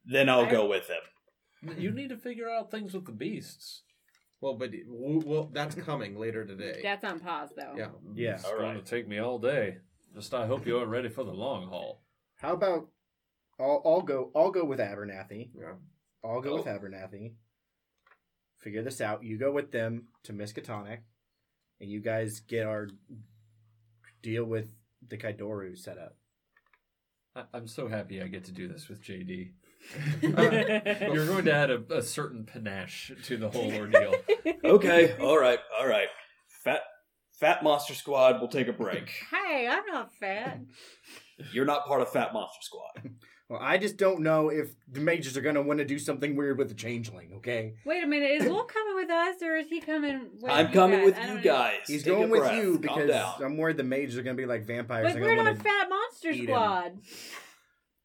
Then 0.05 0.29
I'll 0.29 0.45
I- 0.45 0.51
go 0.51 0.67
with 0.67 0.89
him. 0.89 1.77
You 1.79 1.91
need 1.91 2.09
to 2.09 2.17
figure 2.17 2.49
out 2.49 2.69
things 2.69 2.93
with 2.93 3.05
the 3.05 3.11
beasts. 3.11 3.83
Well, 4.41 4.55
but 4.55 4.71
well, 4.87 5.21
well, 5.25 5.49
that's 5.51 5.73
coming 5.75 6.19
later 6.19 6.45
today. 6.45 6.81
That's 6.83 7.03
on 7.05 7.19
pause 7.19 7.49
though. 7.55 7.73
Yeah. 7.77 7.87
Yeah. 8.13 8.33
It's 8.35 8.43
All 8.45 8.57
going 8.57 8.75
right. 8.75 8.85
to 8.85 8.89
take 8.89 9.07
me 9.07 9.17
all 9.19 9.39
day. 9.39 9.77
Just 10.13 10.33
I 10.33 10.45
hope 10.45 10.67
you're 10.67 10.85
ready 10.85 11.09
for 11.09 11.23
the 11.23 11.31
long 11.31 11.67
haul. 11.67 12.03
How 12.35 12.53
about 12.53 12.89
I'll, 13.59 13.81
I'll 13.85 14.01
go. 14.01 14.31
I'll 14.35 14.51
go 14.51 14.65
with 14.65 14.79
Abernathy. 14.79 15.49
Yeah. 15.57 15.73
I'll 16.23 16.41
go 16.41 16.55
with 16.57 16.67
Oh. 16.67 16.71
Abernathy. 16.71 17.33
Figure 18.59 18.81
this 18.83 18.99
out. 19.01 19.23
You 19.23 19.37
go 19.37 19.51
with 19.51 19.71
them 19.71 20.07
to 20.23 20.33
Miskatonic, 20.33 20.99
and 21.79 21.89
you 21.89 21.99
guys 22.01 22.39
get 22.39 22.65
our 22.65 22.87
deal 24.23 24.43
with 24.45 24.73
the 25.07 25.17
Kai 25.17 25.33
Doru 25.33 25.77
set 25.77 25.97
up. 25.97 26.15
I, 27.35 27.43
I'm 27.53 27.67
so 27.67 27.87
happy 27.87 28.21
I 28.21 28.27
get 28.27 28.45
to 28.45 28.51
do 28.51 28.67
this 28.67 28.87
with 28.89 29.01
JD. 29.03 29.51
Uh, 30.23 31.11
You're 31.13 31.27
going 31.27 31.45
to 31.45 31.53
add 31.53 31.69
a, 31.69 31.83
a 31.97 32.01
certain 32.01 32.43
panache 32.43 33.11
to 33.25 33.37
the 33.37 33.49
whole 33.51 33.71
ordeal. 33.75 34.15
Okay, 34.65 35.15
all 35.21 35.37
right, 35.39 35.59
all 35.79 35.85
right. 35.85 36.07
Fat 36.63 36.79
Fat 37.39 37.61
Monster 37.63 37.93
Squad 37.93 38.41
will 38.41 38.47
take 38.47 38.67
a 38.67 38.73
break. 38.73 39.11
Hey, 39.29 39.67
I'm 39.69 39.85
not 39.85 40.11
fat. 40.15 40.59
You're 41.51 41.65
not 41.65 41.85
part 41.85 42.01
of 42.01 42.09
Fat 42.11 42.33
Monster 42.33 42.61
Squad. 42.61 43.11
Well, 43.47 43.59
I 43.61 43.77
just 43.77 43.97
don't 43.97 44.21
know 44.21 44.49
if 44.49 44.69
the 44.91 44.99
mages 44.99 45.37
are 45.37 45.41
gonna 45.41 45.61
want 45.61 45.77
to 45.79 45.85
do 45.85 45.99
something 45.99 46.35
weird 46.35 46.57
with 46.57 46.67
the 46.69 46.73
changeling. 46.73 47.31
Okay, 47.37 47.75
Wait 47.85 48.03
a 48.03 48.07
minute, 48.07 48.31
is 48.41 48.49
Wolf 48.49 48.67
coming 48.67 48.95
with 48.95 49.09
us 49.11 49.41
or 49.43 49.55
is 49.55 49.67
he 49.69 49.81
coming 49.81 50.29
with 50.41 50.51
I'm 50.51 50.67
you 50.67 50.73
coming 50.73 50.97
guys? 50.99 51.05
with 51.05 51.17
you 51.19 51.27
don't 51.27 51.35
know. 51.37 51.41
guys. 51.43 51.79
he's 51.85 52.03
Take 52.03 52.13
going 52.13 52.29
with 52.31 52.41
breath. 52.41 52.55
you 52.55 52.79
because. 52.79 53.11
I'm 53.41 53.57
worried 53.57 53.77
the 53.77 53.83
mages 53.83 54.17
are 54.17 54.23
gonna 54.23 54.35
be 54.35 54.47
like 54.47 54.65
vampires. 54.65 55.05
But 55.13 55.15
and 55.17 55.21
we're 55.23 55.31
I'm 55.31 55.37
not 55.37 55.45
gonna- 55.45 55.63
Fat 55.63 55.89
Monster. 55.89 56.33
Squad. 56.33 56.97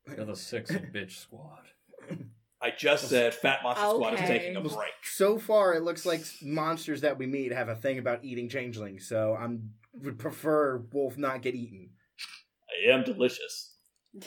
You're 0.16 0.24
the 0.26 0.36
six 0.36 0.70
bitch 0.72 1.12
squad. 1.12 1.62
I 2.62 2.72
just 2.76 3.08
said 3.08 3.32
Fat 3.34 3.62
Monster 3.62 3.84
Squad 3.86 4.14
is 4.14 4.20
taking 4.20 4.56
a 4.56 4.60
break. 4.60 4.74
So 5.04 5.38
far, 5.38 5.72
it 5.74 5.82
looks 5.82 6.04
like 6.04 6.20
monsters 6.42 7.00
that 7.00 7.16
we 7.16 7.26
meet 7.26 7.52
have 7.52 7.68
a 7.70 7.74
thing 7.76 7.98
about 7.98 8.22
eating 8.24 8.50
changelings. 8.50 9.06
So 9.08 9.32
I 9.40 9.48
would 10.04 10.18
prefer 10.18 10.82
Wolf 10.92 11.16
not 11.16 11.40
get 11.40 11.54
eaten, 11.54 11.90
I 12.68 12.92
am 12.92 13.04
delicious. 13.04 13.76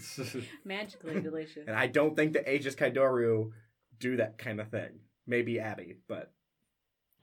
Magically 0.64 1.20
delicious. 1.20 1.66
and 1.66 1.76
I 1.76 1.86
don't 1.86 2.14
think 2.16 2.32
the 2.32 2.48
Aegis 2.54 2.74
Kai 2.74 2.90
Doru 2.90 3.50
do 3.98 4.16
that 4.16 4.38
kind 4.38 4.60
of 4.60 4.68
thing. 4.68 5.00
Maybe 5.26 5.60
Abby, 5.60 5.98
but 6.08 6.32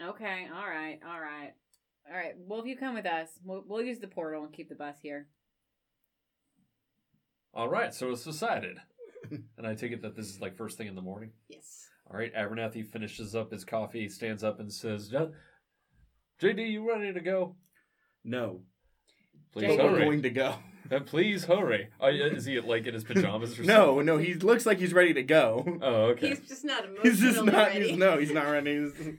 Okay, 0.02 0.48
all 0.54 0.68
right, 0.68 0.99
all 1.06 1.20
right. 1.20 1.54
All 2.10 2.16
right, 2.16 2.36
well, 2.38 2.60
if 2.62 2.66
you 2.68 2.78
come 2.78 2.94
with 2.94 3.06
us. 3.06 3.30
We'll, 3.44 3.64
we'll 3.68 3.82
use 3.82 3.99
the 3.99 4.08
portal 4.08 4.44
and 4.44 4.54
keep 4.54 4.70
the 4.70 4.76
bus 4.76 4.95
here. 5.02 5.28
all 7.54 7.68
right, 7.68 7.94
so 7.94 8.12
it's 8.12 8.24
decided. 8.24 8.78
And 9.58 9.68
I 9.68 9.74
take 9.76 9.91
it 9.91 10.04
that 10.04 10.16
this 10.16 10.28
is 10.28 10.40
like 10.40 10.56
first 10.56 10.78
thing 10.78 10.88
in 10.88 10.95
the 10.95 11.02
morning. 11.02 11.32
Yes. 11.49 11.90
All 12.10 12.18
right, 12.18 12.34
Abernathy 12.34 12.88
finishes 12.88 13.36
up 13.36 13.52
his 13.52 13.66
coffee, 13.66 14.08
stands 14.08 14.41
up, 14.41 14.62
and 14.62 14.72
says, 14.72 15.12
"JD, 16.41 16.70
you 16.72 16.88
ready 16.88 17.12
to 17.12 17.20
go? 17.20 17.58
no. 18.24 18.62
Please 19.52 19.76
But 19.76 19.84
we're 19.91 19.99
going 19.99 20.22
to 20.22 20.30
go. 20.30 20.56
Uh, 20.91 20.99
please 21.01 21.45
hurry." 21.45 21.89
Uh, 22.01 22.07
is 22.07 22.45
he 22.45 22.59
like 22.59 22.85
in 22.88 22.93
his 22.93 23.03
pajamas 23.03 23.51
or 23.53 23.55
something? 23.57 23.68
No, 23.68 24.01
no, 24.01 24.18
he 24.18 24.34
looks 24.35 24.65
like 24.65 24.77
he's 24.80 24.93
ready 24.93 25.14
to 25.14 25.23
go. 25.23 25.80
Oh, 25.81 25.95
okay. 26.11 26.30
He's 26.30 26.39
just 26.47 26.65
not 26.65 26.85
emotionally 26.85 27.09
He's 27.11 27.19
just 27.22 27.43
not. 27.43 27.53
ready. 27.53 27.89
He's, 27.89 27.97
no, 27.97 28.18
he's 28.18 28.31
not 28.31 28.45
ready. 28.45 28.77
He's- 28.77 29.15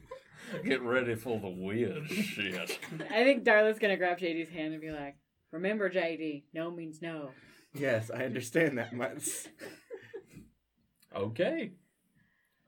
Get 0.65 0.81
ready 0.81 1.15
for 1.15 1.39
the 1.39 1.49
weird 1.49 2.09
shit. 2.09 2.79
I 3.11 3.23
think 3.23 3.45
Darla's 3.45 3.79
gonna 3.79 3.99
grab 3.99 4.19
JD's 4.19 4.49
hand 4.49 4.73
and 4.73 4.81
be 4.81 4.91
like, 4.91 5.17
"Remember, 5.53 5.91
JD, 5.91 6.45
no 6.55 6.71
means 6.71 7.03
no." 7.03 7.33
yes, 7.75 8.11
I 8.11 8.25
understand 8.25 8.79
that 8.79 8.95
much. 8.95 9.25
Okay. 11.15 11.73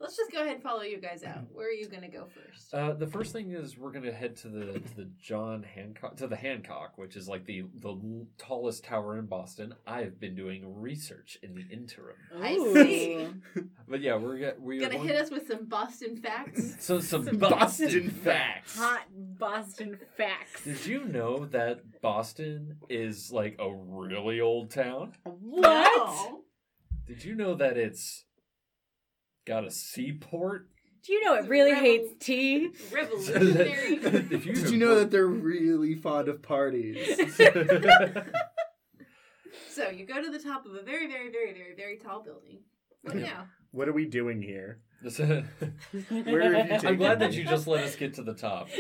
Let's 0.01 0.17
just 0.17 0.33
go 0.33 0.41
ahead 0.41 0.55
and 0.55 0.63
follow 0.63 0.81
you 0.83 0.99
guys 0.99 1.23
out. 1.25 1.45
Where 1.53 1.69
are 1.69 1.73
you 1.73 1.87
going 1.87 2.03
to 2.03 2.09
go 2.09 2.27
first? 2.27 2.73
Uh, 2.73 2.95
the 2.95 3.07
first 3.07 3.33
thing 3.35 3.51
is 3.53 3.77
we're 3.77 3.91
gonna 3.91 4.13
head 4.13 4.35
to 4.37 4.49
the 4.49 4.79
to 4.79 4.97
the 4.97 5.11
John 5.21 5.63
Hancock 5.63 6.17
to 6.17 6.27
the 6.27 6.37
Hancock, 6.37 6.97
which 6.97 7.17
is 7.17 7.29
like 7.29 7.45
the 7.45 7.65
the 7.81 8.27
tallest 8.39 8.85
tower 8.85 9.19
in 9.19 9.27
Boston. 9.27 9.75
I've 9.87 10.19
been 10.19 10.35
doing 10.35 10.63
research 10.81 11.37
in 11.43 11.55
the 11.55 11.63
interim, 11.71 12.17
I 12.41 12.55
see. 12.73 13.29
but 13.89 14.01
yeah, 14.01 14.17
we're 14.17 14.39
get 14.39 14.61
we 14.61 14.79
are 14.79 14.83
Gonna 14.83 14.95
going- 14.97 15.09
hit 15.09 15.17
us 15.21 15.31
with 15.31 15.49
some 15.49 15.67
Boston 15.67 16.17
facts? 16.17 16.77
So 16.81 17.01
some, 17.01 17.25
Some 17.27 17.37
Boston, 17.39 17.59
Boston 17.59 18.11
facts. 18.11 18.79
Hot 18.79 19.03
Boston 19.39 19.99
facts. 20.17 20.65
Did 20.65 20.87
you 20.87 21.05
know 21.05 21.45
that 21.47 22.01
Boston 22.01 22.77
is 22.89 23.31
like 23.31 23.57
a 23.59 23.71
really 23.71 24.41
old 24.41 24.71
town? 24.71 25.13
What? 25.25 25.63
No. 25.97 26.41
Did 27.07 27.25
you 27.25 27.35
know 27.35 27.55
that 27.57 27.77
it's 27.77 28.25
got 29.47 29.65
a 29.65 29.71
seaport? 29.71 30.69
Do 31.03 31.13
you 31.15 31.25
know 31.25 31.35
it 31.35 31.49
really 31.49 31.71
Rebel- 31.73 31.85
hates 31.85 32.13
tea? 32.21 32.71
Revolutionary. 32.93 34.01
If 34.31 34.45
you 34.47 34.55
Did 34.55 34.71
you 34.71 34.77
know 34.77 34.97
that 34.97 35.11
they're 35.11 35.27
really 35.27 35.95
fond 35.95 36.29
of 36.29 36.43
parties? 36.43 36.97
so 39.71 39.89
you 39.89 40.05
go 40.07 40.23
to 40.23 40.31
the 40.31 40.39
top 40.39 40.67
of 40.67 40.75
a 40.75 40.83
very, 40.83 41.07
very, 41.07 41.31
very, 41.31 41.53
very, 41.55 41.75
very 41.77 41.97
tall 41.97 42.23
building. 42.23 42.61
What 43.03 43.17
now? 43.17 43.47
what 43.71 43.89
are 43.89 43.93
we 43.95 44.05
doing 44.05 44.43
here? 44.43 44.81
Where 45.03 45.45
Where 46.09 46.55
have 46.55 46.67
you 46.69 46.75
I'm 46.75 46.81
taken 46.81 46.97
glad 46.99 47.19
that 47.21 47.31
me? 47.31 47.37
you 47.39 47.45
just 47.45 47.67
let 47.67 47.83
us 47.85 47.97
get 47.97 48.13
to 48.15 48.23
the 48.23 48.35
top. 48.35 48.69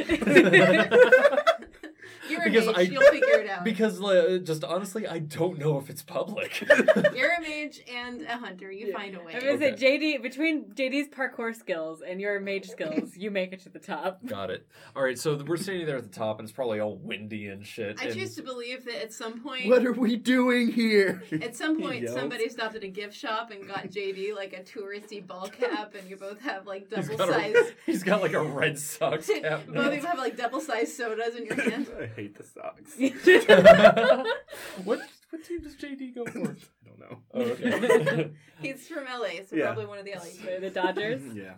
You're 2.31 2.45
Because 2.45 2.67
a 2.67 2.73
mage. 2.73 2.79
I- 2.79 2.93
You'll 2.93 3.03
figure 3.11 3.41
it 3.41 3.51
out. 3.51 3.65
Because 3.65 4.01
uh, 4.03 4.39
just 4.43 4.65
honestly, 4.65 5.07
I 5.07 5.19
don't 5.19 5.59
know 5.59 5.79
if 5.79 5.91
it's 5.91 6.03
public. 6.03 6.61
You're 7.15 7.35
a 7.35 7.41
mage 7.41 7.81
and 7.93 8.23
a 8.23 8.37
hunter. 8.37 8.71
You 8.71 8.89
Yeah. 8.89 8.97
find 8.97 9.15
a 9.17 9.21
way. 9.23 9.33
I 9.33 9.37
was 9.37 9.45
gonna 9.45 9.59
say 9.59 9.73
JD 9.99 10.23
between 10.23 10.65
JD's 10.75 11.09
parkour 11.09 11.55
skills 11.55 12.03
and 12.07 12.21
your 12.21 12.41
mage 12.41 12.69
skills, 12.69 13.17
you 13.17 13.31
make 13.31 13.53
it 13.53 13.61
to 13.61 13.69
the 13.69 13.79
top. 13.79 14.25
Got 14.27 14.51
it. 14.51 14.67
All 14.97 15.03
right, 15.03 15.19
so 15.19 15.37
we're 15.47 15.57
standing 15.57 15.87
there 15.87 15.97
at 15.97 16.05
the 16.05 16.09
top, 16.11 16.39
and 16.39 16.47
it's 16.49 16.55
probably 16.55 16.81
all 16.81 16.97
windy 16.97 17.49
and 17.49 17.67
shit. 17.67 18.01
I 18.01 18.07
and- 18.07 18.15
choose 18.15 18.35
to 18.37 18.43
believe 18.43 18.85
that 18.85 19.03
at 19.03 19.13
some 19.13 19.41
point, 19.41 19.69
What 19.69 19.85
are 19.85 19.93
we 19.93 20.17
doing 20.17 20.71
here? 20.73 21.23
at 21.33 21.57
some 21.57 21.81
point, 21.81 22.09
somebody 22.09 22.49
stopped 22.49 22.75
at 22.77 22.85
a 22.85 22.89
gift 22.89 23.15
shop 23.15 23.51
and 23.51 23.67
got 23.67 23.89
JD 23.91 24.35
like 24.35 24.53
a 24.53 24.63
touristy 24.63 25.27
ball 25.27 25.49
cap, 25.49 25.95
and 25.99 26.09
you 26.09 26.17
both 26.17 26.41
have 26.41 26.67
like 26.67 26.89
double 26.91 27.17
got, 27.17 27.29
sized. 27.29 27.57
a, 27.57 27.67
he's 27.87 28.03
got 28.03 28.23
like 28.23 28.33
a 28.33 28.43
Red 28.43 28.79
Sox 28.79 29.27
cap. 29.29 29.67
Both 29.67 29.87
of 29.87 29.95
you 29.95 30.01
have 30.03 30.19
like 30.19 30.37
double 30.37 30.61
sized 30.61 30.93
sodas 30.97 31.35
in 31.37 31.47
your 31.47 31.55
hand. 31.61 31.89
I 32.21 32.25
hate 32.25 32.37
the 32.37 32.45
Sox. 32.45 32.97
what 34.85 35.01
what 35.31 35.45
team 35.45 35.61
does 35.63 35.75
JD 35.77 36.15
go 36.15 36.25
for? 36.27 36.39
I 36.85 36.89
don't 36.89 36.99
know. 37.01 37.19
Oh, 37.33 37.41
okay. 37.41 38.31
He's 38.61 38.87
from 38.89 39.05
LA, 39.05 39.43
so 39.49 39.57
Yeah. 39.57 39.67
probably 39.67 39.87
one 39.87 39.99
of 39.99 40.05
the 40.05 40.13
LA 40.13 40.25
teams. 40.25 40.61
The 40.61 40.71
Dodgers. 40.71 41.23
Yeah. 41.35 41.55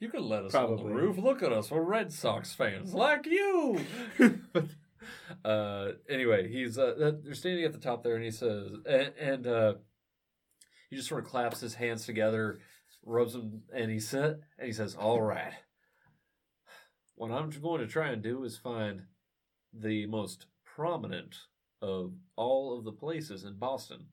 you 0.00 0.08
can 0.08 0.26
let 0.28 0.44
us 0.44 0.54
on 0.54 0.66
Probably. 0.66 0.92
the 0.94 0.98
roof. 1.00 1.18
Look 1.18 1.42
at 1.42 1.52
us. 1.52 1.70
We're 1.70 1.82
Red 1.82 2.12
Sox 2.12 2.54
fans, 2.54 2.94
like 2.94 3.26
you. 3.26 3.80
uh, 5.44 5.88
anyway, 6.08 6.48
he's 6.50 6.78
uh, 6.78 7.12
they're 7.22 7.34
standing 7.34 7.64
at 7.64 7.72
the 7.72 7.78
top 7.78 8.02
there, 8.02 8.14
and 8.14 8.24
he 8.24 8.30
says, 8.30 8.70
and, 8.86 9.12
and 9.20 9.46
uh, 9.46 9.74
he 10.90 10.96
just 10.96 11.08
sort 11.08 11.22
of 11.24 11.30
claps 11.30 11.60
his 11.60 11.74
hands 11.74 12.06
together, 12.06 12.60
rubs 13.04 13.34
them, 13.34 13.62
and 13.74 13.90
he 13.90 14.00
said, 14.00 14.40
and 14.58 14.66
he 14.66 14.72
says, 14.72 14.94
"All 14.94 15.20
right. 15.20 15.52
What 17.14 17.30
I'm 17.30 17.50
going 17.50 17.80
to 17.80 17.86
try 17.86 18.08
and 18.08 18.22
do 18.22 18.42
is 18.44 18.56
find 18.56 19.02
the 19.72 20.06
most 20.06 20.46
prominent 20.64 21.36
of 21.80 22.12
all 22.36 22.78
of 22.78 22.84
the 22.84 22.92
places 22.92 23.44
in 23.44 23.58
Boston 23.58 24.06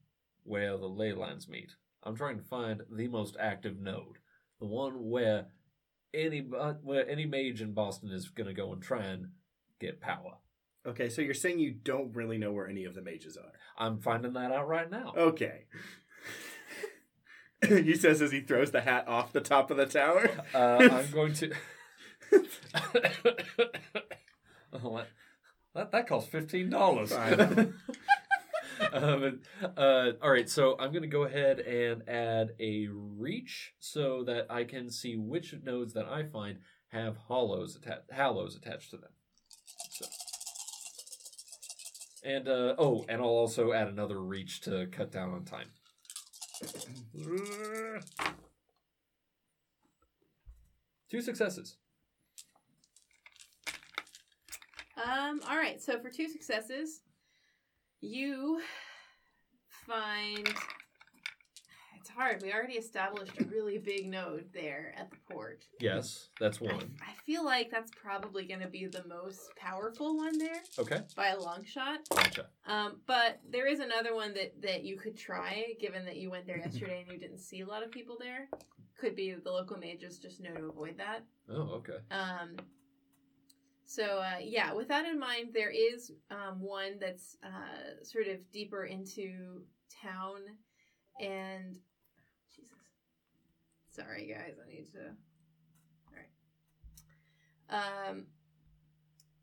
where 0.44 0.76
the 0.76 0.86
ley 0.86 1.12
lines 1.12 1.48
meet. 1.48 1.74
I'm 2.02 2.16
trying 2.16 2.38
to 2.38 2.44
find 2.44 2.82
the 2.90 3.08
most 3.08 3.36
active 3.38 3.78
node, 3.78 4.18
the 4.58 4.66
one 4.66 5.10
where 5.10 5.46
any 6.14 6.44
uh, 6.58 6.74
where 6.82 7.08
any 7.08 7.26
mage 7.26 7.60
in 7.60 7.72
Boston 7.72 8.10
is 8.10 8.28
going 8.28 8.48
to 8.48 8.54
go 8.54 8.72
and 8.72 8.82
try 8.82 9.04
and 9.04 9.28
get 9.80 10.00
power. 10.00 10.38
Okay, 10.86 11.10
so 11.10 11.20
you're 11.20 11.34
saying 11.34 11.58
you 11.58 11.72
don't 11.72 12.14
really 12.14 12.38
know 12.38 12.52
where 12.52 12.66
any 12.66 12.84
of 12.84 12.94
the 12.94 13.02
mages 13.02 13.36
are. 13.36 13.52
I'm 13.76 14.00
finding 14.00 14.32
that 14.32 14.50
out 14.50 14.66
right 14.66 14.90
now. 14.90 15.12
Okay. 15.14 15.64
he 17.68 17.94
says 17.94 18.22
as 18.22 18.32
he 18.32 18.40
throws 18.40 18.70
the 18.70 18.80
hat 18.80 19.06
off 19.06 19.32
the 19.32 19.42
top 19.42 19.70
of 19.70 19.76
the 19.76 19.84
tower. 19.84 20.30
Uh, 20.54 20.88
I'm 20.90 21.10
going 21.10 21.34
to. 21.34 21.52
That, 25.74 25.92
that 25.92 26.08
costs 26.08 26.30
fifteen 26.30 26.70
dollars. 26.70 27.12
Um, 28.92 29.40
uh, 29.76 30.12
all 30.22 30.30
right, 30.30 30.48
so 30.48 30.76
I'm 30.78 30.90
going 30.90 31.02
to 31.02 31.08
go 31.08 31.24
ahead 31.24 31.60
and 31.60 32.08
add 32.08 32.52
a 32.58 32.88
reach 32.90 33.74
so 33.78 34.24
that 34.24 34.46
I 34.50 34.64
can 34.64 34.90
see 34.90 35.16
which 35.16 35.54
nodes 35.62 35.92
that 35.94 36.06
I 36.06 36.24
find 36.24 36.58
have 36.88 37.16
hollows 37.16 37.76
attached, 37.76 38.10
hallows 38.10 38.56
attached 38.56 38.90
to 38.90 38.96
them. 38.96 39.10
So, 39.90 40.06
and 42.24 42.48
uh, 42.48 42.74
oh, 42.78 43.04
and 43.08 43.20
I'll 43.20 43.28
also 43.28 43.72
add 43.72 43.88
another 43.88 44.18
reach 44.20 44.62
to 44.62 44.86
cut 44.86 45.12
down 45.12 45.30
on 45.30 45.44
time. 45.44 45.68
Two 51.10 51.20
successes. 51.20 51.76
Um, 55.04 55.40
all 55.48 55.56
right, 55.56 55.80
so 55.80 55.98
for 56.00 56.10
two 56.10 56.28
successes, 56.28 57.00
you 58.00 58.60
find 59.86 60.48
it's 62.00 62.08
hard. 62.08 62.42
We 62.42 62.52
already 62.52 62.74
established 62.74 63.32
a 63.40 63.44
really 63.44 63.78
big 63.78 64.06
node 64.08 64.46
there 64.54 64.94
at 64.96 65.10
the 65.10 65.16
port. 65.30 65.64
Yes, 65.80 66.28
that's 66.40 66.60
I, 66.62 66.72
one. 66.72 66.90
I 67.02 67.12
feel 67.26 67.44
like 67.44 67.70
that's 67.70 67.90
probably 67.90 68.46
going 68.46 68.60
to 68.60 68.68
be 68.68 68.86
the 68.86 69.04
most 69.06 69.54
powerful 69.56 70.16
one 70.16 70.38
there 70.38 70.62
Okay, 70.78 71.02
by 71.14 71.28
a 71.28 71.38
long 71.38 71.64
shot. 71.64 72.00
gotcha. 72.10 72.46
Um, 72.66 73.00
but 73.06 73.40
there 73.50 73.66
is 73.66 73.80
another 73.80 74.14
one 74.14 74.32
that 74.34 74.60
that 74.62 74.82
you 74.84 74.96
could 74.96 75.16
try, 75.16 75.74
given 75.80 76.04
that 76.06 76.16
you 76.16 76.30
went 76.30 76.46
there 76.46 76.58
yesterday 76.64 77.02
and 77.02 77.12
you 77.12 77.18
didn't 77.18 77.40
see 77.40 77.60
a 77.60 77.66
lot 77.66 77.82
of 77.82 77.90
people 77.90 78.16
there. 78.18 78.48
Could 78.98 79.16
be 79.16 79.32
the 79.32 79.50
local 79.50 79.78
mages 79.78 80.18
just 80.18 80.40
know 80.40 80.52
to 80.54 80.66
avoid 80.68 80.98
that. 80.98 81.24
Oh, 81.50 81.80
okay. 81.80 81.98
Um, 82.10 82.56
so 83.90 84.20
uh, 84.20 84.38
yeah, 84.40 84.72
with 84.72 84.86
that 84.86 85.04
in 85.04 85.18
mind, 85.18 85.48
there 85.52 85.72
is 85.72 86.12
um, 86.30 86.60
one 86.60 86.92
that's 87.00 87.36
uh, 87.42 88.04
sort 88.04 88.28
of 88.28 88.38
deeper 88.52 88.84
into 88.84 89.62
town, 90.00 90.42
and 91.20 91.74
Jesus, 92.54 92.70
sorry 93.90 94.28
guys, 94.32 94.54
I 94.64 94.70
need 94.72 94.86
to. 94.92 95.00
All 96.06 96.14
right. 97.72 98.08
Um. 98.08 98.26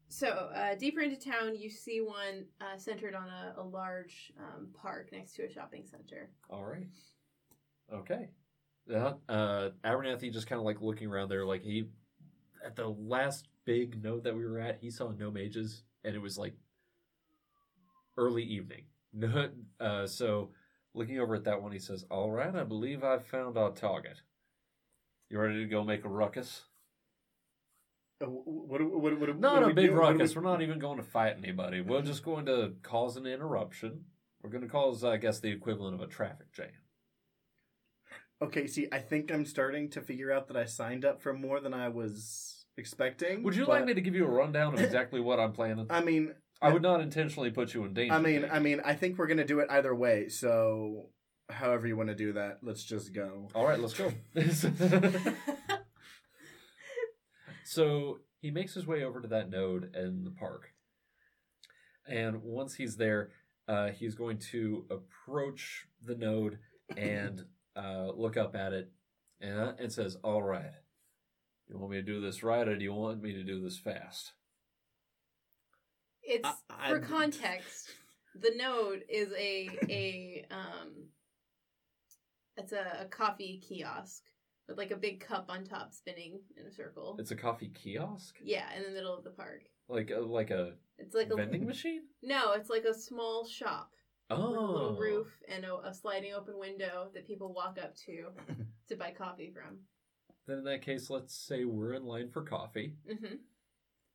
So 0.08 0.28
uh, 0.28 0.76
deeper 0.76 1.02
into 1.02 1.20
town, 1.20 1.58
you 1.58 1.70
see 1.70 2.00
one 2.00 2.46
uh, 2.62 2.78
centered 2.78 3.16
on 3.16 3.28
a, 3.28 3.60
a 3.60 3.64
large 3.64 4.32
um, 4.40 4.70
park 4.74 5.10
next 5.12 5.34
to 5.34 5.44
a 5.44 5.52
shopping 5.52 5.84
center. 5.86 6.30
All 6.50 6.64
right. 6.64 6.88
Okay. 7.94 8.30
Yeah. 8.88 9.16
Uh, 9.28 9.72
Abernathy 9.84 10.32
just 10.32 10.48
kind 10.48 10.58
of 10.58 10.66
like 10.66 10.82
looking 10.82 11.10
around 11.10 11.28
there, 11.28 11.46
like 11.46 11.64
he 11.64 11.90
at 12.68 12.76
the 12.76 12.88
last 12.88 13.48
big 13.66 14.04
note 14.04 14.24
that 14.26 14.36
we 14.36 14.46
were 14.46 14.60
at, 14.60 14.80
he 14.82 14.92
saw 14.92 15.10
no 15.12 15.32
mages, 15.32 15.84
and 16.04 16.14
it 16.14 16.22
was 16.22 16.38
like 16.38 16.54
early 18.18 18.44
evening. 18.44 18.84
Uh, 19.80 20.08
so 20.08 20.50
looking 20.96 21.20
over 21.20 21.36
at 21.36 21.44
that 21.44 21.62
one, 21.62 21.72
he 21.72 21.78
says, 21.80 22.04
"All 22.10 22.32
right, 22.32 22.54
I 22.56 22.64
believe 22.64 23.04
I've 23.04 23.26
found 23.26 23.58
our 23.58 23.72
target. 23.72 24.22
You 25.30 25.40
ready 25.40 25.60
to 25.60 25.66
go 25.70 25.84
make 25.84 26.04
a 26.04 26.10
ruckus? 26.10 26.64
Uh, 28.22 28.26
what, 28.26 28.82
what, 28.82 29.20
what, 29.20 29.40
Not 29.40 29.64
a 29.64 29.68
big 29.68 29.90
do? 29.90 29.96
What 29.96 30.14
do 30.14 30.14
ruckus. 30.14 30.36
we- 30.36 30.42
We're 30.42 30.50
not 30.50 30.62
even 30.64 30.80
going 30.80 30.98
to 30.98 31.04
fight 31.04 31.36
anybody. 31.38 31.82
We're 31.82 32.02
just 32.02 32.24
going 32.24 32.48
to 32.48 32.74
cause 32.82 33.18
an 33.18 33.28
interruption. 33.28 34.06
We're 34.42 34.50
going 34.50 34.64
to 34.64 34.70
cause, 34.70 35.04
I 35.04 35.18
guess, 35.18 35.40
the 35.40 35.52
equivalent 35.52 35.94
of 35.94 36.02
a 36.02 36.08
traffic 36.08 36.52
jam." 36.52 36.70
Okay, 38.42 38.68
see, 38.68 38.88
I 38.92 39.00
think 39.00 39.32
I'm 39.32 39.46
starting 39.46 39.90
to 39.92 40.02
figure 40.02 40.32
out 40.32 40.48
that 40.48 40.58
I 40.58 40.66
signed 40.66 41.06
up 41.06 41.22
for 41.22 41.34
more 41.34 41.60
than 41.60 41.74
I 41.74 41.90
was 41.90 42.57
expecting. 42.78 43.44
Would 43.44 43.56
you 43.56 43.66
but- 43.66 43.74
like 43.74 43.86
me 43.86 43.94
to 43.94 44.02
give 44.02 44.16
you 44.16 44.26
a 44.26 44.30
rundown 44.30 44.74
of 44.74 44.82
exactly 44.82 45.20
what 45.20 45.40
I'm 45.40 45.52
planning? 45.52 45.88
I 45.92 46.02
mean, 46.02 46.34
I 46.62 46.72
would 46.72 46.82
not 46.82 47.02
intentionally 47.02 47.52
put 47.52 47.74
you 47.74 47.84
in 47.84 47.94
danger. 47.94 48.14
I 48.14 48.20
mean, 48.20 48.48
I 48.52 48.60
mean, 48.60 48.82
I 48.84 48.94
think 48.94 49.18
we're 49.18 49.28
gonna 49.28 49.46
do 49.46 49.60
it 49.60 49.68
either 49.70 49.94
way. 49.94 50.30
So, 50.30 51.10
however 51.50 51.88
you 51.88 51.96
want 51.96 52.10
to 52.10 52.16
do 52.16 52.34
that, 52.34 52.60
let's 52.62 52.84
just 52.84 53.14
go. 53.14 53.50
all 53.54 53.66
right, 53.66 53.80
let's 53.80 53.94
go. 53.94 54.12
so 57.64 58.20
he 58.42 58.52
makes 58.52 58.74
his 58.74 58.88
way 58.88 59.04
over 59.04 59.22
to 59.22 59.28
that 59.28 59.50
node 59.50 59.96
in 59.96 60.24
the 60.24 60.32
park, 60.32 60.72
and 62.08 62.42
once 62.42 62.76
he's 62.76 62.98
there, 62.98 63.30
uh, 63.68 63.90
he's 63.90 64.16
going 64.16 64.40
to 64.52 64.86
approach 64.90 65.88
the 66.04 66.16
node 66.16 66.58
and 66.96 67.46
uh, 67.76 68.12
look 68.16 68.38
up 68.38 68.56
at 68.56 68.74
it, 68.74 68.92
and 69.42 69.60
uh, 69.60 69.74
and 69.78 69.92
says, 69.92 70.18
"All 70.24 70.42
right, 70.42 70.72
you 71.70 71.78
want 71.78 71.92
me 71.92 71.98
to 71.98 72.04
do 72.04 72.22
this 72.22 72.44
right, 72.44 72.68
or 72.68 72.76
do 72.78 72.84
you 72.84 72.94
want 72.94 73.22
me 73.22 73.34
to 73.34 73.44
do 73.44 73.62
this 73.62 73.78
fast?" 73.78 74.34
It's 76.24 76.48
I- 76.70 76.90
for 76.90 76.98
I- 77.04 77.08
context. 77.08 77.90
The 78.40 78.52
node 78.56 79.04
is 79.10 79.30
a 79.36 79.68
a 79.90 80.46
um, 80.52 81.08
it's 82.56 82.72
a, 82.72 83.00
a 83.02 83.06
coffee 83.06 83.60
kiosk 83.68 84.26
with 84.68 84.78
like 84.78 84.92
a 84.92 84.96
big 84.96 85.22
cup 85.22 85.48
on 85.50 85.64
top 85.64 85.92
spinning 85.92 86.42
in 86.56 86.68
a 86.68 86.72
circle. 86.72 87.16
It's 87.18 87.32
a 87.32 87.36
coffee 87.36 87.70
kiosk, 87.74 88.36
yeah, 88.44 88.66
in 88.76 88.84
the 88.84 88.92
middle 88.92 89.18
of 89.18 89.24
the 89.24 89.32
park. 89.32 89.64
like 89.90 90.12
a, 90.12 90.20
like 90.20 90.52
a 90.52 90.74
It's 91.00 91.16
like 91.16 91.32
a 91.32 91.36
vending 91.36 91.66
machine. 91.66 92.02
no, 92.22 92.52
it's 92.52 92.70
like 92.70 92.84
a 92.84 92.94
small 92.94 93.44
shop 93.48 93.90
Oh, 94.30 94.36
with 94.52 94.58
a 94.58 94.62
little 94.62 94.98
roof 95.00 95.34
and 95.50 95.66
a, 95.66 95.76
a 95.88 95.94
sliding 95.96 96.34
open 96.36 96.60
window 96.60 97.10
that 97.16 97.26
people 97.26 97.54
walk 97.56 97.80
up 97.82 97.96
to 98.06 98.28
to 98.90 98.96
buy 98.98 99.12
coffee 99.18 99.52
from. 99.52 99.80
Then 100.48 100.60
in 100.60 100.64
that 100.66 100.82
case, 100.82 101.10
let's 101.10 101.36
say 101.36 101.66
we're 101.66 101.94
in 101.94 102.06
line 102.06 102.30
for 102.30 102.42
coffee. 102.42 102.94
hmm 103.08 103.36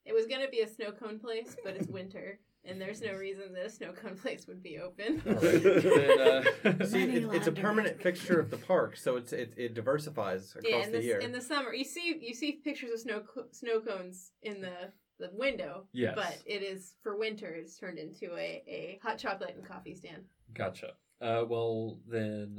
It 0.05 0.15
was 0.15 0.27
gonna 0.27 0.49
be 0.49 0.61
a 0.61 0.69
snow 0.69 0.91
cone 0.93 1.19
place, 1.19 1.57
but 1.63 1.77
it's 1.77 1.89
winter, 1.89 2.41
and 2.65 2.81
there's 2.81 3.03
no 3.03 3.13
reason 3.15 3.53
that 3.53 3.67
a 3.67 3.71
snow 3.71 3.93
cone 3.93 4.17
place 4.23 4.47
would 4.47 4.63
be 4.63 4.79
open. 4.79 5.23
All 5.27 5.35
right. 5.35 5.63
then, 5.63 6.21
uh, 6.21 6.85
See, 6.87 7.03
it, 7.03 7.35
it's 7.35 7.47
a 7.47 7.53
permanent 7.53 8.01
fixture 8.01 8.41
of 8.41 8.51
the 8.51 8.57
park, 8.57 8.97
so 8.97 9.17
it's 9.17 9.33
it, 9.33 9.53
it 9.57 9.75
diversifies 9.75 10.53
across 10.57 10.71
yeah, 10.71 10.85
in 10.87 10.93
the 10.93 10.99
the, 10.99 11.05
year. 11.05 11.19
in 11.19 11.33
the 11.33 11.41
summer, 11.41 11.75
you 11.75 11.85
see 11.85 12.19
you 12.21 12.35
see 12.35 12.53
pictures 12.65 12.91
of 12.93 13.01
snow 13.01 13.21
co- 13.21 13.47
snow 13.53 13.81
cones 13.81 14.33
in 14.43 14.61
the 14.61 14.93
the 15.19 15.31
window. 15.35 15.85
Yes. 15.93 16.15
But 16.17 16.39
it 16.47 16.63
is 16.63 16.95
for 17.03 17.17
winter. 17.17 17.49
It's 17.55 17.77
turned 17.79 17.99
into 17.99 18.35
a, 18.35 18.63
a 18.67 18.99
hot 19.03 19.19
chocolate 19.19 19.55
and 19.57 19.67
coffee 19.67 19.95
stand. 19.95 20.25
Gotcha. 20.55 20.93
Uh, 21.21 21.45
well, 21.49 21.99
then 22.09 22.59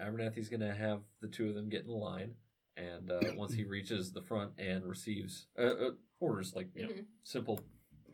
Abernathy's 0.00 0.48
going 0.48 0.60
to 0.60 0.74
have 0.74 1.00
the 1.20 1.28
two 1.28 1.48
of 1.48 1.54
them 1.54 1.68
get 1.68 1.84
in 1.84 1.90
line. 1.90 2.32
And 2.76 3.10
uh, 3.10 3.32
once 3.36 3.54
he 3.54 3.64
reaches 3.64 4.12
the 4.12 4.22
front 4.22 4.52
and 4.58 4.84
receives, 4.84 5.46
uh, 5.58 5.62
uh, 5.62 5.90
orders 6.20 6.54
like, 6.54 6.68
you 6.74 6.82
know, 6.82 6.88
Mhm. 6.88 7.06
simple 7.22 7.60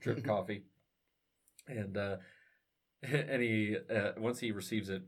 drip 0.00 0.22
coffee. 0.24 0.64
And, 1.66 1.96
uh, 1.96 2.18
and 3.02 3.42
he, 3.42 3.76
uh, 3.90 4.12
once 4.18 4.40
he 4.40 4.52
receives 4.52 4.88
it, 4.90 5.02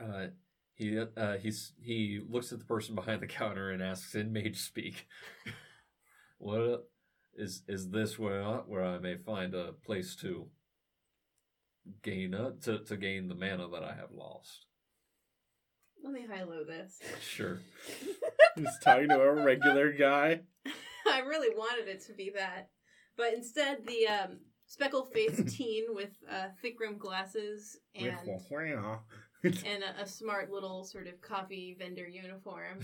uh, 0.00 0.26
he, 0.74 0.98
uh, 0.98 1.36
he's, 1.38 1.72
he 1.80 2.20
looks 2.28 2.52
at 2.52 2.58
the 2.58 2.64
person 2.64 2.94
behind 2.94 3.22
the 3.22 3.26
counter 3.26 3.70
and 3.70 3.82
asks 3.82 4.14
in 4.14 4.32
mage 4.32 4.58
speak, 4.58 5.06
what 6.38 6.88
is, 7.36 7.62
is 7.68 7.90
this 7.90 8.18
where, 8.18 8.42
I, 8.42 8.56
where 8.58 8.84
I 8.84 8.98
may 8.98 9.16
find 9.16 9.54
a 9.54 9.72
place 9.72 10.16
to 10.16 10.48
gain 12.02 12.34
uh, 12.34 12.52
to, 12.62 12.78
to 12.84 12.96
gain 12.96 13.28
the 13.28 13.34
mana 13.34 13.68
that 13.68 13.82
I 13.82 13.94
have 13.94 14.12
lost. 14.12 14.66
Let 16.04 16.12
me 16.12 16.26
high 16.30 16.44
low 16.44 16.64
this. 16.64 17.00
Sure. 17.22 17.58
He's 18.56 18.78
talking 18.82 19.08
to 19.08 19.20
a 19.20 19.32
regular 19.42 19.90
guy. 19.90 20.40
I 21.10 21.20
really 21.20 21.54
wanted 21.56 21.88
it 21.88 22.04
to 22.06 22.12
be 22.12 22.30
that, 22.36 22.68
but 23.16 23.32
instead 23.32 23.86
the 23.86 24.06
um, 24.06 24.38
speckle 24.66 25.06
faced 25.06 25.48
teen 25.56 25.84
with 25.88 26.10
uh, 26.30 26.48
thick 26.60 26.78
rimmed 26.78 27.00
glasses 27.00 27.78
and 27.94 28.12
and 29.42 29.82
a, 29.82 30.02
a 30.02 30.06
smart 30.06 30.50
little 30.50 30.84
sort 30.84 31.06
of 31.06 31.20
coffee 31.20 31.74
vendor 31.78 32.06
uniform 32.06 32.80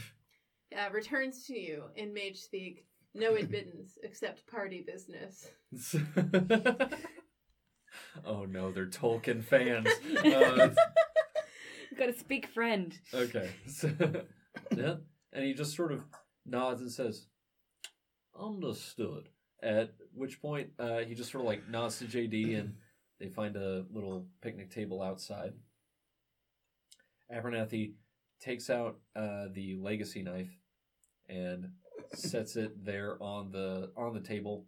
uh, 0.77 0.91
returns 0.91 1.47
to 1.47 1.59
you 1.59 1.85
in 1.97 2.15
mage 2.15 2.39
speak. 2.39 2.87
No 3.15 3.35
admittance 3.35 3.99
except 4.03 4.47
party 4.47 4.85
business. 4.87 5.49
oh 8.25 8.45
no, 8.47 8.73
they're 8.73 8.87
Tolkien 8.87 9.43
fans. 9.45 9.89
Uh, 10.17 10.71
Gotta 12.01 12.15
speak 12.15 12.47
friend. 12.47 12.99
Okay. 13.13 13.51
So, 13.69 13.91
yeah. 14.75 14.95
And 15.35 15.45
he 15.45 15.53
just 15.53 15.77
sort 15.77 15.93
of 15.93 16.03
nods 16.47 16.81
and 16.81 16.91
says, 16.91 17.27
Understood. 18.35 19.29
At 19.63 19.91
which 20.15 20.41
point, 20.41 20.71
uh, 20.79 21.01
he 21.01 21.15
just 21.15 21.31
sort 21.31 21.43
of 21.43 21.47
like 21.47 21.69
nods 21.69 21.99
to 21.99 22.07
JD 22.07 22.59
and 22.59 22.73
they 23.21 23.29
find 23.29 23.55
a 23.55 23.85
little 23.93 24.27
picnic 24.41 24.71
table 24.71 25.03
outside. 25.03 25.53
Abernathy 27.31 27.93
takes 28.41 28.71
out 28.71 28.97
uh, 29.15 29.49
the 29.53 29.77
legacy 29.79 30.23
knife 30.23 30.57
and 31.29 31.69
sets 32.15 32.57
it 32.57 32.83
there 32.83 33.23
on 33.23 33.53
the 33.53 33.91
on 33.95 34.15
the 34.15 34.21
table 34.21 34.65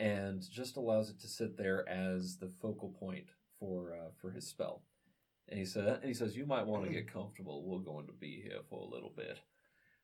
and 0.00 0.42
just 0.50 0.78
allows 0.78 1.10
it 1.10 1.20
to 1.20 1.28
sit 1.28 1.58
there 1.58 1.86
as 1.86 2.38
the 2.38 2.48
focal 2.62 2.96
point 2.98 3.26
for 3.60 3.92
uh, 3.92 4.08
for 4.18 4.30
his 4.30 4.48
spell. 4.48 4.82
And 5.48 5.58
he 5.58 5.64
said, 5.64 5.86
and 5.86 6.04
he 6.04 6.14
says, 6.14 6.36
"You 6.36 6.46
might 6.46 6.66
want 6.66 6.84
to 6.84 6.90
get 6.90 7.12
comfortable. 7.12 7.64
We're 7.64 7.78
going 7.78 8.06
to 8.06 8.12
be 8.12 8.40
here 8.42 8.60
for 8.68 8.80
a 8.80 8.94
little 8.94 9.12
bit. 9.16 9.38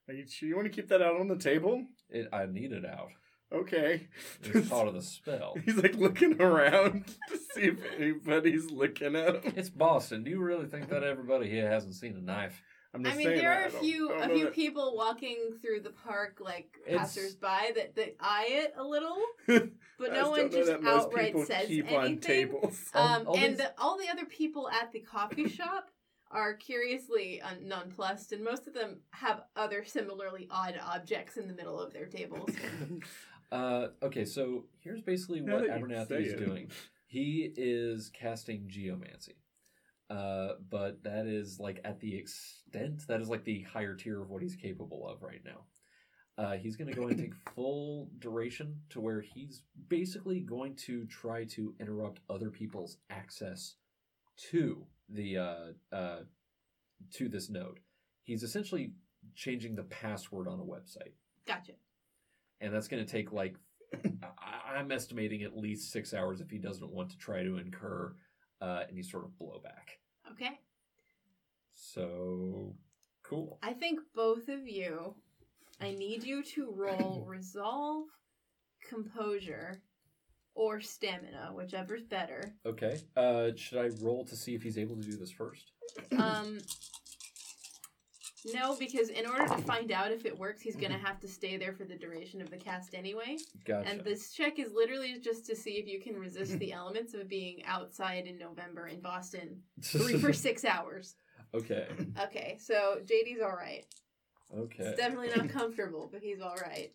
Are 0.08 0.14
you 0.14 0.26
sure 0.26 0.48
you 0.48 0.56
want 0.56 0.66
to 0.66 0.74
keep 0.74 0.88
that 0.88 1.02
out 1.02 1.20
on 1.20 1.28
the 1.28 1.36
table? 1.36 1.84
It, 2.08 2.28
I 2.32 2.46
need 2.46 2.72
it 2.72 2.84
out. 2.84 3.10
Okay. 3.52 4.08
It's 4.42 4.68
part 4.68 4.88
of 4.88 4.94
the 4.94 5.02
spell. 5.02 5.56
He's 5.64 5.76
like 5.76 5.94
looking 5.96 6.40
around 6.40 7.04
to 7.28 7.36
see 7.54 7.62
if 7.62 7.78
anybody's 7.96 8.70
looking 8.70 9.14
at 9.14 9.44
him. 9.44 9.52
It's 9.56 9.68
Boston. 9.68 10.24
Do 10.24 10.30
you 10.30 10.40
really 10.40 10.66
think 10.66 10.88
that 10.88 11.02
everybody 11.02 11.50
here 11.50 11.68
hasn't 11.70 11.94
seen 11.94 12.16
a 12.16 12.20
knife? 12.20 12.62
I'm 12.94 13.06
I 13.06 13.14
mean, 13.14 13.26
saying 13.26 13.38
there 13.38 13.52
are 13.52 13.66
a 13.66 13.70
few 13.70 14.10
a 14.10 14.28
few 14.28 14.44
that- 14.44 14.52
people 14.54 14.94
walking 14.96 15.54
through 15.62 15.80
the 15.80 15.90
park, 15.90 16.38
like 16.40 16.76
It's- 16.86 16.98
passersby, 17.00 17.72
that 17.74 17.94
that 17.96 18.16
eye 18.20 18.46
it 18.50 18.74
a 18.76 18.84
little, 18.84 19.16
but 19.46 20.12
no 20.12 20.30
one 20.30 20.50
just 20.50 20.70
outright 20.84 21.34
says 21.46 21.66
anything. 21.70 22.18
tables. 22.20 22.90
All- 22.94 23.08
Um, 23.20 23.26
all 23.28 23.36
and 23.36 23.52
these- 23.52 23.58
the, 23.58 23.72
all 23.80 23.96
the 23.98 24.08
other 24.10 24.26
people 24.26 24.68
at 24.68 24.92
the 24.92 25.00
coffee 25.00 25.48
shop 25.58 25.90
are 26.30 26.54
curiously 26.54 27.42
nonplussed, 27.62 28.32
and 28.32 28.42
most 28.44 28.66
of 28.66 28.74
them 28.74 29.00
have 29.10 29.42
other 29.56 29.84
similarly 29.84 30.48
odd 30.50 30.78
objects 30.82 31.36
in 31.36 31.46
the 31.46 31.54
middle 31.54 31.78
of 31.80 31.92
their 31.92 32.06
tables. 32.06 32.50
Uh, 33.50 33.88
okay, 34.02 34.24
so 34.24 34.64
here's 34.80 35.02
basically 35.02 35.42
what 35.42 35.64
Abernathy 35.68 36.24
is 36.24 36.32
doing. 36.40 36.70
He 37.06 37.52
is 37.54 38.10
casting 38.18 38.64
geomancy. 38.66 39.34
Uh, 40.12 40.56
but 40.70 41.02
that 41.04 41.26
is 41.26 41.58
like 41.58 41.80
at 41.86 41.98
the 42.00 42.14
extent 42.14 43.06
that 43.08 43.22
is 43.22 43.30
like 43.30 43.44
the 43.44 43.62
higher 43.62 43.94
tier 43.94 44.20
of 44.20 44.28
what 44.28 44.42
he's 44.42 44.54
capable 44.54 45.08
of 45.08 45.22
right 45.22 45.40
now. 45.42 45.64
Uh, 46.36 46.56
he's 46.56 46.76
going 46.76 46.92
to 46.92 46.98
go 46.98 47.06
and 47.06 47.18
take 47.18 47.32
full 47.54 48.10
duration 48.18 48.76
to 48.90 49.00
where 49.00 49.22
he's 49.22 49.62
basically 49.88 50.40
going 50.40 50.74
to 50.74 51.06
try 51.06 51.44
to 51.44 51.74
interrupt 51.80 52.20
other 52.28 52.50
people's 52.50 52.98
access 53.08 53.76
to 54.50 54.84
the 55.08 55.38
uh, 55.38 55.96
uh, 55.96 56.20
to 57.14 57.28
this 57.30 57.48
node. 57.48 57.80
He's 58.22 58.42
essentially 58.42 58.92
changing 59.34 59.76
the 59.76 59.84
password 59.84 60.46
on 60.46 60.58
a 60.60 60.62
website 60.62 61.12
Gotcha. 61.46 61.72
and 62.60 62.74
that's 62.74 62.88
going 62.88 63.04
to 63.04 63.10
take 63.10 63.32
like 63.32 63.56
I- 64.22 64.76
I'm 64.76 64.92
estimating 64.92 65.42
at 65.42 65.56
least 65.56 65.90
six 65.90 66.12
hours 66.12 66.42
if 66.42 66.50
he 66.50 66.58
doesn't 66.58 66.90
want 66.90 67.10
to 67.10 67.16
try 67.18 67.42
to 67.42 67.56
incur 67.56 68.14
uh, 68.60 68.82
any 68.90 69.02
sort 69.02 69.24
of 69.24 69.30
blowback. 69.40 70.01
Okay. 70.32 70.58
So 71.74 72.74
cool. 73.22 73.58
I 73.62 73.72
think 73.72 74.00
both 74.14 74.48
of 74.48 74.66
you, 74.66 75.14
I 75.80 75.92
need 75.92 76.24
you 76.24 76.42
to 76.54 76.72
roll 76.74 77.24
resolve, 77.28 78.06
composure, 78.88 79.82
or 80.54 80.80
stamina, 80.80 81.50
whichever's 81.54 82.04
better. 82.04 82.54
Okay. 82.66 83.00
Uh, 83.16 83.50
should 83.56 83.78
I 83.78 83.90
roll 84.02 84.24
to 84.26 84.36
see 84.36 84.54
if 84.54 84.62
he's 84.62 84.78
able 84.78 84.96
to 84.96 85.02
do 85.02 85.16
this 85.16 85.30
first? 85.30 85.72
Um, 86.18 86.58
no, 88.52 88.76
because 88.76 89.08
in 89.08 89.26
order 89.26 89.46
to 89.46 89.58
find 89.58 89.92
out 89.92 90.10
if 90.10 90.24
it 90.24 90.36
works, 90.36 90.60
he's 90.62 90.76
gonna 90.76 90.98
have 90.98 91.20
to 91.20 91.28
stay 91.28 91.56
there 91.56 91.72
for 91.72 91.84
the 91.84 91.94
duration 91.96 92.40
of 92.40 92.50
the 92.50 92.56
cast 92.56 92.94
anyway. 92.94 93.36
Gotcha. 93.64 93.88
And 93.88 94.00
this 94.02 94.32
check 94.32 94.58
is 94.58 94.72
literally 94.74 95.18
just 95.20 95.46
to 95.46 95.56
see 95.56 95.72
if 95.72 95.86
you 95.86 96.00
can 96.00 96.18
resist 96.18 96.58
the 96.58 96.72
elements 96.80 97.14
of 97.14 97.28
being 97.28 97.62
outside 97.64 98.26
in 98.26 98.38
November 98.38 98.88
in 98.88 99.00
Boston 99.00 99.62
three 99.82 100.18
for 100.18 100.32
six 100.32 100.64
hours. 100.64 101.14
okay. 101.54 101.86
Okay, 102.20 102.56
so 102.60 102.98
JD's 103.04 103.40
all 103.42 103.56
right. 103.56 103.84
Okay. 104.56 104.84
It's 104.84 104.98
definitely 104.98 105.30
not 105.34 105.48
comfortable, 105.60 106.08
but 106.12 106.20
he's 106.22 106.40
all 106.40 106.56
right. 106.62 106.92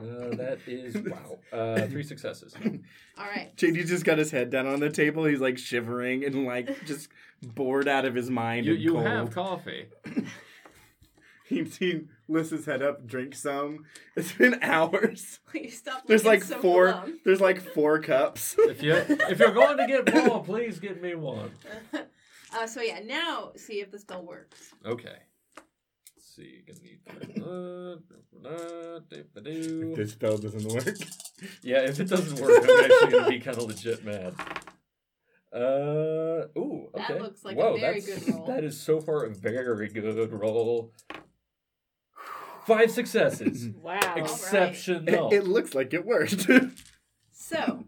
Uh, 0.00 0.34
that 0.36 0.58
is 0.66 0.96
wow. 1.06 1.38
Uh, 1.52 1.86
three 1.86 2.02
successes. 2.02 2.54
All 3.18 3.26
right. 3.26 3.54
JD 3.56 3.86
just 3.86 4.04
got 4.04 4.18
his 4.18 4.30
head 4.30 4.50
down 4.50 4.66
on 4.66 4.80
the 4.80 4.90
table. 4.90 5.24
He's 5.24 5.40
like 5.40 5.58
shivering 5.58 6.24
and 6.24 6.46
like 6.46 6.84
just 6.86 7.08
bored 7.42 7.88
out 7.88 8.04
of 8.04 8.14
his 8.14 8.30
mind. 8.30 8.66
You 8.66 8.72
and 8.74 8.82
you 8.82 8.92
cold. 8.92 9.06
have 9.06 9.30
coffee. 9.34 9.86
He, 11.44 11.64
he 11.64 12.02
lifts 12.28 12.50
his 12.50 12.64
head 12.64 12.82
up, 12.82 13.06
drinks 13.06 13.42
some. 13.42 13.84
It's 14.16 14.32
been 14.32 14.58
hours. 14.62 15.40
Please 15.50 15.76
stop. 15.76 16.06
There's 16.06 16.24
like 16.24 16.42
so 16.42 16.58
four. 16.62 16.92
glum. 16.92 17.20
There's 17.26 17.42
like 17.42 17.60
four 17.60 17.98
cups. 17.98 18.54
If 18.58 18.82
you 18.82 18.94
if 18.94 19.38
you're 19.38 19.52
going 19.52 19.76
to 19.76 19.86
get 19.86 20.26
more, 20.26 20.42
please 20.42 20.78
get 20.78 21.02
me 21.02 21.14
one. 21.14 21.50
uh, 22.54 22.66
so 22.66 22.80
yeah, 22.80 23.00
now 23.04 23.52
see 23.56 23.80
if 23.80 23.90
the 23.90 23.98
spell 23.98 24.24
works. 24.24 24.72
Okay. 24.86 25.16
Let's 26.32 26.48
see. 26.48 26.62
Gonna 26.66 26.80
need. 26.80 27.00
Dip-a-doo. 29.10 29.94
this 29.96 30.12
spell 30.12 30.38
doesn't 30.38 30.64
work. 30.72 30.96
Yeah, 31.62 31.80
if 31.80 32.00
it 32.00 32.08
doesn't 32.08 32.40
work, 32.40 32.62
I'm 32.64 32.84
actually 32.84 33.10
gonna 33.10 33.28
be 33.28 33.40
kind 33.40 33.58
of 33.58 33.64
legit 33.64 34.04
mad. 34.04 34.34
Uh, 35.52 36.46
ooh, 36.56 36.88
That 36.94 37.10
okay. 37.10 37.20
looks 37.20 37.44
like 37.44 37.56
a 37.56 37.60
Whoa, 37.60 37.76
very 37.76 38.00
that's, 38.00 38.24
good 38.24 38.34
roll. 38.34 38.46
That 38.46 38.64
is 38.64 38.80
so 38.80 39.00
far 39.00 39.24
a 39.24 39.34
very 39.34 39.88
good 39.88 40.32
roll. 40.32 40.92
Five 42.66 42.90
successes. 42.90 43.68
Wow. 43.82 43.98
right. 44.00 44.18
Exceptional. 44.18 45.30
It, 45.32 45.38
it 45.38 45.46
looks 45.46 45.74
like 45.74 45.92
it 45.94 46.04
worked. 46.06 46.48
So, 47.34 47.84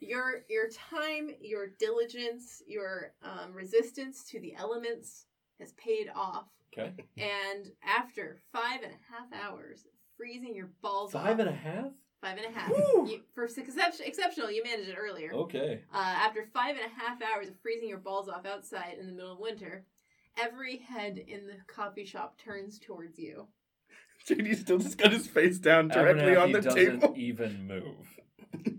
your 0.00 0.42
your 0.50 0.68
time, 0.68 1.30
your 1.40 1.68
diligence, 1.68 2.62
your 2.66 3.12
um, 3.22 3.54
resistance 3.54 4.24
to 4.24 4.40
the 4.40 4.54
elements 4.56 5.27
has 5.58 5.72
paid 5.72 6.08
off. 6.14 6.46
okay. 6.72 6.92
And 7.16 7.70
after 7.86 8.38
five 8.52 8.82
and 8.82 8.92
a 8.92 9.12
half 9.12 9.42
hours, 9.44 9.86
freezing 10.16 10.54
your 10.54 10.70
balls 10.82 11.12
Five 11.12 11.34
off, 11.34 11.40
and 11.40 11.48
a 11.48 11.52
half? 11.52 11.86
five 12.20 12.36
and 12.38 12.46
a 12.54 12.58
half. 12.58 12.70
You, 12.70 13.20
for 13.34 13.44
excep- 13.44 13.94
exceptional, 14.04 14.50
you 14.50 14.62
managed 14.64 14.88
it 14.88 14.96
earlier. 14.98 15.32
Okay. 15.32 15.80
Uh, 15.94 15.96
after 15.98 16.46
five 16.52 16.76
and 16.76 16.84
a 16.86 17.00
half 17.00 17.18
hours 17.22 17.48
of 17.48 17.54
freezing 17.60 17.88
your 17.88 17.98
balls 17.98 18.28
off 18.28 18.44
outside 18.46 18.96
in 19.00 19.06
the 19.06 19.12
middle 19.12 19.32
of 19.34 19.38
winter, 19.38 19.84
every 20.36 20.78
head 20.78 21.18
in 21.18 21.46
the 21.46 21.54
coffee 21.66 22.04
shop 22.04 22.36
turns 22.38 22.78
towards 22.78 23.18
you. 23.18 23.46
JD 24.28 24.56
still 24.56 24.78
just 24.78 24.98
got 24.98 25.12
his 25.12 25.26
face 25.28 25.58
down 25.58 25.88
directly 25.88 26.34
on 26.36 26.50
Abernathy 26.50 26.52
the 26.52 26.60
doesn't 26.62 27.00
table. 27.00 27.14
even 27.16 27.66
move. 27.66 28.74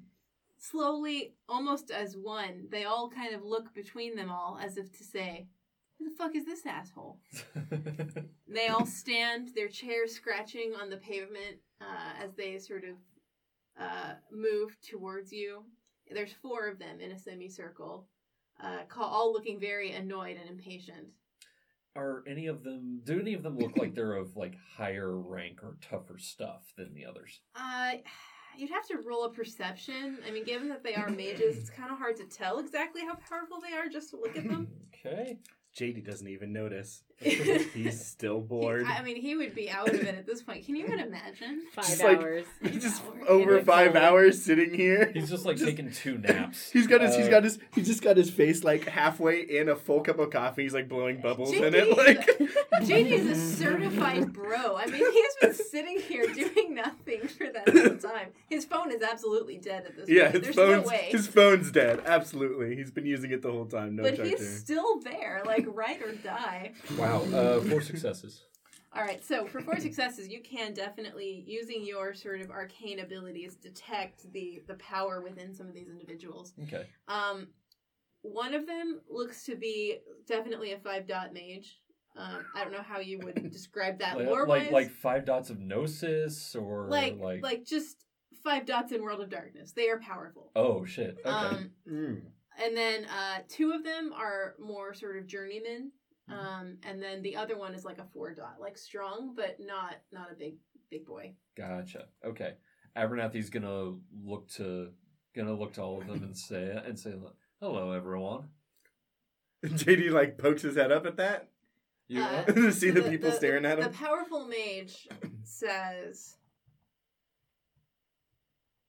Slowly, 0.57 1.33
almost 1.47 1.89
as 1.89 2.15
one, 2.17 2.67
they 2.69 2.83
all 2.83 3.09
kind 3.09 3.33
of 3.33 3.43
look 3.43 3.73
between 3.73 4.15
them 4.15 4.29
all 4.29 4.59
as 4.61 4.77
if 4.77 4.91
to 4.97 5.03
say, 5.03 5.47
Who 5.99 6.09
the 6.09 6.15
fuck 6.15 6.35
is 6.35 6.45
this 6.45 6.65
asshole? 6.65 7.19
They 8.51 8.67
all 8.67 8.85
stand, 8.85 9.49
their 9.53 9.67
chairs 9.67 10.13
scratching 10.13 10.73
on 10.73 10.89
the 10.89 10.97
pavement 10.97 11.57
uh, 11.81 12.23
as 12.23 12.33
they 12.33 12.57
sort 12.57 12.83
of 12.83 12.95
uh, 13.79 14.13
move 14.31 14.75
towards 14.81 15.31
you. 15.31 15.63
There's 16.09 16.33
four 16.41 16.67
of 16.67 16.79
them 16.79 16.99
in 16.99 17.11
a 17.11 17.19
semicircle, 17.19 18.07
uh, 18.61 18.79
all 18.99 19.31
looking 19.31 19.59
very 19.59 19.91
annoyed 19.91 20.37
and 20.37 20.49
impatient. 20.49 21.09
Are 21.95 22.23
any 22.27 22.47
of 22.47 22.63
them? 22.63 23.01
Do 23.03 23.19
any 23.19 23.35
of 23.35 23.43
them 23.43 23.57
look 23.59 23.77
like 23.77 23.93
they're 23.93 24.15
of 24.15 24.35
like 24.35 24.55
higher 24.75 25.15
rank 25.15 25.59
or 25.63 25.77
tougher 25.81 26.17
stuff 26.17 26.73
than 26.75 26.93
the 26.95 27.05
others? 27.05 27.41
Uh, 27.55 27.93
you'd 28.57 28.71
have 28.71 28.87
to 28.87 28.97
roll 28.97 29.25
a 29.25 29.29
perception. 29.31 30.17
I 30.27 30.31
mean, 30.31 30.43
given 30.43 30.69
that 30.69 30.83
they 30.83 30.95
are 30.95 31.09
mages, 31.09 31.57
it's 31.57 31.69
kind 31.69 31.91
of 31.91 31.99
hard 31.99 32.15
to 32.17 32.25
tell 32.25 32.57
exactly 32.59 33.01
how 33.05 33.15
powerful 33.15 33.59
they 33.61 33.75
are 33.77 33.87
just 33.89 34.09
to 34.11 34.17
look 34.17 34.35
at 34.37 34.47
them. 34.47 34.67
Okay. 35.05 35.37
JD 35.75 36.05
doesn't 36.05 36.27
even 36.27 36.53
notice. 36.53 37.03
He's 37.73 38.05
still 38.05 38.39
bored. 38.39 38.85
I 38.85 39.01
mean, 39.01 39.17
he 39.17 39.35
would 39.35 39.53
be 39.53 39.69
out 39.69 39.89
of 39.89 39.95
it 39.95 40.15
at 40.15 40.25
this 40.25 40.41
point. 40.41 40.65
Can 40.65 40.75
you 40.75 40.85
even 40.85 40.99
imagine? 40.99 41.63
Five 41.73 41.85
Just 41.85 42.03
like- 42.03 42.17
hours. 42.19 42.45
He's 42.61 42.81
just 42.83 43.03
hours. 43.03 43.23
over 43.27 43.57
In 43.59 43.65
five 43.65 43.93
cold. 43.93 44.03
hours 44.03 44.41
sitting 44.41 44.73
here. 44.73 45.11
He's 45.13 45.29
just 45.29 45.45
like 45.45 45.57
Just- 45.57 45.69
taking 45.69 45.91
two 45.91 46.17
naps. 46.17 46.69
He's 46.71 46.87
got 46.87 47.01
his. 47.01 47.15
he's 47.15 47.27
Uh, 47.27 47.31
got 47.31 47.43
his. 47.43 47.59
He's 47.75 47.87
just 47.87 48.01
got 48.01 48.15
his 48.17 48.29
face 48.29 48.63
like 48.63 48.87
halfway 48.87 49.41
in 49.41 49.67
a 49.69 49.75
full 49.75 50.01
cup 50.01 50.19
of 50.19 50.29
coffee. 50.31 50.63
He's 50.63 50.73
like 50.73 50.87
blowing 50.87 51.19
bubbles 51.21 51.51
in 51.53 51.73
it. 51.75 51.89
Like 51.97 52.25
JD 52.83 53.11
is 53.11 53.25
a 53.27 53.35
certified 53.57 54.31
bro. 54.31 54.77
I 54.77 54.85
mean, 54.85 55.11
he's 55.11 55.35
been 55.41 55.53
sitting 55.53 55.99
here 55.99 56.25
doing 56.27 56.73
nothing 56.75 57.27
for 57.27 57.47
that 57.49 57.67
whole 57.69 57.97
time. 57.97 58.29
His 58.49 58.63
phone 58.65 58.91
is 58.91 59.01
absolutely 59.01 59.57
dead 59.57 59.85
at 59.85 59.95
this 59.97 60.07
yeah, 60.09 60.31
point. 60.31 60.33
his 60.35 60.43
There's 60.43 60.55
phone's 60.55 60.83
no 60.85 60.89
way. 60.89 61.07
his 61.11 61.27
phone's 61.27 61.71
dead. 61.71 62.01
Absolutely, 62.05 62.75
he's 62.75 62.91
been 62.91 63.05
using 63.05 63.31
it 63.31 63.41
the 63.41 63.51
whole 63.51 63.65
time. 63.65 63.95
No 63.97 64.03
but 64.03 64.15
charger. 64.15 64.29
he's 64.37 64.59
still 64.59 64.99
there, 65.01 65.41
like 65.45 65.65
ride 65.67 66.01
or 66.01 66.13
die. 66.13 66.71
Wow. 66.97 67.08
Uh, 67.17 67.61
four 67.61 67.81
successes. 67.81 68.45
All 68.95 69.03
right, 69.03 69.23
so 69.23 69.45
for 69.45 69.61
four 69.61 69.79
successes, 69.79 70.29
you 70.29 70.41
can 70.41 70.73
definitely, 70.73 71.43
using 71.45 71.85
your 71.85 72.13
sort 72.15 72.41
of 72.41 72.49
arcane 72.49 72.99
abilities, 72.99 73.55
detect 73.55 74.31
the 74.33 74.63
the 74.67 74.73
power 74.75 75.21
within 75.21 75.53
some 75.53 75.67
of 75.67 75.73
these 75.75 75.89
individuals. 75.89 76.53
Okay. 76.63 76.85
Um, 77.07 77.47
one 78.21 78.53
of 78.53 78.65
them 78.65 79.01
looks 79.09 79.45
to 79.45 79.55
be 79.55 79.99
definitely 80.27 80.73
a 80.73 80.79
five 80.79 81.07
dot 81.07 81.33
mage. 81.33 81.77
Um, 82.17 82.43
I 82.55 82.63
don't 82.63 82.73
know 82.73 82.81
how 82.81 82.99
you 82.99 83.19
would 83.23 83.51
describe 83.51 83.99
that 83.99 84.17
like, 84.17 84.27
lore 84.27 84.47
like, 84.47 84.63
wise. 84.63 84.71
like 84.71 84.91
five 84.91 85.25
dots 85.25 85.49
of 85.51 85.59
gnosis 85.59 86.55
or 86.55 86.87
like, 86.89 87.17
like, 87.19 87.43
like 87.43 87.65
just 87.65 88.03
five 88.43 88.65
dots 88.65 88.91
in 88.91 89.03
World 89.03 89.21
of 89.21 89.29
Darkness. 89.29 89.71
They 89.73 89.89
are 89.89 89.99
powerful. 89.99 90.51
oh 90.55 90.83
shit. 90.85 91.17
Okay. 91.23 91.29
Um, 91.29 91.71
Mm. 91.87 92.21
and 92.61 92.75
then 92.75 93.05
uh, 93.05 93.39
two 93.47 93.71
of 93.71 93.83
them 93.83 94.11
are 94.13 94.55
more 94.59 94.93
sort 94.95 95.17
of 95.17 95.27
journeymen. 95.27 95.91
Mm-hmm. 96.31 96.61
Um, 96.61 96.77
and 96.83 97.01
then 97.01 97.21
the 97.21 97.35
other 97.35 97.57
one 97.57 97.73
is 97.73 97.85
like 97.85 97.97
a 97.97 98.05
four 98.13 98.33
dot, 98.33 98.57
like 98.59 98.77
strong, 98.77 99.33
but 99.35 99.57
not 99.59 99.95
not 100.11 100.31
a 100.31 100.35
big 100.35 100.55
big 100.89 101.05
boy. 101.05 101.33
Gotcha. 101.57 102.05
Okay. 102.25 102.53
Abernathy's 102.97 103.49
gonna 103.49 103.95
look 104.23 104.49
to 104.51 104.89
gonna 105.35 105.53
look 105.53 105.73
to 105.73 105.81
all 105.81 106.01
of 106.01 106.07
them 106.07 106.23
and 106.23 106.37
say 106.49 106.79
and 106.85 106.97
say, 106.97 107.13
"Hello, 107.61 107.91
everyone." 107.91 108.49
JD 109.65 110.11
like 110.11 110.37
pokes 110.37 110.61
his 110.61 110.75
head 110.75 110.91
up 110.91 111.05
at 111.05 111.17
that. 111.17 111.49
You 112.07 112.21
Uh, 112.21 112.43
To 112.45 112.71
see 112.71 112.89
the 112.89 113.03
people 113.03 113.31
staring 113.31 113.65
at 113.65 113.77
him. 113.79 113.91
The 113.91 113.97
powerful 113.97 114.47
mage 114.47 115.07
says, 115.43 116.37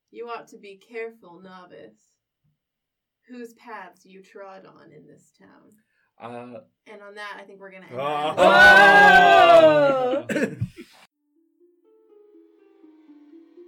"You 0.09 0.27
ought 0.29 0.47
to 0.49 0.57
be 0.57 0.77
careful, 0.77 1.39
novice, 1.39 2.09
whose 3.27 3.53
paths 3.53 4.05
you 4.05 4.21
trod 4.23 4.65
on 4.65 4.91
in 4.91 5.05
this 5.05 5.31
town." 5.37 5.71
Uh, 6.21 6.61
And 6.91 7.01
on 7.01 7.15
that, 7.15 7.37
I 7.39 7.43
think 7.43 7.59
we're 7.59 7.71
gonna 7.71 7.85
end. 7.89 7.99
Oh. 10.37 10.57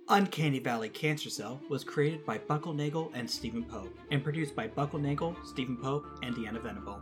Uncanny 0.10 0.60
Valley 0.60 0.90
Cancer 0.90 1.30
Cell 1.30 1.60
was 1.70 1.84
created 1.84 2.26
by 2.26 2.38
Buckle 2.38 2.74
Nagel 2.74 3.10
and 3.16 3.30
Stephen 3.30 3.64
Pope, 3.64 3.98
and 4.12 4.24
produced 4.24 4.56
by 4.56 4.68
Buckle 4.68 5.00
Nagel, 5.00 5.36
Stephen 5.46 5.78
Pope, 5.78 6.06
and 6.22 6.36
Deanna 6.36 6.62
Venable. 6.62 7.00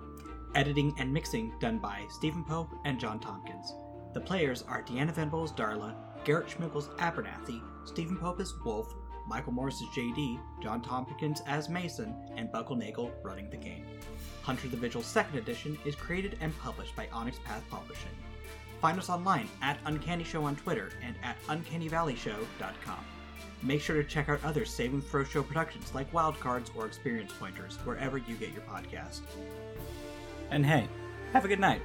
Editing 0.56 0.94
and 1.00 1.12
mixing 1.12 1.52
done 1.60 1.80
by 1.80 2.06
Stephen 2.10 2.44
Pope 2.46 2.70
and 2.86 3.00
John 3.00 3.20
Tompkins. 3.20 3.74
The 4.14 4.22
players 4.22 4.64
are 4.68 4.84
Deanna 4.84 5.14
Venable's 5.14 5.52
Darla, 5.52 5.96
Garrett 6.26 6.48
Schmickles 6.48 6.96
Abernathy, 6.98 7.62
Stephen 7.86 8.18
Pope 8.18 8.40
as 8.40 8.54
Wolf, 8.64 8.94
Michael 9.28 9.54
Morris 9.54 9.82
as 9.82 9.88
JD, 9.98 10.40
John 10.62 10.82
Tompkins 10.82 11.42
as 11.48 11.70
Mason, 11.70 12.14
and 12.36 12.52
Buckle 12.52 12.76
Nagel 12.76 13.12
running 13.24 13.50
the 13.50 13.58
game. 13.58 13.86
Hunter 14.44 14.68
the 14.68 14.78
Vigil 14.78 15.02
2nd 15.02 15.36
Edition 15.36 15.78
is 15.86 15.96
created 15.96 16.38
and 16.42 16.58
published 16.60 16.96
by 16.96 17.08
Onyx 17.12 17.40
Path 17.46 17.64
Publishing. 17.70 18.12
Find 18.82 18.98
us 18.98 19.10
online 19.10 19.48
at 19.62 19.78
Uncanny 19.86 20.24
Show 20.24 20.44
on 20.44 20.56
Twitter 20.56 20.90
and 21.04 21.16
at 21.24 21.38
UncannyValleyShow.com. 21.48 23.06
Make 23.64 23.82
sure 23.82 23.96
to 23.96 24.04
check 24.04 24.28
out 24.28 24.44
other 24.44 24.66
Saving 24.66 25.02
Throw 25.02 25.24
Show 25.24 25.44
productions 25.44 25.94
like 25.94 26.12
Wildcards 26.12 26.76
or 26.76 26.88
Experience 26.88 27.32
Pointers 27.40 27.78
wherever 27.84 28.18
you 28.18 28.36
get 28.36 28.54
your 28.54 28.64
podcast. 28.64 29.22
And 30.50 30.66
hey, 30.66 30.88
have 31.34 31.46
a 31.46 31.48
good 31.48 31.60
night. 31.60 31.82